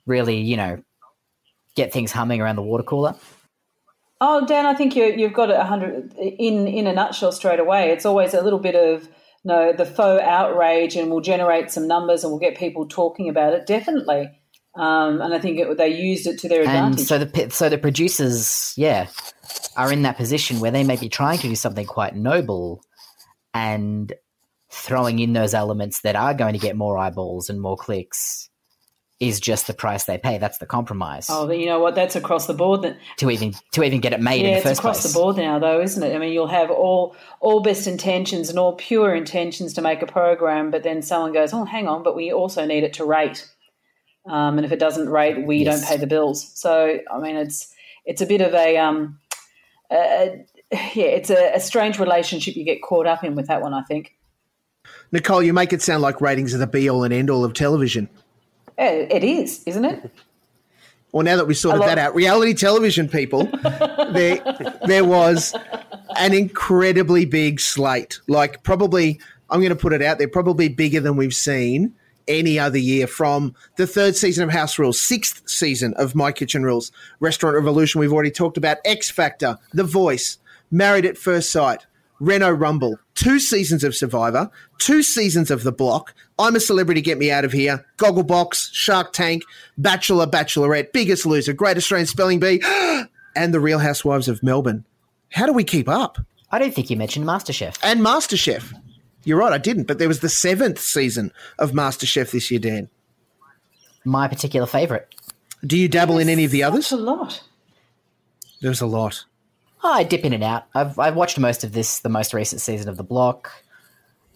Really, 0.07 0.39
you 0.39 0.57
know, 0.57 0.83
get 1.81 1.93
things 1.93 2.13
humming 2.13 2.41
around 2.41 2.57
the 2.57 2.63
water 2.63 2.85
cooler. 2.85 3.15
Oh, 4.21 4.45
Dan, 4.47 4.67
I 4.67 4.75
think 4.75 4.95
you, 4.97 5.05
you've 5.05 5.33
got 5.33 5.51
it 5.51 5.57
hundred 5.57 6.13
in 6.19 6.67
in 6.69 6.87
a 6.87 6.93
nutshell 6.93 7.33
straight 7.33 7.59
away. 7.59 7.91
It's 7.91 8.05
always 8.05 8.35
a 8.35 8.43
little 8.43 8.59
bit 8.59 8.75
of 8.75 9.09
no 9.45 9.73
the 9.73 9.87
faux 9.87 10.23
outrage, 10.23 10.95
and 10.95 11.11
we'll 11.11 11.21
generate 11.21 11.71
some 11.71 11.89
numbers, 11.89 12.23
and 12.23 12.31
we'll 12.31 12.41
get 12.41 12.57
people 12.57 12.87
talking 12.87 13.31
about 13.31 13.55
it. 13.55 13.67
Definitely, 13.67 14.31
um, 14.75 15.23
and 15.23 15.33
I 15.33 15.39
think 15.39 15.59
it, 15.59 15.79
they 15.79 15.89
used 15.89 16.27
it 16.27 16.39
to 16.41 16.49
their 16.49 16.61
advantage. 16.61 16.99
And 16.99 17.09
so 17.09 17.19
the 17.19 17.51
so 17.51 17.71
the 17.71 17.79
producers, 17.79 18.75
yeah, 18.77 19.09
are 19.77 19.91
in 19.91 20.03
that 20.03 20.19
position 20.19 20.61
where 20.61 20.71
they 20.71 20.85
may 20.85 20.97
be 20.97 21.09
trying 21.09 21.39
to 21.39 21.49
do 21.49 21.57
something 21.57 21.87
quite 21.87 22.15
noble, 22.15 22.85
and 23.55 24.13
throwing 24.71 25.19
in 25.19 25.33
those 25.33 25.55
elements 25.55 26.03
that 26.03 26.15
are 26.15 26.35
going 26.35 26.53
to 26.53 26.59
get 26.59 26.77
more 26.77 26.99
eyeballs 26.99 27.49
and 27.49 27.59
more 27.59 27.77
clicks 27.77 28.50
is 29.21 29.39
just 29.39 29.67
the 29.67 29.75
price 29.75 30.05
they 30.05 30.17
pay. 30.17 30.39
That's 30.39 30.59
the 30.59 30.67
compromise. 30.67 31.27
Oh, 31.29 31.47
but 31.47 31.59
you 31.59 31.67
know 31.67 31.79
what? 31.79 31.95
That's 31.95 32.17
across 32.17 32.47
the 32.47 32.55
board. 32.55 32.83
That 32.83 32.97
to 33.19 33.31
even 33.31 33.55
to 33.73 33.85
even 33.85 34.01
get 34.01 34.15
it 34.15 34.21
made 34.21 34.43
yeah, 34.43 34.57
in 34.57 34.63
the 34.65 34.71
it's 34.71 34.79
across 34.79 35.03
place. 35.03 35.13
the 35.13 35.19
board 35.19 35.37
now, 35.37 35.59
though, 35.59 35.81
isn't 35.81 36.03
it? 36.03 36.15
I 36.15 36.19
mean, 36.19 36.33
you'll 36.33 36.47
have 36.49 36.71
all 36.71 37.15
all 37.41 37.61
best 37.63 37.87
intentions 37.87 38.49
and 38.49 38.59
all 38.59 38.75
pure 38.75 39.15
intentions 39.15 39.75
to 39.75 39.83
make 39.83 40.01
a 40.03 40.07
program, 40.07 40.71
but 40.71 40.83
then 40.83 41.03
someone 41.03 41.33
goes, 41.33 41.53
"Oh, 41.53 41.65
hang 41.65 41.87
on, 41.87 42.03
but 42.03 42.17
we 42.17 42.33
also 42.33 42.65
need 42.65 42.83
it 42.83 42.95
to 42.95 43.05
rate." 43.05 43.47
Um, 44.27 44.57
and 44.59 44.65
if 44.65 44.73
it 44.73 44.79
doesn't 44.79 45.09
rate, 45.09 45.47
we 45.47 45.59
Yes. 45.65 45.81
don't 45.81 45.89
pay 45.89 45.97
the 45.97 46.07
bills. 46.07 46.51
So, 46.55 46.99
I 47.13 47.19
mean, 47.21 47.37
it's 47.37 47.73
it's 48.07 48.23
a 48.23 48.27
bit 48.27 48.41
of 48.41 48.55
a 48.55 48.79
um, 48.79 49.19
a, 49.91 50.45
yeah, 50.73 51.05
it's 51.05 51.31
a, 51.31 51.55
a 51.55 51.61
strange 51.61 51.99
relationship 51.99 52.57
you 52.57 52.65
get 52.65 52.83
caught 52.83 53.07
up 53.07 53.23
in 53.23 53.35
with 53.35 53.49
that 53.49 53.61
one. 53.61 53.75
I 53.75 53.83
think. 53.83 54.17
Nicole, 55.13 55.43
you 55.43 55.53
make 55.53 55.73
it 55.73 55.83
sound 55.83 56.03
like 56.03 56.21
ratings 56.21 56.55
are 56.55 56.59
the 56.59 56.67
be 56.67 56.89
all 56.89 57.05
and 57.05 57.13
end 57.13 57.29
all 57.31 57.45
of 57.45 57.53
television. 57.53 58.09
It 58.81 59.23
is, 59.25 59.63
isn't 59.67 59.85
it? 59.85 60.11
Well, 61.13 61.25
now 61.25 61.35
that 61.39 61.49
we 61.49 61.55
sorted 61.55 61.83
that 61.83 61.99
out, 61.99 62.15
reality 62.15 62.55
television 62.55 63.09
people, 63.09 63.43
there 64.13 64.39
there 64.87 65.05
was 65.05 65.53
an 66.17 66.33
incredibly 66.33 67.25
big 67.25 67.59
slate. 67.59 68.21
Like 68.29 68.63
probably, 68.63 69.21
I'm 69.51 69.59
going 69.59 69.71
to 69.71 69.75
put 69.75 69.93
it 69.93 70.03
out 70.03 70.19
there, 70.19 70.29
probably 70.29 70.69
bigger 70.69 71.01
than 71.01 71.17
we've 71.17 71.35
seen 71.35 71.93
any 72.29 72.61
other 72.61 72.79
year. 72.79 73.09
From 73.09 73.57
the 73.77 73.89
third 73.89 74.15
season 74.15 74.45
of 74.45 74.51
House 74.51 74.79
Rules, 74.79 75.01
sixth 75.01 75.43
season 75.49 75.95
of 75.95 76.15
My 76.15 76.31
Kitchen 76.31 76.63
Rules, 76.63 76.93
Restaurant 77.19 77.57
Revolution. 77.57 77.99
We've 77.99 78.13
already 78.13 78.31
talked 78.31 78.57
about 78.57 78.79
X 78.85 79.11
Factor, 79.11 79.59
The 79.73 79.83
Voice, 79.83 80.39
Married 80.71 81.07
at 81.07 81.19
First 81.19 81.51
Sight, 81.51 81.87
Reno 82.21 82.51
Rumble, 82.51 82.99
two 83.15 83.39
seasons 83.41 83.83
of 83.83 83.97
Survivor, 83.97 84.51
two 84.79 85.03
seasons 85.03 85.51
of 85.51 85.63
The 85.63 85.73
Block, 85.73 86.15
I'm 86.39 86.55
a 86.55 86.61
Celebrity, 86.61 87.01
Get 87.01 87.19
Me 87.19 87.31
Out 87.31 87.47
of 87.47 87.53
Here, 87.53 87.85
Gogglebox, 87.97 88.71
Shark 88.73 89.13
Tank, 89.13 89.43
Bachelor, 89.79 90.27
Bachelorette, 90.27 90.93
Biggest 90.93 91.25
Loser, 91.25 91.55
Great 91.55 91.79
Australian 91.79 92.07
Spelling 92.07 92.39
Bee, 92.39 92.63
and 93.37 93.55
The 93.55 93.61
Real 93.61 93.79
Housewives 93.79 94.29
of 94.29 94.43
Melbourne. 94.43 94.85
How 95.33 95.47
do 95.47 95.53
we 95.53 95.65
keep 95.65 95.89
up? 95.89 96.19
I 96.51 96.59
don't 96.59 96.75
think 96.75 96.91
you 96.91 96.97
mentioned 96.97 97.27
MasterChef. 97.27 97.79
And 97.83 98.01
MasterChef. 98.01 98.75
You're 99.25 99.39
right, 99.39 99.53
I 99.53 99.59
didn't, 99.59 99.85
but 99.85 99.99
there 99.99 100.09
was 100.09 100.21
the 100.21 100.29
seventh 100.29 100.79
season 100.79 101.33
of 101.59 101.73
MasterChef 101.73 102.33
this 102.33 102.51
year, 102.51 102.61
Dan. 102.61 102.91
My 104.05 104.29
particular 104.29 104.67
favorite. 104.67 105.15
Do 105.65 105.77
you 105.77 105.89
dabble 105.89 106.19
in 106.19 106.29
any 106.29 106.45
of 106.45 106.51
the 106.51 106.63
others? 106.63 106.91
a 106.93 106.97
lot. 106.97 107.43
There's 108.61 108.81
a 108.81 108.87
lot. 108.87 109.25
Oh, 109.83 109.93
I 109.93 110.03
dip 110.03 110.25
in 110.25 110.33
and 110.33 110.45
out. 110.45 110.65
I've 110.75 110.99
I've 110.99 111.17
watched 111.17 111.39
most 111.39 111.65
of 111.65 111.73
this, 111.73 112.01
the 112.01 112.09
most 112.09 112.35
recent 112.35 112.61
season 112.61 112.89
of 112.89 112.97
The 112.97 113.05
Block. 113.05 113.51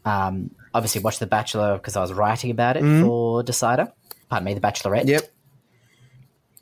Um, 0.05 0.51
obviously 0.73 1.01
watched 1.03 1.21
The 1.21 1.27
Bachelor 1.27 1.77
because 1.77 1.97
I 1.97 2.01
was 2.01 2.13
writing 2.13 2.51
about 2.51 2.77
it 2.77 2.83
for 3.03 3.43
Decider. 3.43 3.93
Pardon 4.29 4.47
me, 4.47 4.55
The 4.55 4.61
Bachelorette. 4.61 5.07
Yep. 5.07 5.31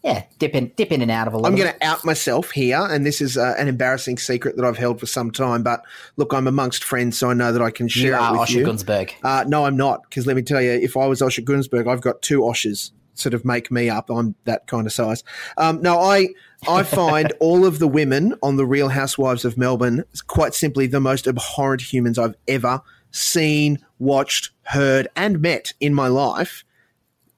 Yeah, 0.02 0.24
dip 0.40 0.56
in, 0.56 0.72
dip 0.74 0.90
in 0.90 1.00
and 1.00 1.12
out 1.12 1.28
of 1.28 1.34
a 1.34 1.38
lot. 1.38 1.46
I'm 1.48 1.54
going 1.54 1.72
to 1.72 1.86
out 1.86 2.04
myself 2.04 2.50
here, 2.50 2.80
and 2.80 3.06
this 3.06 3.20
is 3.20 3.38
uh, 3.38 3.54
an 3.56 3.68
embarrassing 3.68 4.18
secret 4.18 4.56
that 4.56 4.64
I've 4.64 4.76
held 4.76 4.98
for 4.98 5.06
some 5.06 5.30
time. 5.30 5.62
But 5.62 5.84
look, 6.16 6.34
I'm 6.34 6.48
amongst 6.48 6.82
friends, 6.82 7.16
so 7.16 7.30
I 7.30 7.34
know 7.34 7.52
that 7.52 7.62
I 7.62 7.70
can 7.70 7.86
share 7.86 8.18
You 8.18 8.26
it 8.26 8.30
with 8.32 8.40
Osher 8.40 8.54
you. 8.56 8.66
Gunsberg. 8.66 9.12
Uh, 9.22 9.44
no, 9.46 9.64
I'm 9.64 9.76
not, 9.76 10.02
because 10.02 10.26
let 10.26 10.34
me 10.34 10.42
tell 10.42 10.60
you, 10.60 10.72
if 10.72 10.96
I 10.96 11.06
was 11.06 11.20
Osher 11.20 11.44
Gunsberg, 11.44 11.88
I've 11.88 12.00
got 12.00 12.20
two 12.20 12.44
Oshers 12.44 12.90
sort 13.14 13.34
of 13.34 13.44
make 13.44 13.70
me 13.70 13.90
up. 13.90 14.10
I'm 14.10 14.34
that 14.44 14.66
kind 14.66 14.86
of 14.86 14.92
size. 14.92 15.24
Um, 15.56 15.82
no, 15.82 15.98
I 16.00 16.28
I 16.68 16.82
find 16.82 17.32
all 17.40 17.64
of 17.64 17.78
the 17.78 17.88
women 17.88 18.34
on 18.42 18.56
the 18.56 18.66
Real 18.66 18.88
Housewives 18.88 19.44
of 19.44 19.56
Melbourne 19.56 20.04
quite 20.26 20.54
simply 20.54 20.86
the 20.86 21.00
most 21.00 21.26
abhorrent 21.26 21.82
humans 21.82 22.18
I've 22.18 22.36
ever 22.48 22.80
seen, 23.10 23.78
watched, 23.98 24.50
heard, 24.64 25.08
and 25.16 25.40
met 25.40 25.72
in 25.80 25.94
my 25.94 26.08
life. 26.08 26.64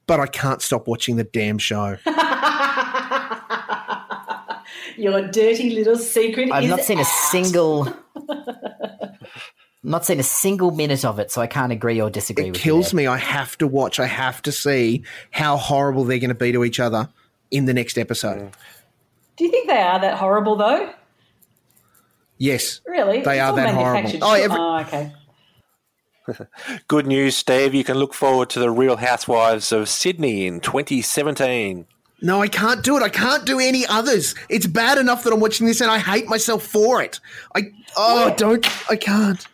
But 0.07 0.19
I 0.19 0.27
can't 0.27 0.61
stop 0.61 0.87
watching 0.87 1.15
the 1.15 1.23
damn 1.23 1.57
show. 1.57 1.97
Your 4.97 5.27
dirty 5.27 5.71
little 5.71 5.97
secret. 5.97 6.51
I've 6.51 6.63
is 6.63 6.69
not 6.69 6.81
seen 6.81 6.99
a 6.99 7.03
out. 7.03 7.97
single, 9.85 9.91
not 9.91 10.05
seen 10.05 10.19
a 10.19 10.23
single 10.23 10.71
minute 10.71 11.05
of 11.05 11.19
it, 11.19 11.31
so 11.31 11.41
I 11.41 11.47
can't 11.47 11.71
agree 11.71 12.01
or 12.01 12.09
disagree 12.09 12.45
with 12.45 12.49
It 12.49 12.51
with 12.53 12.61
kills 12.61 12.93
me. 12.93 13.07
I 13.07 13.17
have 13.17 13.57
to 13.59 13.67
watch. 13.67 13.99
I 13.99 14.05
have 14.07 14.41
to 14.43 14.51
see 14.51 15.03
how 15.31 15.57
horrible 15.57 16.03
they're 16.03 16.19
going 16.19 16.29
to 16.29 16.35
be 16.35 16.51
to 16.51 16.63
each 16.63 16.79
other 16.79 17.09
in 17.51 17.65
the 17.65 17.73
next 17.73 17.97
episode. 17.97 18.41
Mm. 18.41 18.53
Do 19.37 19.45
you 19.45 19.51
think 19.51 19.67
they 19.67 19.81
are 19.81 19.99
that 19.99 20.17
horrible 20.17 20.55
though? 20.55 20.91
Yes, 22.37 22.81
Really? 22.85 23.21
They 23.21 23.39
It's 23.39 23.49
are 23.49 23.55
that 23.55 23.73
horrible. 23.73 24.11
Oh, 24.21 24.33
every- 24.33 24.57
oh, 24.59 24.79
okay. 24.79 25.13
Good 26.87 27.05
news, 27.07 27.37
Steve. 27.37 27.73
You 27.73 27.83
can 27.83 27.97
look 27.97 28.13
forward 28.13 28.49
to 28.51 28.59
the 28.59 28.69
Real 28.71 28.97
Housewives 28.97 29.71
of 29.71 29.87
Sydney 29.87 30.45
in 30.47 30.59
2017. 30.59 31.85
No, 32.21 32.41
I 32.41 32.47
can't 32.47 32.83
do 32.83 32.97
it. 32.97 33.03
I 33.03 33.09
can't 33.09 33.45
do 33.45 33.59
any 33.59 33.85
others. 33.85 34.33
It's 34.49 34.65
bad 34.67 34.97
enough 34.97 35.23
that 35.23 35.33
I'm 35.33 35.39
watching 35.39 35.67
this 35.67 35.81
and 35.81 35.91
I 35.91 35.99
hate 35.99 36.27
myself 36.27 36.63
for 36.63 37.01
it. 37.01 37.19
I 37.55 37.71
oh, 37.95 38.27
Yeah. 38.29 38.35
don't. 38.35 38.89
I 38.91 38.95
can't. 38.95 39.45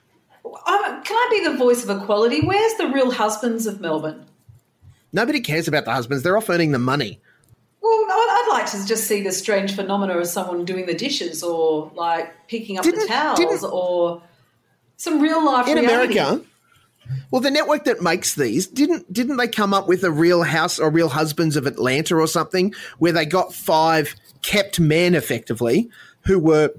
Um, 0.68 1.04
can 1.04 1.16
I 1.18 1.28
be 1.32 1.44
the 1.48 1.58
voice 1.58 1.84
of 1.88 2.02
equality? 2.02 2.42
Where's 2.42 2.74
the 2.76 2.88
real 2.88 3.12
husbands 3.12 3.66
of 3.68 3.80
Melbourne? 3.82 4.26
Nobody 5.14 5.42
cares 5.42 5.68
about 5.68 5.86
the 5.86 5.92
husbands. 5.92 6.24
They're 6.24 6.38
off 6.38 6.50
earning 6.50 6.72
the 6.72 6.80
money. 6.80 7.20
Well, 7.82 7.92
I'd, 7.94 8.46
I'd 8.50 8.58
like 8.60 8.72
to 8.72 8.86
just 8.86 9.06
see 9.08 9.22
the 9.22 9.32
strange 9.32 9.76
phenomena 9.76 10.18
of 10.18 10.28
someone 10.28 10.66
doing 10.66 10.86
the 10.86 10.94
dishes 10.94 11.42
or 11.44 11.92
like 11.96 12.48
picking 12.48 12.78
up 12.78 12.86
the 12.86 12.92
Didn't- 12.92 13.08
towels 13.08 13.64
or 13.64 14.22
some 14.98 15.20
real 15.20 15.44
life 15.44 15.68
In 15.68 15.78
reality. 15.80 16.18
America, 16.20 16.46
well, 17.32 17.42
the 17.42 17.50
network 17.52 17.86
that 17.86 18.02
makes 18.02 18.36
these 18.36 18.68
didn't 18.68 19.12
didn't 19.12 19.38
they 19.38 19.48
come 19.48 19.74
up 19.74 19.88
with 19.88 20.04
a 20.04 20.12
Real 20.12 20.44
House 20.44 20.80
or 20.80 20.90
Real 20.92 21.10
Husbands 21.10 21.56
of 21.56 21.66
Atlanta 21.66 22.16
or 22.16 22.28
something 22.28 22.74
where 23.00 23.12
they 23.12 23.26
got 23.26 23.54
five 23.54 24.16
kept 24.44 24.80
men 24.80 25.16
effectively 25.16 25.90
who 26.26 26.38
were 26.40 26.72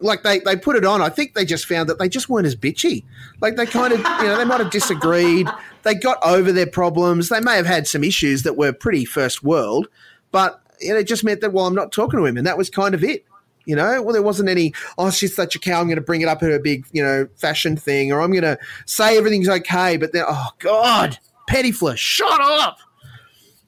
like 0.00 0.22
they 0.22 0.38
they 0.40 0.56
put 0.56 0.76
it 0.76 0.84
on. 0.84 1.02
I 1.02 1.08
think 1.08 1.34
they 1.34 1.44
just 1.44 1.66
found 1.66 1.88
that 1.88 1.98
they 1.98 2.08
just 2.08 2.28
weren't 2.28 2.46
as 2.46 2.56
bitchy. 2.56 3.04
Like 3.40 3.56
they 3.56 3.66
kind 3.66 3.92
of 3.92 3.98
you 3.98 4.04
know 4.04 4.36
they 4.36 4.44
might 4.44 4.60
have 4.60 4.70
disagreed. 4.70 5.48
They 5.82 5.94
got 5.94 6.18
over 6.24 6.52
their 6.52 6.66
problems. 6.66 7.28
They 7.28 7.40
may 7.40 7.56
have 7.56 7.66
had 7.66 7.86
some 7.86 8.04
issues 8.04 8.42
that 8.42 8.56
were 8.56 8.72
pretty 8.72 9.04
first 9.04 9.42
world, 9.42 9.88
but 10.30 10.60
you 10.80 10.92
know, 10.92 10.98
it 10.98 11.06
just 11.06 11.24
meant 11.24 11.40
that 11.40 11.52
well, 11.52 11.66
I'm 11.66 11.74
not 11.74 11.92
talking 11.92 12.18
to 12.18 12.26
him, 12.26 12.36
and 12.36 12.46
that 12.46 12.58
was 12.58 12.70
kind 12.70 12.94
of 12.94 13.02
it. 13.02 13.24
You 13.64 13.76
know, 13.76 14.00
well, 14.00 14.14
there 14.14 14.22
wasn't 14.22 14.48
any. 14.48 14.72
Oh, 14.96 15.10
she's 15.10 15.34
such 15.34 15.54
a 15.54 15.58
cow. 15.58 15.80
I'm 15.80 15.86
going 15.86 15.96
to 15.96 16.02
bring 16.02 16.22
it 16.22 16.28
up 16.28 16.42
at 16.42 16.50
her 16.50 16.58
big, 16.58 16.86
you 16.92 17.02
know, 17.02 17.28
fashion 17.36 17.76
thing, 17.76 18.12
or 18.12 18.22
I'm 18.22 18.30
going 18.30 18.42
to 18.42 18.58
say 18.86 19.18
everything's 19.18 19.48
okay. 19.48 19.98
But 19.98 20.12
then, 20.12 20.24
oh 20.26 20.48
God, 20.58 21.18
Pettifler, 21.50 21.96
shut 21.96 22.40
up. 22.40 22.78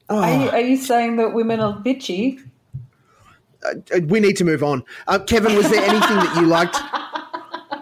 Are, 0.09 0.33
you, 0.33 0.49
oh. 0.49 0.49
are 0.49 0.59
you 0.59 0.77
saying 0.77 1.17
that 1.17 1.33
women 1.33 1.59
are 1.59 1.73
bitchy? 1.73 2.43
Uh, 3.63 3.99
we 4.07 4.19
need 4.19 4.37
to 4.37 4.45
move 4.45 4.63
on. 4.63 4.83
Uh, 5.07 5.19
Kevin, 5.19 5.55
was 5.55 5.69
there 5.69 5.81
anything 5.81 6.17
that 6.17 6.37
you 6.39 6.47
liked? 6.47 6.77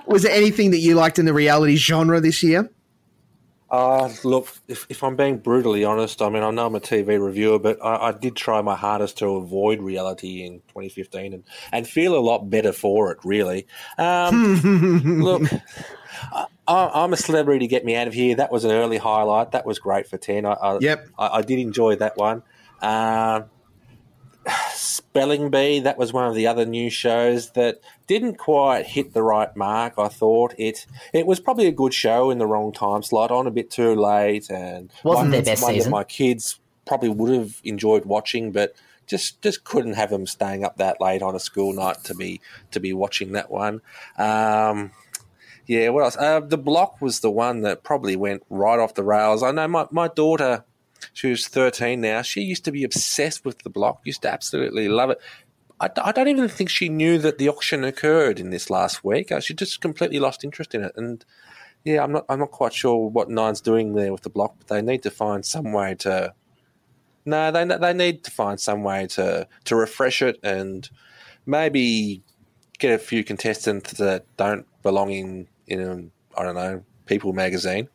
Was 0.08 0.24
there 0.24 0.34
anything 0.34 0.72
that 0.72 0.80
you 0.80 0.96
liked 0.96 1.20
in 1.20 1.26
the 1.26 1.34
reality 1.34 1.76
genre 1.76 2.20
this 2.20 2.42
year? 2.42 2.70
Uh, 3.72 4.10
look, 4.24 4.48
if, 4.68 4.88
if 4.90 5.04
I'm 5.04 5.16
being 5.16 5.38
brutally 5.38 5.84
honest, 5.84 6.24
I 6.24 6.30
mean, 6.30 6.42
I 6.42 6.50
know 6.50 6.66
I'm 6.66 6.74
a 6.76 6.80
TV 6.80 7.24
reviewer, 7.24 7.60
but 7.60 7.78
I, 7.84 8.08
I 8.08 8.12
did 8.14 8.36
try 8.36 8.62
my 8.62 8.76
hardest 8.76 9.20
to 9.20 9.36
avoid 9.36 9.80
reality 9.80 10.44
in 10.44 10.62
2015 10.70 11.34
and, 11.34 11.44
and 11.72 11.88
feel 11.88 12.16
a 12.16 12.20
lot 12.20 12.50
better 12.50 12.74
for 12.74 13.12
it, 13.12 13.20
really. 13.24 13.68
Um, 14.00 15.20
look, 15.22 15.44
I, 16.32 16.48
I'm 16.68 17.14
a 17.14 17.18
celebrity 17.18 17.60
to 17.60 17.68
get 17.68 17.86
me 17.86 17.96
out 17.96 18.08
of 18.08 18.14
here. 18.16 18.36
That 18.36 18.52
was 18.52 18.64
an 18.66 18.72
early 18.72 18.98
highlight. 18.98 19.52
That 19.52 19.68
was 19.68 19.78
great 19.78 20.08
for 20.08 20.18
10. 20.18 20.48
I, 20.48 20.54
I, 20.54 20.80
Yep. 20.80 21.08
I, 21.20 21.28
I 21.28 21.42
did 21.44 21.60
enjoy 21.60 21.96
that 21.98 22.18
one. 22.18 22.42
Um 22.82 23.46
Spelling 24.74 25.50
Bee, 25.50 25.80
that 25.80 25.98
was 25.98 26.14
one 26.14 26.28
of 26.28 26.36
the 26.36 26.48
other 26.48 26.66
new 26.66 26.90
shows 26.90 27.52
that 27.52 27.80
didn't 28.08 28.36
quite 28.38 28.86
hit 28.86 29.14
the 29.14 29.24
right 29.24 29.56
mark. 29.56 29.94
I 29.98 30.08
thought 30.08 30.54
it 30.58 30.86
it 31.14 31.26
was 31.26 31.40
probably 31.40 31.68
a 31.68 31.72
good 31.72 31.94
show 31.94 32.30
in 32.30 32.38
the 32.38 32.46
wrong 32.48 32.72
time 32.72 33.04
slot, 33.04 33.32
on 33.32 33.48
a 33.48 33.52
bit 33.52 33.70
too 33.72 33.96
late, 33.96 34.50
and 34.50 34.92
Wasn't 35.04 35.32
their 35.32 35.42
best 35.44 35.62
one 35.64 35.74
season. 35.74 35.92
that 35.92 35.96
my 35.98 36.04
kids 36.04 36.60
probably 36.86 37.10
would 37.10 37.34
have 37.34 37.62
enjoyed 37.64 38.06
watching, 38.06 38.52
but 38.52 38.76
just 39.08 39.42
just 39.42 39.64
couldn't 39.64 39.94
have 39.94 40.10
them 40.12 40.28
staying 40.28 40.64
up 40.64 40.78
that 40.78 41.02
late 41.02 41.22
on 41.22 41.36
a 41.36 41.40
school 41.40 41.74
night 41.74 42.04
to 42.04 42.14
be 42.16 42.42
to 42.72 42.80
be 42.80 42.94
watching 42.94 43.32
that 43.34 43.50
one. 43.50 43.82
Um, 44.18 44.92
yeah, 45.66 45.90
what 45.90 46.04
else? 46.04 46.18
Uh, 46.18 46.40
the 46.40 46.58
block 46.58 47.00
was 47.00 47.20
the 47.20 47.30
one 47.30 47.62
that 47.62 47.84
probably 47.84 48.16
went 48.16 48.44
right 48.50 48.80
off 48.80 48.96
the 48.96 49.04
rails. 49.04 49.44
I 49.44 49.52
know 49.52 49.68
my, 49.68 49.86
my 49.92 50.08
daughter, 50.08 50.64
she 51.14 51.30
was 51.30 51.48
13 51.48 52.02
now, 52.02 52.22
she 52.22 52.42
used 52.42 52.66
to 52.66 52.72
be 52.72 52.84
obsessed 52.84 53.46
with 53.46 53.60
the 53.60 53.70
block, 53.70 54.02
used 54.04 54.22
to 54.24 54.32
absolutely 54.32 54.88
love 54.90 55.10
it. 55.10 55.20
I, 55.80 55.90
I 56.04 56.12
don't 56.12 56.28
even 56.28 56.50
think 56.50 56.70
she 56.70 56.90
knew 56.90 57.18
that 57.20 57.38
the 57.38 57.50
auction 57.50 57.84
occurred 57.84 58.40
in 58.40 58.50
this 58.50 58.70
last 58.70 59.04
week. 59.04 59.32
Uh, 59.32 59.40
she 59.40 59.54
just 59.54 59.82
completely 59.82 60.20
lost 60.20 60.44
interest 60.44 60.76
in 60.76 60.84
it. 60.84 60.94
And 60.96 61.24
yeah, 61.84 62.04
I'm 62.04 62.12
not 62.12 62.26
I'm 62.30 62.40
not 62.40 62.52
quite 62.52 62.74
sure 62.74 63.10
what 63.10 63.30
Nine's 63.30 63.62
doing 63.62 63.94
there 63.94 64.12
with 64.12 64.22
the 64.22 64.30
block, 64.30 64.56
but 64.58 64.68
they 64.68 64.82
need 64.82 65.04
to 65.04 65.12
find 65.12 65.46
some 65.46 65.72
way 65.72 65.96
to. 66.00 66.34
No, 67.26 67.52
they 67.52 67.66
they 67.66 67.94
need 67.94 68.24
to 68.26 68.32
find 68.32 68.60
some 68.60 68.84
way 68.84 69.08
to 69.08 69.48
to 69.66 69.76
refresh 69.76 70.22
it 70.22 70.40
and 70.44 70.90
maybe 71.46 72.24
get 72.80 72.94
a 72.94 72.98
few 72.98 73.24
contestants 73.24 73.94
that 73.94 74.26
don't 74.38 74.66
belong 74.84 75.12
in 75.12 75.48
in 75.68 75.82
a, 75.82 76.40
I 76.40 76.44
don't 76.44 76.56
know 76.56 76.84
People 77.06 77.34
magazine, 77.34 77.90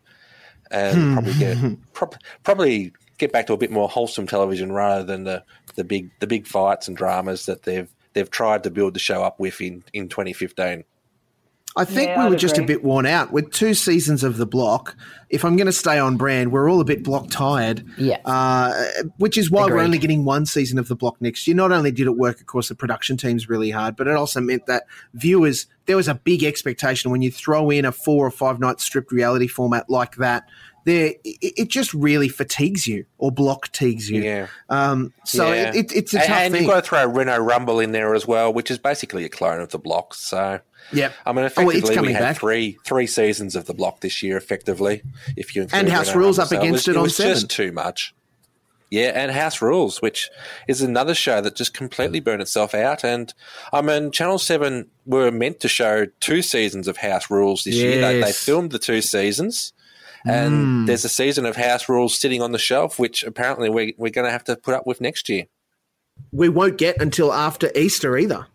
and 0.71 0.97
hmm. 0.97 1.13
probably 1.15 1.35
get 1.35 1.59
prob- 1.93 2.21
probably 2.43 2.93
get 3.19 3.33
back 3.33 3.47
to 3.47 3.53
a 3.53 3.57
bit 3.57 3.71
more 3.71 3.89
wholesome 3.89 4.27
television 4.27 4.73
rather 4.73 5.05
than 5.05 5.25
the, 5.25 5.43
the 5.75 5.85
big 5.85 6.11
the 6.21 6.27
big 6.27 6.47
fights 6.47 6.89
and 6.89 6.97
dramas 6.97 7.47
that 7.47 7.63
they've 7.63 7.89
they've 8.13 8.31
tried 8.31 8.63
to 8.63 8.71
build 8.71 8.95
the 8.95 9.01
show 9.01 9.23
up 9.23 9.39
with 9.39 9.61
in, 9.61 9.85
in 9.93 10.09
2015. 10.09 10.85
I 11.77 11.85
think 11.85 12.09
Yeah, 12.09 12.25
we 12.25 12.31
were 12.31 12.37
just 12.37 12.57
a 12.57 12.63
bit 12.63 12.85
worn 12.85 13.05
out 13.05 13.33
with 13.33 13.51
two 13.51 13.75
seasons 13.75 14.23
of 14.23 14.37
the 14.37 14.47
block. 14.47 14.97
If 15.29 15.45
I'm 15.45 15.57
going 15.57 15.67
to 15.67 15.73
stay 15.73 15.99
on 15.99 16.17
brand, 16.17 16.53
we're 16.53 16.71
all 16.71 16.81
a 16.81 16.85
bit 16.85 17.03
block 17.03 17.31
tired. 17.31 17.85
Yeah. 17.99 18.19
Uh, 18.25 18.85
which 19.17 19.37
is 19.37 19.51
why 19.51 19.67
we're 19.67 19.81
only 19.81 19.99
getting 19.99 20.25
one 20.25 20.47
season 20.47 20.79
of 20.79 20.87
the 20.87 20.95
block 20.95 21.21
next 21.21 21.49
year. 21.49 21.57
Not 21.57 21.73
only 21.73 21.91
did 21.91 22.07
it 22.07 22.17
work, 22.17 22.41
of 22.41 22.47
course, 22.47 22.69
the 22.69 22.77
production 22.77 23.17
team's 23.17 23.49
really 23.49 23.71
hard, 23.71 23.97
but 23.97 24.07
it 24.07 24.15
also 24.15 24.41
meant 24.41 24.67
that 24.67 24.85
viewers, 25.15 25.67
there 25.87 25.97
was 25.97 26.07
a 26.07 26.15
big 26.15 26.45
expectation 26.45 27.11
when 27.11 27.23
you 27.23 27.33
throw 27.33 27.71
in 27.71 27.85
a 27.85 27.91
four 27.91 28.25
or 28.25 28.31
five 28.31 28.61
night 28.61 28.81
stripped 28.81 29.11
reality 29.11 29.49
format 29.49 29.91
like 29.91 30.15
that. 30.17 30.45
There, 30.85 31.15
it, 31.25 31.39
it 31.57 31.69
just 31.69 31.95
really 31.95 32.29
fatigues 32.29 32.87
you 32.87 33.07
or 33.19 33.33
block 33.33 33.69
tegues 33.73 34.09
you. 34.09 34.23
Yeah. 34.23 34.47
Um, 34.69 35.13
so 35.25 35.51
Yeah. 35.53 35.71
it, 35.71 35.77
it, 35.77 35.93
it's 35.97 36.15
a 36.15 36.19
and, 36.21 36.27
tough 36.29 36.37
and 36.37 36.53
thing. 36.55 36.63
you've 36.65 36.71
got 36.71 36.85
to 36.85 36.89
throw 36.89 37.07
Reno 37.07 37.39
Rumble 37.39 37.81
in 37.81 37.93
there 37.93 38.15
as 38.15 38.27
well, 38.27 38.53
which 38.53 38.71
is 38.71 38.79
basically 38.79 39.25
a 39.25 39.29
clone 39.31 39.61
of 39.61 39.71
the 39.71 39.79
block. 39.79 40.13
So 40.15 40.61
yeah, 40.93 41.13
I 41.25 41.33
mean, 41.33 41.45
Oh, 41.45 41.47
effectively, 41.47 41.99
we 42.01 42.13
had 42.13 42.21
back. 42.21 42.37
three 42.37 42.77
three 42.85 43.07
seasons 43.07 43.57
of 43.57 43.65
the 43.65 43.73
block 43.73 44.01
this 44.01 44.23
year. 44.23 44.37
Effectively, 44.37 45.03
if 45.37 45.57
you 45.57 45.63
include 45.63 45.79
And 45.81 45.89
House 45.89 46.09
Reno 46.09 46.19
Rules 46.21 46.39
Rumble. 46.39 46.57
up 46.59 46.63
against 46.63 46.87
was, 46.87 46.95
it 46.95 46.97
on 46.99 47.03
was 47.05 47.17
seven. 47.17 47.33
just 47.33 47.51
too 47.51 47.73
much. 47.73 48.15
Yeah, 48.91 49.13
and 49.15 49.33
House 49.33 49.61
Rules, 49.63 50.03
which 50.03 50.29
is 50.69 50.83
another 50.83 51.15
show 51.15 51.41
that 51.41 51.57
just 51.57 51.73
completely 51.75 52.21
burned 52.21 52.43
itself 52.43 52.75
out. 52.75 53.03
And 53.03 53.33
I 53.73 53.81
mean, 53.81 54.13
Channel 54.13 54.39
Seven 54.39 54.89
were 55.07 55.31
meant 55.33 55.59
to 55.61 55.69
show 55.69 56.07
two 56.21 56.43
seasons 56.43 56.87
of 56.87 56.99
House 56.99 57.29
Rules 57.31 57.65
this 57.65 57.75
year. 57.75 58.01
They, 58.03 58.21
they 58.21 58.33
filmed 58.33 58.71
the 58.71 58.79
two 58.79 59.01
seasons, 59.01 59.73
and 60.25 60.55
Hmm. 60.55 60.87
there's 60.87 61.05
a 61.05 61.09
season 61.09 61.47
of 61.47 61.57
House 61.57 61.89
Rules 61.89 62.19
sitting 62.19 62.41
on 62.43 62.53
the 62.53 62.59
shelf, 62.59 62.99
which 62.99 63.23
apparently 63.25 63.69
we, 63.71 63.95
we're 63.99 64.11
going 64.11 64.25
to 64.27 64.31
have 64.33 64.45
to 64.45 64.57
put 64.57 64.75
up 64.75 64.87
with 64.87 65.01
next 65.01 65.29
year. 65.29 65.45
we 66.33 66.49
won't 66.49 66.79
get 66.79 67.01
until 67.03 67.33
after 67.33 67.71
Easter 67.75 68.17
either. 68.17 68.47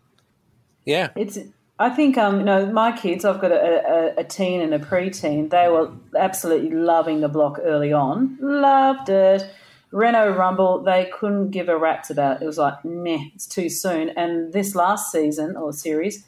Yeah, 0.84 1.08
It's. 1.16 1.38
I 1.78 1.88
think 1.90 2.18
um, 2.18 2.38
you 2.40 2.44
know 2.44 2.66
my 2.66 2.92
kids. 2.92 3.24
I've 3.24 3.40
got 3.40 3.52
a, 3.52 4.14
a, 4.16 4.20
a 4.20 4.24
teen 4.24 4.60
and 4.60 4.74
a 4.74 4.78
preteen. 4.78 5.48
They 5.50 5.68
were 5.68 5.90
absolutely 6.18 6.70
loving 6.70 7.20
the 7.20 7.28
block 7.28 7.58
early 7.62 7.90
on. 7.92 8.36
Loved 8.40 9.08
it. 9.08 9.48
Reno 9.90 10.30
Rumble. 10.34 10.82
They 10.82 11.10
couldn't 11.12 11.50
give 11.52 11.68
a 11.70 11.76
rat's 11.78 12.10
about. 12.10 12.42
It 12.42 12.46
was 12.46 12.58
like, 12.58 12.84
meh, 12.84 13.24
it's 13.34 13.46
too 13.46 13.68
soon. 13.70 14.10
And 14.10 14.52
this 14.52 14.74
last 14.74 15.10
season 15.10 15.56
or 15.56 15.72
series, 15.72 16.26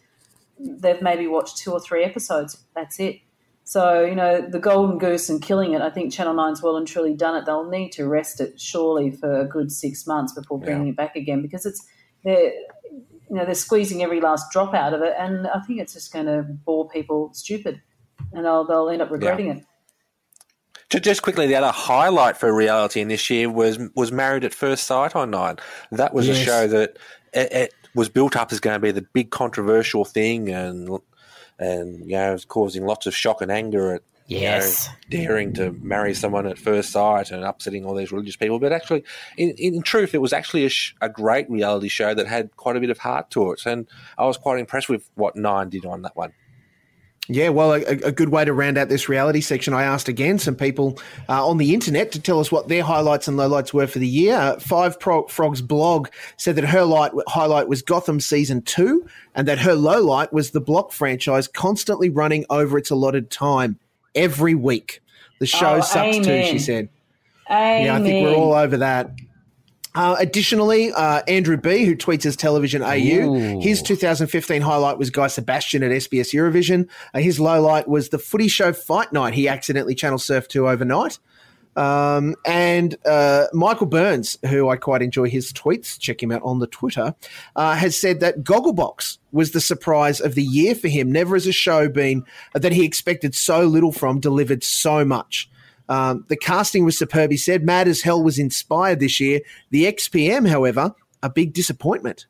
they've 0.58 1.00
maybe 1.02 1.26
watched 1.26 1.58
two 1.58 1.72
or 1.72 1.80
three 1.80 2.02
episodes. 2.04 2.58
That's 2.74 2.98
it. 3.00 3.20
So 3.64 4.04
you 4.04 4.14
know 4.14 4.40
the 4.40 4.58
Golden 4.58 4.98
Goose 4.98 5.28
and 5.28 5.40
killing 5.40 5.72
it. 5.72 5.82
I 5.82 5.90
think 5.90 6.12
Channel 6.12 6.34
9's 6.34 6.62
well 6.62 6.76
and 6.76 6.86
truly 6.86 7.14
done 7.14 7.36
it. 7.36 7.46
They'll 7.46 7.68
need 7.68 7.92
to 7.92 8.06
rest 8.06 8.40
it 8.40 8.60
surely 8.60 9.10
for 9.10 9.40
a 9.40 9.44
good 9.44 9.70
six 9.70 10.06
months 10.06 10.32
before 10.32 10.58
bringing 10.58 10.88
it 10.88 10.96
back 10.96 11.16
again 11.16 11.42
because 11.42 11.64
it's 11.64 11.86
they're 12.24 12.52
you 13.32 13.38
know 13.38 13.46
they're 13.46 13.54
squeezing 13.54 14.02
every 14.02 14.20
last 14.20 14.50
drop 14.50 14.74
out 14.74 14.92
of 14.92 15.00
it, 15.00 15.14
and 15.18 15.46
I 15.46 15.60
think 15.60 15.80
it's 15.80 15.94
just 15.94 16.12
going 16.12 16.26
to 16.26 16.42
bore 16.42 16.88
people 16.88 17.30
stupid, 17.32 17.80
and 18.32 18.44
they'll 18.44 18.64
they'll 18.66 18.90
end 18.90 19.00
up 19.00 19.10
regretting 19.10 19.48
it. 19.48 19.64
Just 21.00 21.22
quickly, 21.22 21.46
the 21.46 21.54
other 21.54 21.72
highlight 21.72 22.36
for 22.36 22.52
reality 22.54 23.00
in 23.00 23.08
this 23.08 23.30
year 23.30 23.48
was 23.48 23.78
was 23.96 24.12
Married 24.12 24.44
at 24.44 24.52
First 24.52 24.84
Sight 24.84 25.16
on 25.16 25.30
Nine. 25.30 25.56
That 25.90 26.12
was 26.12 26.28
a 26.28 26.34
show 26.34 26.66
that 26.66 26.98
it, 27.32 27.52
it 27.52 27.74
was 27.94 28.10
built 28.10 28.36
up 28.36 28.52
as 28.52 28.60
going 28.60 28.74
to 28.74 28.80
be 28.80 28.90
the 28.90 29.06
big 29.14 29.30
controversial 29.30 30.04
thing, 30.04 30.50
and 30.50 31.00
and 31.58 32.00
you 32.00 32.16
know, 32.16 32.30
it 32.30 32.32
was 32.32 32.44
causing 32.44 32.84
lots 32.86 33.06
of 33.06 33.14
shock 33.14 33.42
and 33.42 33.50
anger 33.50 33.94
at 33.94 34.02
you 34.26 34.40
know, 34.40 35.26
daring 35.26 35.52
to 35.54 35.72
marry 35.72 36.14
someone 36.14 36.46
at 36.46 36.58
first 36.58 36.90
sight 36.90 37.30
and 37.30 37.44
upsetting 37.44 37.84
all 37.84 37.94
these 37.94 38.12
religious 38.12 38.36
people. 38.36 38.58
But 38.58 38.72
actually, 38.72 39.04
in, 39.36 39.50
in 39.58 39.82
truth, 39.82 40.14
it 40.14 40.20
was 40.20 40.32
actually 40.32 40.64
a, 40.64 40.68
sh- 40.68 40.94
a 41.00 41.08
great 41.08 41.50
reality 41.50 41.88
show 41.88 42.14
that 42.14 42.26
had 42.26 42.56
quite 42.56 42.76
a 42.76 42.80
bit 42.80 42.90
of 42.90 42.98
heart 42.98 43.30
to 43.30 43.52
it, 43.52 43.66
and 43.66 43.86
I 44.16 44.24
was 44.24 44.38
quite 44.38 44.58
impressed 44.58 44.88
with 44.88 45.10
what 45.14 45.36
Nine 45.36 45.68
did 45.68 45.84
on 45.84 46.02
that 46.02 46.16
one. 46.16 46.32
Yeah, 47.28 47.50
well, 47.50 47.72
a, 47.74 47.78
a 47.80 48.10
good 48.12 48.30
way 48.30 48.44
to 48.44 48.52
round 48.52 48.76
out 48.76 48.88
this 48.88 49.08
reality 49.08 49.40
section. 49.40 49.72
I 49.72 49.84
asked 49.84 50.08
again 50.08 50.40
some 50.40 50.56
people 50.56 50.98
uh, 51.28 51.46
on 51.46 51.56
the 51.56 51.72
internet 51.72 52.10
to 52.12 52.20
tell 52.20 52.40
us 52.40 52.50
what 52.50 52.66
their 52.66 52.82
highlights 52.82 53.28
and 53.28 53.38
lowlights 53.38 53.72
were 53.72 53.86
for 53.86 54.00
the 54.00 54.08
year. 54.08 54.34
Uh, 54.34 54.58
Five 54.58 54.98
Pro- 54.98 55.28
Frogs 55.28 55.62
blog 55.62 56.08
said 56.36 56.56
that 56.56 56.64
her 56.64 56.82
light, 56.84 57.12
highlight 57.28 57.68
was 57.68 57.80
Gotham 57.80 58.18
season 58.18 58.60
two, 58.62 59.06
and 59.36 59.46
that 59.46 59.60
her 59.60 59.74
lowlight 59.74 60.32
was 60.32 60.50
the 60.50 60.60
Block 60.60 60.90
franchise 60.92 61.46
constantly 61.46 62.10
running 62.10 62.44
over 62.50 62.76
its 62.76 62.90
allotted 62.90 63.30
time 63.30 63.78
every 64.16 64.56
week. 64.56 65.00
The 65.38 65.46
show 65.46 65.76
Oh, 65.76 65.80
sucks 65.80 66.18
too, 66.18 66.44
she 66.44 66.58
said. 66.58 66.88
Amen. 67.48 67.84
Yeah, 67.84 67.96
I 67.96 68.02
think 68.02 68.26
we're 68.26 68.34
all 68.34 68.54
over 68.54 68.78
that. 68.78 69.12
Uh, 69.94 70.16
additionally, 70.18 70.92
uh, 70.92 71.22
Andrew 71.28 71.56
B, 71.56 71.84
who 71.84 71.94
tweets 71.94 72.24
as 72.24 72.36
Television 72.36 72.82
AU, 72.82 72.96
Ooh. 72.96 73.60
his 73.60 73.82
2015 73.82 74.62
highlight 74.62 74.98
was 74.98 75.10
Guy 75.10 75.26
Sebastian 75.26 75.82
at 75.82 75.90
SBS 75.90 76.32
Eurovision. 76.32 76.88
Uh, 77.12 77.18
his 77.18 77.38
low 77.38 77.60
light 77.60 77.86
was 77.88 78.08
the 78.08 78.18
footy 78.18 78.48
show 78.48 78.72
Fight 78.72 79.12
Night 79.12 79.34
he 79.34 79.48
accidentally 79.48 79.94
channel 79.94 80.18
surfed 80.18 80.48
to 80.48 80.68
overnight. 80.68 81.18
Um, 81.74 82.36
and 82.44 82.96
uh, 83.06 83.46
Michael 83.52 83.86
Burns, 83.86 84.38
who 84.46 84.68
I 84.68 84.76
quite 84.76 85.02
enjoy 85.02 85.28
his 85.28 85.52
tweets, 85.52 85.98
check 85.98 86.22
him 86.22 86.30
out 86.30 86.42
on 86.42 86.58
the 86.58 86.66
Twitter, 86.66 87.14
uh, 87.56 87.74
has 87.74 87.98
said 87.98 88.20
that 88.20 88.44
Gogglebox 88.44 89.18
was 89.32 89.52
the 89.52 89.60
surprise 89.60 90.20
of 90.20 90.34
the 90.34 90.42
year 90.42 90.74
for 90.74 90.88
him. 90.88 91.10
Never 91.10 91.34
has 91.34 91.46
a 91.46 91.52
show 91.52 91.88
been 91.88 92.24
that 92.54 92.72
he 92.72 92.84
expected 92.84 93.34
so 93.34 93.64
little 93.64 93.92
from 93.92 94.20
delivered 94.20 94.62
so 94.62 95.04
much. 95.04 95.48
Um, 95.88 96.24
the 96.28 96.36
casting 96.36 96.84
was 96.84 96.98
superb. 96.98 97.30
He 97.30 97.36
said 97.36 97.64
Mad 97.64 97.88
as 97.88 98.02
Hell 98.02 98.22
was 98.22 98.38
inspired 98.38 99.00
this 99.00 99.20
year. 99.20 99.40
The 99.70 99.86
Ex-PM, 99.86 100.44
however, 100.44 100.94
a 101.22 101.30
big 101.30 101.52
disappointment. 101.52 102.26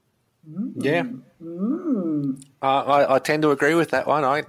Yeah, 0.77 1.05
uh, 1.41 2.67
I, 2.67 3.15
I 3.15 3.19
tend 3.21 3.43
to 3.43 3.51
agree 3.51 3.75
with 3.75 3.91
that 3.91 4.07
one. 4.07 4.25
I 4.25 4.43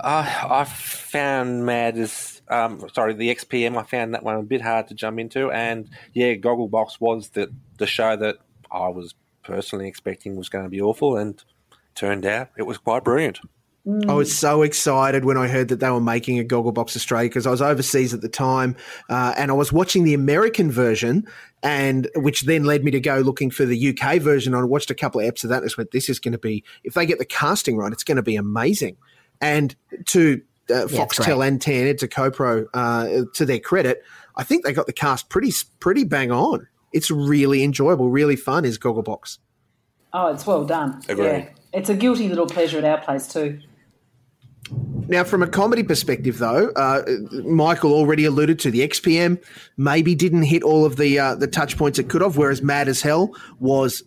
I, 0.00 0.60
I 0.60 0.64
found 0.64 1.66
Mad 1.66 1.98
as 1.98 2.42
um, 2.48 2.88
sorry 2.92 3.14
the 3.14 3.30
Ex-PM. 3.30 3.76
I 3.76 3.82
found 3.82 4.14
that 4.14 4.22
one 4.22 4.36
a 4.36 4.42
bit 4.42 4.60
hard 4.60 4.88
to 4.88 4.94
jump 4.94 5.18
into, 5.18 5.50
and 5.50 5.88
yeah, 6.12 6.34
Gogglebox 6.34 7.00
was 7.00 7.30
the 7.30 7.52
the 7.78 7.86
show 7.86 8.16
that 8.16 8.36
I 8.70 8.88
was 8.88 9.14
personally 9.42 9.88
expecting 9.88 10.36
was 10.36 10.48
going 10.48 10.64
to 10.64 10.70
be 10.70 10.80
awful, 10.80 11.16
and 11.16 11.42
turned 11.94 12.26
out 12.26 12.50
it 12.56 12.62
was 12.62 12.78
quite 12.78 13.04
brilliant. 13.04 13.40
I 14.08 14.14
was 14.14 14.34
so 14.34 14.62
excited 14.62 15.26
when 15.26 15.36
I 15.36 15.46
heard 15.46 15.68
that 15.68 15.80
they 15.80 15.90
were 15.90 16.00
making 16.00 16.38
a 16.38 16.44
Gogglebox 16.44 16.96
Australia 16.96 17.28
because 17.28 17.46
I 17.46 17.50
was 17.50 17.60
overseas 17.60 18.14
at 18.14 18.22
the 18.22 18.30
time, 18.30 18.76
uh, 19.10 19.34
and 19.36 19.50
I 19.50 19.54
was 19.54 19.74
watching 19.74 20.04
the 20.04 20.14
American 20.14 20.70
version, 20.70 21.26
and 21.62 22.08
which 22.16 22.42
then 22.42 22.64
led 22.64 22.82
me 22.82 22.90
to 22.92 23.00
go 23.00 23.18
looking 23.18 23.50
for 23.50 23.66
the 23.66 23.90
UK 23.90 24.20
version. 24.20 24.54
I 24.54 24.62
watched 24.62 24.90
a 24.90 24.94
couple 24.94 25.20
of 25.20 25.26
episodes 25.26 25.44
of 25.44 25.50
that 25.50 25.56
and 25.58 25.66
just 25.66 25.76
went, 25.76 25.90
"This 25.90 26.08
is 26.08 26.18
going 26.18 26.32
to 26.32 26.38
be 26.38 26.64
if 26.82 26.94
they 26.94 27.04
get 27.04 27.18
the 27.18 27.26
casting 27.26 27.76
right, 27.76 27.92
it's 27.92 28.04
going 28.04 28.16
to 28.16 28.22
be 28.22 28.36
amazing." 28.36 28.96
And 29.42 29.76
to 30.06 30.40
uh, 30.70 30.84
it's 30.84 30.94
Foxtel 30.94 31.36
great. 31.36 31.48
and 31.48 31.60
TNT 31.60 31.98
to 31.98 32.08
CoPro, 32.08 32.66
uh, 32.72 33.24
to 33.34 33.44
their 33.44 33.60
credit, 33.60 34.02
I 34.36 34.44
think 34.44 34.64
they 34.64 34.72
got 34.72 34.86
the 34.86 34.94
cast 34.94 35.28
pretty 35.28 35.52
pretty 35.80 36.04
bang 36.04 36.32
on. 36.32 36.66
It's 36.94 37.10
really 37.10 37.62
enjoyable, 37.62 38.08
really 38.08 38.36
fun. 38.36 38.64
Is 38.64 38.78
Gogglebox. 38.78 39.38
Oh, 40.14 40.32
it's 40.32 40.46
well 40.46 40.64
done. 40.64 41.02
Agreed. 41.06 41.26
Yeah. 41.26 41.48
It's 41.74 41.90
a 41.90 41.94
guilty 41.94 42.30
little 42.30 42.46
pleasure 42.46 42.78
at 42.78 42.84
our 42.84 43.00
place 43.02 43.26
too. 43.26 43.60
Now, 45.06 45.22
from 45.24 45.42
a 45.42 45.46
comedy 45.46 45.82
perspective, 45.82 46.38
though, 46.38 46.70
uh, 46.70 47.02
Michael 47.44 47.92
already 47.92 48.24
alluded 48.24 48.58
to 48.60 48.70
the 48.70 48.82
Ex-PM 48.82 49.38
maybe 49.76 50.14
didn't 50.14 50.44
hit 50.44 50.62
all 50.62 50.86
of 50.86 50.96
the 50.96 51.18
uh, 51.18 51.34
the 51.34 51.46
touch 51.46 51.76
points 51.76 51.98
it 51.98 52.08
could 52.08 52.22
have, 52.22 52.38
whereas 52.38 52.62
Mad 52.62 52.88
as 52.88 53.02
Hell 53.02 53.34
was 53.60 54.02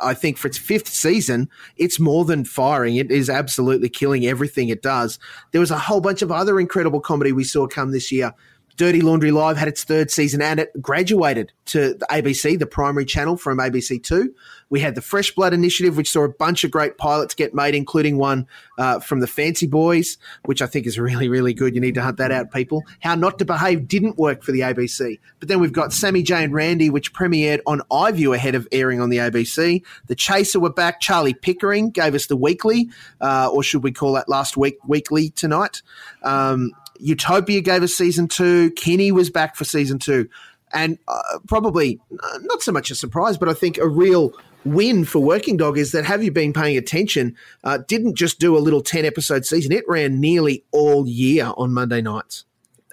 I 0.00 0.14
think 0.14 0.38
for 0.38 0.48
its 0.48 0.58
fifth 0.58 0.88
season, 0.88 1.48
it's 1.76 2.00
more 2.00 2.24
than 2.24 2.44
firing. 2.44 2.96
It 2.96 3.10
is 3.10 3.28
absolutely 3.28 3.88
killing 3.88 4.26
everything 4.26 4.68
it 4.68 4.82
does. 4.82 5.18
There 5.52 5.60
was 5.60 5.70
a 5.70 5.78
whole 5.78 6.00
bunch 6.00 6.22
of 6.22 6.32
other 6.32 6.58
incredible 6.58 7.00
comedy 7.00 7.32
we 7.32 7.44
saw 7.44 7.66
come 7.66 7.92
this 7.92 8.10
year. 8.10 8.32
Dirty 8.80 9.02
Laundry 9.02 9.30
Live 9.30 9.58
had 9.58 9.68
its 9.68 9.84
third 9.84 10.10
season 10.10 10.40
and 10.40 10.58
it 10.58 10.72
graduated 10.80 11.52
to 11.66 11.92
the 11.92 12.06
ABC, 12.06 12.58
the 12.58 12.64
primary 12.64 13.04
channel 13.04 13.36
from 13.36 13.58
ABC2. 13.58 14.28
We 14.70 14.80
had 14.80 14.94
the 14.94 15.02
Fresh 15.02 15.32
Blood 15.32 15.52
Initiative, 15.52 15.98
which 15.98 16.10
saw 16.10 16.24
a 16.24 16.30
bunch 16.30 16.64
of 16.64 16.70
great 16.70 16.96
pilots 16.96 17.34
get 17.34 17.52
made, 17.52 17.74
including 17.74 18.16
one 18.16 18.46
uh, 18.78 18.98
from 18.98 19.20
the 19.20 19.26
Fancy 19.26 19.66
Boys, 19.66 20.16
which 20.46 20.62
I 20.62 20.66
think 20.66 20.86
is 20.86 20.98
really, 20.98 21.28
really 21.28 21.52
good. 21.52 21.74
You 21.74 21.80
need 21.82 21.92
to 21.96 22.00
hunt 22.00 22.16
that 22.16 22.32
out, 22.32 22.52
people. 22.52 22.82
How 23.00 23.14
Not 23.14 23.38
to 23.40 23.44
Behave 23.44 23.86
didn't 23.86 24.16
work 24.16 24.42
for 24.42 24.50
the 24.50 24.60
ABC. 24.60 25.18
But 25.40 25.50
then 25.50 25.60
we've 25.60 25.74
got 25.74 25.92
Sammy 25.92 26.22
J 26.22 26.42
and 26.42 26.54
Randy, 26.54 26.88
which 26.88 27.12
premiered 27.12 27.60
on 27.66 27.82
iView 27.90 28.34
ahead 28.34 28.54
of 28.54 28.66
airing 28.72 28.98
on 28.98 29.10
the 29.10 29.18
ABC. 29.18 29.82
The 30.06 30.14
Chaser 30.14 30.58
were 30.58 30.72
back. 30.72 31.02
Charlie 31.02 31.34
Pickering 31.34 31.90
gave 31.90 32.14
us 32.14 32.28
the 32.28 32.36
weekly, 32.36 32.88
uh, 33.20 33.50
or 33.52 33.62
should 33.62 33.82
we 33.82 33.92
call 33.92 34.14
that 34.14 34.30
last 34.30 34.56
week 34.56 34.78
weekly 34.86 35.28
tonight? 35.28 35.82
Um, 36.22 36.72
Utopia 37.00 37.60
gave 37.60 37.82
us 37.82 37.94
season 37.94 38.28
two. 38.28 38.70
Kinne 38.72 39.12
was 39.12 39.30
back 39.30 39.56
for 39.56 39.64
season 39.64 39.98
two. 39.98 40.28
And 40.72 40.98
uh, 41.08 41.38
probably 41.48 42.00
uh, 42.12 42.38
not 42.42 42.62
so 42.62 42.72
much 42.72 42.90
a 42.90 42.94
surprise, 42.94 43.36
but 43.36 43.48
I 43.48 43.54
think 43.54 43.78
a 43.78 43.88
real 43.88 44.32
win 44.64 45.04
for 45.04 45.18
Working 45.18 45.56
Dog 45.56 45.78
is 45.78 45.92
that 45.92 46.04
Have 46.04 46.22
You 46.22 46.30
Been 46.30 46.52
Paying 46.52 46.76
Attention 46.76 47.36
uh, 47.64 47.78
didn't 47.88 48.14
just 48.14 48.38
do 48.38 48.56
a 48.56 48.60
little 48.60 48.82
10 48.82 49.04
episode 49.04 49.44
season, 49.44 49.72
it 49.72 49.84
ran 49.88 50.20
nearly 50.20 50.64
all 50.70 51.08
year 51.08 51.52
on 51.56 51.72
Monday 51.72 52.00
nights. 52.00 52.44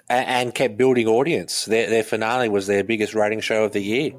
And, 0.08 0.26
and 0.26 0.54
kept 0.54 0.76
building 0.76 1.06
audience. 1.06 1.66
Their, 1.66 1.88
their 1.88 2.02
finale 2.02 2.48
was 2.48 2.66
their 2.66 2.82
biggest 2.82 3.14
rating 3.14 3.40
show 3.40 3.64
of 3.64 3.72
the 3.72 3.82
year 3.82 4.12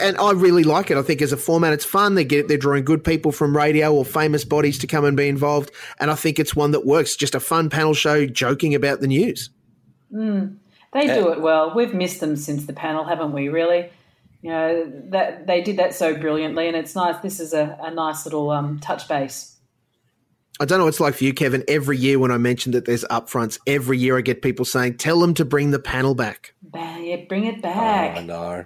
and 0.00 0.16
I 0.18 0.32
really 0.32 0.64
like 0.64 0.90
it. 0.90 0.96
I 0.96 1.02
think 1.02 1.22
as 1.22 1.32
a 1.32 1.36
format, 1.36 1.72
it's 1.72 1.84
fun. 1.84 2.14
They 2.14 2.24
get 2.24 2.48
they're 2.48 2.56
drawing 2.56 2.84
good 2.84 3.04
people 3.04 3.32
from 3.32 3.56
radio 3.56 3.92
or 3.92 4.04
famous 4.04 4.44
bodies 4.44 4.78
to 4.78 4.86
come 4.86 5.04
and 5.04 5.16
be 5.16 5.28
involved, 5.28 5.70
and 5.98 6.10
I 6.10 6.14
think 6.14 6.38
it's 6.38 6.54
one 6.54 6.72
that 6.72 6.86
works. 6.86 7.16
Just 7.16 7.34
a 7.34 7.40
fun 7.40 7.70
panel 7.70 7.94
show, 7.94 8.26
joking 8.26 8.74
about 8.74 9.00
the 9.00 9.06
news. 9.06 9.50
Mm, 10.12 10.56
they 10.92 11.06
do 11.06 11.32
it 11.32 11.40
well. 11.40 11.74
We've 11.74 11.94
missed 11.94 12.20
them 12.20 12.36
since 12.36 12.66
the 12.66 12.72
panel, 12.72 13.04
haven't 13.04 13.32
we? 13.32 13.48
Really, 13.48 13.90
you 14.42 14.50
know 14.50 14.92
that 15.10 15.46
they 15.46 15.62
did 15.62 15.78
that 15.78 15.94
so 15.94 16.16
brilliantly, 16.16 16.68
and 16.68 16.76
it's 16.76 16.94
nice. 16.94 17.20
This 17.22 17.40
is 17.40 17.52
a, 17.52 17.78
a 17.82 17.92
nice 17.92 18.24
little 18.24 18.50
um, 18.50 18.78
touch 18.80 19.08
base. 19.08 19.56
I 20.60 20.64
don't 20.64 20.78
know 20.78 20.84
what 20.84 20.90
it's 20.90 21.00
like 21.00 21.14
for 21.14 21.24
you, 21.24 21.32
Kevin. 21.32 21.64
Every 21.66 21.96
year 21.96 22.18
when 22.18 22.30
I 22.30 22.38
mention 22.38 22.72
that 22.72 22.84
there's 22.84 23.04
upfronts, 23.04 23.58
every 23.66 23.98
year 23.98 24.18
I 24.18 24.20
get 24.20 24.42
people 24.42 24.64
saying, 24.64 24.98
"Tell 24.98 25.18
them 25.18 25.34
to 25.34 25.44
bring 25.44 25.70
the 25.70 25.78
panel 25.78 26.14
back." 26.14 26.54
Yeah, 26.74 27.24
bring 27.28 27.46
it 27.46 27.60
back. 27.62 28.18
Oh, 28.18 28.22
no. 28.22 28.64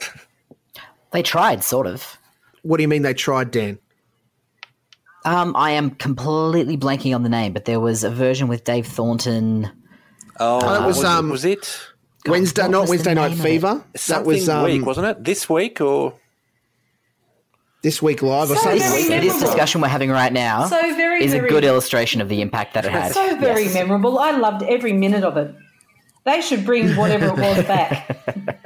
They 1.12 1.22
tried, 1.22 1.62
sort 1.64 1.86
of. 1.86 2.18
What 2.62 2.76
do 2.78 2.82
you 2.82 2.88
mean 2.88 3.02
they 3.02 3.14
tried, 3.14 3.50
Dan? 3.50 3.78
Um, 5.24 5.54
I 5.56 5.72
am 5.72 5.90
completely 5.90 6.76
blanking 6.76 7.14
on 7.14 7.22
the 7.22 7.28
name, 7.28 7.52
but 7.52 7.64
there 7.64 7.80
was 7.80 8.04
a 8.04 8.10
version 8.10 8.48
with 8.48 8.64
Dave 8.64 8.86
Thornton. 8.86 9.70
Oh, 10.38 10.60
that 10.60 10.86
was, 10.86 10.96
was, 10.98 11.04
um, 11.04 11.28
it, 11.28 11.32
was 11.32 11.44
it 11.44 11.80
Wednesday, 12.26 12.68
not 12.68 12.82
was 12.82 12.90
Wednesday 12.90 13.14
Night 13.14 13.36
Fever. 13.36 13.84
That 14.08 14.24
was 14.24 14.48
um, 14.48 14.64
week, 14.64 14.84
wasn't 14.86 15.06
it? 15.06 15.24
This 15.24 15.48
week 15.48 15.80
or 15.80 16.14
this 17.82 18.00
week 18.02 18.22
live 18.22 18.50
or 18.50 18.56
So 18.56 18.62
something. 18.62 18.78
very 18.80 18.92
This, 19.02 19.08
memorable. 19.08 19.32
this 19.40 19.42
discussion 19.48 19.80
we're 19.80 19.88
having 19.88 20.10
right 20.10 20.32
now 20.32 20.66
So 20.66 20.80
very, 20.96 21.24
is 21.24 21.32
a 21.34 21.40
good 21.40 21.64
illustration 21.64 22.20
of 22.20 22.28
the 22.28 22.40
impact 22.40 22.74
that 22.74 22.84
it 22.84 22.90
had. 22.92 23.12
So 23.12 23.36
very 23.36 23.64
Yes. 23.64 23.74
memorable. 23.74 24.18
I 24.18 24.32
loved 24.32 24.62
every 24.64 24.92
minute 24.92 25.24
of 25.24 25.36
it. 25.36 25.54
They 26.24 26.40
should 26.40 26.64
bring 26.64 26.94
whatever 26.96 27.26
it 27.26 27.36
was 27.36 27.64
back. 27.66 28.60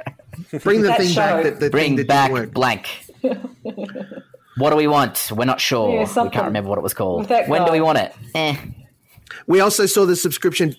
Bring 0.59 0.81
the 0.81 0.87
That 0.89 0.97
thing 0.99 1.09
show. 1.09 1.15
back. 1.21 1.43
That, 1.43 1.53
the 1.55 1.59
thing 1.61 1.71
Bring 1.71 1.95
that 1.97 2.07
back 2.07 2.29
didn't 2.31 2.41
work. 2.47 2.53
blank. 2.53 2.87
what 4.57 4.69
do 4.71 4.75
we 4.75 4.87
want? 4.87 5.31
We're 5.33 5.45
not 5.45 5.61
sure. 5.61 5.93
Yeah, 5.93 6.23
we 6.23 6.29
can't 6.29 6.45
remember 6.45 6.69
what 6.69 6.77
it 6.77 6.81
was 6.81 6.93
called. 6.93 7.19
with 7.21 7.29
that 7.29 7.47
When 7.47 7.65
do 7.65 7.71
we 7.71 7.81
want 7.81 7.97
it? 7.99 8.13
Eh. 8.35 8.55
We 9.47 9.59
also 9.59 9.85
saw 9.85 10.05
the 10.05 10.15
subscription. 10.15 10.75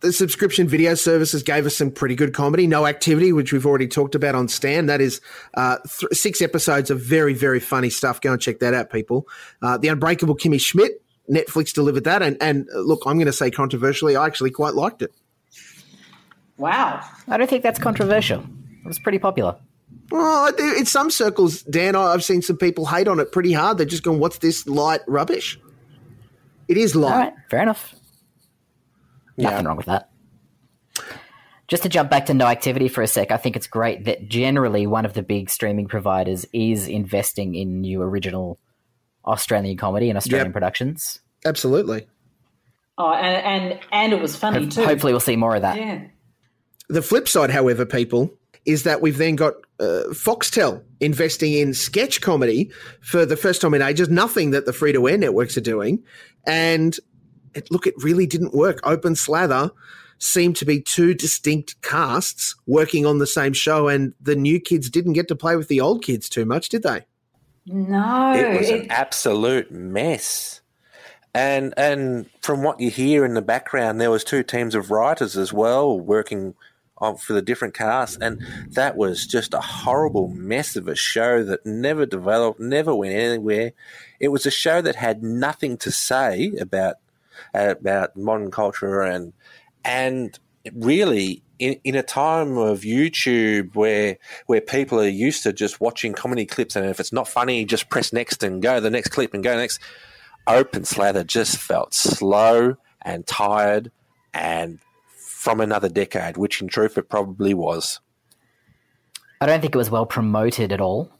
The 0.00 0.12
subscription 0.12 0.68
video 0.68 0.94
services 0.94 1.42
gave 1.42 1.64
us 1.64 1.74
some 1.74 1.90
pretty 1.90 2.14
good 2.14 2.34
comedy. 2.34 2.66
No 2.66 2.86
activity, 2.86 3.32
which 3.32 3.54
we've 3.54 3.64
already 3.64 3.88
talked 3.88 4.14
about 4.14 4.34
on 4.34 4.48
Stan. 4.48 4.84
That 4.86 5.00
is 5.00 5.22
uh, 5.54 5.78
th- 5.78 6.12
six 6.12 6.42
episodes 6.42 6.90
of 6.90 7.00
very, 7.00 7.32
very 7.32 7.58
funny 7.60 7.88
stuff. 7.88 8.20
Go 8.20 8.32
and 8.32 8.40
check 8.40 8.58
that 8.58 8.74
out, 8.74 8.90
people. 8.90 9.26
Uh, 9.62 9.78
the 9.78 9.88
Unbreakable 9.88 10.36
Kimmy 10.36 10.60
Schmidt. 10.60 11.00
Netflix 11.30 11.72
delivered 11.72 12.04
that, 12.04 12.20
and 12.20 12.36
and 12.42 12.68
uh, 12.74 12.80
look, 12.80 13.00
I'm 13.06 13.14
going 13.16 13.24
to 13.26 13.32
say 13.32 13.50
controversially, 13.50 14.14
I 14.14 14.26
actually 14.26 14.50
quite 14.50 14.74
liked 14.74 15.00
it. 15.00 15.10
Wow. 16.58 17.00
I 17.28 17.36
don't 17.38 17.48
think 17.48 17.62
that's 17.62 17.78
controversial. 17.78 18.44
It 18.84 18.88
was 18.88 18.98
pretty 18.98 19.18
popular. 19.18 19.56
Well, 20.10 20.52
in 20.58 20.84
some 20.86 21.10
circles, 21.10 21.62
Dan, 21.62 21.96
I- 21.96 22.12
I've 22.12 22.24
seen 22.24 22.42
some 22.42 22.56
people 22.58 22.86
hate 22.86 23.08
on 23.08 23.18
it 23.20 23.32
pretty 23.32 23.52
hard. 23.52 23.78
They're 23.78 23.86
just 23.86 24.02
going, 24.02 24.18
"What's 24.20 24.38
this 24.38 24.66
light 24.66 25.00
rubbish?" 25.06 25.58
It 26.68 26.76
is 26.76 26.94
light. 26.94 27.12
All 27.12 27.18
right, 27.20 27.34
fair 27.50 27.62
enough. 27.62 27.94
Yeah. 29.36 29.50
Nothing 29.50 29.66
wrong 29.66 29.76
with 29.76 29.86
that. 29.86 30.10
Just 31.66 31.82
to 31.84 31.88
jump 31.88 32.10
back 32.10 32.26
to 32.26 32.34
no 32.34 32.46
activity 32.46 32.88
for 32.88 33.02
a 33.02 33.06
sec, 33.06 33.30
I 33.32 33.36
think 33.38 33.56
it's 33.56 33.66
great 33.66 34.04
that 34.04 34.28
generally 34.28 34.86
one 34.86 35.06
of 35.06 35.14
the 35.14 35.22
big 35.22 35.48
streaming 35.48 35.88
providers 35.88 36.44
is 36.52 36.86
investing 36.88 37.54
in 37.54 37.80
new 37.80 38.02
original 38.02 38.58
Australian 39.26 39.76
comedy 39.78 40.10
and 40.10 40.16
Australian 40.18 40.48
Yep. 40.48 40.52
productions. 40.52 41.20
Absolutely. 41.46 42.06
Oh, 42.98 43.12
and 43.12 43.72
and 43.72 43.80
and 43.92 44.12
it 44.12 44.20
was 44.20 44.36
funny 44.36 44.68
too. 44.68 44.84
Hopefully, 44.84 45.12
we'll 45.14 45.20
see 45.20 45.36
more 45.36 45.56
of 45.56 45.62
that. 45.62 45.78
Yeah. 45.78 46.02
The 46.88 47.02
flip 47.02 47.26
side, 47.28 47.50
however, 47.50 47.86
people, 47.86 48.30
is 48.66 48.82
that 48.84 49.00
we've 49.02 49.18
then 49.18 49.36
got 49.36 49.54
uh, 49.80 50.04
Foxtel 50.10 50.82
investing 51.00 51.52
in 51.52 51.74
sketch 51.74 52.20
comedy 52.20 52.70
for 53.00 53.26
the 53.26 53.36
first 53.36 53.60
time 53.60 53.74
in 53.74 53.82
ages, 53.82 54.08
nothing 54.08 54.50
that 54.52 54.66
the 54.66 54.72
free 54.72 54.92
to 54.92 55.08
air 55.08 55.18
networks 55.18 55.56
are 55.56 55.62
doing. 55.62 56.02
And 56.46 56.96
it, 57.54 57.70
look, 57.70 57.86
it 57.86 57.94
really 57.98 58.26
didn't 58.26 58.54
work. 58.54 58.80
Open 58.84 59.14
Slather 59.14 59.70
seemed 60.18 60.56
to 60.56 60.64
be 60.64 60.80
two 60.80 61.12
distinct 61.14 61.80
casts 61.82 62.54
working 62.66 63.04
on 63.04 63.18
the 63.18 63.26
same 63.26 63.52
show, 63.52 63.88
and 63.88 64.14
the 64.20 64.36
new 64.36 64.60
kids 64.60 64.88
didn't 64.88 65.12
get 65.12 65.28
to 65.28 65.36
play 65.36 65.56
with 65.56 65.68
the 65.68 65.80
old 65.80 66.02
kids 66.02 66.28
too 66.28 66.44
much, 66.44 66.68
did 66.68 66.82
they? 66.82 67.04
No. 67.66 68.32
it 68.34 68.58
was 68.58 68.70
it- 68.70 68.82
an 68.82 68.90
absolute 68.90 69.70
mess. 69.70 70.60
And 71.36 71.74
and 71.76 72.30
from 72.42 72.62
what 72.62 72.78
you 72.78 72.90
hear 72.90 73.24
in 73.24 73.34
the 73.34 73.42
background, 73.42 74.00
there 74.00 74.10
was 74.10 74.22
two 74.22 74.44
teams 74.44 74.76
of 74.76 74.92
writers 74.92 75.36
as 75.36 75.52
well 75.52 75.98
working 75.98 76.54
for 76.98 77.32
the 77.32 77.42
different 77.42 77.74
casts, 77.74 78.16
and 78.20 78.40
that 78.70 78.96
was 78.96 79.26
just 79.26 79.54
a 79.54 79.60
horrible 79.60 80.28
mess 80.28 80.76
of 80.76 80.88
a 80.88 80.94
show 80.94 81.42
that 81.44 81.66
never 81.66 82.06
developed, 82.06 82.60
never 82.60 82.94
went 82.94 83.14
anywhere. 83.14 83.72
It 84.20 84.28
was 84.28 84.46
a 84.46 84.50
show 84.50 84.80
that 84.80 84.96
had 84.96 85.22
nothing 85.22 85.76
to 85.78 85.90
say 85.90 86.52
about 86.60 86.96
about 87.52 88.16
modern 88.16 88.50
culture 88.50 89.02
and 89.02 89.32
and 89.84 90.38
really 90.72 91.42
in, 91.58 91.78
in 91.84 91.94
a 91.94 92.02
time 92.02 92.56
of 92.56 92.80
YouTube 92.80 93.74
where 93.74 94.18
where 94.46 94.60
people 94.60 95.00
are 95.00 95.08
used 95.08 95.42
to 95.42 95.52
just 95.52 95.80
watching 95.80 96.12
comedy 96.12 96.46
clips 96.46 96.76
and 96.76 96.86
if 96.86 97.00
it's 97.00 97.12
not 97.12 97.28
funny, 97.28 97.64
just 97.64 97.88
press 97.88 98.12
next 98.12 98.42
and 98.42 98.62
go 98.62 98.80
the 98.80 98.90
next 98.90 99.08
clip 99.08 99.34
and 99.34 99.44
go 99.44 99.56
next. 99.56 99.80
Open 100.46 100.84
Slather 100.84 101.24
just 101.24 101.56
felt 101.56 101.94
slow 101.94 102.76
and 103.02 103.26
tired 103.26 103.90
and 104.32 104.78
from 105.44 105.60
another 105.60 105.90
decade, 105.90 106.38
which 106.38 106.62
in 106.62 106.68
truth 106.68 106.96
it 106.96 107.10
probably 107.10 107.52
was. 107.52 108.00
I 109.42 109.46
don't 109.46 109.60
think 109.60 109.74
it 109.74 109.78
was 109.78 109.90
well 109.90 110.06
promoted 110.06 110.72
at 110.72 110.80
all. 110.80 111.10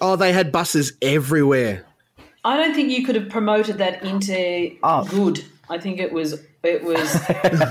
Oh, 0.00 0.16
they 0.16 0.32
had 0.32 0.50
buses 0.50 0.94
everywhere. 1.02 1.84
I 2.46 2.56
don't 2.56 2.74
think 2.74 2.90
you 2.90 3.04
could 3.04 3.14
have 3.14 3.28
promoted 3.28 3.76
that 3.76 4.02
into 4.02 4.74
Oh. 4.82 5.04
good. 5.04 5.44
I 5.68 5.76
think 5.78 6.00
it 6.00 6.12
was 6.12 6.42
it 6.62 6.82
was 6.82 7.14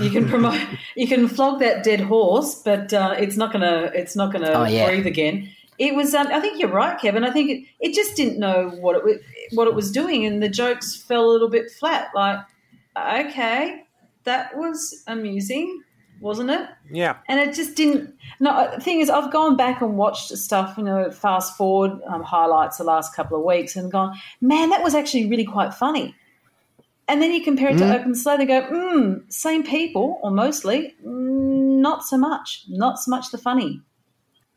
you 0.00 0.10
can 0.10 0.28
promote 0.28 0.60
you 0.94 1.08
can 1.08 1.26
flog 1.26 1.58
that 1.58 1.82
dead 1.82 2.00
horse, 2.00 2.54
but 2.62 2.92
uh, 2.92 3.16
it's 3.18 3.36
not 3.36 3.52
gonna 3.52 3.90
it's 3.92 4.14
not 4.14 4.32
gonna 4.32 4.52
Oh, 4.52 4.64
yeah. 4.66 4.86
breathe 4.88 5.06
again. 5.06 5.50
It 5.78 5.94
was. 5.96 6.14
Um, 6.14 6.28
I 6.28 6.38
think 6.40 6.60
you're 6.60 6.70
right, 6.70 6.98
Kevin. 7.00 7.24
I 7.24 7.30
think 7.32 7.50
it, 7.50 7.64
it 7.80 7.94
just 7.94 8.16
didn't 8.16 8.38
know 8.38 8.68
what 8.80 9.04
it 9.04 9.20
what 9.52 9.66
it 9.66 9.74
was 9.74 9.90
doing, 9.90 10.24
and 10.24 10.40
the 10.42 10.48
jokes 10.48 10.94
fell 10.96 11.24
a 11.28 11.32
little 11.32 11.50
bit 11.50 11.70
flat. 11.70 12.08
Like, 12.14 12.38
okay, 12.96 13.82
that 14.26 14.56
was 14.56 15.02
amusing, 15.06 15.82
wasn't 16.20 16.50
it? 16.50 16.68
Yeah. 16.90 17.16
and 17.28 17.40
it 17.40 17.54
just 17.54 17.74
didn't. 17.74 18.14
No, 18.38 18.70
the 18.74 18.80
thing 18.80 19.00
is, 19.00 19.08
I've 19.08 19.32
gone 19.32 19.56
back 19.56 19.80
and 19.80 19.96
watched 19.96 20.28
stuff, 20.36 20.76
you 20.76 20.84
know, 20.84 21.10
fast 21.10 21.56
forward 21.56 21.92
um, 22.06 22.22
highlights 22.22 22.76
the 22.76 22.84
last 22.84 23.14
couple 23.14 23.38
of 23.38 23.44
weeks, 23.44 23.74
and 23.74 23.90
gone, 23.90 24.16
man, 24.40 24.70
that 24.70 24.82
was 24.82 24.94
actually 24.94 25.28
really 25.28 25.46
quite 25.46 25.72
funny. 25.72 26.14
And 27.08 27.22
then 27.22 27.32
you 27.32 27.42
compare 27.42 27.70
it 27.70 27.78
to 27.78 27.98
Open 27.98 28.16
Slather, 28.16 28.42
and 28.42 28.48
go, 28.48 28.62
mm, 28.62 29.32
same 29.32 29.62
people 29.62 30.18
or 30.22 30.30
mostly, 30.32 30.94
mm, 31.06 31.80
not 31.80 32.04
so 32.04 32.18
much, 32.18 32.64
not 32.68 32.98
so 32.98 33.10
much 33.10 33.30
the 33.30 33.38
funny. 33.38 33.80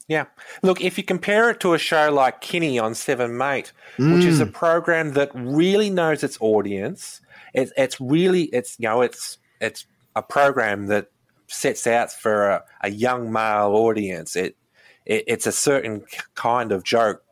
Yeah. 0.08 0.26
Look, 0.64 0.82
if 0.82 0.98
you 0.98 1.04
compare 1.04 1.52
it 1.52 1.60
to 1.60 1.76
a 1.76 1.78
show 1.78 2.12
like 2.12 2.42
Kinne 2.42 2.80
on 2.82 2.96
Seven 2.96 3.38
Mate, 3.38 3.72
which 4.00 4.26
is 4.26 4.40
a 4.40 4.48
program 4.48 5.14
that 5.14 5.30
really 5.36 5.92
knows 5.92 6.24
its 6.24 6.36
audience, 6.42 7.22
it, 7.54 7.72
it's 7.78 8.02
really 8.02 8.46
it's 8.46 8.76
you 8.80 8.90
know 8.90 9.02
it's 9.02 9.38
it's 9.60 9.86
a 10.16 10.22
program 10.22 10.88
that 10.88 11.10
sets 11.48 11.88
out 11.88 12.12
for 12.12 12.50
a, 12.50 12.64
a 12.82 12.90
young 12.90 13.32
male 13.32 13.72
audience. 13.74 14.36
It, 14.36 14.56
it 15.06 15.24
it's 15.28 15.48
a 15.48 15.52
certain 15.52 16.06
kind 16.36 16.72
of 16.72 16.84
joke 16.84 17.24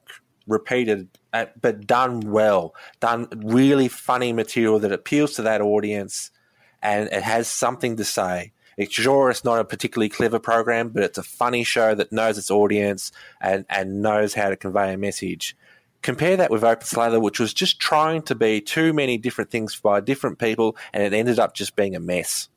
repeated, 0.47 1.09
uh, 1.33 1.45
but 1.61 1.85
done 1.85 2.31
well, 2.31 2.73
done 2.99 3.27
really 3.35 3.87
funny 3.87 4.33
material 4.33 4.79
that 4.79 4.91
appeals 4.91 5.33
to 5.33 5.41
that 5.43 5.61
audience, 5.61 6.31
and 6.81 7.09
it 7.11 7.23
has 7.23 7.47
something 7.47 7.97
to 7.97 8.03
say. 8.03 8.53
It's 8.77 8.93
sure 8.93 9.31
it's 9.31 9.43
not 9.43 9.59
a 9.59 9.65
particularly 9.65 10.09
clever 10.09 10.39
program, 10.39 10.89
but 10.89 11.01
it's 11.01 11.17
a 11.17 11.23
funny 11.23 11.63
show 11.63 11.95
that 11.95 12.11
knows 12.11 12.37
its 12.37 12.51
audience 12.51 13.11
and, 13.41 13.65
and 13.69 14.03
knows 14.03 14.35
how 14.35 14.49
to 14.49 14.55
convey 14.55 14.93
a 14.93 14.97
message. 14.97 15.57
Compare 16.01 16.37
that 16.37 16.51
with 16.51 16.63
Open 16.63 16.85
Slather, 16.85 17.19
which 17.19 17.39
was 17.39 17.53
just 17.53 17.79
trying 17.79 18.21
to 18.23 18.35
be 18.35 18.61
too 18.61 18.93
many 18.93 19.17
different 19.17 19.49
things 19.49 19.75
by 19.75 19.99
different 19.99 20.39
people, 20.39 20.77
and 20.93 21.03
it 21.03 21.13
ended 21.13 21.39
up 21.39 21.53
just 21.53 21.75
being 21.75 21.95
a 21.95 21.99
mess. 21.99 22.49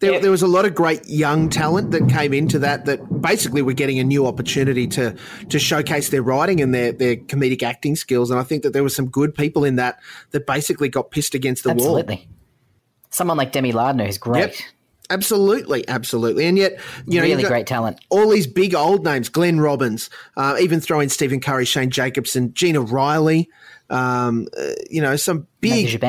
There, 0.00 0.18
there, 0.18 0.30
was 0.30 0.40
a 0.40 0.46
lot 0.46 0.64
of 0.64 0.74
great 0.74 1.06
young 1.06 1.50
talent 1.50 1.90
that 1.90 2.08
came 2.08 2.32
into 2.32 2.58
that 2.60 2.86
that 2.86 3.20
basically 3.20 3.60
were 3.60 3.74
getting 3.74 3.98
a 3.98 4.04
new 4.04 4.26
opportunity 4.26 4.86
to 4.88 5.14
to 5.50 5.58
showcase 5.58 6.08
their 6.08 6.22
writing 6.22 6.62
and 6.62 6.74
their, 6.74 6.90
their 6.90 7.16
comedic 7.16 7.62
acting 7.62 7.96
skills. 7.96 8.30
And 8.30 8.40
I 8.40 8.42
think 8.42 8.62
that 8.62 8.72
there 8.72 8.82
were 8.82 8.88
some 8.88 9.10
good 9.10 9.34
people 9.34 9.62
in 9.62 9.76
that 9.76 10.00
that 10.30 10.46
basically 10.46 10.88
got 10.88 11.10
pissed 11.10 11.34
against 11.34 11.64
the 11.64 11.70
Absolutely. 11.70 11.94
wall. 11.94 12.00
Absolutely. 12.00 12.28
Someone 13.10 13.36
like 13.36 13.52
Demi 13.52 13.72
Lardner 13.72 14.06
who's 14.06 14.16
great. 14.16 14.40
Yep. 14.40 14.54
Absolutely, 15.10 15.86
absolutely, 15.88 16.46
and 16.46 16.56
yet 16.56 16.78
you 17.06 17.18
know, 17.20 17.26
really 17.26 17.42
great 17.42 17.66
talent. 17.66 18.00
All 18.10 18.30
these 18.30 18.46
big 18.46 18.74
old 18.74 19.04
names: 19.04 19.28
Glenn 19.28 19.60
Robbins, 19.60 20.08
uh, 20.36 20.56
even 20.60 20.80
throw 20.80 21.00
in 21.00 21.08
Stephen 21.08 21.40
Curry, 21.40 21.64
Shane 21.64 21.90
Jacobson, 21.90 22.54
Gina 22.54 22.80
Riley. 22.80 23.50
Um, 23.90 24.46
uh, 24.56 24.70
you 24.88 25.02
know, 25.02 25.16
some 25.16 25.48
big 25.60 26.00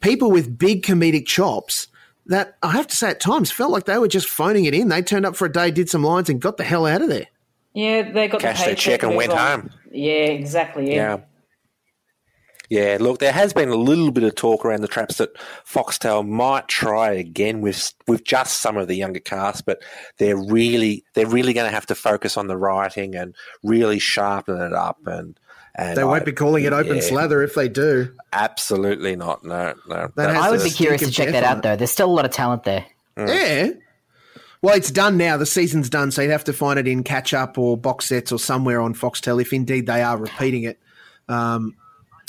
people 0.00 0.32
with 0.32 0.58
big 0.58 0.82
comedic 0.84 1.26
chops 1.26 1.86
that 2.26 2.56
I 2.62 2.72
have 2.72 2.88
to 2.88 2.96
say 2.96 3.10
at 3.10 3.20
times 3.20 3.52
felt 3.52 3.70
like 3.70 3.84
they 3.84 3.98
were 3.98 4.08
just 4.08 4.28
phoning 4.28 4.64
it 4.64 4.74
in. 4.74 4.88
They 4.88 5.02
turned 5.02 5.24
up 5.24 5.36
for 5.36 5.46
a 5.46 5.52
day, 5.52 5.70
did 5.70 5.88
some 5.88 6.02
lines, 6.02 6.28
and 6.28 6.40
got 6.40 6.56
the 6.56 6.64
hell 6.64 6.86
out 6.86 7.02
of 7.02 7.08
there. 7.08 7.26
Yeah, 7.72 8.10
they 8.10 8.26
got 8.26 8.40
cashed 8.40 8.60
the 8.60 8.66
their 8.66 8.74
check 8.74 9.02
and 9.04 9.14
went 9.14 9.32
home. 9.32 9.70
Yeah, 9.92 10.24
exactly. 10.24 10.88
Yeah. 10.88 10.94
yeah. 10.94 11.20
Yeah, 12.70 12.98
look, 13.00 13.18
there 13.18 13.32
has 13.32 13.52
been 13.52 13.68
a 13.68 13.74
little 13.74 14.12
bit 14.12 14.22
of 14.22 14.36
talk 14.36 14.64
around 14.64 14.82
the 14.82 14.88
traps 14.88 15.18
that 15.18 15.34
Foxtel 15.66 16.26
might 16.26 16.68
try 16.68 17.10
again 17.10 17.60
with 17.60 17.92
with 18.06 18.22
just 18.22 18.60
some 18.60 18.76
of 18.76 18.86
the 18.86 18.94
younger 18.94 19.18
cast, 19.18 19.66
but 19.66 19.82
they're 20.18 20.36
really 20.36 21.04
they're 21.14 21.26
really 21.26 21.52
going 21.52 21.68
to 21.68 21.74
have 21.74 21.86
to 21.86 21.96
focus 21.96 22.36
on 22.36 22.46
the 22.46 22.56
writing 22.56 23.16
and 23.16 23.34
really 23.62 23.98
sharpen 23.98 24.56
it 24.60 24.72
up 24.72 25.06
and. 25.06 25.38
And 25.76 25.96
they 25.96 26.02
won't 26.02 26.22
I, 26.22 26.24
be 26.24 26.32
calling 26.32 26.64
it 26.64 26.72
open 26.72 26.96
yeah, 26.96 27.00
slather 27.00 27.42
if 27.42 27.54
they 27.54 27.68
do. 27.68 28.12
Absolutely 28.32 29.14
not. 29.14 29.44
No, 29.44 29.72
no. 29.88 30.10
I 30.16 30.50
would 30.50 30.64
be 30.64 30.70
curious 30.70 31.00
to 31.02 31.12
check 31.12 31.30
that 31.30 31.44
out, 31.44 31.62
though. 31.62 31.76
There's 31.76 31.92
still 31.92 32.10
a 32.10 32.12
lot 32.12 32.24
of 32.24 32.32
talent 32.32 32.64
there. 32.64 32.84
Mm. 33.16 33.28
Yeah. 33.28 33.70
Well, 34.62 34.74
it's 34.74 34.90
done 34.90 35.16
now. 35.16 35.36
The 35.36 35.46
season's 35.46 35.88
done, 35.88 36.10
so 36.10 36.22
you'd 36.22 36.32
have 36.32 36.44
to 36.44 36.52
find 36.52 36.78
it 36.80 36.88
in 36.88 37.04
catch 37.04 37.32
up 37.32 37.56
or 37.56 37.76
box 37.76 38.06
sets 38.06 38.32
or 38.32 38.38
somewhere 38.40 38.80
on 38.80 38.94
Foxtel 38.94 39.40
if 39.40 39.52
indeed 39.52 39.86
they 39.86 40.02
are 40.02 40.18
repeating 40.18 40.64
it. 40.64 40.80
Um, 41.28 41.76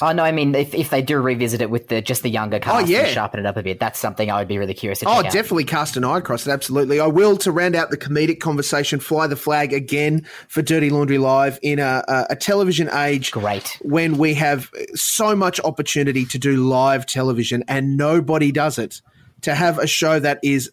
Oh 0.01 0.11
no, 0.11 0.23
I 0.23 0.31
mean 0.31 0.53
if, 0.55 0.73
if 0.73 0.89
they 0.89 1.01
do 1.01 1.19
revisit 1.19 1.61
it 1.61 1.69
with 1.69 1.87
the 1.87 2.01
just 2.01 2.23
the 2.23 2.29
younger 2.29 2.57
oh, 2.57 2.59
cast 2.59 2.85
oh, 2.85 2.87
yeah. 2.87 3.01
and 3.01 3.13
sharpen 3.13 3.39
it 3.39 3.45
up 3.45 3.57
a 3.57 3.63
bit, 3.63 3.79
that's 3.79 3.99
something 3.99 4.29
I 4.29 4.39
would 4.39 4.47
be 4.47 4.57
really 4.57 4.73
curious 4.73 4.99
to. 4.99 5.09
Oh, 5.09 5.21
definitely 5.23 5.65
cast 5.65 5.97
an 5.97 6.03
eye 6.03 6.17
across 6.17 6.47
it. 6.47 6.51
Absolutely, 6.51 6.99
I 6.99 7.07
will. 7.07 7.37
To 7.37 7.51
round 7.51 7.75
out 7.75 7.89
the 7.89 7.97
comedic 7.97 8.39
conversation, 8.39 8.99
fly 8.99 9.27
the 9.27 9.35
flag 9.35 9.73
again 9.73 10.25
for 10.47 10.61
Dirty 10.61 10.89
Laundry 10.89 11.17
Live 11.17 11.59
in 11.61 11.79
a, 11.79 12.03
a, 12.07 12.27
a 12.31 12.35
television 12.35 12.89
age. 12.89 13.31
Great 13.31 13.77
when 13.81 14.17
we 14.17 14.33
have 14.33 14.71
so 14.95 15.35
much 15.35 15.59
opportunity 15.61 16.25
to 16.25 16.39
do 16.39 16.57
live 16.57 17.05
television 17.05 17.63
and 17.67 17.97
nobody 17.97 18.51
does 18.51 18.77
it. 18.77 19.01
To 19.41 19.55
have 19.55 19.79
a 19.79 19.87
show 19.87 20.19
that 20.19 20.39
is 20.43 20.71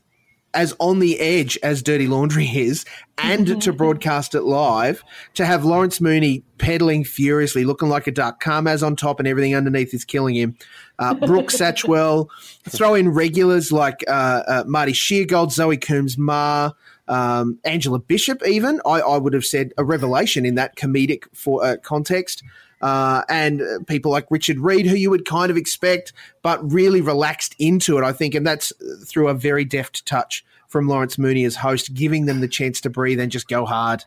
as 0.55 0.75
on 0.79 0.99
the 0.99 1.20
edge 1.20 1.59
as 1.62 1.83
Dirty 1.83 2.07
Laundry 2.07 2.47
is, 2.47 2.85
and 3.19 3.47
mm-hmm. 3.47 3.59
to 3.61 3.73
broadcast 3.73 4.35
it 4.35 4.43
live, 4.43 5.03
to 5.35 5.45
have 5.45 5.65
Lawrence 5.65 6.01
Mooney 6.01 6.43
pedaling 6.59 7.05
furiously, 7.05 7.65
looking 7.65 7.89
like 7.89 8.07
a 8.07 8.11
duck, 8.11 8.43
Carmaz 8.43 8.85
on 8.85 8.97
top, 8.97 9.19
and 9.19 9.29
everything 9.29 9.55
underneath 9.55 9.93
is 9.93 10.05
killing 10.05 10.35
him. 10.35 10.57
Uh, 10.99 11.15
Brooke 11.15 11.47
Satchwell, 11.51 12.29
throw 12.69 12.95
in 12.95 13.11
regulars 13.11 13.73
like 13.73 14.05
uh, 14.09 14.43
uh, 14.47 14.65
Marty 14.66 14.93
Sheargold, 14.93 15.53
Zoe 15.53 15.77
Coombs, 15.77 16.19
Marr. 16.19 16.75
Um, 17.11 17.59
Angela 17.65 17.99
Bishop, 17.99 18.47
even 18.47 18.83
I, 18.85 19.01
I, 19.01 19.16
would 19.16 19.33
have 19.33 19.47
said 19.47 19.73
a 19.79 19.83
revelation 19.83 20.45
in 20.45 20.57
that 20.57 20.77
comedic 20.77 21.25
for 21.33 21.65
uh, 21.65 21.79
context. 21.83 22.43
Uh, 22.81 23.23
and 23.29 23.63
people 23.87 24.11
like 24.11 24.31
Richard 24.31 24.59
Reid, 24.59 24.87
who 24.87 24.97
you 24.97 25.11
would 25.11 25.25
kind 25.25 25.51
of 25.51 25.57
expect, 25.57 26.13
but 26.43 26.73
really 26.73 27.01
relaxed 27.01 27.55
into 27.59 27.99
it, 27.99 28.05
I 28.05 28.13
think. 28.13 28.35
And 28.35 28.47
that's 28.47 28.73
through 29.05 29.29
a 29.29 29.35
very 29.35 29.65
deft 29.65 30.07
touch 30.07 30.45
from 30.69 30.87
Lawrence 30.87 31.19
Mooney 31.19 31.45
as 31.45 31.57
host, 31.57 31.95
giving 31.95 32.27
them 32.27 32.41
the 32.41 32.49
chance 32.49 32.81
to 32.83 32.91
breathe 32.91 33.21
and 33.21 33.33
just 33.33 33.49
go 33.49 33.65
hard. 33.65 34.05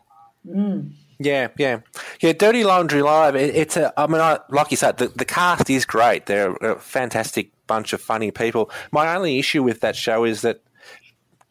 Mm. 0.48 0.92
Yeah, 1.18 1.48
yeah, 1.56 1.80
yeah. 2.20 2.32
Dirty 2.32 2.64
Laundry 2.64 3.02
Live. 3.02 3.36
It, 3.36 3.54
it's 3.54 3.76
a. 3.76 3.92
I 3.96 4.06
mean, 4.06 4.20
I, 4.20 4.40
like 4.48 4.70
you 4.70 4.76
said, 4.76 4.96
the, 4.96 5.08
the 5.08 5.24
cast 5.24 5.70
is 5.70 5.84
great. 5.84 6.26
They're 6.26 6.54
a 6.56 6.78
fantastic 6.78 7.52
bunch 7.66 7.92
of 7.92 8.00
funny 8.00 8.30
people. 8.30 8.70
My 8.90 9.14
only 9.14 9.38
issue 9.38 9.62
with 9.62 9.80
that 9.80 9.94
show 9.94 10.24
is 10.24 10.42
that, 10.42 10.62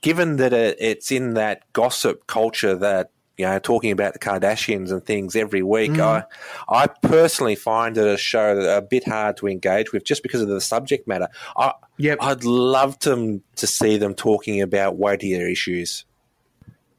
given 0.01 0.37
that 0.37 0.51
it's 0.51 1.11
in 1.11 1.35
that 1.35 1.71
gossip 1.73 2.27
culture 2.27 2.75
that 2.75 3.11
you 3.41 3.47
know, 3.47 3.57
talking 3.57 3.91
about 3.91 4.13
the 4.13 4.19
Kardashians 4.19 4.91
and 4.91 5.03
things 5.03 5.35
every 5.35 5.63
week. 5.63 5.93
Mm. 5.93 6.25
I, 6.69 6.83
I 6.83 6.87
personally 6.87 7.55
find 7.55 7.97
it 7.97 8.05
a 8.05 8.15
show 8.15 8.59
a 8.59 8.81
bit 8.81 9.07
hard 9.07 9.37
to 9.37 9.47
engage 9.47 9.91
with 9.91 10.03
just 10.03 10.21
because 10.21 10.41
of 10.41 10.47
the 10.47 10.61
subject 10.61 11.07
matter. 11.07 11.27
I, 11.57 11.73
yep. 11.97 12.19
I'd 12.21 12.43
love 12.43 12.99
to 12.99 13.41
to 13.55 13.67
see 13.67 13.97
them 13.97 14.13
talking 14.13 14.61
about 14.61 14.97
weightier 14.97 15.47
issues. 15.47 16.05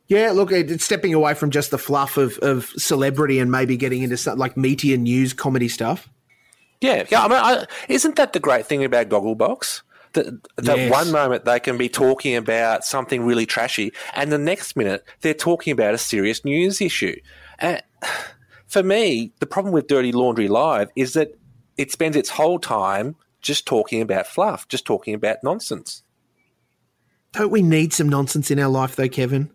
Yeah, 0.09 0.32
look, 0.32 0.51
it's 0.51 0.85
stepping 0.85 1.14
away 1.14 1.35
from 1.35 1.51
just 1.51 1.70
the 1.70 1.78
fluff 1.78 2.16
of, 2.16 2.36
of 2.39 2.66
celebrity 2.77 3.39
and 3.39 3.51
maybe 3.51 3.77
getting 3.77 4.02
into 4.02 4.16
something 4.16 4.40
like 4.40 4.56
meteor 4.56 4.97
news 4.97 5.32
comedy 5.32 5.69
stuff. 5.69 6.09
Yeah, 6.81 7.05
yeah. 7.09 7.24
I 7.24 7.28
mean, 7.28 7.39
I, 7.39 7.66
isn't 7.89 8.16
that 8.16 8.32
the 8.32 8.40
great 8.40 8.66
thing 8.66 8.82
about 8.85 9.09
Gogglebox? 9.09 9.82
That, 10.14 10.40
that 10.56 10.76
yes. 10.76 10.90
one 10.90 11.10
moment 11.10 11.44
they 11.44 11.60
can 11.60 11.76
be 11.76 11.89
talking 11.89 12.36
about 12.36 12.84
something 12.84 13.24
really 13.24 13.47
trashy, 13.47 13.93
and 14.14 14.32
the 14.32 14.39
next 14.39 14.76
minute 14.76 15.05
they're 15.20 15.34
talking 15.34 15.72
about 15.72 15.94
a 15.94 15.98
serious 15.98 16.44
news 16.44 16.80
issue. 16.80 17.16
And 17.59 17.82
for 18.66 18.82
me, 18.82 19.32
the 19.40 19.47
problem 19.47 19.72
with 19.72 19.86
Dirty 19.86 20.12
Laundry 20.12 20.48
Live 20.48 20.90
is 20.97 21.14
that 21.14 21.39
it 21.76 21.90
spends 21.90 22.16
its 22.16 22.30
whole 22.30 22.59
time 22.59 23.16
just 23.40 23.66
talking 23.66 24.01
about 24.01 24.26
fluff, 24.26 24.68
just 24.68 24.84
talking 24.84 25.14
about 25.14 25.39
nonsense. 25.43 26.02
Don't 27.32 27.51
we 27.51 27.62
need 27.62 27.93
some 27.93 28.09
nonsense 28.09 28.51
in 28.51 28.59
our 28.59 28.68
life, 28.68 28.94
though, 28.94 29.09
Kevin? 29.09 29.51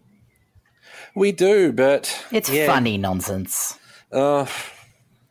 We 1.16 1.32
do, 1.32 1.72
but 1.72 2.26
it's 2.32 2.50
yeah. 2.50 2.66
funny 2.68 2.98
nonsense. 2.98 3.78
Uh, 4.12 4.46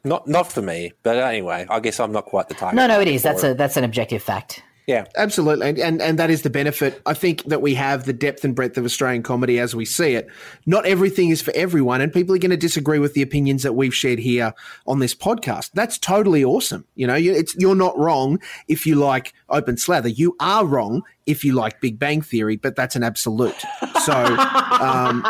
not 0.05 0.27
not 0.29 0.51
for 0.51 0.63
me, 0.63 0.93
but 1.03 1.17
anyway, 1.19 1.67
I 1.69 1.81
guess 1.81 2.01
I'm 2.01 2.13
not 2.13 2.27
quite 2.27 2.49
the 2.49 2.55
target. 2.55 2.77
No, 2.77 2.87
no, 2.87 3.01
it 3.01 3.09
is. 3.09 3.23
That's 3.23 3.45
it. 3.45 3.53
a 3.53 3.55
that's 3.55 3.77
an 3.77 3.85
objective 3.85 4.23
fact. 4.23 4.63
Yeah, 4.87 5.07
absolutely, 5.17 5.69
and, 5.69 5.79
and 5.81 6.01
and 6.01 6.19
that 6.21 6.31
is 6.31 6.43
the 6.43 6.51
benefit. 6.51 7.03
I 7.05 7.13
think 7.13 7.43
that 7.47 7.61
we 7.61 7.75
have 7.75 8.05
the 8.05 8.13
depth 8.13 8.45
and 8.45 8.55
breadth 8.55 8.79
of 8.79 8.85
Australian 8.85 9.25
comedy 9.25 9.59
as 9.59 9.75
we 9.75 9.85
see 9.85 10.15
it. 10.15 10.29
Not 10.65 10.87
everything 10.87 11.31
is 11.31 11.43
for 11.43 11.53
everyone, 11.57 12.01
and 12.01 12.13
people 12.13 12.37
are 12.37 12.39
going 12.39 12.53
to 12.53 12.57
disagree 12.57 13.01
with 13.01 13.13
the 13.13 13.23
opinions 13.23 13.65
that 13.65 13.73
we've 13.73 13.95
shared 13.95 14.21
here 14.21 14.55
on 14.87 15.01
this 15.01 15.13
podcast. 15.13 15.71
That's 15.75 15.99
totally 15.99 16.45
awesome. 16.45 16.85
You 16.95 17.09
know, 17.09 17.17
it's 17.17 17.57
you're 17.57 17.75
not 17.75 17.99
wrong 17.99 18.41
if 18.69 18.87
you 18.87 18.95
like 18.95 19.35
Open 19.49 19.77
Slather. 19.77 20.09
You 20.09 20.37
are 20.39 20.65
wrong 20.65 21.03
if 21.27 21.45
you 21.45 21.53
like 21.53 21.81
Big 21.81 21.99
Bang 21.99 22.23
Theory, 22.23 22.57
but 22.57 22.77
that's 22.77 22.97
an 22.97 23.03
absolute. 23.03 23.57
So, 24.05 24.13
um, 24.15 25.27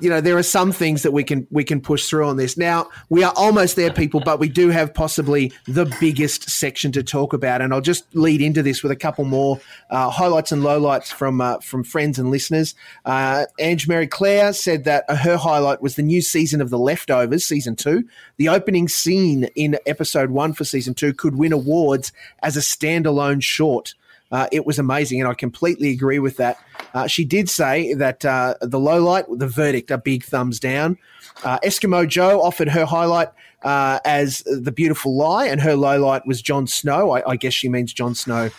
you 0.00 0.08
know, 0.08 0.20
there 0.20 0.38
are 0.38 0.42
some 0.42 0.72
things 0.72 1.02
that 1.02 1.12
we 1.12 1.22
can 1.22 1.46
we 1.50 1.64
can 1.64 1.80
push 1.80 2.08
through 2.08 2.26
on 2.26 2.38
this. 2.38 2.56
Now 2.56 2.88
we 3.10 3.22
are 3.22 3.32
almost 3.36 3.76
there, 3.76 3.92
people, 3.92 4.20
but 4.20 4.38
we 4.38 4.48
do 4.48 4.70
have 4.70 4.94
possibly 4.94 5.52
the 5.66 5.84
biggest 6.00 6.48
section 6.48 6.92
to 6.92 7.02
talk 7.02 7.32
about, 7.32 7.60
and 7.60 7.74
I'll 7.74 7.80
just 7.80 8.04
lead 8.14 8.40
into 8.40 8.62
this 8.62 8.82
with 8.82 8.90
a 8.90 8.96
couple 8.96 9.24
more 9.24 9.60
uh, 9.90 10.08
highlights 10.10 10.52
and 10.52 10.62
lowlights 10.62 11.12
from 11.12 11.40
uh, 11.40 11.58
from 11.58 11.84
friends 11.84 12.18
and 12.18 12.30
listeners. 12.30 12.74
Uh, 13.04 13.44
Ange 13.58 13.86
Mary 13.86 14.06
Claire 14.06 14.52
said 14.52 14.84
that 14.84 15.04
her 15.10 15.36
highlight 15.36 15.82
was 15.82 15.96
the 15.96 16.02
new 16.02 16.22
season 16.22 16.60
of 16.60 16.70
The 16.70 16.78
Leftovers, 16.78 17.44
season 17.44 17.76
two. 17.76 18.04
The 18.38 18.48
opening 18.48 18.88
scene 18.88 19.44
in 19.54 19.78
episode 19.86 20.30
one 20.30 20.54
for 20.54 20.64
season 20.64 20.94
two 20.94 21.12
could 21.12 21.36
win 21.36 21.52
awards 21.52 22.12
as 22.42 22.56
a 22.56 22.60
standalone 22.60 23.42
short. 23.42 23.94
Uh, 24.30 24.46
it 24.52 24.64
was 24.64 24.78
amazing, 24.78 25.20
and 25.20 25.28
I 25.28 25.34
completely 25.34 25.90
agree 25.90 26.18
with 26.18 26.36
that. 26.36 26.58
Uh, 26.94 27.06
she 27.06 27.24
did 27.24 27.48
say 27.48 27.94
that 27.94 28.24
uh, 28.24 28.54
the 28.60 28.78
low 28.78 29.02
light, 29.02 29.24
the 29.28 29.48
verdict, 29.48 29.90
a 29.90 29.98
big 29.98 30.24
thumbs 30.24 30.60
down. 30.60 30.98
Uh, 31.42 31.58
Eskimo 31.64 32.06
Joe 32.06 32.40
offered 32.40 32.68
her 32.68 32.84
highlight 32.84 33.28
uh, 33.62 33.98
as 34.04 34.42
the 34.46 34.72
beautiful 34.72 35.16
lie, 35.16 35.46
and 35.46 35.60
her 35.60 35.74
low 35.74 36.00
light 36.00 36.26
was 36.26 36.42
Jon 36.42 36.66
Snow. 36.66 37.10
I, 37.10 37.30
I 37.30 37.36
guess 37.36 37.52
she 37.52 37.68
means 37.68 37.92
Jon 37.92 38.14
Snow 38.14 38.50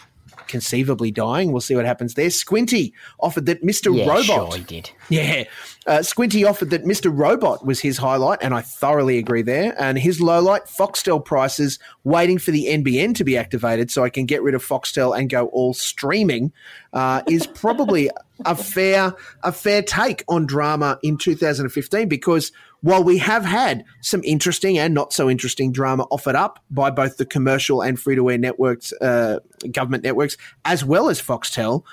conceivably 0.47 1.11
dying. 1.11 1.51
We'll 1.51 1.61
see 1.61 1.75
what 1.75 1.85
happens 1.85 2.13
there. 2.13 2.29
Squinty 2.29 2.93
offered 3.19 3.45
that 3.45 3.63
Mr. 3.63 3.95
Yeah, 3.95 4.05
Robot. 4.05 4.23
Sure 4.25 4.57
he 4.57 4.63
did. 4.63 4.91
Yeah. 5.09 5.45
Uh, 5.87 6.03
Squinty 6.03 6.45
offered 6.45 6.69
that 6.69 6.83
Mr. 6.83 7.11
Robot 7.13 7.65
was 7.65 7.79
his 7.79 7.97
highlight, 7.97 8.39
and 8.41 8.53
I 8.53 8.61
thoroughly 8.61 9.17
agree 9.17 9.41
there. 9.41 9.75
And 9.81 9.97
his 9.97 10.19
lowlight, 10.19 10.69
Foxtel 10.69 11.23
prices, 11.23 11.79
waiting 12.03 12.37
for 12.37 12.51
the 12.51 12.65
NBN 12.65 13.15
to 13.15 13.23
be 13.23 13.37
activated 13.37 13.89
so 13.89 14.03
I 14.03 14.09
can 14.09 14.25
get 14.25 14.43
rid 14.43 14.53
of 14.53 14.65
Foxtel 14.65 15.17
and 15.17 15.29
go 15.29 15.47
all 15.47 15.73
streaming, 15.73 16.51
uh, 16.93 17.23
is 17.27 17.47
probably 17.47 18.09
a 18.45 18.55
fair 18.55 19.15
a 19.43 19.51
fair 19.51 19.81
take 19.81 20.23
on 20.27 20.45
drama 20.45 20.99
in 21.03 21.17
2015 21.17 22.07
because 22.07 22.51
while 22.81 23.03
we 23.03 23.17
have 23.19 23.45
had 23.45 23.85
some 24.01 24.23
interesting 24.23 24.77
and 24.77 24.93
not 24.93 25.13
so 25.13 25.29
interesting 25.29 25.71
drama 25.71 26.07
offered 26.09 26.35
up 26.35 26.63
by 26.69 26.89
both 26.89 27.17
the 27.17 27.25
commercial 27.25 27.81
and 27.81 27.99
free 27.99 28.15
to 28.15 28.29
air 28.29 28.37
networks, 28.37 28.91
uh, 29.01 29.39
government 29.71 30.03
networks, 30.03 30.35
as 30.65 30.83
well 30.83 31.09
as 31.09 31.21
Foxtel, 31.21 31.83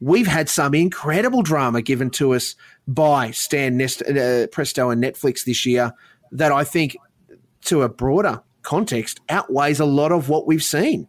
we've 0.00 0.26
had 0.26 0.48
some 0.48 0.74
incredible 0.74 1.42
drama 1.42 1.80
given 1.80 2.10
to 2.10 2.34
us 2.34 2.54
by 2.86 3.30
Stan 3.30 3.76
Nest, 3.76 4.02
uh, 4.02 4.46
Presto 4.48 4.90
and 4.90 5.02
Netflix 5.02 5.44
this 5.44 5.64
year 5.64 5.92
that 6.32 6.52
I 6.52 6.64
think, 6.64 6.96
to 7.62 7.82
a 7.82 7.88
broader 7.88 8.42
context, 8.62 9.20
outweighs 9.28 9.80
a 9.80 9.86
lot 9.86 10.12
of 10.12 10.28
what 10.28 10.46
we've 10.46 10.62
seen. 10.62 11.08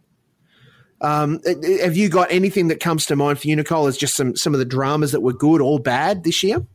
Um, 1.00 1.40
uh, 1.46 1.54
have 1.82 1.96
you 1.96 2.08
got 2.08 2.32
anything 2.32 2.68
that 2.68 2.80
comes 2.80 3.06
to 3.06 3.16
mind 3.16 3.38
for 3.38 3.46
you, 3.46 3.56
Nicole, 3.56 3.86
as 3.86 3.96
just 3.96 4.16
some, 4.16 4.36
some 4.36 4.54
of 4.54 4.58
the 4.58 4.64
dramas 4.64 5.12
that 5.12 5.20
were 5.20 5.32
good 5.32 5.60
or 5.60 5.78
bad 5.78 6.24
this 6.24 6.42
year? 6.42 6.66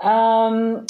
Um, 0.00 0.86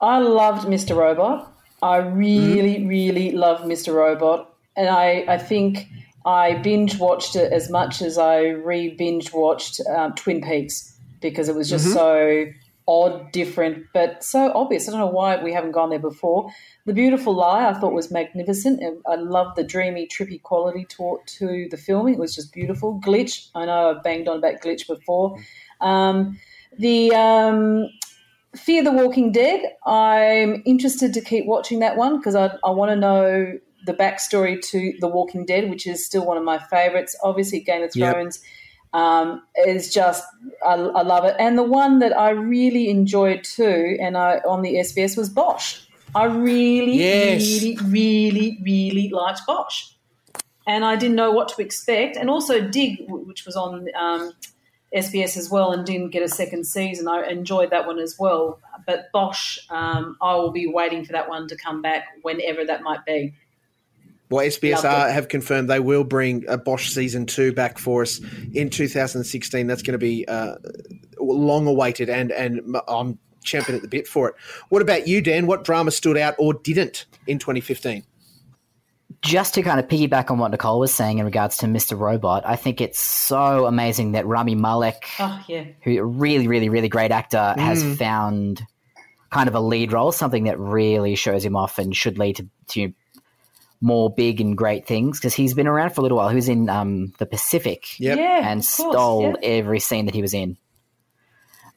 I 0.00 0.18
loved 0.18 0.66
Mr. 0.66 0.96
Robot. 0.96 1.52
I 1.82 1.96
really, 1.96 2.76
mm. 2.76 2.88
really 2.88 3.32
loved 3.32 3.64
Mr. 3.64 3.94
Robot. 3.94 4.54
And 4.76 4.88
I, 4.88 5.24
I 5.28 5.38
think 5.38 5.88
I 6.24 6.54
binge 6.54 6.98
watched 6.98 7.36
it 7.36 7.52
as 7.52 7.70
much 7.70 8.02
as 8.02 8.18
I 8.18 8.48
re 8.48 8.90
binge 8.90 9.32
watched 9.32 9.80
um, 9.88 10.14
Twin 10.14 10.40
Peaks 10.42 10.96
because 11.20 11.48
it 11.48 11.54
was 11.54 11.68
just 11.68 11.86
mm-hmm. 11.86 11.94
so 11.94 12.52
odd, 12.86 13.30
different, 13.32 13.84
but 13.92 14.24
so 14.24 14.50
obvious. 14.54 14.88
I 14.88 14.92
don't 14.92 15.00
know 15.00 15.06
why 15.06 15.42
we 15.42 15.52
haven't 15.52 15.72
gone 15.72 15.90
there 15.90 15.98
before. 15.98 16.50
The 16.86 16.94
Beautiful 16.94 17.34
Lie 17.34 17.68
I 17.68 17.74
thought 17.74 17.92
was 17.92 18.10
magnificent. 18.10 18.82
I 19.06 19.16
loved 19.16 19.56
the 19.56 19.64
dreamy, 19.64 20.08
trippy 20.08 20.40
quality 20.42 20.86
to, 20.96 21.18
to 21.26 21.68
the 21.70 21.76
filming. 21.76 22.14
It 22.14 22.20
was 22.20 22.34
just 22.34 22.52
beautiful. 22.52 22.98
Glitch, 23.00 23.48
I 23.54 23.66
know 23.66 23.90
I've 23.90 24.02
banged 24.02 24.26
on 24.26 24.38
about 24.38 24.62
Glitch 24.62 24.86
before. 24.86 25.38
Um, 25.82 26.38
the 26.78 27.14
um, 27.14 27.90
Fear 28.58 28.84
the 28.84 28.92
Walking 28.92 29.32
Dead, 29.32 29.62
I'm 29.86 30.62
interested 30.66 31.14
to 31.14 31.20
keep 31.20 31.46
watching 31.46 31.78
that 31.80 31.96
one 31.96 32.18
because 32.18 32.34
I, 32.34 32.50
I 32.64 32.70
want 32.70 32.90
to 32.90 32.96
know 32.96 33.58
the 33.86 33.94
backstory 33.94 34.60
to 34.70 34.94
The 35.00 35.08
Walking 35.08 35.46
Dead, 35.46 35.70
which 35.70 35.86
is 35.86 36.04
still 36.04 36.26
one 36.26 36.36
of 36.36 36.44
my 36.44 36.58
favorites. 36.58 37.16
Obviously, 37.22 37.60
Game 37.60 37.82
of 37.82 37.92
Thrones 37.92 38.40
yep. 38.92 39.02
um, 39.02 39.42
is 39.66 39.92
just 39.92 40.24
I, 40.64 40.74
I, 40.74 41.02
love 41.02 41.24
it. 41.24 41.36
And 41.38 41.56
the 41.56 41.62
one 41.62 41.98
that 42.00 42.16
I 42.16 42.30
really 42.30 42.90
enjoyed 42.90 43.44
too, 43.44 43.96
and 44.00 44.16
I 44.16 44.38
on 44.46 44.62
the 44.62 44.74
SBS 44.74 45.16
was 45.16 45.28
Bosch. 45.28 45.80
I 46.14 46.24
really, 46.24 46.98
yes. 46.98 47.42
really, 47.42 47.78
really, 47.84 48.58
really 48.62 49.08
liked 49.08 49.40
Bosch, 49.46 49.92
and 50.66 50.84
I 50.84 50.96
didn't 50.96 51.16
know 51.16 51.30
what 51.30 51.48
to 51.50 51.62
expect. 51.62 52.16
And 52.16 52.28
also 52.28 52.60
Dig, 52.60 53.04
which 53.08 53.46
was 53.46 53.56
on 53.56 53.88
um, 53.98 54.32
SBS 54.94 55.36
as 55.36 55.50
well, 55.50 55.72
and 55.72 55.84
didn't 55.84 56.10
get 56.10 56.22
a 56.22 56.28
second 56.28 56.64
season. 56.64 57.08
I 57.08 57.28
enjoyed 57.28 57.70
that 57.70 57.86
one 57.86 57.98
as 57.98 58.16
well. 58.18 58.60
But 58.86 59.10
Bosch, 59.12 59.58
um, 59.70 60.16
I 60.22 60.34
will 60.36 60.50
be 60.50 60.66
waiting 60.66 61.04
for 61.04 61.12
that 61.12 61.28
one 61.28 61.48
to 61.48 61.56
come 61.56 61.82
back 61.82 62.04
whenever 62.22 62.64
that 62.64 62.82
might 62.82 63.04
be. 63.04 63.34
Well, 64.30 64.46
SBSR 64.46 65.10
have 65.10 65.28
confirmed 65.28 65.70
they 65.70 65.80
will 65.80 66.04
bring 66.04 66.44
a 66.48 66.58
Bosch 66.58 66.90
season 66.90 67.26
two 67.26 67.52
back 67.52 67.78
for 67.78 68.02
us 68.02 68.20
in 68.52 68.68
2016. 68.68 69.66
That's 69.66 69.82
going 69.82 69.92
to 69.92 69.98
be 69.98 70.26
uh, 70.28 70.56
long 71.18 71.66
awaited, 71.66 72.10
and 72.10 72.30
and 72.32 72.76
I'm 72.86 73.18
champing 73.42 73.74
at 73.74 73.82
the 73.82 73.88
bit 73.88 74.06
for 74.06 74.28
it. 74.28 74.34
What 74.68 74.82
about 74.82 75.08
you, 75.08 75.22
Dan? 75.22 75.46
What 75.46 75.64
drama 75.64 75.90
stood 75.90 76.18
out 76.18 76.34
or 76.38 76.54
didn't 76.54 77.06
in 77.26 77.38
2015? 77.38 78.04
Just 79.22 79.54
to 79.54 79.62
kind 79.62 79.80
of 79.80 79.88
piggyback 79.88 80.30
on 80.30 80.38
what 80.38 80.50
Nicole 80.52 80.78
was 80.78 80.94
saying 80.94 81.18
in 81.18 81.24
regards 81.24 81.58
to 81.58 81.66
Mr. 81.66 81.98
Robot, 81.98 82.44
I 82.46 82.54
think 82.56 82.80
it's 82.80 83.00
so 83.00 83.66
amazing 83.66 84.12
that 84.12 84.26
Rami 84.26 84.54
Malek, 84.54 85.08
oh, 85.18 85.42
yeah. 85.48 85.64
who 85.82 86.02
really, 86.02 86.46
really, 86.46 86.68
really 86.68 86.88
great 86.88 87.10
actor, 87.10 87.54
mm. 87.56 87.58
has 87.58 87.82
found 87.98 88.62
kind 89.30 89.48
of 89.48 89.54
a 89.54 89.60
lead 89.60 89.92
role, 89.92 90.12
something 90.12 90.44
that 90.44 90.58
really 90.58 91.16
shows 91.16 91.44
him 91.44 91.56
off 91.56 91.78
and 91.78 91.96
should 91.96 92.16
lead 92.16 92.36
to, 92.36 92.48
to 92.68 92.92
more 93.80 94.12
big 94.12 94.40
and 94.40 94.56
great 94.56 94.86
things 94.86 95.18
because 95.18 95.34
he's 95.34 95.54
been 95.54 95.66
around 95.66 95.90
for 95.90 96.00
a 96.00 96.02
little 96.02 96.18
while. 96.18 96.28
He 96.28 96.36
was 96.36 96.48
in 96.48 96.68
um, 96.68 97.12
the 97.18 97.26
Pacific 97.26 97.98
yep. 98.00 98.18
yeah, 98.18 98.48
and 98.50 98.64
stole 98.64 99.36
every 99.42 99.80
scene 99.80 100.06
that 100.06 100.14
he 100.14 100.22
was 100.22 100.34
in. 100.34 100.56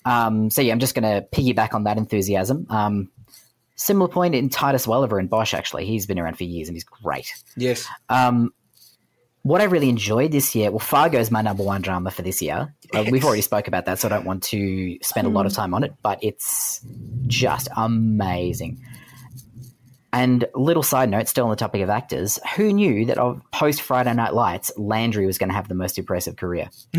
Um, 0.05 0.49
so 0.49 0.61
yeah, 0.61 0.73
I'm 0.73 0.79
just 0.79 0.95
going 0.95 1.03
to 1.03 1.27
piggyback 1.27 1.73
on 1.73 1.83
that 1.83 1.97
enthusiasm. 1.97 2.65
Um, 2.69 3.11
similar 3.81 4.07
point 4.07 4.35
in 4.35 4.49
Titus 4.49 4.87
Welliver 4.87 5.19
and 5.19 5.29
Bosch. 5.29 5.53
Actually, 5.53 5.85
he's 5.85 6.05
been 6.05 6.19
around 6.19 6.37
for 6.37 6.43
years 6.43 6.67
and 6.67 6.75
he's 6.75 6.83
great. 6.83 7.33
Yes. 7.57 7.87
Um, 8.09 8.53
what 9.43 9.59
I 9.59 9.63
really 9.63 9.89
enjoyed 9.89 10.31
this 10.31 10.53
year, 10.53 10.69
well, 10.69 10.79
Fargo 10.79 11.19
is 11.19 11.31
my 11.31 11.41
number 11.41 11.63
one 11.63 11.81
drama 11.81 12.11
for 12.11 12.21
this 12.21 12.43
year. 12.43 12.75
Yes. 12.93 13.07
Uh, 13.07 13.09
we've 13.11 13.25
already 13.25 13.41
spoke 13.41 13.67
about 13.67 13.85
that, 13.85 13.97
so 13.97 14.07
I 14.07 14.09
don't 14.09 14.25
want 14.25 14.43
to 14.43 14.99
spend 15.01 15.25
a 15.25 15.31
lot 15.31 15.47
of 15.47 15.51
hmm. 15.51 15.55
time 15.55 15.73
on 15.73 15.83
it. 15.83 15.93
But 16.03 16.19
it's 16.23 16.85
just 17.25 17.67
amazing. 17.75 18.79
And 20.13 20.45
little 20.53 20.83
side 20.83 21.09
note, 21.09 21.29
still 21.29 21.45
on 21.45 21.49
the 21.51 21.55
topic 21.55 21.81
of 21.81 21.89
actors, 21.89 22.37
who 22.55 22.73
knew 22.73 23.05
that 23.05 23.17
of 23.17 23.41
post 23.51 23.81
Friday 23.81 24.13
Night 24.13 24.33
Lights, 24.33 24.69
Landry 24.77 25.25
was 25.25 25.37
going 25.37 25.47
to 25.47 25.55
have 25.55 25.69
the 25.69 25.73
most 25.73 25.97
impressive 25.97 26.35
career? 26.35 26.69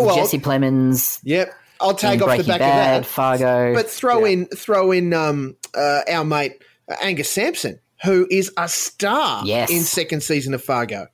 well, 0.00 0.16
Jesse 0.16 0.38
Plemons. 0.38 1.20
Yep. 1.22 1.52
I'll 1.82 1.94
tag 1.94 2.22
off 2.22 2.36
the 2.38 2.44
back 2.44 2.60
Bad, 2.60 2.96
of 2.98 3.02
that. 3.02 3.06
Fargo. 3.06 3.74
But 3.74 3.90
throw 3.90 4.24
yeah. 4.24 4.32
in 4.32 4.46
throw 4.46 4.92
in 4.92 5.12
um, 5.12 5.56
uh, 5.74 6.02
our 6.10 6.24
mate 6.24 6.62
uh, 6.88 6.94
Angus 7.02 7.30
Sampson, 7.30 7.80
who 8.04 8.26
is 8.30 8.50
a 8.56 8.68
star 8.68 9.44
yes. 9.44 9.70
in 9.70 9.80
second 9.80 10.22
season 10.22 10.54
of 10.54 10.62
Fargo. 10.62 11.08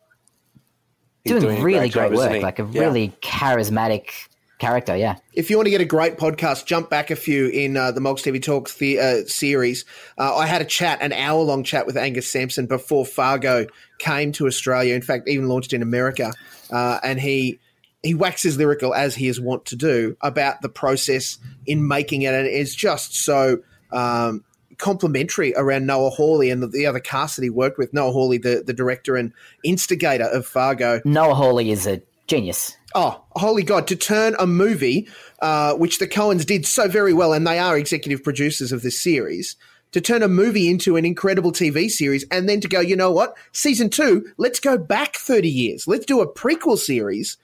Doing, 1.25 1.43
doing, 1.43 1.63
really 1.63 1.89
great, 1.91 2.11
great 2.11 2.13
work, 2.13 2.43
like 2.43 2.59
a 2.59 2.69
yeah. 2.71 2.81
really 2.81 3.13
charismatic 3.21 4.11
character. 4.59 4.97
Yeah. 4.97 5.17
If 5.35 5.51
you 5.51 5.57
want 5.57 5.67
to 5.67 5.71
get 5.71 5.81
a 5.81 5.87
great 5.87 6.17
podcast, 6.17 6.67
jump 6.67 6.91
back 6.91 7.11
a 7.11 7.17
few 7.17 7.49
in 7.49 7.77
uh, 7.77 7.93
the 7.93 8.01
Mogs 8.01 8.23
TV 8.23 8.43
Talks 8.43 8.75
the, 8.75 8.99
uh, 8.99 9.25
series. 9.27 9.85
Uh, 10.19 10.37
I 10.37 10.47
had 10.47 10.61
a 10.61 10.65
chat, 10.65 11.01
an 11.01 11.13
hour 11.13 11.43
long 11.43 11.65
chat 11.65 11.87
with 11.87 11.97
Angus 11.97 12.31
Sampson 12.31 12.67
before 12.67 13.07
Fargo 13.07 13.67
came 13.99 14.33
to 14.33 14.47
Australia. 14.47 14.95
In 14.95 15.03
fact, 15.03 15.29
even 15.29 15.49
launched 15.49 15.73
in 15.73 15.83
America, 15.83 16.33
uh, 16.71 16.99
and 17.03 17.21
he. 17.21 17.59
He 18.03 18.15
waxes 18.15 18.57
lyrical 18.57 18.95
as 18.95 19.15
he 19.15 19.29
is 19.29 19.41
wont 19.41 19.65
to 19.67 19.77
do 19.77 20.17
about 20.21 20.63
the 20.63 20.69
process 20.69 21.39
in 21.67 21.89
making 21.89 22.23
it, 22.23 22.35
and 22.35 22.47
it's 22.47 22.75
just 22.75 23.15
so 23.15 23.59
um, 23.93 24.45
complimentary 24.79 25.53
around 25.57 25.87
Noah 25.87 26.11
Hawley 26.11 26.51
and 26.51 26.63
the, 26.63 26.69
the, 26.69 26.87
other 26.87 27.01
cast 27.01 27.37
that 27.37 27.43
he 27.43 27.51
worked 27.51 27.79
with. 27.79 27.93
Noah 27.93 28.13
Hawley, 28.13 28.39
the, 28.39 28.63
the 28.65 28.73
director 28.73 29.17
and 29.17 29.33
instigator 29.65 30.25
of 30.25 30.47
Fargo. 30.47 31.01
Noah 31.05 31.35
Hawley 31.35 31.71
is 31.71 31.87
a 31.87 32.01
genius. 32.29 32.77
Oh, 32.95 33.23
holy 33.33 33.63
God, 33.63 33.87
to 33.89 33.97
turn 33.97 34.35
a 34.39 34.47
movie, 34.47 35.09
uh, 35.41 35.75
which 35.75 35.99
the 35.99 36.07
Coens 36.07 36.47
did 36.47 36.67
so 36.67 36.89
very 36.89 37.13
well, 37.13 37.33
and 37.33 37.47
they 37.47 37.59
are 37.59 37.77
executive 37.77 38.23
producers 38.23 38.73
of 38.73 38.83
this 38.83 39.01
series, 39.01 39.57
to 39.93 40.01
turn 40.01 40.23
a 40.23 40.29
movie 40.29 40.71
into 40.71 40.97
an 40.97 41.05
incredible 41.05 41.53
TV 41.53 41.91
series, 41.91 42.25
and 42.31 42.49
then 42.49 42.61
to 42.61 42.69
go, 42.69 42.81
you 42.81 42.97
know 42.97 43.11
what? 43.11 43.37
Season 43.53 43.91
two, 43.91 44.27
let's 44.37 44.61
go 44.61 44.79
back 44.79 45.17
30 45.17 45.49
years. 45.49 45.89
Let's 45.89 46.07
do 46.07 46.21
a 46.21 46.33
prequel 46.33 46.79
series. 46.79 47.37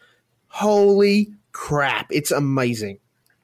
Holy 0.55 1.33
crap. 1.51 2.07
It's 2.11 2.31
amazing. 2.31 3.01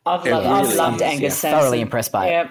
I've, 0.07 0.25
loved, 0.25 0.27
really 0.27 0.47
I've 0.47 0.77
loved 0.77 1.03
Angus 1.03 1.23
yeah, 1.23 1.29
Sampson. 1.31 1.61
Thoroughly 1.61 1.81
impressed 1.81 2.13
by 2.13 2.29
it. 2.29 2.49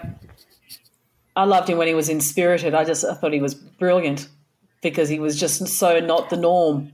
I 1.33 1.45
loved 1.45 1.69
him 1.69 1.77
when 1.77 1.87
he 1.87 1.93
was 1.93 2.09
in 2.09 2.19
Spirited. 2.19 2.75
I 2.75 2.83
just 2.83 3.05
I 3.05 3.13
thought 3.13 3.31
he 3.31 3.39
was 3.39 3.53
brilliant 3.53 4.27
because 4.81 5.07
he 5.07 5.17
was 5.17 5.39
just 5.39 5.65
so 5.65 6.01
not 6.01 6.29
the 6.29 6.35
norm. 6.35 6.91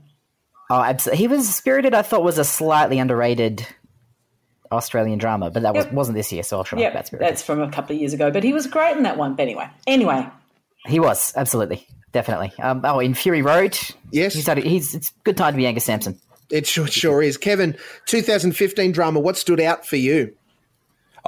Oh, 0.70 0.80
absolutely. 0.80 1.18
He 1.18 1.26
was 1.26 1.52
Spirited. 1.52 1.92
I 1.92 2.02
thought 2.02 2.22
was 2.22 2.38
a 2.38 2.44
slightly 2.44 3.00
underrated 3.00 3.66
Australian 4.70 5.18
drama, 5.18 5.50
but 5.50 5.64
that 5.64 5.74
yep. 5.74 5.86
was, 5.86 5.92
wasn't 5.92 6.16
this 6.16 6.32
year, 6.32 6.44
so 6.44 6.58
I'll 6.58 6.64
shut 6.64 6.78
yep, 6.78 6.92
about 6.92 7.08
Spirited. 7.08 7.28
That's 7.28 7.42
from 7.42 7.60
a 7.60 7.70
couple 7.72 7.96
of 7.96 8.00
years 8.00 8.12
ago, 8.12 8.30
but 8.30 8.44
he 8.44 8.52
was 8.52 8.68
great 8.68 8.96
in 8.96 9.02
that 9.02 9.16
one. 9.16 9.34
But 9.34 9.42
anyway, 9.42 9.68
anyway, 9.88 10.28
he 10.86 11.00
was 11.00 11.32
absolutely, 11.34 11.84
definitely. 12.12 12.52
Um, 12.60 12.82
oh, 12.84 13.00
in 13.00 13.14
Fury 13.14 13.42
Road, 13.42 13.76
yes, 14.12 14.34
he's 14.34 14.46
had. 14.46 14.58
A, 14.58 14.60
he's 14.60 14.94
it's 14.94 15.10
good 15.24 15.36
time 15.36 15.54
to 15.54 15.56
be 15.56 15.66
Angus 15.66 15.82
Sampson. 15.82 16.20
It 16.50 16.66
sure, 16.66 16.86
sure 16.86 17.22
is. 17.22 17.36
Kevin, 17.36 17.76
2015 18.06 18.92
drama. 18.92 19.20
What 19.20 19.36
stood 19.36 19.60
out 19.60 19.86
for 19.86 19.96
you? 19.96 20.34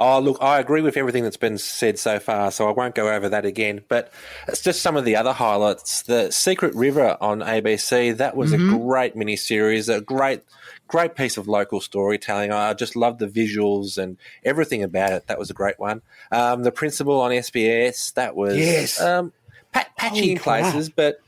Oh, 0.01 0.21
look, 0.21 0.37
I 0.39 0.59
agree 0.59 0.79
with 0.79 0.95
everything 0.95 1.23
that's 1.23 1.35
been 1.35 1.57
said 1.57 1.99
so 1.99 2.19
far, 2.19 2.51
so 2.51 2.69
I 2.69 2.71
won't 2.71 2.95
go 2.95 3.13
over 3.13 3.27
that 3.27 3.43
again. 3.43 3.81
But 3.89 4.13
it's 4.47 4.61
just 4.61 4.81
some 4.81 4.95
of 4.95 5.03
the 5.03 5.17
other 5.17 5.33
highlights. 5.33 6.03
The 6.03 6.31
Secret 6.31 6.73
River 6.73 7.17
on 7.19 7.41
ABC, 7.41 8.15
that 8.15 8.37
was 8.37 8.53
mm-hmm. 8.53 8.75
a 8.75 8.77
great 8.77 9.17
miniseries, 9.17 9.93
a 9.93 9.99
great, 9.99 10.41
great 10.87 11.15
piece 11.15 11.35
of 11.35 11.49
local 11.49 11.81
storytelling. 11.81 12.53
I 12.53 12.73
just 12.75 12.95
loved 12.95 13.19
the 13.19 13.27
visuals 13.27 13.97
and 13.97 14.15
everything 14.45 14.83
about 14.83 15.11
it. 15.11 15.27
That 15.27 15.37
was 15.37 15.49
a 15.49 15.53
great 15.53 15.79
one. 15.79 16.01
Um, 16.31 16.63
the 16.63 16.71
Principal 16.71 17.19
on 17.19 17.31
SBS, 17.31 18.13
that 18.13 18.37
was 18.37 18.57
yes. 18.57 19.01
um, 19.01 19.33
pat- 19.73 19.93
patchy 19.97 20.31
in 20.31 20.37
places, 20.37 20.89
but 20.89 21.19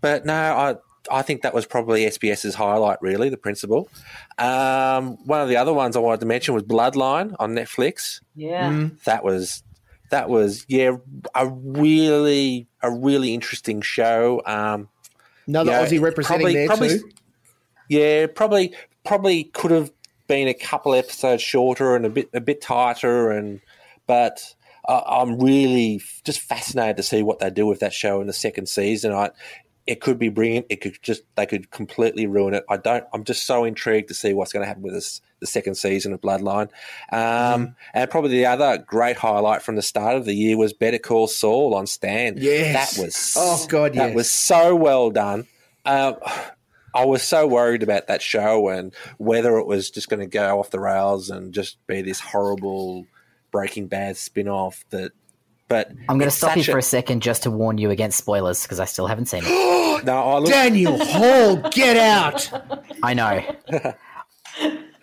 but 0.00 0.26
no, 0.26 0.34
I 0.34 0.76
I 1.10 1.22
think 1.22 1.42
that 1.42 1.54
was 1.54 1.66
probably 1.66 2.04
SBS's 2.06 2.54
highlight, 2.54 3.00
really, 3.02 3.28
the 3.28 3.36
principal. 3.36 3.88
Um, 4.38 5.16
one 5.26 5.40
of 5.40 5.48
the 5.48 5.56
other 5.56 5.72
ones 5.72 5.96
I 5.96 6.00
wanted 6.00 6.20
to 6.20 6.26
mention 6.26 6.54
was 6.54 6.62
Bloodline 6.62 7.34
on 7.38 7.54
Netflix. 7.54 8.20
Yeah. 8.34 8.88
That 9.04 9.24
was 9.24 9.62
that 10.10 10.28
was 10.28 10.64
yeah 10.68 10.92
a 11.34 11.48
really 11.48 12.68
a 12.82 12.90
really 12.92 13.34
interesting 13.34 13.80
show. 13.80 14.42
Um, 14.46 14.88
Another 15.48 15.72
yeah, 15.72 15.84
Aussie 15.86 16.00
representing 16.00 16.40
probably- 16.42 16.54
there 16.54 16.66
probably- 16.66 16.98
too. 16.98 17.10
yeah, 17.88 18.26
probably 18.26 18.74
probably 19.04 19.44
could 19.44 19.70
have 19.70 19.92
been 20.28 20.48
a 20.48 20.54
couple 20.54 20.94
episodes 20.94 21.42
shorter 21.42 21.94
and 21.94 22.04
a 22.04 22.10
bit 22.10 22.28
a 22.34 22.40
bit 22.40 22.60
tighter, 22.60 23.30
and 23.30 23.60
but 24.06 24.54
I 24.88 25.02
I'm 25.06 25.38
really 25.38 26.00
just 26.24 26.40
fascinated 26.40 26.96
to 26.98 27.02
see 27.02 27.22
what 27.22 27.38
they 27.38 27.50
do 27.50 27.66
with 27.66 27.80
that 27.80 27.92
show 27.92 28.20
in 28.20 28.26
the 28.26 28.32
second 28.32 28.68
season. 28.68 29.12
I 29.12 29.30
it 29.86 30.00
could 30.00 30.18
be 30.18 30.28
brilliant. 30.28 30.66
It 30.68 30.80
could 30.80 30.98
just 31.02 31.22
they 31.36 31.46
could 31.46 31.70
completely 31.70 32.26
ruin 32.26 32.54
it. 32.54 32.64
I 32.68 32.76
don't. 32.76 33.04
I'm 33.12 33.24
just 33.24 33.44
so 33.46 33.64
intrigued 33.64 34.08
to 34.08 34.14
see 34.14 34.34
what's 34.34 34.52
going 34.52 34.62
to 34.62 34.66
happen 34.66 34.82
with 34.82 34.94
this 34.94 35.20
the 35.40 35.46
second 35.46 35.76
season 35.76 36.12
of 36.12 36.20
Bloodline. 36.20 36.70
Um, 37.12 37.76
And 37.94 38.10
probably 38.10 38.30
the 38.30 38.46
other 38.46 38.78
great 38.78 39.16
highlight 39.16 39.62
from 39.62 39.76
the 39.76 39.82
start 39.82 40.16
of 40.16 40.24
the 40.24 40.34
year 40.34 40.56
was 40.56 40.72
Better 40.72 40.98
Call 40.98 41.28
Saul 41.28 41.74
on 41.74 41.86
Stan. 41.86 42.36
Yes. 42.38 42.96
that 42.96 43.02
was 43.02 43.34
Oh, 43.36 43.66
God, 43.68 43.92
that 43.94 44.08
yes. 44.08 44.14
was 44.16 44.30
so 44.30 44.74
well 44.74 45.10
done. 45.10 45.46
Uh, 45.84 46.14
I 46.94 47.04
was 47.04 47.22
so 47.22 47.46
worried 47.46 47.82
about 47.82 48.06
that 48.06 48.22
show 48.22 48.68
and 48.68 48.94
whether 49.18 49.58
it 49.58 49.66
was 49.66 49.90
just 49.90 50.08
going 50.08 50.20
to 50.20 50.26
go 50.26 50.58
off 50.58 50.70
the 50.70 50.80
rails 50.80 51.28
and 51.28 51.52
just 51.52 51.76
be 51.86 52.00
this 52.00 52.18
horrible 52.20 53.06
Breaking 53.50 53.86
Bad 53.86 54.16
spin 54.16 54.48
off 54.48 54.84
that. 54.90 55.12
But 55.68 55.90
I'm 56.08 56.18
going 56.18 56.30
to 56.30 56.36
stop 56.36 56.56
you 56.56 56.62
such 56.62 56.72
for 56.72 56.78
a 56.78 56.82
second 56.82 57.22
just 57.22 57.42
to 57.42 57.50
warn 57.50 57.78
you 57.78 57.90
against 57.90 58.18
spoilers 58.18 58.62
because 58.62 58.78
I 58.78 58.84
still 58.84 59.06
haven't 59.08 59.26
seen 59.26 59.42
it. 59.44 59.48
no. 60.04 60.16
I 60.16 60.38
look, 60.38 60.50
Daniel 60.50 61.04
Hall, 61.04 61.56
get 61.70 61.96
out! 61.96 62.50
I 63.02 63.14
know. 63.14 63.42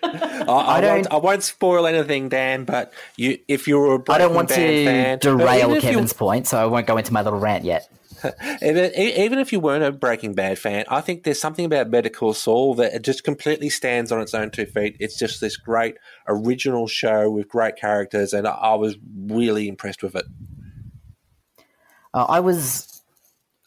I, 0.06 0.48
I, 0.48 0.82
don't- 0.82 0.96
won't, 0.96 1.14
I 1.14 1.18
won't 1.18 1.44
spoil 1.44 1.86
anything, 1.86 2.30
Dan. 2.30 2.66
But 2.66 2.94
you, 3.16 3.40
if 3.48 3.68
you're 3.68 3.96
a 3.96 4.00
Breaking 4.00 4.16
I 4.16 4.26
don't 4.26 4.36
want 4.36 4.50
Bad 4.50 4.56
to 4.58 4.86
fan, 4.86 5.20
derail 5.20 5.60
even 5.70 5.76
you- 5.76 5.82
Kevin's 5.82 6.14
point, 6.14 6.48
so 6.48 6.58
I 6.58 6.66
won't 6.66 6.88
go 6.88 6.98
into 6.98 7.14
my 7.14 7.22
little 7.22 7.40
rant 7.40 7.64
yet. 7.64 7.90
Even, 8.62 8.90
even 8.96 9.40
if 9.40 9.52
you 9.52 9.60
weren't 9.60 9.84
a 9.84 9.92
Breaking 9.92 10.34
Bad 10.34 10.58
fan, 10.58 10.86
I 10.88 11.02
think 11.02 11.24
there's 11.24 11.42
something 11.42 11.66
about 11.66 11.92
Better 11.92 12.08
Call 12.08 12.34
Saul 12.34 12.74
that 12.76 12.94
it 12.94 13.02
just 13.02 13.26
completely 13.26 13.70
stands 13.70 14.14
on 14.14 14.22
its 14.22 14.34
own 14.34 14.50
two 14.50 14.66
feet. 14.66 14.96
It's 15.02 15.20
just 15.20 15.42
this 15.42 15.58
great 15.58 15.98
original 16.26 16.88
show 16.88 17.30
with 17.30 17.50
great 17.50 17.76
characters, 17.76 18.32
and 18.32 18.48
I, 18.48 18.52
I 18.52 18.76
was 18.76 18.96
really 19.26 19.68
impressed 19.68 20.04
with 20.04 20.16
it. 20.16 20.24
Uh, 22.14 22.26
I 22.28 22.40
was. 22.40 22.90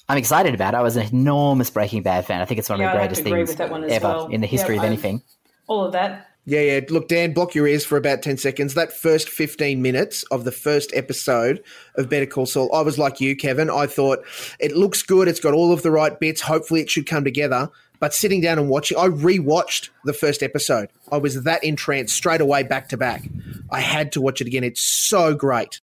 I'm 0.09 0.18
excited 0.18 0.55
about 0.55 0.74
it. 0.74 0.77
I 0.77 0.82
was 0.82 0.97
an 0.97 1.09
enormous 1.12 1.68
Breaking 1.70 2.02
Bad 2.02 2.27
fan. 2.27 2.40
I 2.40 2.44
think 2.44 2.59
it's 2.60 2.68
one 2.68 2.78
Yeah, 2.78 2.86
of 2.86 2.93
the 2.93 2.98
greatest 2.98 3.23
things 3.24 3.48
with 3.48 3.59
that 3.59 3.70
one 3.70 3.82
as 3.85 3.93
ever 3.93 4.06
well. 4.09 4.27
in 4.28 4.40
the 4.40 4.47
history 4.47 4.77
Yeah, 4.77 4.81
of 4.82 4.85
I'm- 4.85 4.93
anything. 4.93 5.23
All 5.66 5.85
of 5.85 5.93
that. 5.93 6.28
Yeah, 6.44 6.60
yeah. 6.60 6.81
Look, 6.90 7.09
Dan, 7.09 7.32
block 7.32 7.56
your 7.56 7.66
ears 7.66 7.85
for 7.85 7.97
about 7.97 8.23
10 8.23 8.36
seconds. 8.36 8.74
That 8.74 8.93
first 8.93 9.28
15 9.28 9.82
minutes 9.82 10.23
of 10.31 10.44
the 10.44 10.52
first 10.52 10.93
episode 10.94 11.60
of 11.97 12.09
Better 12.09 12.24
Call 12.27 12.47
Saul, 12.47 12.73
I 12.73 12.82
was 12.82 13.01
like 13.01 13.20
you, 13.20 13.35
Kevin. 13.35 13.68
I 13.68 13.89
thought 13.89 14.20
it 14.60 14.77
looks 14.77 15.02
good. 15.02 15.27
It's 15.27 15.40
got 15.40 15.55
all 15.55 15.73
of 15.73 15.82
the 15.82 15.90
right 15.90 16.16
bits. 16.20 16.40
Hopefully, 16.43 16.81
it 16.82 16.89
should 16.89 17.06
come 17.06 17.24
together. 17.24 17.68
But 17.98 18.14
sitting 18.14 18.40
down 18.43 18.60
and 18.60 18.68
watching, 18.68 18.97
I 18.97 19.09
rewatched 19.09 19.89
the 20.05 20.12
first 20.12 20.40
episode. 20.44 20.89
I 21.10 21.16
was 21.16 21.43
that 21.43 21.64
entranced 21.64 22.14
straight 22.14 22.40
away, 22.40 22.62
back 22.62 22.90
to 22.90 22.97
back. 22.97 23.24
I 23.73 23.81
had 23.81 24.12
to 24.12 24.20
watch 24.20 24.40
it 24.40 24.47
again. 24.47 24.62
It's 24.62 24.82
so 24.82 25.35
great. 25.35 25.81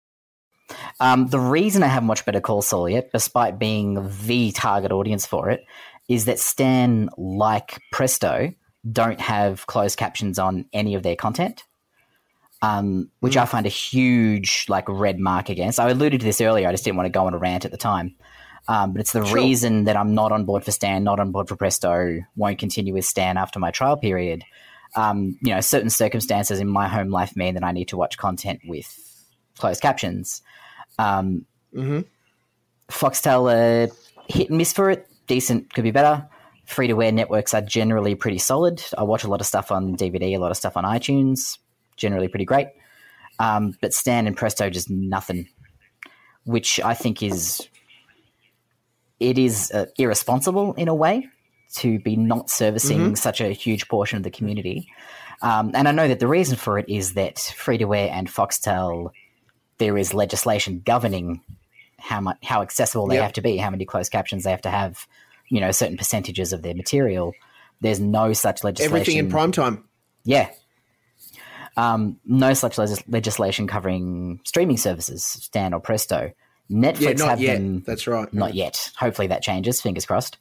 Um, 1.00 1.28
the 1.28 1.40
reason 1.40 1.82
I 1.82 1.88
haven't 1.88 2.08
watched 2.08 2.24
Better 2.24 2.40
Call 2.40 2.62
Saul 2.62 2.88
yet, 2.88 3.10
despite 3.12 3.58
being 3.58 4.10
the 4.26 4.52
target 4.52 4.92
audience 4.92 5.26
for 5.26 5.50
it, 5.50 5.64
is 6.08 6.24
that 6.26 6.38
Stan, 6.38 7.08
like 7.16 7.80
Presto, 7.90 8.52
don't 8.90 9.20
have 9.20 9.66
closed 9.66 9.98
captions 9.98 10.38
on 10.38 10.66
any 10.72 10.94
of 10.94 11.02
their 11.02 11.16
content, 11.16 11.64
um, 12.60 13.10
which 13.20 13.36
I 13.36 13.44
find 13.44 13.66
a 13.66 13.70
huge 13.70 14.66
like 14.68 14.88
red 14.88 15.18
mark 15.18 15.48
against. 15.48 15.78
I 15.78 15.90
alluded 15.90 16.20
to 16.20 16.26
this 16.26 16.40
earlier. 16.40 16.68
I 16.68 16.72
just 16.72 16.84
didn't 16.84 16.96
want 16.96 17.06
to 17.06 17.10
go 17.18 17.26
on 17.26 17.34
a 17.34 17.38
rant 17.38 17.64
at 17.64 17.70
the 17.70 17.76
time. 17.76 18.16
Um, 18.68 18.92
but 18.92 19.00
it's 19.00 19.12
the 19.12 19.22
reason 19.22 19.84
that 19.84 19.96
I'm 19.96 20.14
not 20.14 20.30
on 20.30 20.44
board 20.44 20.64
for 20.64 20.70
Stan, 20.70 21.02
not 21.02 21.18
on 21.18 21.32
board 21.32 21.48
for 21.48 21.56
Presto, 21.56 22.20
won't 22.36 22.58
continue 22.58 22.94
with 22.94 23.04
Stan 23.04 23.36
after 23.36 23.58
my 23.58 23.70
trial 23.72 23.96
period. 23.96 24.44
Um, 24.94 25.38
you 25.42 25.52
know, 25.52 25.60
certain 25.60 25.90
circumstances 25.90 26.60
in 26.60 26.68
my 26.68 26.86
home 26.86 27.08
life 27.08 27.34
mean 27.34 27.54
that 27.54 27.64
I 27.64 27.72
need 27.72 27.88
to 27.88 27.96
watch 27.96 28.18
content 28.18 28.60
with 28.64 28.98
closed 29.58 29.80
captions. 29.80 30.42
Um, 30.98 31.46
mhm 31.74 32.04
Foxtel 32.92 33.48
uh, 33.88 33.92
hit 34.28 34.48
and 34.50 34.58
miss 34.58 34.72
for 34.72 34.90
it. 34.90 35.08
Decent, 35.26 35.72
could 35.72 35.84
be 35.84 35.90
better. 35.90 36.28
Free 36.66 36.86
to 36.86 36.94
wear 36.94 37.10
networks 37.10 37.54
are 37.54 37.60
generally 37.60 38.14
pretty 38.14 38.38
solid. 38.38 38.82
I 38.96 39.02
watch 39.02 39.24
a 39.24 39.28
lot 39.28 39.40
of 39.40 39.46
stuff 39.46 39.72
on 39.72 39.96
DVD, 39.96 40.36
a 40.36 40.38
lot 40.38 40.50
of 40.50 40.56
stuff 40.56 40.76
on 40.76 40.84
iTunes. 40.84 41.58
Generally 41.96 42.28
pretty 42.28 42.44
great. 42.44 42.68
Um, 43.38 43.76
but 43.80 43.94
Stan 43.94 44.26
and 44.26 44.36
Presto 44.36 44.70
just 44.70 44.90
nothing, 44.90 45.48
which 46.44 46.80
I 46.80 46.94
think 46.94 47.22
is 47.22 47.66
it 49.18 49.38
is 49.38 49.70
uh, 49.72 49.86
irresponsible 49.96 50.74
in 50.74 50.88
a 50.88 50.94
way 50.94 51.28
to 51.76 51.98
be 52.00 52.16
not 52.16 52.50
servicing 52.50 53.16
such 53.16 53.40
a 53.40 53.48
huge 53.48 53.88
portion 53.88 54.18
of 54.18 54.22
the 54.22 54.30
community. 54.30 54.86
Um, 55.40 55.72
and 55.74 55.88
I 55.88 55.92
know 55.92 56.08
that 56.08 56.20
the 56.20 56.28
reason 56.28 56.56
for 56.56 56.78
it 56.78 56.88
is 56.88 57.14
that 57.14 57.38
free 57.38 57.78
to 57.78 57.86
wear 57.86 58.10
and 58.12 58.28
Foxtel 58.28 59.10
there 59.82 59.98
is 59.98 60.14
legislation 60.14 60.80
governing 60.84 61.40
how 61.98 62.20
much 62.20 62.36
how 62.44 62.62
accessible 62.62 63.08
they 63.08 63.16
Yep. 63.16 63.22
have 63.22 63.32
to 63.34 63.40
be, 63.42 63.56
how 63.56 63.70
many 63.70 63.84
closed 63.84 64.12
captions 64.12 64.44
they 64.44 64.50
have 64.50 64.62
to 64.62 64.70
have, 64.70 65.06
you 65.48 65.60
know, 65.60 65.72
certain 65.72 65.96
percentages 65.96 66.52
of 66.52 66.62
their 66.62 66.74
material. 66.74 67.32
There's 67.80 67.98
no 67.98 68.32
such 68.32 68.62
legislation. 68.62 68.92
Everything 68.94 69.16
in 69.18 69.28
prime 69.28 69.50
time. 69.50 69.84
Yeah. 70.24 70.50
Um, 71.76 72.18
no 72.24 72.54
such 72.54 72.78
legis- 72.78 73.02
legislation 73.08 73.66
covering 73.66 74.40
streaming 74.44 74.76
services, 74.76 75.24
Stan 75.24 75.72
or 75.74 75.80
Presto. 75.80 76.32
Netflix 76.70 77.00
Yeah, 77.00 77.12
not 77.14 77.28
have 77.30 77.40
yet. 77.40 77.54
them. 77.58 77.82
That's 77.86 78.06
right. 78.06 78.32
Not 78.32 78.54
yet. 78.54 78.90
Hopefully 78.98 79.28
that 79.28 79.42
changes. 79.42 79.80
Fingers 79.80 80.06
crossed. 80.06 80.38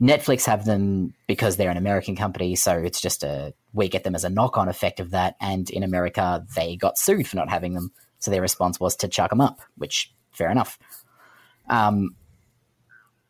Netflix 0.00 0.44
have 0.44 0.64
them 0.64 1.14
because 1.26 1.56
they're 1.56 1.70
an 1.70 1.76
American 1.78 2.14
company, 2.16 2.54
so 2.54 2.72
it's 2.78 3.00
just 3.00 3.24
a 3.24 3.52
we 3.72 3.88
get 3.88 4.04
them 4.04 4.14
as 4.14 4.24
a 4.24 4.30
knock-on 4.30 4.68
effect 4.68 5.00
of 5.00 5.10
that. 5.10 5.34
And 5.40 5.68
in 5.70 5.82
America, 5.82 6.44
they 6.54 6.76
got 6.76 6.98
sued 6.98 7.26
for 7.26 7.36
not 7.36 7.48
having 7.50 7.72
them, 7.74 7.90
so 8.18 8.30
their 8.30 8.40
response 8.42 8.78
was 8.80 8.96
to 8.96 9.08
chuck 9.08 9.30
them 9.30 9.40
up, 9.40 9.60
which 9.76 10.12
fair 10.32 10.50
enough. 10.50 10.78
Um, 11.68 12.16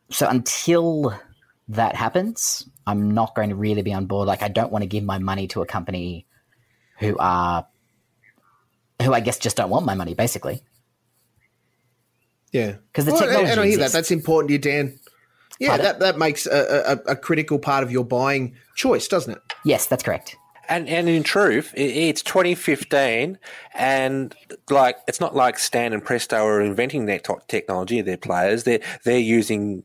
so 0.09 0.27
until 0.27 1.13
that 1.69 1.95
happens, 1.95 2.67
I'm 2.85 3.11
not 3.11 3.35
going 3.35 3.49
to 3.49 3.55
really 3.55 3.81
be 3.81 3.93
on 3.93 4.05
board. 4.05 4.27
Like 4.27 4.41
I 4.43 4.47
don't 4.47 4.71
want 4.71 4.83
to 4.83 4.87
give 4.87 5.03
my 5.03 5.17
money 5.19 5.47
to 5.49 5.61
a 5.61 5.65
company 5.65 6.25
who 6.99 7.17
are 7.19 7.67
who 9.01 9.13
I 9.13 9.19
guess 9.19 9.37
just 9.37 9.57
don't 9.57 9.69
want 9.69 9.85
my 9.85 9.93
money, 9.95 10.13
basically. 10.15 10.63
Yeah. 12.51 12.75
'Cause 12.93 13.05
the 13.05 13.11
Well, 13.11 13.21
and- 13.23 13.29
technology 13.31 13.51
And 13.51 13.61
I 13.61 13.67
hear 13.67 13.77
that. 13.79 13.91
That's 13.91 14.11
important 14.11 14.47
to 14.49 14.53
you, 14.53 14.59
Dan. 14.59 14.99
Yeah, 15.59 15.69
Pardon? 15.69 15.85
that, 15.85 15.99
that 15.99 16.17
makes 16.17 16.45
a, 16.45 16.99
a, 17.07 17.11
a 17.11 17.15
critical 17.15 17.57
part 17.59 17.83
of 17.83 17.91
your 17.91 18.05
buying 18.05 18.55
choice, 18.75 19.07
doesn't 19.07 19.33
it? 19.33 19.39
Yes, 19.65 19.87
that's 19.87 20.03
correct. 20.03 20.35
And 20.69 20.87
and 20.89 21.07
in 21.07 21.23
truth, 21.23 21.73
it's 21.75 22.21
2015, 22.21 23.37
and 23.73 24.35
like 24.69 24.97
it's 25.07 25.19
not 25.21 25.35
like 25.35 25.59
Stan 25.59 25.93
and 25.93 26.03
Presto 26.03 26.45
are 26.45 26.61
inventing 26.61 27.05
that 27.05 27.23
to- 27.25 27.41
technology. 27.47 28.01
They're 28.01 28.17
players. 28.17 28.63
They're 28.63 28.81
they're 29.05 29.17
using 29.19 29.83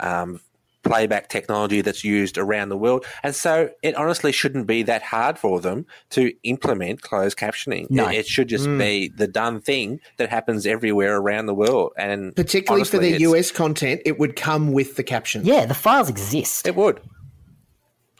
um, 0.00 0.40
playback 0.84 1.28
technology 1.28 1.80
that's 1.80 2.02
used 2.02 2.38
around 2.38 2.68
the 2.68 2.76
world, 2.76 3.04
and 3.22 3.34
so 3.34 3.70
it 3.82 3.94
honestly 3.96 4.32
shouldn't 4.32 4.66
be 4.66 4.82
that 4.84 5.02
hard 5.02 5.38
for 5.38 5.60
them 5.60 5.86
to 6.10 6.32
implement 6.42 7.02
closed 7.02 7.36
captioning. 7.38 7.88
No. 7.90 8.08
It, 8.08 8.16
it 8.18 8.26
should 8.26 8.48
just 8.48 8.66
be 8.66 9.08
the 9.08 9.28
done 9.28 9.60
thing 9.60 10.00
that 10.18 10.28
happens 10.28 10.66
everywhere 10.66 11.16
around 11.16 11.46
the 11.46 11.54
world, 11.54 11.92
and 11.96 12.34
Particularly 12.34 12.84
for 12.84 12.96
honestly, 12.96 13.10
their 13.10 13.16
it's- 13.32 13.48
US 13.48 13.50
content, 13.52 14.02
it 14.04 14.18
would 14.18 14.36
come 14.36 14.72
with 14.72 14.96
the 14.96 15.02
caption. 15.02 15.44
Yeah, 15.44 15.66
the 15.66 15.74
files 15.74 16.08
exist. 16.08 16.66
It 16.66 16.76
would. 16.76 17.00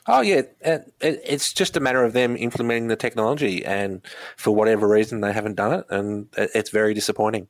Oh 0.07 0.20
yeah, 0.20 0.43
it, 0.61 0.93
it, 1.01 1.23
it's 1.24 1.53
just 1.53 1.77
a 1.77 1.81
matter 1.81 2.03
of 2.03 2.12
them 2.12 2.37
implementing 2.37 2.89
the 2.89 2.97
technology, 2.97 3.65
and 3.65 4.03
for 4.37 4.51
whatever 4.51 4.89
reason 4.89 5.20
they 5.20 5.33
haven't 5.33 5.55
done 5.55 5.73
it, 5.73 5.87
and 5.91 6.29
it, 6.37 6.51
it's 6.55 6.70
very 6.70 6.93
disappointing. 6.93 7.47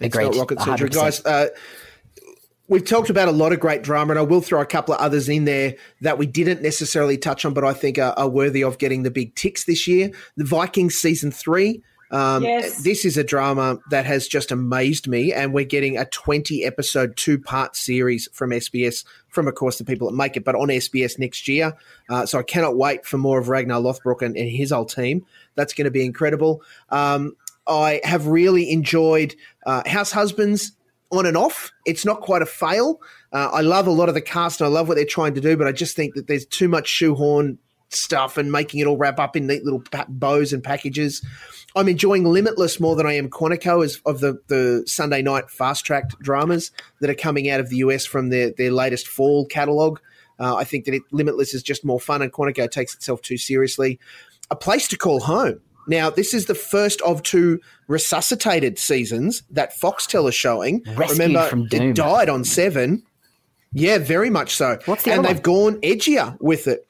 It's 0.00 0.14
not 0.14 0.34
rocket 0.36 0.60
surgery, 0.60 0.90
100%. 0.90 0.94
guys. 0.94 1.24
Uh, 1.24 1.48
we've 2.68 2.84
talked 2.84 3.10
about 3.10 3.28
a 3.28 3.32
lot 3.32 3.52
of 3.52 3.60
great 3.60 3.82
drama, 3.82 4.12
and 4.12 4.18
I 4.18 4.22
will 4.22 4.40
throw 4.40 4.60
a 4.60 4.66
couple 4.66 4.94
of 4.94 5.00
others 5.00 5.28
in 5.28 5.44
there 5.44 5.74
that 6.02 6.18
we 6.18 6.26
didn't 6.26 6.62
necessarily 6.62 7.18
touch 7.18 7.44
on, 7.44 7.54
but 7.54 7.64
I 7.64 7.72
think 7.72 7.98
are, 7.98 8.14
are 8.16 8.28
worthy 8.28 8.62
of 8.62 8.78
getting 8.78 9.02
the 9.02 9.10
big 9.10 9.34
ticks 9.34 9.64
this 9.64 9.86
year. 9.86 10.10
The 10.36 10.44
Vikings 10.44 10.94
season 10.94 11.30
three. 11.30 11.82
Um, 12.12 12.44
Yes. 12.44 12.84
This 12.84 13.04
is 13.04 13.16
a 13.16 13.24
drama 13.24 13.78
that 13.90 14.06
has 14.06 14.28
just 14.28 14.52
amazed 14.52 15.08
me, 15.08 15.32
and 15.32 15.52
we're 15.52 15.64
getting 15.64 15.98
a 15.98 16.04
20 16.04 16.64
episode, 16.64 17.16
two 17.16 17.38
part 17.38 17.74
series 17.74 18.28
from 18.32 18.50
SBS, 18.50 19.04
from, 19.36 19.46
of 19.46 19.54
course, 19.54 19.76
the 19.76 19.84
people 19.84 20.08
that 20.08 20.16
make 20.16 20.36
it, 20.36 20.44
but 20.44 20.54
on 20.54 20.68
SBS 20.68 21.18
next 21.18 21.46
year. 21.46 21.74
Uh, 22.08 22.24
so 22.24 22.38
I 22.38 22.42
cannot 22.42 22.76
wait 22.76 23.04
for 23.04 23.18
more 23.18 23.38
of 23.38 23.50
Ragnar 23.50 23.78
Lothbrok 23.80 24.22
and, 24.22 24.34
and 24.34 24.50
his 24.50 24.72
old 24.72 24.88
team. 24.88 25.26
That's 25.54 25.74
going 25.74 25.84
to 25.84 25.90
be 25.90 26.04
incredible. 26.04 26.62
Um, 26.88 27.36
I 27.66 28.00
have 28.02 28.26
really 28.26 28.70
enjoyed 28.70 29.34
uh, 29.66 29.82
House 29.86 30.10
Husbands 30.10 30.72
on 31.10 31.26
and 31.26 31.36
off. 31.36 31.70
It's 31.84 32.06
not 32.06 32.22
quite 32.22 32.40
a 32.40 32.46
fail. 32.46 33.00
Uh, 33.30 33.50
I 33.52 33.60
love 33.60 33.86
a 33.86 33.90
lot 33.90 34.08
of 34.08 34.14
the 34.14 34.22
cast 34.22 34.62
and 34.62 34.66
I 34.66 34.70
love 34.70 34.88
what 34.88 34.94
they're 34.94 35.04
trying 35.04 35.34
to 35.34 35.40
do, 35.42 35.56
but 35.56 35.66
I 35.66 35.72
just 35.72 35.96
think 35.96 36.14
that 36.14 36.26
there's 36.28 36.46
too 36.46 36.68
much 36.68 36.88
shoehorn 36.88 37.58
stuff 37.90 38.38
and 38.38 38.50
making 38.50 38.80
it 38.80 38.86
all 38.86 38.96
wrap 38.96 39.20
up 39.20 39.36
in 39.36 39.46
neat 39.46 39.64
little 39.64 39.82
bows 40.08 40.52
and 40.52 40.64
packages. 40.64 41.24
I'm 41.76 41.88
enjoying 41.88 42.24
Limitless 42.24 42.80
more 42.80 42.96
than 42.96 43.06
I 43.06 43.12
am 43.12 43.28
Quantico 43.28 43.84
as 43.84 44.00
of 44.06 44.20
the, 44.20 44.40
the 44.48 44.82
Sunday 44.86 45.20
night 45.20 45.50
fast 45.50 45.84
tracked 45.84 46.18
dramas 46.20 46.72
that 47.00 47.10
are 47.10 47.14
coming 47.14 47.50
out 47.50 47.60
of 47.60 47.68
the 47.68 47.76
US 47.76 48.06
from 48.06 48.30
their, 48.30 48.50
their 48.50 48.72
latest 48.72 49.06
fall 49.06 49.44
catalogue. 49.44 50.00
Uh, 50.40 50.56
I 50.56 50.64
think 50.64 50.86
that 50.86 50.94
it, 50.94 51.02
Limitless 51.12 51.52
is 51.52 51.62
just 51.62 51.84
more 51.84 52.00
fun 52.00 52.22
and 52.22 52.32
Quantico 52.32 52.70
takes 52.70 52.94
itself 52.94 53.20
too 53.20 53.36
seriously. 53.36 54.00
A 54.50 54.56
Place 54.56 54.88
to 54.88 54.96
Call 54.96 55.20
Home. 55.20 55.60
Now, 55.86 56.08
this 56.08 56.32
is 56.32 56.46
the 56.46 56.54
first 56.54 57.00
of 57.02 57.22
two 57.22 57.60
resuscitated 57.88 58.78
seasons 58.78 59.42
that 59.50 59.78
Foxtel 59.78 60.28
is 60.28 60.34
showing. 60.34 60.82
Remember, 60.96 61.46
from 61.46 61.66
doom. 61.66 61.90
it 61.90 61.94
died 61.94 62.28
on 62.28 62.42
seven. 62.42 63.02
Yeah, 63.72 63.98
very 63.98 64.30
much 64.30 64.54
so. 64.54 64.78
What's 64.86 65.04
the 65.04 65.12
and 65.12 65.24
they've 65.24 65.42
gone 65.42 65.80
edgier 65.82 66.40
with 66.40 66.66
it. 66.66 66.88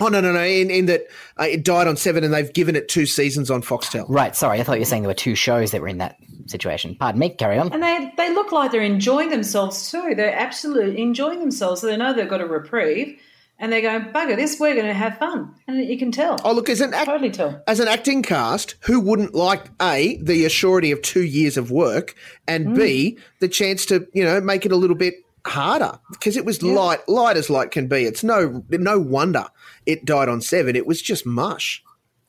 Oh 0.00 0.08
no 0.08 0.20
no 0.20 0.32
no! 0.32 0.42
In, 0.42 0.70
in 0.70 0.86
that 0.86 1.06
uh, 1.40 1.44
it 1.44 1.64
died 1.64 1.86
on 1.86 1.96
seven, 1.96 2.22
and 2.24 2.32
they've 2.34 2.52
given 2.52 2.76
it 2.76 2.88
two 2.88 3.06
seasons 3.06 3.50
on 3.50 3.62
Foxtel. 3.62 4.04
Right, 4.08 4.36
sorry, 4.36 4.60
I 4.60 4.62
thought 4.62 4.74
you 4.74 4.80
were 4.80 4.84
saying 4.86 5.02
there 5.02 5.10
were 5.10 5.14
two 5.14 5.34
shows 5.34 5.70
that 5.70 5.80
were 5.80 5.88
in 5.88 5.98
that 5.98 6.16
situation. 6.46 6.96
Pardon 6.96 7.18
me, 7.18 7.30
carry 7.30 7.58
on. 7.58 7.72
And 7.72 7.82
they, 7.82 8.12
they 8.16 8.32
look 8.34 8.52
like 8.52 8.72
they're 8.72 8.82
enjoying 8.82 9.30
themselves 9.30 9.90
too. 9.90 10.14
They're 10.14 10.34
absolutely 10.36 11.00
enjoying 11.00 11.40
themselves. 11.40 11.80
So 11.80 11.86
they 11.86 11.96
know 11.96 12.12
they've 12.12 12.28
got 12.28 12.40
a 12.40 12.46
reprieve 12.46 13.18
and 13.58 13.72
they're 13.72 13.80
going, 13.80 14.12
bugger 14.12 14.36
this, 14.36 14.60
we're 14.60 14.74
going 14.74 14.86
to 14.86 14.94
have 14.94 15.18
fun. 15.18 15.54
And 15.66 15.82
you 15.84 15.98
can 15.98 16.12
tell. 16.12 16.38
Oh 16.44 16.52
look, 16.52 16.68
as 16.68 16.80
an 16.80 16.92
act- 16.94 17.06
Totally 17.06 17.30
tell. 17.30 17.62
as 17.66 17.80
an 17.80 17.88
acting 17.88 18.22
cast, 18.22 18.74
who 18.80 19.00
wouldn't 19.00 19.34
like 19.34 19.64
a 19.80 20.18
the 20.18 20.44
assurity 20.44 20.92
of 20.92 21.02
two 21.02 21.24
years 21.24 21.56
of 21.56 21.70
work, 21.70 22.14
and 22.46 22.76
b 22.76 23.18
the 23.40 23.48
chance 23.48 23.86
to 23.86 24.06
you 24.12 24.24
know 24.24 24.40
make 24.40 24.66
it 24.66 24.72
a 24.72 24.76
little 24.76 24.96
bit 24.96 25.14
harder 25.46 25.98
because 26.10 26.36
it 26.36 26.44
was 26.44 26.62
light 26.62 27.08
light 27.08 27.36
as 27.36 27.50
light 27.50 27.70
can 27.70 27.88
be. 27.88 28.04
It's 28.04 28.24
no 28.24 28.64
no 28.70 28.98
wonder 28.98 29.46
it 29.86 30.04
died 30.04 30.28
on 30.28 30.40
seven. 30.40 30.76
It 30.76 30.86
was 30.86 31.00
just 31.00 31.26
mush. 31.26 31.82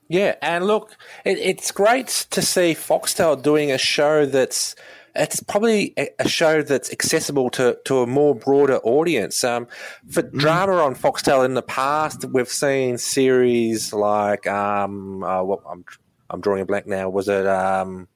Yeah, 0.10 0.35
and 0.41 0.65
look, 0.65 0.95
it, 1.26 1.38
it's 1.38 1.72
great 1.72 2.27
to 2.30 2.41
see 2.41 2.73
Foxtel 2.73 3.41
doing 3.41 3.72
a 3.72 3.77
show 3.77 4.26
that's 4.26 4.76
it's 5.18 5.41
probably 5.41 5.94
a, 5.98 6.30
show 6.30 6.61
that's 6.61 6.91
accessible 6.91 7.49
to, 7.49 7.77
to 7.85 8.02
a 8.02 8.07
more 8.07 8.35
broader 8.35 8.77
audience. 8.77 9.44
Um, 9.44 9.68
for 10.10 10.22
drama 10.22 10.76
on 10.76 10.95
Foxtel 10.95 11.44
in 11.44 11.56
the 11.56 11.64
past, 11.64 12.26
we've 12.26 12.48
seen 12.48 12.98
series 12.98 13.94
like 13.94 14.45
um, 14.48 15.23
uh, 15.23 15.44
what 15.44 15.61
I'm 15.69 15.84
I'm 16.30 16.41
drawing 16.41 16.61
a 16.61 16.65
blank 16.65 16.88
now. 16.88 17.10
Was 17.10 17.27
it 17.27 17.48
um, 17.48 18.07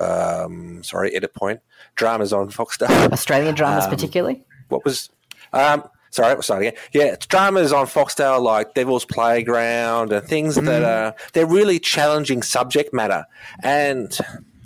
um, 0.00 0.82
sorry, 0.82 1.14
edit 1.14 1.34
point 1.34 1.60
dramas 2.00 2.32
on 2.32 2.48
Foxtel? 2.50 2.88
Australian 3.12 3.54
dramas, 3.54 3.84
Um, 3.84 3.90
particularly. 3.90 4.36
what 4.68 4.82
was 4.84 5.10
um 5.52 5.78
sorry 6.10 6.32
we'll 6.34 6.42
start 6.42 6.62
again. 6.62 6.74
Yeah 6.92 7.12
it's 7.14 7.26
dramas 7.26 7.72
on 7.72 7.86
foxtel 7.86 8.40
like 8.52 8.74
devil's 8.74 9.04
playground 9.04 10.12
and 10.12 10.26
things 10.26 10.54
that 10.56 10.82
are 10.94 11.14
they're 11.32 11.46
really 11.58 11.78
challenging 11.78 12.42
subject 12.42 12.92
matter. 12.92 13.22
And 13.62 14.10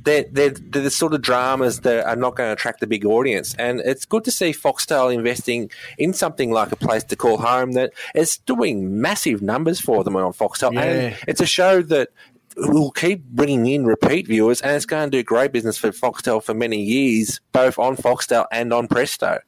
they're, 0.06 0.26
they're, 0.30 0.50
they're 0.50 0.82
the 0.82 0.90
sort 0.90 1.14
of 1.14 1.22
dramas 1.22 1.80
that 1.80 2.04
are 2.06 2.16
not 2.24 2.36
going 2.36 2.48
to 2.48 2.52
attract 2.52 2.80
the 2.80 2.86
big 2.86 3.06
audience. 3.06 3.54
And 3.58 3.80
it's 3.80 4.04
good 4.04 4.22
to 4.24 4.30
see 4.30 4.50
foxtel 4.52 5.06
investing 5.20 5.70
in 5.96 6.12
something 6.12 6.50
like 6.50 6.70
a 6.72 6.76
place 6.76 7.04
to 7.04 7.16
call 7.16 7.38
home 7.38 7.72
that 7.72 7.90
is 8.14 8.36
doing 8.44 9.00
massive 9.00 9.40
numbers 9.40 9.80
for 9.80 10.04
them 10.04 10.14
on 10.16 10.32
foxtel 10.34 10.76
and 10.76 11.16
it's 11.26 11.40
a 11.40 11.46
show 11.46 11.80
that 11.94 12.08
will 12.56 12.90
keep 12.90 13.24
bringing 13.24 13.66
in 13.66 13.84
repeat 13.84 14.26
viewers 14.26 14.60
and 14.60 14.72
it's 14.76 14.86
going 14.86 15.10
to 15.10 15.16
do 15.18 15.22
great 15.22 15.52
business 15.52 15.76
for 15.76 15.90
foxtel 15.90 16.42
for 16.42 16.54
many 16.54 16.80
years 16.82 17.40
both 17.52 17.78
on 17.78 17.96
foxtel 17.96 18.46
and 18.52 18.72
on 18.72 18.86
presto 18.86 19.38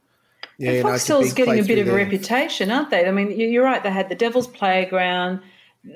Yeah, 0.59 0.71
And 0.73 0.83
no, 0.85 0.93
it's 0.95 1.09
a 1.09 1.13
Foxtel's 1.13 1.33
getting 1.35 1.59
a 1.59 1.63
bit 1.63 1.79
playthrough 1.79 1.81
of 1.83 1.87
a 1.89 1.91
there. 1.91 1.97
reputation, 2.05 2.71
aren't 2.71 2.91
they? 2.91 3.07
I 3.07 3.11
mean, 3.13 3.31
you- 3.31 3.47
you're 3.49 3.65
right. 3.65 3.83
They 3.83 3.91
had 3.91 4.09
the 4.09 4.15
Devil's 4.15 4.47
Playground, 4.49 5.41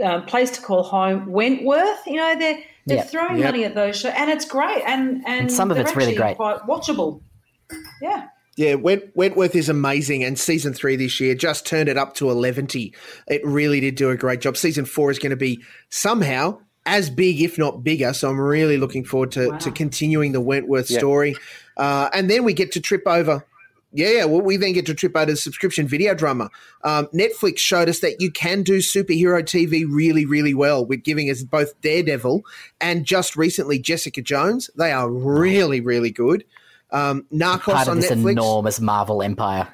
um, 0.04 0.26
Place 0.26 0.50
to 0.52 0.60
Call 0.60 0.82
Home, 0.82 1.26
Wentworth. 1.32 2.06
You 2.06 2.16
know, 2.16 2.38
they're 2.38 2.58
they're 2.86 2.96
Yeah. 2.98 3.02
throwing 3.04 3.36
Yep. 3.38 3.44
money 3.44 3.64
at 3.64 3.74
those 3.74 3.98
shows, 4.00 4.12
and 4.16 4.30
it's 4.30 4.44
great. 4.44 4.82
And 4.86 5.22
and, 5.26 5.42
And 5.42 5.52
some 5.52 5.70
of 5.70 5.76
they're 5.76 5.84
it's 5.86 5.96
really 5.96 6.12
actually 6.12 6.22
great. 6.22 6.36
quite 6.36 6.58
watchable. 6.68 7.20
Yeah. 8.02 8.24
Yeah, 8.56 8.74
Went, 8.74 9.04
Wentworth 9.14 9.54
is 9.54 9.68
amazing, 9.70 10.22
and 10.24 10.38
season 10.38 10.74
three 10.74 10.96
this 10.96 11.20
year 11.20 11.34
just 11.34 11.66
turned 11.66 11.88
it 11.88 11.96
up 11.96 12.14
to 12.16 12.28
11. 12.30 12.92
It 13.28 13.40
really 13.44 13.80
did 13.80 13.94
do 13.94 14.10
a 14.10 14.16
great 14.16 14.40
job. 14.40 14.56
Season 14.56 14.84
four 14.84 15.10
is 15.10 15.18
going 15.18 15.30
to 15.30 15.36
be 15.36 15.62
somehow 15.88 16.58
as 16.86 17.10
big, 17.10 17.40
if 17.40 17.58
not 17.58 17.84
bigger. 17.84 18.12
So 18.12 18.30
I'm 18.30 18.40
really 18.40 18.78
looking 18.78 19.04
forward 19.04 19.32
to, 19.32 19.56
to 19.58 19.70
continuing 19.70 20.32
the 20.32 20.40
Wentworth 20.40 20.90
Yeah. 20.90 20.98
story. 20.98 21.36
Uh, 21.76 22.08
and 22.12 22.30
then 22.30 22.44
we 22.44 22.52
get 22.52 22.72
to 22.72 22.80
trip 22.80 23.02
over. 23.06 23.46
Yeah, 23.92 24.08
yeah, 24.10 24.24
well, 24.24 24.40
we 24.40 24.56
then 24.56 24.72
get 24.72 24.86
to 24.86 24.94
trip 24.94 25.16
over 25.16 25.26
to 25.26 25.36
subscription 25.36 25.88
video 25.88 26.14
drama. 26.14 26.48
Um, 26.84 27.06
Netflix 27.12 27.58
showed 27.58 27.88
us 27.88 27.98
that 28.00 28.20
you 28.20 28.30
can 28.30 28.62
do 28.62 28.78
superhero 28.78 29.42
TV 29.42 29.84
really, 29.88 30.24
really 30.24 30.54
well 30.54 30.86
with 30.86 31.02
giving 31.02 31.28
us 31.28 31.42
both 31.42 31.78
Daredevil 31.80 32.44
and 32.80 33.04
just 33.04 33.34
recently 33.36 33.80
Jessica 33.80 34.22
Jones. 34.22 34.70
They 34.76 34.92
are 34.92 35.10
really, 35.10 35.80
really 35.80 36.10
good. 36.12 36.44
Um, 36.92 37.26
Narcos 37.32 37.62
Part 37.74 37.88
of 37.88 37.92
on 37.94 38.00
this 38.00 38.10
Netflix. 38.12 38.30
enormous 38.30 38.80
Marvel 38.80 39.22
empire. 39.24 39.66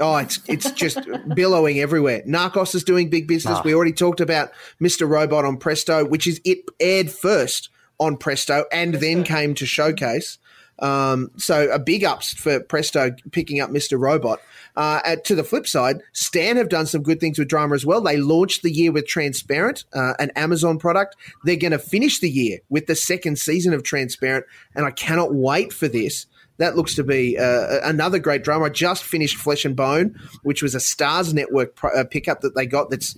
Oh, 0.00 0.16
it's 0.16 0.40
it's 0.48 0.70
just 0.72 0.98
billowing 1.34 1.78
everywhere. 1.78 2.22
Narcos 2.26 2.74
is 2.74 2.84
doing 2.84 3.10
big 3.10 3.28
business. 3.28 3.58
We 3.64 3.74
already 3.74 3.92
talked 3.92 4.20
about 4.20 4.50
Mr. 4.80 5.08
Robot 5.08 5.44
on 5.44 5.56
Presto, 5.56 6.04
which 6.04 6.26
is 6.26 6.40
it 6.44 6.58
aired 6.80 7.10
first 7.10 7.70
on 8.00 8.16
Presto 8.16 8.64
and 8.72 8.94
then 8.94 9.22
came 9.24 9.54
to 9.54 9.66
Showcase. 9.66 10.38
Um, 10.80 11.30
so 11.36 11.70
a 11.70 11.78
big 11.78 12.04
ups 12.04 12.32
for 12.32 12.60
Presto 12.60 13.14
picking 13.30 13.60
up 13.60 13.70
Mr. 13.70 13.98
Robot. 13.98 14.40
Uh, 14.76 15.00
at, 15.04 15.24
to 15.24 15.36
the 15.36 15.44
flip 15.44 15.68
side, 15.68 16.00
Stan 16.12 16.56
have 16.56 16.68
done 16.68 16.86
some 16.86 17.02
good 17.02 17.20
things 17.20 17.38
with 17.38 17.46
drama 17.46 17.76
as 17.76 17.86
well. 17.86 18.00
They 18.00 18.16
launched 18.16 18.62
the 18.62 18.72
year 18.72 18.90
with 18.90 19.06
Transparent, 19.06 19.84
uh, 19.94 20.14
an 20.18 20.32
Amazon 20.34 20.78
product. 20.78 21.14
They're 21.44 21.54
going 21.54 21.70
to 21.70 21.78
finish 21.78 22.18
the 22.18 22.28
year 22.28 22.58
with 22.68 22.86
the 22.86 22.96
second 22.96 23.38
season 23.38 23.72
of 23.72 23.84
Transparent, 23.84 24.46
and 24.74 24.84
I 24.84 24.90
cannot 24.90 25.32
wait 25.32 25.72
for 25.72 25.86
this. 25.86 26.26
That 26.58 26.76
looks 26.76 26.94
to 26.96 27.04
be 27.04 27.36
uh, 27.36 27.80
another 27.82 28.18
great 28.18 28.44
drama. 28.44 28.66
I 28.66 28.68
just 28.68 29.02
finished 29.02 29.36
Flesh 29.36 29.64
and 29.64 29.74
Bone, 29.74 30.18
which 30.42 30.62
was 30.62 30.74
a 30.74 30.78
Starz 30.78 31.34
Network 31.34 31.74
pro- 31.74 31.90
uh, 31.90 32.04
pickup 32.04 32.42
that 32.42 32.54
they 32.54 32.66
got. 32.66 32.90
That's 32.90 33.16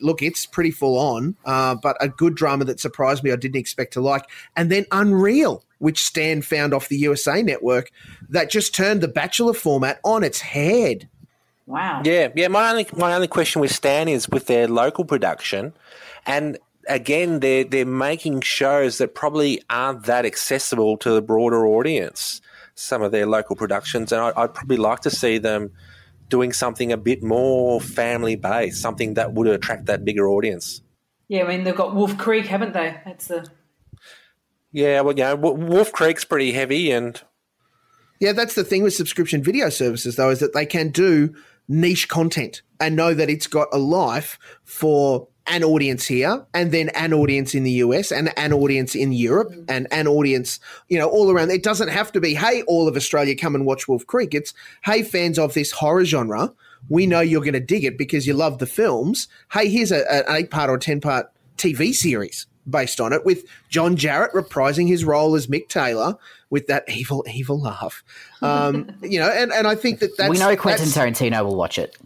look, 0.00 0.22
it's 0.22 0.46
pretty 0.46 0.70
full 0.70 0.98
on, 0.98 1.36
uh, 1.44 1.74
but 1.74 1.96
a 2.00 2.08
good 2.08 2.34
drama 2.34 2.64
that 2.64 2.80
surprised 2.80 3.22
me. 3.22 3.32
I 3.32 3.36
didn't 3.36 3.60
expect 3.60 3.92
to 3.94 4.00
like. 4.00 4.24
And 4.56 4.70
then 4.70 4.86
Unreal, 4.90 5.64
which 5.78 6.02
Stan 6.02 6.42
found 6.42 6.72
off 6.72 6.88
the 6.88 6.96
USA 6.98 7.42
Network, 7.42 7.90
that 8.30 8.50
just 8.50 8.74
turned 8.74 9.00
the 9.00 9.08
Bachelor 9.08 9.54
format 9.54 10.00
on 10.04 10.24
its 10.24 10.40
head. 10.40 11.08
Wow. 11.66 12.02
Yeah, 12.04 12.28
yeah. 12.34 12.48
My 12.48 12.70
only 12.70 12.86
my 12.96 13.14
only 13.14 13.28
question 13.28 13.60
with 13.60 13.72
Stan 13.72 14.08
is 14.08 14.28
with 14.28 14.46
their 14.46 14.66
local 14.66 15.04
production, 15.04 15.72
and 16.26 16.58
again, 16.88 17.40
they're 17.40 17.64
they're 17.64 17.86
making 17.86 18.40
shows 18.40 18.98
that 18.98 19.14
probably 19.14 19.62
aren't 19.70 20.04
that 20.04 20.26
accessible 20.26 20.96
to 20.98 21.10
the 21.10 21.22
broader 21.22 21.66
audience. 21.66 22.40
Some 22.74 23.02
of 23.02 23.12
their 23.12 23.26
local 23.26 23.56
productions, 23.56 24.12
and 24.12 24.20
I, 24.20 24.32
I'd 24.36 24.54
probably 24.54 24.78
like 24.78 25.00
to 25.00 25.10
see 25.10 25.38
them 25.38 25.72
doing 26.28 26.52
something 26.52 26.90
a 26.90 26.96
bit 26.96 27.22
more 27.22 27.80
family 27.80 28.36
based, 28.36 28.80
something 28.80 29.14
that 29.14 29.34
would 29.34 29.46
attract 29.46 29.86
that 29.86 30.04
bigger 30.04 30.28
audience. 30.28 30.80
Yeah, 31.28 31.44
I 31.44 31.48
mean 31.48 31.64
they've 31.64 31.76
got 31.76 31.94
Wolf 31.94 32.16
Creek, 32.16 32.46
haven't 32.46 32.72
they? 32.72 32.98
That's 33.04 33.28
the 33.28 33.46
Yeah, 34.70 35.02
well, 35.02 35.16
you 35.16 35.24
know, 35.24 35.36
Wolf 35.36 35.92
Creek's 35.92 36.24
pretty 36.24 36.52
heavy, 36.52 36.90
and 36.90 37.20
Yeah, 38.20 38.32
that's 38.32 38.54
the 38.54 38.64
thing 38.64 38.82
with 38.82 38.94
subscription 38.94 39.42
video 39.42 39.68
services, 39.68 40.16
though, 40.16 40.30
is 40.30 40.40
that 40.40 40.54
they 40.54 40.66
can 40.66 40.88
do 40.88 41.34
niche 41.68 42.08
content 42.08 42.62
and 42.80 42.96
know 42.96 43.14
that 43.14 43.30
it's 43.30 43.46
got 43.46 43.68
a 43.72 43.78
life 43.78 44.38
for 44.64 45.28
an 45.46 45.64
audience 45.64 46.06
here 46.06 46.44
and 46.54 46.72
then 46.72 46.88
an 46.90 47.12
audience 47.12 47.54
in 47.54 47.64
the 47.64 47.72
US 47.72 48.12
and 48.12 48.32
an 48.38 48.52
audience 48.52 48.94
in 48.94 49.12
Europe 49.12 49.52
and 49.68 49.86
an 49.90 50.06
audience, 50.06 50.60
you 50.88 50.98
know, 50.98 51.08
all 51.08 51.30
around. 51.30 51.50
It 51.50 51.62
doesn't 51.62 51.88
have 51.88 52.12
to 52.12 52.20
be, 52.20 52.34
hey, 52.34 52.62
all 52.62 52.88
of 52.88 52.96
Australia, 52.96 53.36
come 53.36 53.54
and 53.54 53.66
watch 53.66 53.88
Wolf 53.88 54.06
Creek. 54.06 54.34
It's, 54.34 54.54
hey, 54.84 55.02
fans 55.02 55.38
of 55.38 55.54
this 55.54 55.72
horror 55.72 56.04
genre, 56.04 56.52
we 56.88 57.06
know 57.06 57.20
you're 57.20 57.40
going 57.40 57.52
to 57.54 57.60
dig 57.60 57.84
it 57.84 57.98
because 57.98 58.26
you 58.26 58.34
love 58.34 58.58
the 58.58 58.66
films. 58.66 59.28
Hey, 59.52 59.68
here's 59.68 59.92
a, 59.92 60.10
an 60.12 60.24
eight 60.36 60.50
part 60.50 60.70
or 60.70 60.78
10 60.78 61.00
part 61.00 61.30
TV 61.56 61.92
series 61.92 62.46
based 62.68 63.00
on 63.00 63.12
it 63.12 63.24
with 63.24 63.44
John 63.68 63.96
Jarratt 63.96 64.32
reprising 64.32 64.86
his 64.86 65.04
role 65.04 65.34
as 65.34 65.48
Mick 65.48 65.68
Taylor 65.68 66.16
with 66.50 66.68
that 66.68 66.84
evil, 66.88 67.24
evil 67.32 67.60
laugh. 67.60 68.04
Um, 68.40 68.90
you 69.02 69.18
know, 69.18 69.28
and, 69.28 69.52
and 69.52 69.66
I 69.66 69.74
think 69.74 69.98
that 69.98 70.16
that's, 70.16 70.30
we 70.30 70.38
know 70.38 70.54
Quentin 70.54 70.86
Tarantino 70.86 71.44
will 71.44 71.56
watch 71.56 71.78
it. 71.78 71.96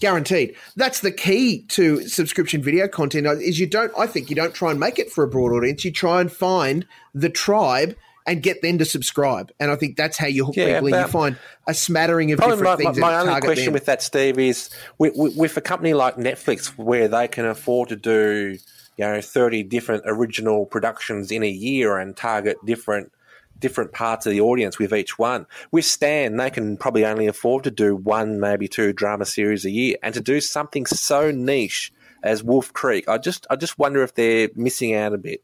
Guaranteed. 0.00 0.54
That's 0.76 1.00
the 1.00 1.12
key 1.12 1.62
to 1.68 2.06
subscription 2.08 2.62
video 2.62 2.88
content 2.88 3.26
uh, 3.26 3.36
is 3.36 3.58
you 3.58 3.66
don't, 3.66 3.92
I 3.98 4.06
think 4.06 4.30
you 4.30 4.36
don't 4.36 4.54
try 4.54 4.70
and 4.70 4.80
make 4.80 4.98
it 4.98 5.10
for 5.10 5.24
a 5.24 5.28
broad 5.28 5.52
audience. 5.52 5.84
You 5.84 5.92
try 5.92 6.20
and 6.20 6.30
find 6.30 6.86
the 7.14 7.30
tribe 7.30 7.96
and 8.26 8.42
get 8.42 8.60
them 8.60 8.78
to 8.78 8.84
subscribe. 8.84 9.52
And 9.60 9.70
I 9.70 9.76
think 9.76 9.96
that's 9.96 10.18
how 10.18 10.26
you 10.26 10.44
hook 10.44 10.56
Yeah, 10.56 10.80
people 10.80 10.88
in. 10.88 10.94
You 10.94 11.06
find 11.06 11.38
a 11.66 11.74
smattering 11.74 12.32
of 12.32 12.40
different 12.40 12.62
my, 12.62 12.70
my, 12.70 12.76
things 12.76 12.98
my 12.98 13.10
that 13.12 13.28
only 13.28 13.40
question 13.40 13.66
them. 13.66 13.74
with 13.74 13.86
that, 13.86 14.02
Steve, 14.02 14.38
is 14.38 14.68
with, 14.98 15.14
with, 15.16 15.36
with 15.36 15.56
a 15.56 15.60
company 15.60 15.94
like 15.94 16.16
Netflix, 16.16 16.66
where 16.76 17.06
they 17.06 17.28
can 17.28 17.46
afford 17.46 17.90
to 17.90 17.96
do 17.96 18.58
you 18.96 19.04
know 19.04 19.20
thirty 19.20 19.62
different 19.62 20.02
original 20.06 20.66
productions 20.66 21.30
in 21.30 21.42
a 21.42 21.48
year 21.48 21.98
and 21.98 22.16
target 22.16 22.56
different 22.64 23.12
different 23.58 23.92
parts 23.92 24.26
of 24.26 24.32
the 24.32 24.40
audience 24.40 24.78
with 24.78 24.92
each 24.92 25.18
one. 25.18 25.46
With 25.70 25.84
Stan, 25.84 26.36
they 26.36 26.50
can 26.50 26.76
probably 26.76 27.04
only 27.04 27.26
afford 27.26 27.64
to 27.64 27.70
do 27.70 27.96
one, 27.96 28.40
maybe 28.40 28.68
two 28.68 28.92
drama 28.92 29.24
series 29.24 29.64
a 29.64 29.70
year, 29.70 29.96
and 30.02 30.14
to 30.14 30.20
do 30.20 30.40
something 30.40 30.86
so 30.86 31.30
niche 31.30 31.92
as 32.26 32.42
Wolf 32.42 32.72
Creek, 32.72 33.08
I 33.08 33.18
just 33.18 33.46
I 33.48 33.56
just 33.56 33.78
wonder 33.78 34.02
if 34.02 34.14
they're 34.14 34.48
missing 34.54 34.94
out 34.94 35.14
a 35.14 35.18
bit. 35.18 35.42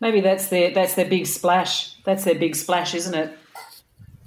Maybe 0.00 0.20
that's 0.20 0.48
their 0.48 0.72
that's 0.72 0.94
their 0.94 1.08
big 1.08 1.26
splash. 1.26 1.96
That's 2.04 2.24
their 2.24 2.34
big 2.34 2.56
splash, 2.56 2.94
isn't 2.94 3.14
it? 3.14 3.38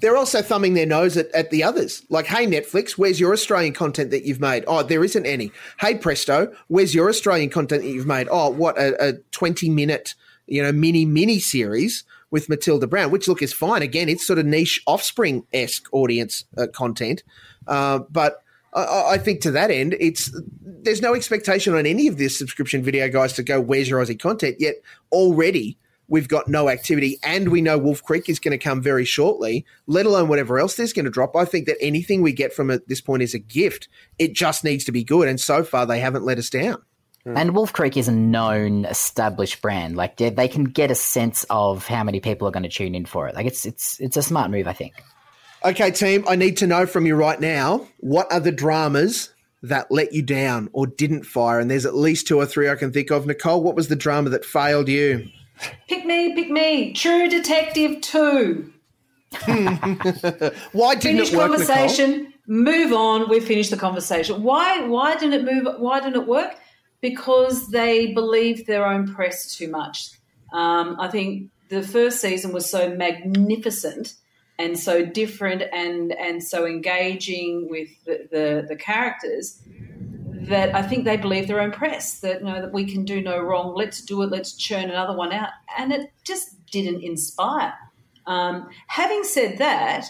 They're 0.00 0.16
also 0.16 0.42
thumbing 0.42 0.74
their 0.74 0.86
nose 0.86 1.16
at, 1.16 1.30
at 1.30 1.50
the 1.50 1.62
others. 1.62 2.04
Like, 2.08 2.26
hey, 2.26 2.44
Netflix, 2.44 2.92
where's 2.92 3.20
your 3.20 3.32
Australian 3.32 3.72
content 3.72 4.10
that 4.10 4.24
you've 4.24 4.40
made? 4.40 4.64
Oh, 4.66 4.82
there 4.82 5.04
isn't 5.04 5.26
any. 5.26 5.52
Hey, 5.78 5.94
Presto, 5.94 6.52
where's 6.66 6.92
your 6.92 7.08
Australian 7.08 7.50
content 7.50 7.82
that 7.82 7.88
you've 7.88 8.06
made? 8.06 8.26
Oh, 8.28 8.50
what, 8.50 8.76
a, 8.78 9.10
a 9.10 9.12
20 9.30 9.70
minute, 9.70 10.16
you 10.48 10.60
know, 10.60 10.72
mini, 10.72 11.04
mini 11.04 11.38
series 11.38 12.02
with 12.32 12.48
Matilda 12.48 12.88
Brown, 12.88 13.12
which 13.12 13.28
look 13.28 13.42
is 13.42 13.52
fine. 13.52 13.82
Again, 13.82 14.08
it's 14.08 14.26
sort 14.26 14.40
of 14.40 14.46
niche 14.46 14.82
offspring 14.86 15.46
esque 15.52 15.86
audience 15.92 16.44
uh, 16.58 16.66
content. 16.66 17.22
Uh, 17.68 18.00
but 18.10 18.42
I, 18.72 19.10
I, 19.12 19.18
think 19.18 19.42
to 19.42 19.52
that 19.52 19.70
end, 19.70 19.94
it's 20.00 20.34
there's 20.62 21.02
no 21.02 21.14
expectation 21.14 21.74
on 21.74 21.86
any 21.86 22.08
of 22.08 22.18
this 22.18 22.36
subscription 22.36 22.82
video 22.82 23.08
guys 23.08 23.34
to 23.34 23.42
go, 23.44 23.60
where's 23.60 23.88
your 23.88 24.02
Aussie 24.02 24.18
content? 24.18 24.56
Yet 24.58 24.76
already 25.12 25.78
we've 26.08 26.26
got 26.26 26.48
no 26.48 26.68
activity, 26.68 27.18
and 27.22 27.50
we 27.50 27.60
know 27.60 27.78
Wolf 27.78 28.02
Creek 28.02 28.28
is 28.28 28.40
going 28.40 28.58
to 28.58 28.58
come 28.58 28.82
very 28.82 29.04
shortly, 29.04 29.64
let 29.86 30.06
alone 30.06 30.28
whatever 30.28 30.58
else 30.58 30.76
there's 30.76 30.92
going 30.92 31.04
to 31.04 31.10
drop. 31.10 31.36
I 31.36 31.44
think 31.44 31.66
that 31.66 31.76
anything 31.80 32.22
we 32.22 32.32
get 32.32 32.52
from 32.52 32.70
at 32.70 32.88
this 32.88 33.00
point 33.00 33.22
is 33.22 33.34
a 33.34 33.38
gift. 33.38 33.88
It 34.18 34.32
just 34.32 34.64
needs 34.64 34.84
to 34.86 34.92
be 34.92 35.04
good, 35.04 35.28
and 35.28 35.40
so 35.40 35.62
far 35.64 35.86
they 35.86 36.00
haven't 36.00 36.24
let 36.24 36.38
us 36.38 36.50
down. 36.50 36.82
Hmm. 37.24 37.36
And 37.36 37.54
Wolf 37.54 37.72
Creek 37.72 37.96
is 37.96 38.08
a 38.08 38.12
known, 38.12 38.84
established 38.84 39.62
brand. 39.62 39.96
Like 39.96 40.16
they, 40.16 40.30
they 40.30 40.48
can 40.48 40.64
get 40.64 40.90
a 40.90 40.94
sense 40.94 41.44
of 41.50 41.86
how 41.86 42.02
many 42.02 42.20
people 42.20 42.48
are 42.48 42.50
going 42.50 42.64
to 42.64 42.68
tune 42.68 42.94
in 42.94 43.06
for 43.06 43.28
it. 43.28 43.34
Like 43.34 43.46
it's 43.46 43.64
it's 43.64 44.00
it's 44.00 44.16
a 44.16 44.22
smart 44.22 44.50
move, 44.50 44.66
I 44.66 44.72
think. 44.72 44.94
Okay, 45.64 45.92
team, 45.92 46.24
I 46.26 46.34
need 46.34 46.56
to 46.58 46.66
know 46.66 46.86
from 46.86 47.06
you 47.06 47.14
right 47.14 47.40
now 47.40 47.86
what 47.98 48.32
are 48.32 48.40
the 48.40 48.50
dramas 48.50 49.32
that 49.62 49.92
let 49.92 50.12
you 50.12 50.20
down 50.20 50.68
or 50.72 50.88
didn't 50.88 51.24
fire? 51.24 51.60
And 51.60 51.70
there's 51.70 51.86
at 51.86 51.94
least 51.94 52.26
two 52.26 52.38
or 52.38 52.46
three 52.46 52.68
I 52.68 52.74
can 52.74 52.92
think 52.92 53.12
of. 53.12 53.26
Nicole, 53.26 53.62
what 53.62 53.76
was 53.76 53.86
the 53.86 53.94
drama 53.94 54.30
that 54.30 54.44
failed 54.44 54.88
you? 54.88 55.28
Pick 55.88 56.04
me, 56.04 56.34
pick 56.34 56.50
me. 56.50 56.92
True 56.92 57.28
Detective 57.28 58.00
2. 58.00 58.72
why 60.72 60.94
didn't 60.94 61.02
Finish 61.02 61.32
it 61.32 61.36
work, 61.36 61.50
conversation. 61.50 62.10
Nicole? 62.10 62.32
Move 62.48 62.92
on. 62.92 63.28
We 63.28 63.38
finished 63.38 63.70
the 63.70 63.76
conversation. 63.76 64.42
Why? 64.42 64.80
Why 64.80 65.14
didn't 65.14 65.34
it 65.34 65.44
move? 65.44 65.74
Why 65.78 66.00
didn't 66.00 66.16
it 66.16 66.26
work? 66.26 66.56
Because 67.02 67.68
they 67.68 68.14
believed 68.14 68.66
their 68.66 68.86
own 68.86 69.12
press 69.12 69.54
too 69.54 69.68
much. 69.68 70.12
Um, 70.54 70.96
I 70.98 71.08
think 71.08 71.50
the 71.68 71.82
first 71.82 72.20
season 72.20 72.52
was 72.52 72.70
so 72.70 72.94
magnificent 72.94 74.14
and 74.58 74.78
so 74.78 75.04
different 75.04 75.62
and 75.72 76.12
and 76.12 76.42
so 76.42 76.66
engaging 76.66 77.68
with 77.68 77.88
the, 78.04 78.28
the, 78.30 78.66
the 78.68 78.76
characters 78.76 79.60
that 80.48 80.74
I 80.74 80.82
think 80.82 81.04
they 81.04 81.16
believe 81.16 81.46
their 81.46 81.60
own 81.60 81.72
press 81.72 82.20
that 82.20 82.40
you 82.40 82.46
know 82.46 82.60
that 82.60 82.72
we 82.72 82.84
can 82.84 83.04
do 83.04 83.20
no 83.20 83.38
wrong. 83.38 83.74
Let's 83.74 84.04
do 84.04 84.22
it. 84.22 84.30
Let's 84.30 84.54
churn 84.54 84.90
another 84.90 85.16
one 85.16 85.32
out, 85.32 85.50
and 85.78 85.92
it 85.92 86.12
just 86.24 86.64
didn't 86.70 87.02
inspire. 87.02 87.74
Um, 88.26 88.68
having 88.86 89.24
said 89.24 89.58
that, 89.58 90.06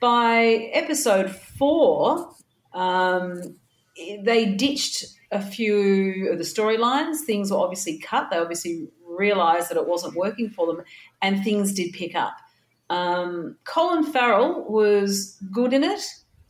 by 0.00 0.70
episode 0.72 1.30
four, 1.30 2.34
um, 2.72 3.56
they 3.96 4.46
ditched 4.46 5.04
a 5.30 5.40
few 5.40 6.30
of 6.30 6.38
the 6.38 6.44
storylines. 6.44 7.18
Things 7.18 7.50
were 7.50 7.58
obviously 7.58 7.98
cut. 7.98 8.30
They 8.30 8.38
obviously 8.38 8.88
realised 9.06 9.70
that 9.70 9.76
it 9.76 9.86
wasn't 9.86 10.14
working 10.14 10.50
for 10.50 10.66
them, 10.66 10.84
and 11.22 11.42
things 11.42 11.72
did 11.72 11.92
pick 11.92 12.14
up. 12.14 12.36
Um, 12.90 13.56
Colin 13.64 14.04
Farrell 14.04 14.64
was 14.68 15.38
good 15.52 15.72
in 15.72 15.84
it. 15.84 16.02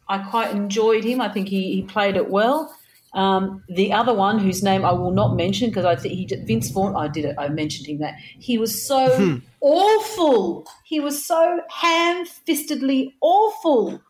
I 0.09 0.19
quite 0.19 0.55
enjoyed 0.55 1.05
him. 1.05 1.21
I 1.21 1.29
think 1.29 1.49
he, 1.49 1.75
he 1.75 1.83
played 1.83 2.17
it 2.17 2.31
well. 2.31 2.77
Um, 3.15 3.63
the 3.69 3.93
other 3.93 4.13
one, 4.13 4.41
whose 4.41 4.63
name 4.63 4.85
I 4.85 4.93
will 4.93 5.13
not 5.13 5.37
mention 5.37 5.71
because 5.71 5.85
I 5.85 5.95
think 5.95 6.15
he 6.15 6.27
Vince 6.45 6.71
Vaughn. 6.71 6.97
I 6.97 7.07
did 7.07 7.25
it. 7.25 7.37
I 7.39 7.49
mentioned 7.49 7.87
him 7.87 7.99
that 7.99 8.15
he 8.19 8.59
was 8.59 8.87
so 8.87 9.09
hmm. 9.09 9.37
awful. 9.61 10.67
He 10.85 10.99
was 10.99 11.25
so 11.25 11.61
ham-fistedly 11.71 13.15
awful. 13.21 14.03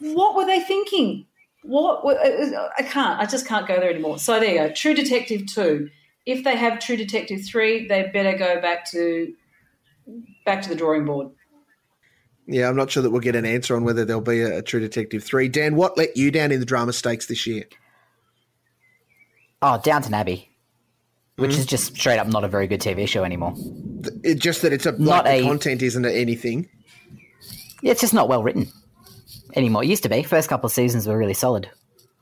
What 0.00 0.34
were 0.34 0.44
they 0.44 0.60
thinking? 0.60 1.26
What 1.66 2.18
I 2.78 2.82
can't. 2.82 3.18
I 3.18 3.26
just 3.26 3.46
can't 3.46 3.66
go 3.66 3.80
there 3.80 3.90
anymore. 3.90 4.18
So 4.18 4.38
there 4.38 4.50
you 4.50 4.68
go. 4.68 4.72
True 4.72 4.94
Detective 4.94 5.46
two. 5.46 5.90
If 6.24 6.44
they 6.44 6.56
have 6.56 6.78
True 6.78 6.96
Detective 6.96 7.44
three, 7.44 7.88
they 7.88 8.04
better 8.12 8.36
go 8.38 8.60
back 8.60 8.88
to 8.92 9.34
back 10.44 10.62
to 10.62 10.68
the 10.68 10.76
drawing 10.76 11.04
board. 11.04 11.32
Yeah, 12.46 12.68
I'm 12.68 12.76
not 12.76 12.90
sure 12.90 13.02
that 13.02 13.10
we'll 13.10 13.20
get 13.20 13.34
an 13.34 13.44
answer 13.44 13.74
on 13.74 13.82
whether 13.82 14.04
there'll 14.04 14.22
be 14.22 14.40
a, 14.42 14.58
a 14.58 14.62
True 14.62 14.78
Detective 14.78 15.24
three. 15.24 15.48
Dan, 15.48 15.74
what 15.74 15.98
let 15.98 16.16
you 16.16 16.30
down 16.30 16.52
in 16.52 16.60
the 16.60 16.66
drama 16.66 16.92
stakes 16.92 17.26
this 17.26 17.46
year? 17.46 17.64
Oh, 19.60 19.80
Downton 19.82 20.14
Abbey, 20.14 20.48
which 21.34 21.50
mm-hmm. 21.50 21.60
is 21.60 21.66
just 21.66 21.96
straight 21.96 22.18
up 22.18 22.28
not 22.28 22.44
a 22.44 22.48
very 22.48 22.68
good 22.68 22.80
TV 22.80 23.08
show 23.08 23.24
anymore. 23.24 23.54
It, 24.22 24.36
just 24.38 24.62
that 24.62 24.72
it's 24.72 24.86
a 24.86 24.92
not 24.92 25.24
like 25.24 25.42
a, 25.42 25.42
content 25.42 25.82
isn't 25.82 26.04
anything. 26.04 26.68
Yeah, 27.82 27.90
it's 27.90 28.00
just 28.00 28.14
not 28.14 28.28
well 28.28 28.44
written 28.44 28.70
anymore. 29.56 29.82
It 29.82 29.88
used 29.88 30.04
to 30.04 30.08
be. 30.08 30.22
First 30.22 30.48
couple 30.48 30.66
of 30.66 30.72
seasons 30.72 31.08
were 31.08 31.18
really 31.18 31.34
solid, 31.34 31.68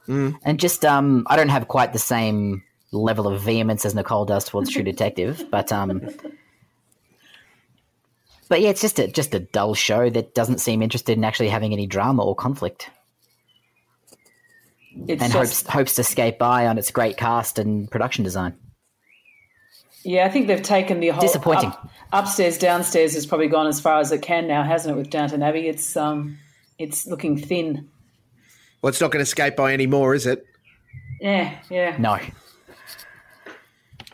mm. 0.09 0.39
and 0.45 0.59
just 0.59 0.85
um, 0.85 1.27
I 1.29 1.37
don't 1.37 1.51
have 1.51 1.69
quite 1.69 1.93
the 1.93 1.99
same 1.99 2.63
level 2.93 3.27
of 3.27 3.43
vehemence 3.43 3.85
as 3.85 3.95
Nicole 3.95 4.25
does 4.25 4.45
towards 4.45 4.71
True 4.71 4.83
Detective, 4.93 5.45
but 5.51 5.73
um, 5.73 6.09
but 8.49 8.61
yeah, 8.61 8.71
it's 8.71 8.81
just 8.81 8.99
a 8.99 9.09
just 9.09 9.35
a 9.35 9.41
dull 9.41 9.75
show 9.75 10.09
that 10.11 10.35
doesn't 10.35 10.59
seem 10.59 10.83
interested 10.83 11.19
in 11.19 11.25
actually 11.25 11.49
having 11.49 11.73
any 11.73 11.87
drama 11.87 12.25
or 12.25 12.35
conflict. 12.35 12.91
It's 15.09 15.23
and 15.23 15.33
just, 15.33 15.67
hopes 15.67 15.67
hopes 15.67 15.95
to 15.97 16.05
skate 16.05 16.39
by 16.39 16.69
on 16.69 16.79
its 16.79 16.91
great 16.91 17.17
cast 17.17 17.59
and 17.59 17.91
production 17.91 18.23
design. 18.23 18.55
Yeah, 20.05 20.27
I 20.27 20.29
think 20.29 20.47
they've 20.47 20.63
taken 20.63 21.01
the 21.01 21.09
whole 21.09 21.21
disappointing 21.23 21.71
up, 21.71 21.91
upstairs 22.13 22.59
downstairs 22.59 23.15
has 23.15 23.25
probably 23.25 23.49
gone 23.49 23.67
as 23.67 23.81
far 23.81 23.99
as 23.99 24.13
it 24.13 24.21
can 24.21 24.47
now, 24.47 24.63
hasn't 24.63 24.95
it? 24.95 24.99
With 24.99 25.09
Downton 25.09 25.43
Abbey, 25.43 25.67
it's 25.67 25.97
um, 25.97 26.39
it's 26.79 27.07
looking 27.07 27.37
thin. 27.37 27.89
Well, 28.83 28.91
it's 28.91 29.01
not 29.01 29.11
going 29.11 29.25
to 29.25 29.31
skate 29.31 29.57
by 29.57 29.73
anymore, 29.73 30.15
is 30.15 30.27
it? 30.27 30.45
Yeah, 31.21 31.57
yeah. 31.71 31.97
No. 31.99 32.19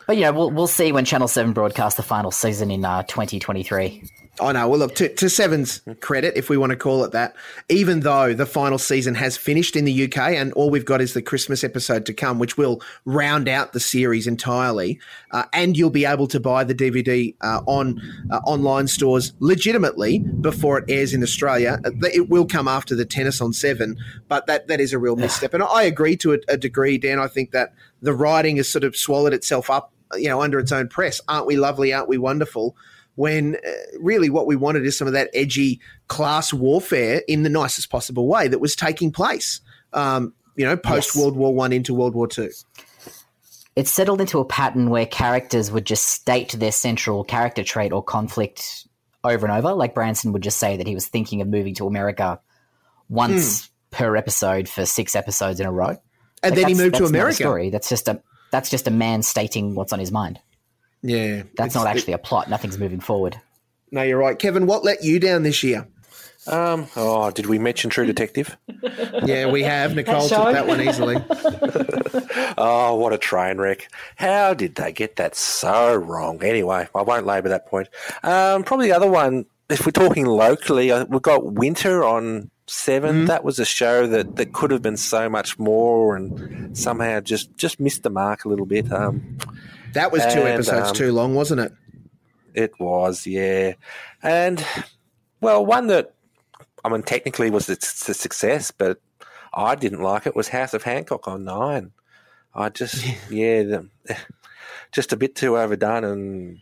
But 0.07 0.17
yeah, 0.17 0.29
we'll 0.29 0.49
we'll 0.49 0.67
see 0.67 0.91
when 0.91 1.05
Channel 1.05 1.27
Seven 1.27 1.53
broadcasts 1.53 1.97
the 1.97 2.03
final 2.03 2.31
season 2.31 2.71
in 2.71 2.83
uh, 2.85 3.03
2023. 3.03 4.03
I 4.41 4.53
know. 4.53 4.67
Well, 4.67 4.79
look, 4.79 4.95
to, 4.95 5.07
to, 5.07 5.29
Seven's 5.29 5.81
credit, 5.99 6.35
if 6.35 6.49
we 6.49 6.57
want 6.57 6.71
to 6.71 6.75
call 6.75 7.03
it 7.03 7.11
that, 7.11 7.35
even 7.69 7.99
though 7.99 8.33
the 8.33 8.47
final 8.47 8.79
season 8.79 9.13
has 9.13 9.37
finished 9.37 9.75
in 9.75 9.85
the 9.85 10.05
UK 10.05 10.17
and 10.33 10.51
all 10.53 10.71
we've 10.71 10.83
got 10.83 10.99
is 10.99 11.13
the 11.13 11.21
Christmas 11.21 11.63
episode 11.63 12.07
to 12.07 12.13
come, 12.13 12.39
which 12.39 12.57
will 12.57 12.81
round 13.05 13.47
out 13.47 13.73
the 13.73 13.79
series 13.79 14.25
entirely, 14.25 14.99
uh, 15.29 15.43
and 15.53 15.77
you'll 15.77 15.91
be 15.91 16.05
able 16.05 16.27
to 16.27 16.39
buy 16.39 16.63
the 16.63 16.73
DVD 16.73 17.35
uh, 17.41 17.61
on 17.67 18.01
uh, 18.31 18.37
online 18.37 18.87
stores 18.87 19.33
legitimately 19.39 20.19
before 20.19 20.79
it 20.79 20.85
airs 20.89 21.13
in 21.13 21.21
Australia. 21.21 21.79
Uh, 21.85 21.91
it 22.11 22.27
will 22.27 22.47
come 22.47 22.67
after 22.67 22.95
the 22.95 23.05
tennis 23.05 23.41
on 23.41 23.53
Seven, 23.53 23.95
but 24.27 24.47
that, 24.47 24.67
that 24.67 24.79
is 24.79 24.91
a 24.91 24.97
real 24.97 25.15
misstep. 25.15 25.53
And 25.53 25.61
I 25.61 25.83
agree 25.83 26.17
to 26.17 26.33
a, 26.33 26.37
a 26.47 26.57
degree, 26.57 26.97
Dan. 26.97 27.19
I 27.19 27.27
think 27.27 27.51
that 27.51 27.73
the 28.01 28.13
writing 28.13 28.57
has 28.57 28.67
sort 28.67 28.85
of 28.85 28.97
swallowed 28.97 29.33
itself 29.33 29.69
up, 29.69 29.93
you 30.15 30.29
know, 30.29 30.41
under 30.41 30.57
its 30.57 30.71
own 30.71 30.87
press. 30.87 31.21
Aren't 31.27 31.45
we 31.45 31.57
lovely? 31.57 31.93
Aren't 31.93 32.09
we 32.09 32.17
wonderful? 32.17 32.75
When 33.21 33.55
uh, 33.55 33.71
really 33.99 34.31
what 34.31 34.47
we 34.47 34.55
wanted 34.55 34.83
is 34.83 34.97
some 34.97 35.05
of 35.05 35.13
that 35.13 35.29
edgy 35.35 35.79
class 36.07 36.51
warfare 36.51 37.21
in 37.27 37.43
the 37.43 37.49
nicest 37.49 37.91
possible 37.91 38.27
way 38.27 38.47
that 38.47 38.57
was 38.57 38.75
taking 38.75 39.11
place. 39.11 39.61
Um, 39.93 40.33
you 40.55 40.65
know, 40.65 40.75
post 40.75 41.15
World 41.15 41.35
War 41.35 41.53
One 41.53 41.71
into 41.71 41.93
World 41.93 42.15
War 42.15 42.27
Two. 42.27 42.49
It 43.75 43.87
settled 43.87 44.21
into 44.21 44.39
a 44.39 44.45
pattern 44.45 44.89
where 44.89 45.05
characters 45.05 45.69
would 45.69 45.85
just 45.85 46.07
state 46.07 46.53
their 46.53 46.71
central 46.71 47.23
character 47.23 47.63
trait 47.63 47.93
or 47.93 48.03
conflict 48.03 48.87
over 49.23 49.45
and 49.45 49.55
over. 49.55 49.73
Like 49.73 49.93
Branson 49.93 50.33
would 50.33 50.41
just 50.41 50.57
say 50.57 50.77
that 50.77 50.87
he 50.87 50.95
was 50.95 51.07
thinking 51.07 51.41
of 51.41 51.47
moving 51.47 51.75
to 51.75 51.85
America 51.85 52.41
once 53.07 53.67
mm. 53.67 53.69
per 53.91 54.15
episode 54.15 54.67
for 54.67 54.83
six 54.87 55.15
episodes 55.15 55.59
in 55.59 55.67
a 55.67 55.71
row. 55.71 55.95
And 56.41 56.55
like 56.55 56.55
then 56.55 56.67
he 56.69 56.73
moved 56.73 56.95
to 56.95 57.05
America. 57.05 57.35
story. 57.35 57.69
That's 57.69 57.87
just 57.87 58.07
a 58.07 58.19
that's 58.51 58.71
just 58.71 58.87
a 58.87 58.91
man 58.91 59.21
stating 59.21 59.75
what's 59.75 59.93
on 59.93 59.99
his 59.99 60.11
mind. 60.11 60.39
Yeah. 61.03 61.43
That's 61.55 61.75
not 61.75 61.87
actually 61.87 62.13
a 62.13 62.17
plot. 62.17 62.49
Nothing's 62.49 62.77
moving 62.77 62.99
forward. 62.99 63.39
No, 63.91 64.03
you're 64.03 64.17
right. 64.17 64.37
Kevin, 64.37 64.67
what 64.67 64.83
let 64.83 65.03
you 65.03 65.19
down 65.19 65.43
this 65.43 65.63
year? 65.63 65.87
Um, 66.47 66.87
oh, 66.95 67.29
did 67.29 67.45
we 67.45 67.59
mention 67.59 67.89
True 67.89 68.05
Detective? 68.05 68.57
yeah, 69.23 69.45
we 69.47 69.61
have. 69.63 69.95
Nicole 69.95 70.27
took 70.27 70.53
that 70.53 70.65
one 70.65 70.81
easily. 70.81 71.17
oh, 72.57 72.95
what 72.95 73.13
a 73.13 73.17
train 73.17 73.57
wreck. 73.57 73.87
How 74.15 74.53
did 74.53 74.75
they 74.75 74.91
get 74.91 75.17
that 75.17 75.35
so 75.35 75.93
wrong? 75.93 76.43
Anyway, 76.43 76.87
I 76.95 77.01
won't 77.03 77.27
labour 77.27 77.49
that 77.49 77.67
point. 77.67 77.89
Um, 78.23 78.63
probably 78.63 78.87
the 78.87 78.95
other 78.95 79.09
one, 79.09 79.45
if 79.69 79.85
we're 79.85 79.91
talking 79.91 80.25
locally, 80.25 80.91
uh, 80.91 81.05
we've 81.05 81.21
got 81.21 81.45
Winter 81.45 82.03
on 82.03 82.49
Seven. 82.65 83.25
Mm. 83.25 83.27
That 83.27 83.43
was 83.43 83.59
a 83.59 83.65
show 83.65 84.07
that, 84.07 84.37
that 84.37 84.53
could 84.53 84.71
have 84.71 84.81
been 84.81 84.97
so 84.97 85.29
much 85.29 85.59
more 85.59 86.15
and 86.15 86.75
somehow 86.75 87.19
just, 87.19 87.55
just 87.55 87.79
missed 87.79 88.01
the 88.01 88.09
mark 88.09 88.45
a 88.45 88.49
little 88.49 88.65
bit. 88.65 88.91
Um, 88.91 89.37
that 89.93 90.11
was 90.11 90.21
two 90.33 90.41
and, 90.41 90.49
episodes 90.49 90.89
um, 90.89 90.95
too 90.95 91.11
long, 91.11 91.35
wasn't 91.35 91.61
it? 91.61 91.73
It 92.53 92.71
was, 92.79 93.25
yeah. 93.25 93.73
And, 94.21 94.65
well, 95.39 95.65
one 95.65 95.87
that, 95.87 96.13
I 96.83 96.89
mean, 96.89 97.03
technically 97.03 97.49
was 97.49 97.69
a, 97.69 97.73
a 97.73 98.13
success, 98.13 98.71
but 98.71 98.99
I 99.53 99.75
didn't 99.75 100.01
like 100.01 100.25
it 100.25 100.35
was 100.35 100.49
House 100.49 100.73
of 100.73 100.83
Hancock 100.83 101.27
on 101.27 101.43
Nine. 101.43 101.91
I 102.53 102.69
just, 102.69 103.05
yeah, 103.29 103.63
the, 103.63 103.89
just 104.91 105.13
a 105.13 105.17
bit 105.17 105.35
too 105.35 105.57
overdone 105.57 106.03
and 106.03 106.59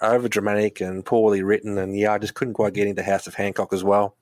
over 0.00 0.28
dramatic 0.28 0.80
and 0.80 1.04
poorly 1.04 1.42
written. 1.42 1.78
And 1.78 1.96
yeah, 1.96 2.12
I 2.12 2.18
just 2.18 2.34
couldn't 2.34 2.54
quite 2.54 2.74
get 2.74 2.86
into 2.86 3.02
House 3.02 3.26
of 3.26 3.34
Hancock 3.34 3.72
as 3.72 3.84
well. 3.84 4.16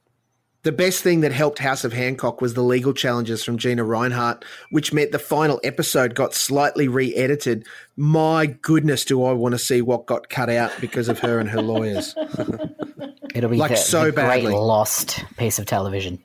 The 0.63 0.73
best 0.73 1.03
thing 1.03 1.21
that 1.23 1.33
helped 1.33 1.59
House 1.59 1.85
of 1.85 1.93
Hancock 1.95 2.43
was 2.43 2.53
the 2.53 2.63
legal 2.63 2.93
challenges 2.93 3.43
from 3.43 3.57
Gina 3.57 3.83
Rinehart, 3.83 4.45
which 4.71 4.93
meant 4.93 5.11
the 5.11 5.19
final 5.19 5.59
episode 5.65 6.15
got 6.15 6.35
slightly 6.35 6.87
re 6.87 7.15
edited. 7.15 7.67
My 7.97 8.45
goodness, 8.47 9.07
do 9.07 9.25
I 9.25 9.33
want 9.33 9.53
to 9.53 9.59
see 9.59 9.81
what 9.81 10.05
got 10.05 10.29
cut 10.29 10.51
out 10.51 10.71
because 10.79 11.09
of 11.09 11.19
her 11.21 11.39
and 11.39 11.49
her 11.49 11.63
lawyers. 11.63 12.15
It'll 13.35 13.49
be 13.49 13.57
Like 13.57 13.71
the, 13.71 13.77
so 13.77 14.07
the 14.07 14.13
great 14.13 14.43
badly. 14.45 14.53
lost 14.53 15.25
piece 15.39 15.59
of 15.59 15.65
television. 15.65 16.23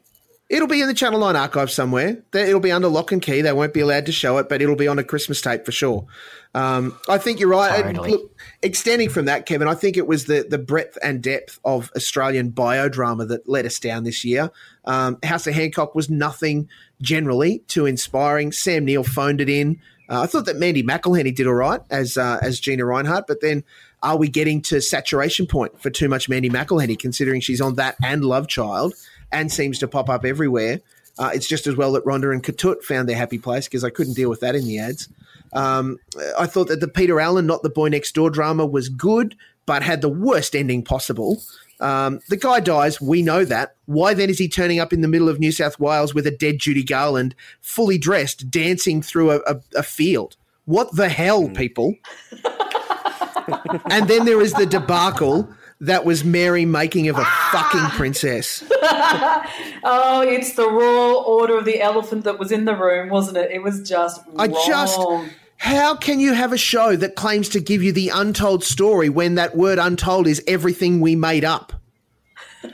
It'll 0.47 0.67
be 0.67 0.79
in 0.79 0.87
the 0.87 0.93
Channel 0.93 1.19
9 1.21 1.35
archive 1.35 1.71
somewhere. 1.71 2.23
It'll 2.31 2.59
be 2.59 2.71
under 2.71 2.87
lock 2.87 3.11
and 3.11 3.19
key. 3.19 3.41
They 3.41 3.51
won't 3.51 3.73
be 3.73 3.79
allowed 3.79 4.05
to 4.05 4.11
show 4.11 4.37
it, 4.37 4.47
but 4.47 4.61
it'll 4.61 4.75
be 4.75 4.87
on 4.87 4.99
a 4.99 5.03
Christmas 5.03 5.41
tape 5.41 5.65
for 5.65 5.71
sure. 5.71 6.05
Um, 6.53 6.95
I 7.09 7.17
think 7.17 7.39
you're 7.39 7.49
right. 7.49 7.83
Totally. 7.83 8.11
Look, 8.11 8.39
extending 8.61 9.09
from 9.09 9.25
that, 9.25 9.47
Kevin, 9.47 9.67
I 9.67 9.73
think 9.73 9.97
it 9.97 10.05
was 10.05 10.25
the, 10.25 10.45
the 10.47 10.59
breadth 10.59 10.99
and 11.01 11.21
depth 11.21 11.59
of 11.65 11.91
Australian 11.95 12.51
biodrama 12.51 13.27
that 13.29 13.49
let 13.49 13.65
us 13.65 13.79
down 13.79 14.03
this 14.03 14.23
year. 14.23 14.51
Um, 14.85 15.17
House 15.23 15.47
of 15.47 15.55
Hancock 15.55 15.95
was 15.95 16.11
nothing 16.11 16.69
generally 17.01 17.59
too 17.67 17.87
inspiring. 17.87 18.51
Sam 18.51 18.85
Neill 18.85 19.03
phoned 19.03 19.41
it 19.41 19.49
in. 19.49 19.81
Uh, 20.07 20.21
I 20.21 20.27
thought 20.27 20.45
that 20.45 20.57
Mandy 20.57 20.83
McElhinney 20.83 21.35
did 21.35 21.47
all 21.47 21.53
right 21.55 21.81
as 21.89 22.17
uh, 22.17 22.37
as 22.43 22.59
Gina 22.59 22.83
Rinehart, 22.83 23.23
but 23.27 23.41
then 23.41 23.63
are 24.03 24.17
we 24.17 24.29
getting 24.29 24.61
to 24.63 24.79
saturation 24.79 25.47
point 25.47 25.81
for 25.81 25.89
too 25.89 26.07
much 26.07 26.29
Mandy 26.29 26.49
McElhinney, 26.49 26.99
considering 26.99 27.41
she's 27.41 27.59
on 27.59 27.75
that 27.75 27.95
and 28.03 28.23
Love 28.23 28.47
Child 28.47 28.93
and 29.35 29.51
seems 29.51 29.77
to 29.79 29.87
pop 29.87 30.09
up 30.09 30.25
everywhere? 30.25 30.81
Uh, 31.17 31.31
it's 31.33 31.47
just 31.47 31.67
as 31.67 31.75
well 31.75 31.93
that 31.93 32.05
Rhonda 32.05 32.31
and 32.31 32.43
Ketut 32.43 32.83
found 32.83 33.07
their 33.07 33.15
happy 33.15 33.37
place 33.37 33.67
because 33.67 33.83
I 33.83 33.89
couldn't 33.89 34.15
deal 34.15 34.29
with 34.29 34.41
that 34.41 34.55
in 34.55 34.65
the 34.65 34.79
ads. 34.79 35.07
Um, 35.53 35.97
I 36.37 36.45
thought 36.45 36.67
that 36.67 36.81
the 36.81 36.87
Peter 36.87 37.19
Allen, 37.19 37.45
not 37.45 37.63
the 37.63 37.69
boy 37.69 37.87
next 37.87 38.13
door 38.13 38.29
drama, 38.29 38.65
was 38.65 38.89
good, 38.89 39.35
but 39.65 39.83
had 39.83 40.01
the 40.01 40.09
worst 40.09 40.55
ending 40.55 40.83
possible. 40.83 41.41
Um, 41.79 42.19
the 42.29 42.37
guy 42.37 42.59
dies. 42.59 42.99
We 42.99 43.21
know 43.21 43.45
that. 43.45 43.75
Why 43.85 44.13
then 44.13 44.29
is 44.29 44.39
he 44.39 44.47
turning 44.47 44.79
up 44.79 44.93
in 44.93 45.01
the 45.01 45.07
middle 45.07 45.29
of 45.29 45.39
New 45.39 45.51
South 45.51 45.79
Wales 45.79 46.13
with 46.13 46.27
a 46.27 46.31
dead 46.31 46.59
Judy 46.59 46.83
Garland, 46.83 47.35
fully 47.61 47.97
dressed, 47.97 48.49
dancing 48.49 49.01
through 49.01 49.31
a, 49.31 49.39
a, 49.47 49.61
a 49.75 49.83
field? 49.83 50.35
What 50.65 50.95
the 50.95 51.09
hell, 51.09 51.49
people? 51.49 51.95
and 53.91 54.07
then 54.07 54.25
there 54.25 54.41
is 54.41 54.53
the 54.53 54.65
debacle 54.65 55.47
that 55.85 56.05
was 56.05 56.23
Mary 56.23 56.65
making 56.65 57.07
of 57.07 57.17
a 57.17 57.23
ah! 57.23 57.49
fucking 57.51 57.97
princess. 57.97 58.63
Oh, 59.87 60.21
it's 60.21 60.53
the 60.53 60.67
royal 60.67 61.17
order 61.17 61.59
of 61.59 61.65
the 61.65 61.79
elephant 61.79 62.23
that 62.23 62.39
was 62.39 62.51
in 62.51 62.65
the 62.65 62.75
room, 62.75 63.09
wasn't 63.09 63.37
it? 63.37 63.51
It 63.51 63.61
was 63.61 63.87
just 63.87 64.19
I 64.35 64.47
just. 64.47 64.99
How 65.57 65.95
can 65.95 66.19
you 66.19 66.33
have 66.33 66.51
a 66.53 66.57
show 66.57 66.95
that 66.95 67.15
claims 67.15 67.49
to 67.49 67.59
give 67.59 67.83
you 67.83 67.91
the 67.91 68.09
untold 68.09 68.63
story 68.63 69.09
when 69.09 69.35
that 69.35 69.55
word 69.55 69.77
untold 69.77 70.25
is 70.25 70.43
everything 70.47 71.01
we 71.01 71.15
made 71.15 71.45
up? 71.45 71.73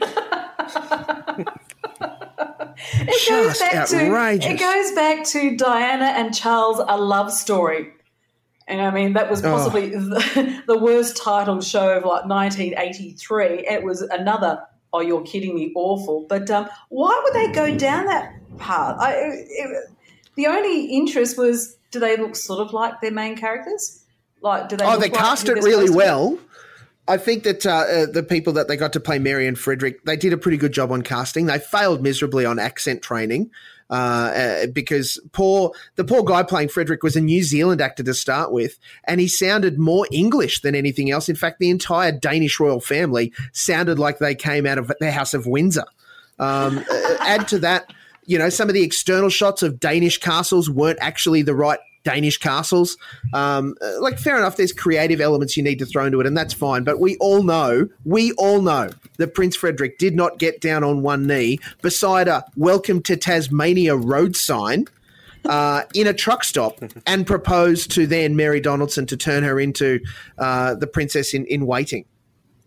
It 2.94 3.30
goes 3.30 3.60
Just 3.60 3.60
back 3.60 3.88
to 3.90 4.06
outrageous. 4.08 4.52
it 4.52 4.60
goes 4.60 4.92
back 4.94 5.24
to 5.26 5.56
Diana 5.56 6.06
and 6.06 6.36
Charles 6.36 6.80
a 6.80 6.98
love 6.98 7.32
story. 7.32 7.94
And 8.72 8.82
I 8.82 8.90
mean 8.90 9.14
that 9.14 9.30
was 9.30 9.44
Oh. 9.44 9.52
possibly 9.52 9.90
the, 9.90 10.64
the 10.66 10.78
worst 10.78 11.18
titled 11.18 11.64
show 11.64 11.98
of 11.98 12.04
like 12.04 12.26
1983. 12.26 13.68
It 13.70 13.84
was 13.84 14.02
another 14.02 14.64
oh 14.94 15.02
you're 15.02 15.22
kidding 15.24 15.54
me 15.56 15.72
awful. 15.76 16.26
But 16.30 16.50
um, 16.50 16.70
why 16.90 17.20
would 17.24 17.34
they 17.34 17.52
go 17.52 17.78
down 17.78 18.06
that 18.06 18.34
path? 18.58 18.98
I, 19.00 19.14
it, 19.14 19.90
the 20.36 20.48
only 20.48 20.86
interest 20.86 21.38
was 21.38 21.76
do 21.92 22.00
they 22.00 22.16
look 22.16 22.36
sort 22.38 22.66
of 22.66 22.74
like 22.74 23.02
their 23.02 23.12
main 23.12 23.36
characters? 23.36 24.04
Like 24.42 24.70
do 24.70 24.78
they? 24.78 24.86
Oh, 24.86 24.94
they 24.98 25.10
like 25.10 25.14
cast 25.14 25.50
it 25.50 25.56
really 25.56 25.72
supposed 25.72 25.88
to 25.88 25.92
be? 25.92 25.98
well. 25.98 26.40
I 27.08 27.18
think 27.18 27.44
that 27.44 27.66
uh, 27.66 27.72
uh, 27.72 28.06
the 28.06 28.24
people 28.24 28.54
that 28.54 28.70
they 28.70 28.78
got 28.78 28.94
to 28.94 29.00
play 29.02 29.20
Mary 29.20 29.46
and 29.48 29.58
Frederik, 29.60 30.04
they 30.06 30.16
did 30.16 30.32
a 30.32 30.38
pretty 30.38 30.56
good 30.56 30.72
job 30.72 30.92
on 30.92 31.02
casting. 31.02 31.48
They 31.48 31.60
failed 31.60 32.02
miserably 32.02 32.46
on 32.46 32.58
accent 32.60 33.02
training 33.02 33.50
uh, 33.92 33.94
uh, 33.94 34.68
because 34.68 35.20
poor 35.34 35.74
the 35.96 36.06
poor 36.06 36.24
guy 36.24 36.44
playing 36.44 36.70
Frederik 36.70 37.04
was 37.04 37.18
a 37.18 37.22
New 37.22 37.44
Zealand 37.44 37.82
actor 37.82 38.04
to 38.04 38.14
start 38.14 38.54
with, 38.54 38.80
and 39.04 39.20
he 39.20 39.28
sounded 39.28 39.78
more 39.78 40.08
English 40.12 40.62
than 40.62 40.76
anything 40.76 41.12
else. 41.12 41.28
In 41.28 41.36
fact, 41.36 41.60
the 41.60 41.70
entire 41.70 42.14
Danish 42.14 42.58
royal 42.60 42.80
family 42.80 43.34
sounded 43.52 44.00
like 44.00 44.20
they 44.20 44.34
came 44.34 44.66
out 44.66 44.78
of 44.78 44.92
the 45.02 45.12
House 45.12 45.34
of 45.34 45.46
Windsor. 45.46 45.84
Um, 46.40 46.84
add 47.20 47.50
to 47.50 47.60
that, 47.60 47.94
you 48.26 48.40
know, 48.40 48.48
some 48.48 48.70
of 48.70 48.74
the 48.74 48.84
external 48.84 49.30
shots 49.30 49.62
of 49.62 49.78
Danish 49.78 50.18
castles 50.20 50.70
weren't 50.70 51.00
actually 51.02 51.42
the 51.42 51.54
right 51.54 51.80
Danish 52.04 52.38
castles. 52.38 52.98
Um, 53.34 53.76
uh, 53.82 54.02
like, 54.02 54.20
fair 54.20 54.38
enough, 54.38 54.58
there's 54.58 54.74
creative 54.74 55.22
elements 55.22 55.56
you 55.56 55.64
need 55.64 55.80
to 55.80 55.86
throw 55.86 56.06
into 56.06 56.20
it, 56.20 56.28
and 56.28 56.36
that's 56.36 56.54
fine. 56.54 56.84
But 56.84 57.00
we 57.00 57.18
all 57.18 57.44
know, 57.44 57.88
we 58.06 58.32
all 58.34 58.62
know 58.62 58.90
that 59.18 59.34
Prince 59.34 59.56
Frederik 59.56 59.98
did 59.98 60.16
not 60.16 60.40
get 60.40 60.62
down 60.62 60.84
on 60.84 61.02
one 61.02 61.28
knee 61.28 61.60
beside 61.82 62.28
a 62.28 62.44
Welcome 62.56 63.02
to 63.04 63.16
Tasmania 63.18 63.96
road 63.96 64.36
sign. 64.36 64.86
Uh, 65.44 65.82
in 65.96 66.06
a 66.06 66.14
truck 66.14 66.44
stop 66.44 66.78
and 67.08 67.26
propose 67.26 67.88
to 67.88 68.06
then 68.06 68.36
Mary 68.36 68.60
Donaldson 68.60 69.08
to 69.08 69.18
turn 69.18 69.42
her 69.42 69.60
into 69.60 70.00
uh, 70.38 70.76
the 70.76 70.86
princess 70.86 71.34
in, 71.34 71.48
in 71.48 71.66
waiting. 71.66 72.06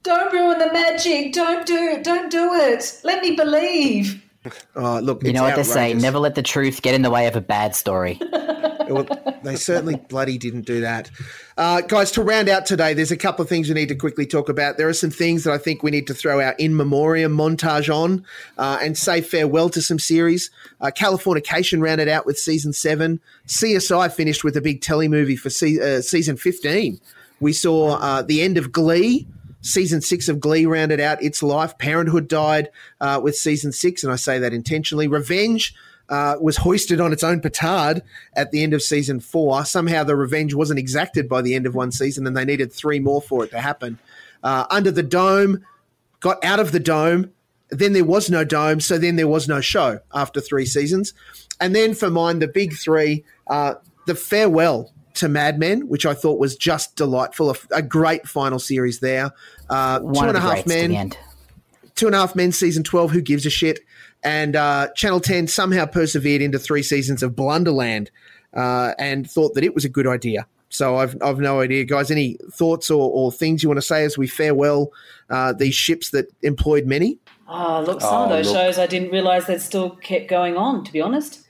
Don't 0.03 0.33
ruin 0.33 0.59
the 0.59 0.73
magic. 0.73 1.33
Don't 1.33 1.65
do 1.65 1.77
it. 1.77 2.03
Don't 2.03 2.33
do 2.33 2.53
it. 2.53 3.01
Let 3.05 3.23
me 3.23 3.37
believe. 3.37 4.21
Oh, 4.77 4.99
look, 4.99 5.23
You 5.23 5.31
it's 5.31 5.37
know 5.37 5.43
what 5.43 5.57
they 5.57 5.63
say: 5.63 5.95
never 5.95 6.19
let 6.19 6.35
the 6.35 6.43
truth 6.43 6.83
get 6.83 6.95
in 6.95 7.01
the 7.01 7.09
way 7.11 7.27
of 7.27 7.35
a 7.35 7.41
bad 7.41 7.75
story. 7.75 8.21
They 9.43 9.57
certainly 9.57 9.97
bloody 9.97 10.39
didn't 10.39 10.63
do 10.63 10.81
that. 10.81 11.11
Uh, 11.57 11.83
guys, 11.83 12.11
to 12.13 12.23
round 12.23 12.49
out 12.49 12.67
today, 12.67 12.95
there's 12.95 13.11
a 13.11 13.17
couple 13.17 13.43
of 13.43 13.49
things 13.49 13.69
we 13.69 13.75
need 13.75 13.89
to 13.89 13.95
quickly 13.95 14.27
talk 14.27 14.49
about. 14.49 14.77
There 14.77 14.89
are 14.89 14.95
some 14.95 15.11
things 15.11 15.45
that 15.45 15.53
I 15.53 15.59
think 15.59 15.83
we 15.83 15.91
need 15.91 16.07
to 16.07 16.15
throw 16.15 16.41
our 16.41 16.55
in 16.59 16.77
memoriam 16.77 17.37
montage 17.37 17.95
on 17.95 18.25
uh, 18.59 18.79
and 18.81 18.97
say 18.97 19.21
farewell 19.21 19.69
to 19.71 19.83
some 19.83 19.99
series. 19.99 20.51
Uh, 20.81 20.91
Californication 20.91 21.83
rounded 21.83 22.09
out 22.09 22.27
with 22.27 22.39
season 22.39 22.73
seven. 22.73 23.21
CSI 23.47 24.13
finished 24.13 24.45
with 24.45 24.57
a 24.57 24.61
big 24.61 24.81
telly 24.81 25.09
movie 25.09 25.37
for 25.37 25.51
se- 25.51 25.81
uh, 25.81 26.01
season 26.01 26.37
15. 26.37 26.99
We 27.41 27.53
saw 27.53 27.99
uh, 27.99 28.23
the 28.23 28.43
end 28.43 28.57
of 28.57 28.73
Glee. 28.73 29.27
Season 29.61 30.03
six 30.03 30.29
of 30.29 30.41
Glee 30.41 30.67
rounded 30.67 31.01
out 31.01 31.23
its 31.23 31.43
life. 31.43 31.79
Parenthood 31.79 32.29
died 32.29 32.69
uh, 33.01 33.19
with 33.23 33.35
season 33.35 33.73
six, 33.73 34.05
and 34.05 34.13
I 34.13 34.17
say 34.17 34.39
that 34.39 34.53
intentionally. 34.53 35.09
Revenge 35.09 35.75
uh, 36.09 36.37
was 36.41 36.59
hoisted 36.59 37.01
on 37.01 37.13
its 37.13 37.25
own 37.25 37.41
petard 37.41 38.03
at 38.35 38.51
the 38.51 38.63
end 38.63 38.75
of 38.75 38.83
season 38.83 39.21
four. 39.21 39.65
Somehow 39.65 40.05
the 40.05 40.17
revenge 40.17 40.55
wasn't 40.55 40.79
exacted 40.79 41.29
by 41.29 41.43
the 41.43 41.55
end 41.55 41.67
of 41.67 41.75
one 41.75 41.93
season, 41.93 42.27
and 42.27 42.37
they 42.37 42.45
needed 42.45 42.73
three 42.73 43.01
more 43.01 43.23
for 43.23 43.45
it 43.45 43.51
to 43.51 43.61
happen. 43.61 43.99
Uh, 44.43 44.67
Under 44.71 44.91
the 44.91 45.03
Dome 45.03 45.65
got 46.21 46.43
out 46.45 46.61
of 46.61 46.73
the 46.73 46.81
dome. 46.81 47.31
Then 47.71 47.93
there 47.93 48.05
was 48.05 48.31
no 48.31 48.45
dome, 48.45 48.81
so 48.81 48.99
then 48.99 49.17
there 49.17 49.29
was 49.29 49.49
no 49.49 49.61
show 49.61 50.01
after 50.13 50.41
three 50.41 50.67
seasons. 50.67 51.13
And 51.61 51.75
then 51.75 51.95
for 51.95 52.11
mine, 52.11 52.39
the 52.39 52.49
big 52.49 52.75
three, 52.75 53.25
uh, 53.47 53.75
the 54.07 54.15
farewell 54.15 54.93
to 55.15 55.29
Mad 55.29 55.59
Men, 55.59 55.89
which 55.89 56.07
I 56.07 56.15
thought 56.15 56.39
was 56.39 56.57
just 56.57 56.97
delightful. 56.97 57.51
A, 57.51 57.55
a 57.71 57.83
great 57.83 58.29
final 58.29 58.59
series 58.59 59.01
there. 59.01 59.33
Uh, 59.71 60.01
One 60.01 60.27
two 60.27 60.33
the 60.33 60.39
a 60.39 60.41
half 60.41 60.67
men. 60.67 61.13
The 61.95 62.01
end. 62.01 62.05
Two 62.05 62.07
and 62.07 62.15
a 62.15 62.19
Half 62.19 62.35
Men 62.37 62.53
season 62.53 62.83
12, 62.85 63.11
who 63.11 63.21
gives 63.23 63.47
a 63.47 63.51
shit? 63.51 63.81
And 64.23 64.57
uh, 64.57 64.89
Channel 64.97 65.21
10 65.21 65.49
somehow 65.49 65.87
persevered 65.87 66.41
into 66.43 66.59
three 66.59 66.83
seasons 66.83 67.23
of 67.23 67.33
Blunderland 67.33 68.09
uh, 68.55 68.93
and 68.99 69.31
thought 69.31 69.55
that 69.55 69.65
it 69.65 69.75
was 69.75 69.85
a 69.85 69.89
good 69.89 70.07
idea. 70.07 70.47
So 70.71 70.97
I've, 70.97 71.17
I've 71.23 71.39
no 71.39 71.61
idea, 71.61 71.85
guys. 71.85 72.11
Any 72.11 72.37
thoughts 72.53 72.91
or, 72.91 73.11
or 73.11 73.31
things 73.31 73.63
you 73.63 73.69
want 73.69 73.79
to 73.79 73.83
say 73.87 74.05
as 74.05 74.19
we 74.19 74.27
farewell 74.27 74.91
uh, 75.31 75.53
these 75.53 75.75
ships 75.75 76.11
that 76.11 76.27
employed 76.43 76.87
many? 76.87 77.19
Oh, 77.47 77.83
look, 77.87 78.01
some 78.01 78.23
of 78.23 78.31
Oh, 78.31 78.37
those 78.37 78.47
look. 78.51 78.57
shows 78.57 78.79
I 78.79 78.87
didn't 78.87 79.11
realise 79.11 79.45
they'd 79.45 79.61
still 79.61 79.91
kept 79.91 80.29
going 80.29 80.57
on, 80.57 80.83
to 80.85 80.93
be 80.93 81.01
honest. 81.01 81.47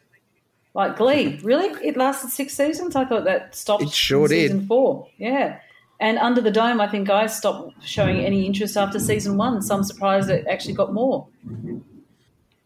Like 0.74 0.96
Glee, 0.96 1.38
really? 1.44 1.68
It 1.86 1.96
lasted 1.96 2.30
six 2.30 2.54
seasons? 2.54 2.96
I 2.96 3.04
thought 3.06 3.24
that 3.24 3.54
stopped 3.54 3.84
It 3.84 3.90
sure 3.92 4.24
in 4.24 4.30
did. 4.30 4.50
season 4.50 4.66
four. 4.66 5.08
Yeah. 5.16 5.60
And 6.00 6.18
Under 6.18 6.40
the 6.40 6.50
Dome, 6.50 6.80
I 6.80 6.88
think 6.88 7.08
I 7.08 7.26
stopped 7.26 7.82
showing 7.84 8.18
any 8.18 8.46
interest 8.46 8.76
after 8.76 8.98
season 8.98 9.36
one. 9.36 9.62
So 9.62 9.76
I'm 9.76 9.84
surprised 9.84 10.28
it 10.28 10.46
actually 10.48 10.74
got 10.74 10.92
more. 10.92 11.26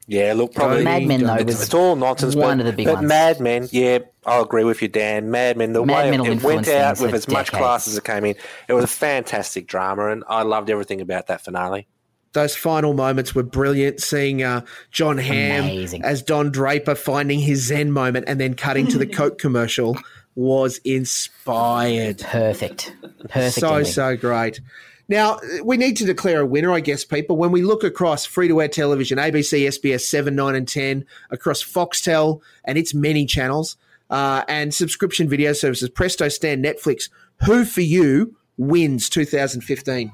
Yeah, 0.08 0.32
look, 0.32 0.54
probably 0.54 0.84
Mad 0.84 1.06
Men, 1.06 1.22
though, 1.22 1.34
it's, 1.34 1.44
was 1.44 1.62
it's 1.62 1.74
all 1.74 1.94
nonsense. 1.94 2.34
one 2.34 2.56
but, 2.56 2.66
of 2.66 2.66
the 2.66 2.72
big 2.72 2.86
but 2.86 2.94
ones. 2.94 3.08
Mad 3.08 3.40
Men, 3.40 3.68
yeah, 3.70 3.98
I'll 4.24 4.42
agree 4.42 4.64
with 4.64 4.80
you, 4.80 4.88
Dan. 4.88 5.30
Mad 5.30 5.58
Men, 5.58 5.74
the 5.74 5.84
Mad 5.84 6.10
way 6.10 6.16
Men 6.16 6.24
it 6.24 6.42
went 6.42 6.66
out 6.66 6.98
with 6.98 7.10
for 7.10 7.16
as 7.16 7.28
much 7.28 7.52
class 7.52 7.86
as 7.86 7.98
it 7.98 8.04
came 8.04 8.24
in, 8.24 8.34
it 8.68 8.72
was 8.72 8.84
a 8.84 8.88
fantastic 8.88 9.66
drama, 9.66 10.08
and 10.08 10.24
I 10.26 10.44
loved 10.44 10.70
everything 10.70 11.02
about 11.02 11.26
that 11.26 11.42
finale. 11.42 11.86
Those 12.32 12.56
final 12.56 12.94
moments 12.94 13.34
were 13.34 13.42
brilliant. 13.42 14.00
Seeing 14.00 14.42
uh, 14.42 14.62
Jon 14.90 15.18
Hamm 15.18 15.64
Amazing. 15.64 16.04
as 16.04 16.22
Don 16.22 16.50
Draper 16.50 16.94
finding 16.94 17.40
his 17.40 17.66
Zen 17.66 17.92
moment 17.92 18.24
and 18.28 18.40
then 18.40 18.54
cutting 18.54 18.86
to 18.88 18.98
the 18.98 19.06
Coke 19.14 19.38
commercial 19.38 19.98
was 20.38 20.78
inspired. 20.84 22.18
Perfect. 22.18 22.94
Perfect. 23.28 23.54
so 23.54 23.74
ending. 23.74 23.92
so 23.92 24.16
great. 24.16 24.60
Now, 25.08 25.40
we 25.64 25.76
need 25.76 25.96
to 25.96 26.04
declare 26.04 26.42
a 26.42 26.46
winner, 26.46 26.70
I 26.70 26.78
guess, 26.78 27.04
people. 27.04 27.36
When 27.36 27.50
we 27.50 27.62
look 27.62 27.82
across 27.82 28.24
free 28.24 28.46
to 28.46 28.62
air 28.62 28.68
television, 28.68 29.18
ABC, 29.18 29.66
SBS 29.66 30.02
7, 30.02 30.36
9, 30.36 30.54
and 30.54 30.68
10, 30.68 31.04
across 31.30 31.60
Foxtel 31.60 32.40
and 32.64 32.78
its 32.78 32.94
many 32.94 33.26
channels, 33.26 33.76
uh, 34.10 34.44
and 34.46 34.72
subscription 34.72 35.28
video 35.28 35.52
services, 35.54 35.88
Presto, 35.88 36.28
Stan, 36.28 36.62
Netflix, 36.62 37.08
who 37.44 37.64
for 37.64 37.80
you 37.80 38.36
wins 38.58 39.08
2015? 39.08 40.12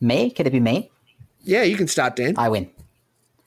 Me? 0.00 0.30
Could 0.30 0.48
it 0.48 0.50
be 0.50 0.60
me? 0.60 0.90
Yeah, 1.44 1.62
you 1.62 1.76
can 1.76 1.86
start, 1.86 2.16
Dan. 2.16 2.34
I 2.36 2.48
win. 2.48 2.68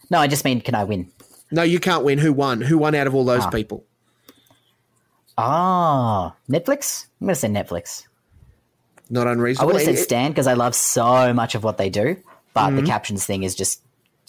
No, 0.10 0.19
I 0.19 0.27
just 0.27 0.45
mean, 0.45 0.61
can 0.61 0.76
I 0.76 0.85
win? 0.85 1.11
No, 1.52 1.64
you 1.64 1.80
can't 1.81 2.06
win. 2.06 2.19
Who 2.19 2.31
won? 2.31 2.61
Who 2.61 2.77
won 2.77 2.95
out 2.95 3.07
of 3.07 3.14
all 3.15 3.26
those 3.26 3.44
Ah. 3.44 3.49
people? 3.49 3.84
Ah, 5.38 6.35
Netflix? 6.49 7.05
I'm 7.22 7.27
going 7.27 7.35
to 7.35 7.39
say 7.39 7.47
Netflix. 7.47 8.07
Not 9.09 9.27
unreasonable. 9.27 9.64
I 9.64 9.73
would 9.73 9.81
have 9.81 9.95
said 9.95 10.03
Stan 10.03 10.31
because 10.31 10.47
I 10.47 10.53
love 10.53 10.76
so 10.76 11.34
much 11.34 11.55
of 11.55 11.64
what 11.64 11.77
they 11.77 11.89
do, 11.89 12.18
but 12.53 12.68
Mm-hmm. 12.69 12.76
the 12.77 12.84
captions 12.84 13.26
thing 13.26 13.43
is 13.43 13.55
just 13.55 13.81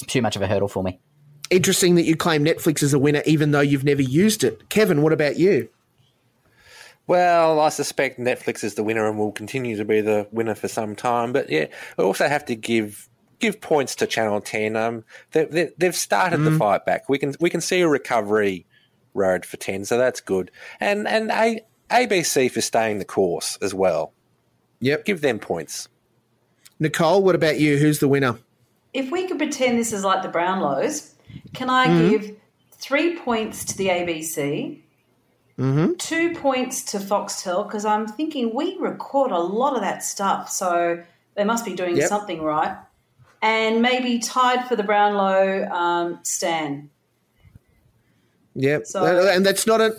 too 0.07 0.23
much 0.23 0.37
of 0.37 0.43
a 0.43 0.47
hurdle 0.47 0.69
for 0.69 0.83
me. 0.83 1.01
Interesting 1.51 1.95
that 1.95 2.05
you 2.05 2.15
claim 2.15 2.45
Netflix 2.45 2.83
is 2.83 2.93
a 2.93 2.99
winner, 2.99 3.23
even 3.25 3.51
though 3.53 3.61
you've 3.63 3.85
never 3.85 4.03
used 4.03 4.45
it. 4.45 4.69
Kevin, 4.69 5.03
what 5.03 5.13
about 5.15 5.37
you? 5.39 5.69
Well, 7.07 7.59
I 7.59 7.71
suspect 7.71 8.19
Netflix 8.21 8.63
is 8.63 8.75
the 8.75 8.83
winner 8.85 9.09
and 9.09 9.19
will 9.19 9.33
continue 9.33 9.77
to 9.79 9.85
be 9.85 10.03
the 10.03 10.29
winner 10.31 10.55
for 10.55 10.69
some 10.69 10.95
time. 10.95 11.33
But 11.33 11.49
yeah, 11.49 11.67
we 11.97 12.05
also 12.05 12.29
have 12.29 12.45
to 12.47 12.55
give 12.55 13.09
give 13.41 13.61
points 13.63 13.95
to 13.97 14.07
Channel 14.07 14.43
Ten. 14.43 14.77
Um, 14.77 15.05
they, 15.33 15.47
they, 15.47 15.71
they've 15.79 15.97
started 15.97 16.41
the 16.45 16.51
fight 16.59 16.85
back. 16.85 17.09
We 17.09 17.19
can 17.19 17.35
we 17.41 17.49
can 17.49 17.63
see 17.63 17.81
a 17.81 17.89
recovery 17.89 18.67
road 19.15 19.45
for 19.45 19.57
Ten, 19.57 19.85
so 19.85 19.99
that's 19.99 20.21
good. 20.21 20.51
And 20.81 21.07
and 21.09 21.31
a, 21.31 21.61
ABC 21.91 22.51
for 22.51 22.61
staying 22.61 22.99
the 22.99 23.05
course 23.05 23.57
as 23.63 23.73
well. 23.75 24.13
Yep. 24.81 25.05
Give 25.05 25.21
them 25.21 25.39
points. 25.39 25.89
Nicole, 26.79 27.23
what 27.23 27.35
about 27.35 27.59
you? 27.59 27.77
Who's 27.79 27.99
the 27.99 28.09
winner? 28.09 28.39
If 28.93 29.11
we 29.11 29.27
could 29.27 29.39
pretend 29.39 29.79
this 29.79 29.93
is 29.93 30.05
like 30.05 30.23
the 30.23 30.29
Brownlows, 30.29 31.13
can 31.55 31.69
I 31.71 31.87
Mm-hmm. 31.87 32.09
give 32.11 32.37
three 32.73 33.17
points 33.17 33.65
to 33.67 33.77
the 33.77 33.89
ABC, 33.89 34.81
Mm-hmm. 35.59 35.95
two 35.95 36.35
points 36.35 36.85
to 36.93 36.99
Foxtel? 36.99 37.67
Because 37.67 37.85
I'm 37.85 38.07
thinking 38.07 38.55
we 38.55 38.77
record 38.79 39.33
a 39.33 39.39
lot 39.39 39.75
of 39.75 39.81
that 39.81 40.05
stuff, 40.05 40.49
so 40.51 41.03
they 41.35 41.45
must 41.45 41.65
be 41.65 41.75
doing 41.75 41.97
Yep. 41.97 42.09
something 42.09 42.43
right. 42.43 42.77
And 43.43 43.83
maybe 43.83 44.19
tied 44.21 44.67
for 44.69 44.77
the 44.77 44.83
Brownlow, 44.85 45.69
um, 45.71 46.21
Stan. 46.23 46.91
Yeah, 48.55 48.79
So- 48.85 49.29
and 49.29 49.45
that's 49.45 49.67
not 49.67 49.81
a 49.81 49.97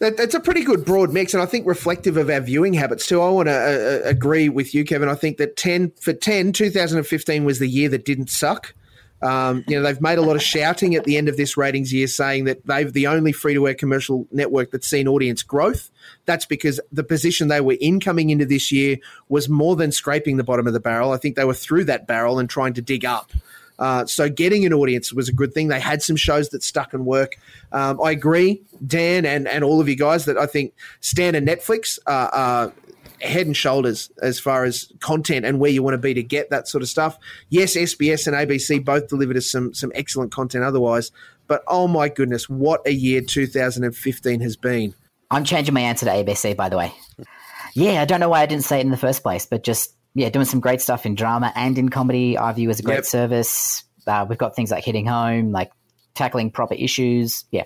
that, 0.00 0.16
that's 0.16 0.34
a 0.34 0.40
pretty 0.40 0.62
good 0.62 0.84
broad 0.84 1.12
mix, 1.12 1.34
and 1.34 1.42
I 1.42 1.46
think 1.46 1.66
reflective 1.66 2.16
of 2.16 2.30
our 2.30 2.40
viewing 2.40 2.72
habits 2.72 3.06
too. 3.06 3.20
I 3.20 3.30
want 3.30 3.48
to 3.48 3.52
uh, 3.52 4.06
uh, 4.06 4.08
agree 4.08 4.48
with 4.48 4.74
you, 4.74 4.84
Kevin. 4.84 5.08
I 5.08 5.14
think 5.14 5.38
that 5.38 5.56
ten 5.56 5.90
for 6.00 6.12
10, 6.12 6.52
2015 6.52 7.44
was 7.44 7.58
the 7.58 7.66
year 7.68 7.88
that 7.88 8.04
didn't 8.04 8.30
suck. 8.30 8.74
Um, 9.20 9.64
you 9.66 9.76
know, 9.76 9.82
they've 9.82 10.00
made 10.00 10.18
a 10.18 10.22
lot 10.22 10.36
of 10.36 10.42
shouting 10.42 10.94
at 10.94 11.02
the 11.02 11.16
end 11.16 11.28
of 11.28 11.36
this 11.36 11.56
ratings 11.56 11.92
year, 11.92 12.06
saying 12.06 12.44
that 12.44 12.64
they've 12.64 12.92
the 12.92 13.08
only 13.08 13.32
free 13.32 13.54
to 13.54 13.66
air 13.66 13.74
commercial 13.74 14.28
network 14.30 14.70
that's 14.70 14.86
seen 14.86 15.08
audience 15.08 15.42
growth. 15.42 15.90
That's 16.26 16.46
because 16.46 16.78
the 16.92 17.02
position 17.02 17.48
they 17.48 17.60
were 17.60 17.76
in 17.80 17.98
coming 17.98 18.30
into 18.30 18.46
this 18.46 18.70
year 18.70 18.98
was 19.28 19.48
more 19.48 19.74
than 19.74 19.90
scraping 19.90 20.36
the 20.36 20.44
bottom 20.44 20.68
of 20.68 20.72
the 20.72 20.78
barrel. 20.80 21.10
I 21.10 21.16
think 21.16 21.34
they 21.34 21.44
were 21.44 21.54
through 21.54 21.84
that 21.84 22.06
barrel 22.06 22.38
and 22.38 22.48
trying 22.48 22.74
to 22.74 22.82
dig 22.82 23.04
up. 23.04 23.32
Uh, 23.78 24.04
so 24.06 24.28
getting 24.28 24.66
an 24.66 24.72
audience 24.72 25.12
was 25.12 25.28
a 25.28 25.32
good 25.32 25.54
thing. 25.54 25.68
They 25.68 25.80
had 25.80 26.02
some 26.02 26.16
shows 26.16 26.48
that 26.50 26.62
stuck 26.62 26.92
and 26.92 27.06
work. 27.06 27.36
Um, 27.72 28.00
I 28.02 28.10
agree, 28.10 28.62
Dan, 28.86 29.24
and, 29.24 29.46
and 29.46 29.62
all 29.62 29.80
of 29.80 29.88
you 29.88 29.96
guys, 29.96 30.24
that 30.24 30.36
I 30.36 30.46
think 30.46 30.74
Stan 31.00 31.34
and 31.34 31.46
Netflix 31.46 31.98
are, 32.06 32.28
are 32.34 32.72
head 33.20 33.46
and 33.46 33.56
shoulders 33.56 34.10
as 34.22 34.38
far 34.38 34.64
as 34.64 34.92
content 35.00 35.44
and 35.44 35.58
where 35.58 35.70
you 35.70 35.82
want 35.82 35.94
to 35.94 35.98
be 35.98 36.14
to 36.14 36.22
get 36.22 36.50
that 36.50 36.68
sort 36.68 36.82
of 36.82 36.88
stuff. 36.88 37.18
Yes, 37.48 37.76
SBS 37.76 38.26
and 38.26 38.36
ABC 38.36 38.84
both 38.84 39.08
delivered 39.08 39.36
us 39.36 39.50
some 39.50 39.74
some 39.74 39.92
excellent 39.94 40.32
content 40.32 40.64
otherwise, 40.64 41.10
but 41.46 41.62
oh 41.66 41.88
my 41.88 42.08
goodness, 42.08 42.48
what 42.48 42.80
a 42.86 42.92
year 42.92 43.20
2015 43.20 44.40
has 44.40 44.56
been. 44.56 44.94
I'm 45.30 45.44
changing 45.44 45.74
my 45.74 45.80
answer 45.80 46.06
to 46.06 46.12
ABC, 46.12 46.56
by 46.56 46.68
the 46.68 46.76
way. 46.76 46.92
Yeah, 47.74 48.00
I 48.00 48.04
don't 48.06 48.20
know 48.20 48.30
why 48.30 48.40
I 48.40 48.46
didn't 48.46 48.64
say 48.64 48.78
it 48.78 48.84
in 48.84 48.90
the 48.90 48.96
first 48.96 49.22
place, 49.22 49.46
but 49.46 49.62
just, 49.62 49.94
yeah, 50.18 50.28
doing 50.30 50.46
some 50.46 50.58
great 50.60 50.80
stuff 50.80 51.06
in 51.06 51.14
drama 51.14 51.52
and 51.54 51.78
in 51.78 51.88
comedy. 51.88 52.36
I 52.36 52.52
view 52.52 52.70
as 52.70 52.80
a 52.80 52.82
great 52.82 52.96
Yep. 52.96 53.04
service. 53.06 53.84
Uh, 54.06 54.26
we've 54.28 54.38
got 54.38 54.56
things 54.56 54.70
like 54.70 54.84
hitting 54.84 55.06
home, 55.06 55.52
like 55.52 55.70
tackling 56.14 56.50
proper 56.50 56.74
issues. 56.74 57.44
Yeah. 57.52 57.64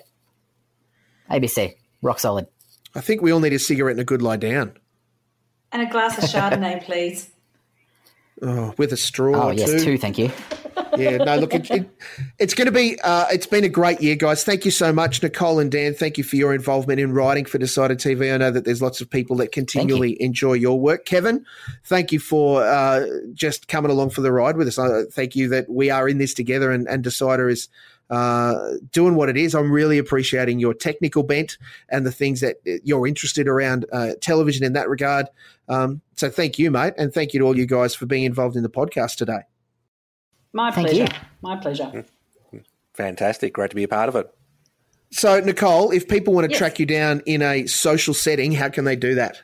ABC, 1.31 1.73
rock 2.01 2.19
solid. 2.19 2.47
I 2.95 3.01
think 3.01 3.21
we 3.21 3.31
all 3.31 3.39
need 3.39 3.53
a 3.53 3.59
cigarette 3.59 3.93
and 3.93 4.01
a 4.01 4.05
good 4.05 4.21
lie 4.21 4.37
down. 4.37 4.77
And 5.71 5.81
a 5.81 5.87
glass 5.89 6.17
of 6.19 6.25
Chardonnay, 6.25 6.83
please. 6.83 7.29
Oh, 8.41 8.73
with 8.77 8.93
a 8.93 8.97
straw. 8.97 9.47
Oh, 9.47 9.51
yes, 9.51 9.71
too. 9.71 9.79
two, 9.83 9.97
thank 9.97 10.17
you. 10.19 10.29
Yeah, 10.97 11.17
no, 11.17 11.37
look, 11.37 11.53
it, 11.53 11.69
it, 11.71 11.89
it's 12.39 12.53
going 12.53 12.65
to 12.65 12.71
be, 12.71 12.99
uh, 13.01 13.25
it's 13.31 13.45
been 13.45 13.63
a 13.63 13.69
great 13.69 14.01
year, 14.01 14.15
guys. 14.15 14.43
Thank 14.43 14.65
you 14.65 14.71
so 14.71 14.93
much, 14.93 15.21
Nicole 15.21 15.59
and 15.59 15.71
Dan. 15.71 15.93
Thank 15.93 16.17
you 16.17 16.23
for 16.23 16.35
your 16.35 16.53
involvement 16.53 16.99
in 16.99 17.13
writing 17.13 17.45
for 17.45 17.57
Decider 17.57 17.95
TV. 17.95 18.33
I 18.33 18.37
know 18.37 18.51
that 18.51 18.65
there's 18.65 18.81
lots 18.81 19.01
of 19.01 19.09
people 19.09 19.35
that 19.37 19.51
continually 19.51 20.21
enjoy 20.21 20.53
your 20.53 20.79
work. 20.79 21.05
Kevin, 21.05 21.45
thank 21.85 22.11
you 22.11 22.19
for 22.19 22.63
uh, 22.63 23.05
just 23.33 23.67
coming 23.67 23.91
along 23.91 24.11
for 24.11 24.21
the 24.21 24.31
ride 24.31 24.57
with 24.57 24.67
us. 24.67 24.77
I 24.77 25.03
thank 25.11 25.35
you 25.35 25.47
that 25.49 25.69
we 25.69 25.89
are 25.89 26.07
in 26.07 26.17
this 26.17 26.33
together 26.33 26.71
and, 26.71 26.87
and 26.87 27.03
Decider 27.03 27.49
is 27.49 27.69
uh, 28.09 28.73
doing 28.91 29.15
what 29.15 29.29
it 29.29 29.37
is. 29.37 29.55
I'm 29.55 29.71
really 29.71 29.97
appreciating 29.97 30.59
your 30.59 30.73
technical 30.73 31.23
bent 31.23 31.57
and 31.89 32.05
the 32.05 32.11
things 32.11 32.41
that 32.41 32.57
you're 32.83 33.07
interested 33.07 33.47
around 33.47 33.85
uh, 33.91 34.11
television 34.21 34.65
in 34.65 34.73
that 34.73 34.89
regard. 34.89 35.27
Um, 35.69 36.01
so 36.15 36.29
thank 36.29 36.59
you, 36.59 36.69
mate. 36.69 36.93
And 36.97 37.13
thank 37.13 37.33
you 37.33 37.39
to 37.39 37.45
all 37.45 37.57
you 37.57 37.65
guys 37.65 37.95
for 37.95 38.05
being 38.05 38.25
involved 38.25 38.55
in 38.55 38.63
the 38.63 38.69
podcast 38.69 39.15
today. 39.15 39.41
My 40.53 40.71
Thank 40.71 40.89
pleasure. 40.89 41.03
you. 41.03 41.19
My 41.41 41.57
pleasure. 41.57 42.05
Fantastic. 42.93 43.53
Great 43.53 43.71
to 43.71 43.75
be 43.75 43.83
a 43.83 43.87
part 43.87 44.07
of 44.07 44.15
it. 44.15 44.27
So, 45.11 45.39
Nicole, 45.39 45.91
if 45.91 46.07
people 46.07 46.33
want 46.33 46.45
to 46.45 46.51
Yes. 46.51 46.57
track 46.57 46.79
you 46.79 46.85
down 46.85 47.21
in 47.25 47.41
a 47.41 47.65
social 47.67 48.13
setting, 48.13 48.51
how 48.53 48.69
can 48.69 48.85
they 48.85 48.95
do 48.95 49.15
that? 49.15 49.41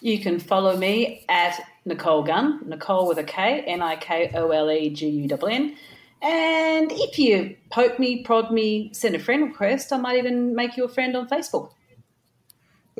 You 0.00 0.18
can 0.18 0.38
follow 0.38 0.76
me 0.76 1.24
at 1.28 1.60
Nikole 1.86 2.26
Gunn, 2.26 2.60
Nicole 2.66 3.06
with 3.08 3.18
a 3.18 3.24
K, 3.24 3.60
N 3.66 3.82
I 3.82 3.96
K 3.96 4.30
O 4.34 4.50
L 4.50 4.70
E 4.70 4.90
G 4.90 5.08
U 5.08 5.28
N 5.30 5.50
N. 5.50 5.76
And 6.20 6.92
if 6.92 7.18
you 7.18 7.56
poke 7.70 7.98
me, 7.98 8.22
prod 8.22 8.50
me, 8.50 8.90
send 8.92 9.14
a 9.14 9.18
friend 9.18 9.44
request, 9.44 9.92
I 9.92 9.98
might 9.98 10.18
even 10.18 10.54
make 10.54 10.76
you 10.76 10.84
a 10.84 10.88
friend 10.88 11.16
on 11.16 11.28
Facebook. 11.28 11.70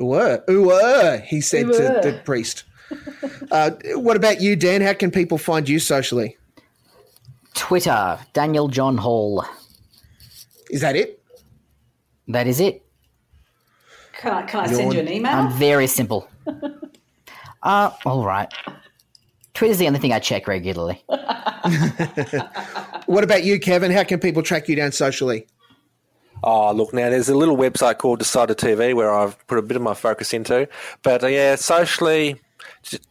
Ooh, 0.01 0.39
ooh, 0.49 0.71
uh, 0.71 1.19
he 1.19 1.41
said 1.41 1.67
Ooh, 1.67 1.73
to 1.73 1.99
the 2.03 2.21
priest. 2.23 2.63
Uh, 3.51 3.71
what 3.95 4.15
about 4.15 4.41
you, 4.41 4.55
Dan? 4.55 4.81
How 4.81 4.93
can 4.93 5.09
people 5.09 5.37
find 5.39 5.67
you 5.67 5.79
socially? 5.79 6.37
Twitter, 7.59 8.17
Daniel 8.33 8.69
John 8.69 8.97
Hall. 8.97 9.45
Is 10.69 10.81
that 10.81 10.95
it? 10.95 11.21
That 12.29 12.47
is 12.47 12.59
it. 12.61 12.85
Can 14.13 14.31
I, 14.31 14.41
can 14.43 14.61
I 14.61 14.67
send 14.67 14.93
you 14.93 14.99
an 15.01 15.11
email? 15.11 15.33
I'm 15.33 15.51
very 15.51 15.85
simple. 15.85 16.29
uh, 17.63 17.91
all 18.05 18.25
right. 18.25 18.51
Twitter's 19.53 19.77
the 19.77 19.87
only 19.87 19.99
thing 19.99 20.13
I 20.13 20.19
check 20.19 20.47
regularly. 20.47 21.03
What 23.09 23.23
about 23.23 23.43
you, 23.43 23.59
Kevin? 23.59 23.91
How 23.91 24.03
can 24.03 24.19
people 24.19 24.43
track 24.43 24.69
you 24.69 24.75
down 24.75 24.91
socially? 24.91 25.47
Oh, 26.43 26.71
look, 26.71 26.93
now 26.93 27.09
there's 27.09 27.27
a 27.27 27.35
little 27.35 27.57
website 27.57 27.97
called 27.97 28.19
Decider 28.19 28.53
TV 28.53 28.93
where 28.93 29.11
I've 29.11 29.47
put 29.47 29.57
a 29.57 29.63
bit 29.63 29.75
of 29.75 29.81
my 29.81 29.95
focus 29.95 30.31
into. 30.31 30.69
But 31.01 31.23
uh, 31.23 31.27
yeah, 31.27 31.55
socially, 31.55 32.39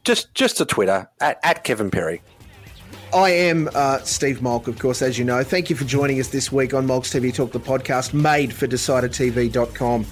just 0.05 0.33
just 0.35 0.59
to 0.59 0.65
Twitter, 0.65 1.11
at, 1.21 1.41
at 1.43 1.65
Kevin 1.65 1.91
Perry. 1.91 2.23
I 3.15 3.31
am 3.31 3.71
uh, 3.75 3.99
Steve 4.03 4.43
Molk, 4.43 4.69
of 4.69 4.79
course, 4.79 5.01
as 5.01 5.19
you 5.19 5.25
know. 5.25 5.43
Thank 5.43 5.71
you 5.71 5.77
for 5.77 5.85
joining 5.85 6.21
us 6.21 6.29
this 6.29 6.53
week 6.53 6.75
on 6.75 6.87
Molk's 6.87 7.11
TV 7.11 7.33
Talk, 7.33 7.53
the 7.53 7.61
podcast 7.61 8.13
made 8.13 8.53
for 8.53 8.67
DeciderTV.com. 8.67 10.05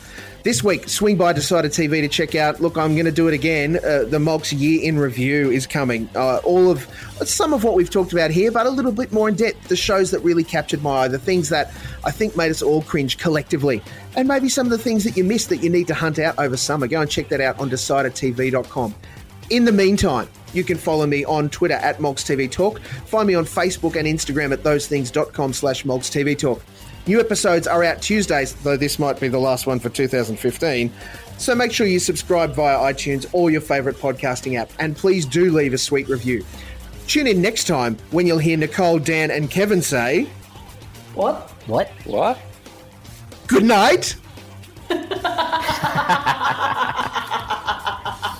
This 0.44 0.62
week, 0.64 0.88
swing 0.88 1.16
by 1.16 1.32
Decider 1.32 1.68
TV 1.68 2.00
to 2.00 2.08
check 2.08 2.34
out. 2.36 2.60
Look, 2.60 2.78
I'm 2.78 2.94
going 2.94 3.04
to 3.04 3.12
do 3.12 3.28
it 3.28 3.34
again. 3.34 3.76
Uh, 3.84 4.04
the 4.04 4.18
Molk's 4.18 4.52
Year 4.52 4.82
in 4.82 4.98
Review 4.98 5.50
is 5.50 5.66
coming. 5.66 6.08
Uh, 6.14 6.38
all 6.38 6.70
of 6.70 6.88
some 7.24 7.52
of 7.52 7.64
what 7.64 7.74
we've 7.74 7.90
talked 7.90 8.12
about 8.12 8.30
here, 8.30 8.50
but 8.50 8.64
a 8.64 8.70
little 8.70 8.92
bit 8.92 9.12
more 9.12 9.28
in 9.28 9.34
depth. 9.34 9.68
The 9.68 9.76
shows 9.76 10.10
that 10.12 10.20
really 10.20 10.44
captured 10.44 10.82
my 10.82 11.00
eye, 11.00 11.08
the 11.08 11.18
things 11.18 11.48
that 11.50 11.74
I 12.04 12.12
think 12.12 12.36
made 12.36 12.50
us 12.50 12.62
all 12.62 12.80
cringe 12.82 13.18
collectively, 13.18 13.82
and 14.14 14.28
maybe 14.28 14.48
some 14.48 14.66
of 14.66 14.70
the 14.70 14.78
things 14.78 15.04
that 15.04 15.16
you 15.16 15.24
missed 15.24 15.48
that 15.48 15.58
you 15.58 15.68
need 15.68 15.88
to 15.88 15.94
hunt 15.94 16.18
out 16.18 16.38
over 16.38 16.56
summer. 16.56 16.86
Go 16.86 17.00
and 17.00 17.10
check 17.10 17.28
that 17.28 17.40
out 17.40 17.58
on 17.58 17.68
DeciderTV.com. 17.68 18.94
In 19.50 19.64
the 19.64 19.72
meantime, 19.72 20.28
you 20.56 20.64
can 20.64 20.78
follow 20.78 21.06
me 21.06 21.24
on 21.24 21.50
Twitter 21.50 21.74
at 21.74 22.00
Molk's 22.00 22.24
TV 22.24 22.50
Talk. 22.50 22.80
Find 22.80 23.28
me 23.28 23.34
on 23.34 23.44
Facebook 23.44 23.96
and 23.96 24.08
Instagram 24.08 24.52
at 24.52 24.62
thosethings.com 24.62 25.52
slash 25.52 25.84
Molk's 25.84 26.10
TV 26.10 26.38
Talk. 26.38 26.62
New 27.06 27.20
episodes 27.20 27.68
are 27.68 27.84
out 27.84 28.02
Tuesdays, 28.02 28.54
though 28.54 28.76
this 28.76 28.98
might 28.98 29.20
be 29.20 29.28
the 29.28 29.38
last 29.38 29.66
one 29.66 29.78
for 29.78 29.90
2015. 29.90 30.92
So 31.38 31.54
make 31.54 31.70
sure 31.70 31.86
you 31.86 32.00
subscribe 32.00 32.54
via 32.54 32.78
iTunes 32.92 33.26
or 33.32 33.50
your 33.50 33.60
favourite 33.60 33.98
podcasting 33.98 34.58
app, 34.58 34.70
and 34.78 34.96
please 34.96 35.26
do 35.26 35.52
leave 35.52 35.74
a 35.74 35.78
sweet 35.78 36.08
review. 36.08 36.44
Tune 37.06 37.28
in 37.28 37.40
next 37.40 37.68
time 37.68 37.96
when 38.10 38.26
you'll 38.26 38.38
hear 38.38 38.56
Nicole, 38.56 38.98
Dan, 38.98 39.30
and 39.30 39.50
Kevin 39.50 39.82
say, 39.82 40.24
what? 41.14 41.50
What? 41.66 41.88
What? 42.04 42.38
Good 43.46 43.64
night. 43.64 44.16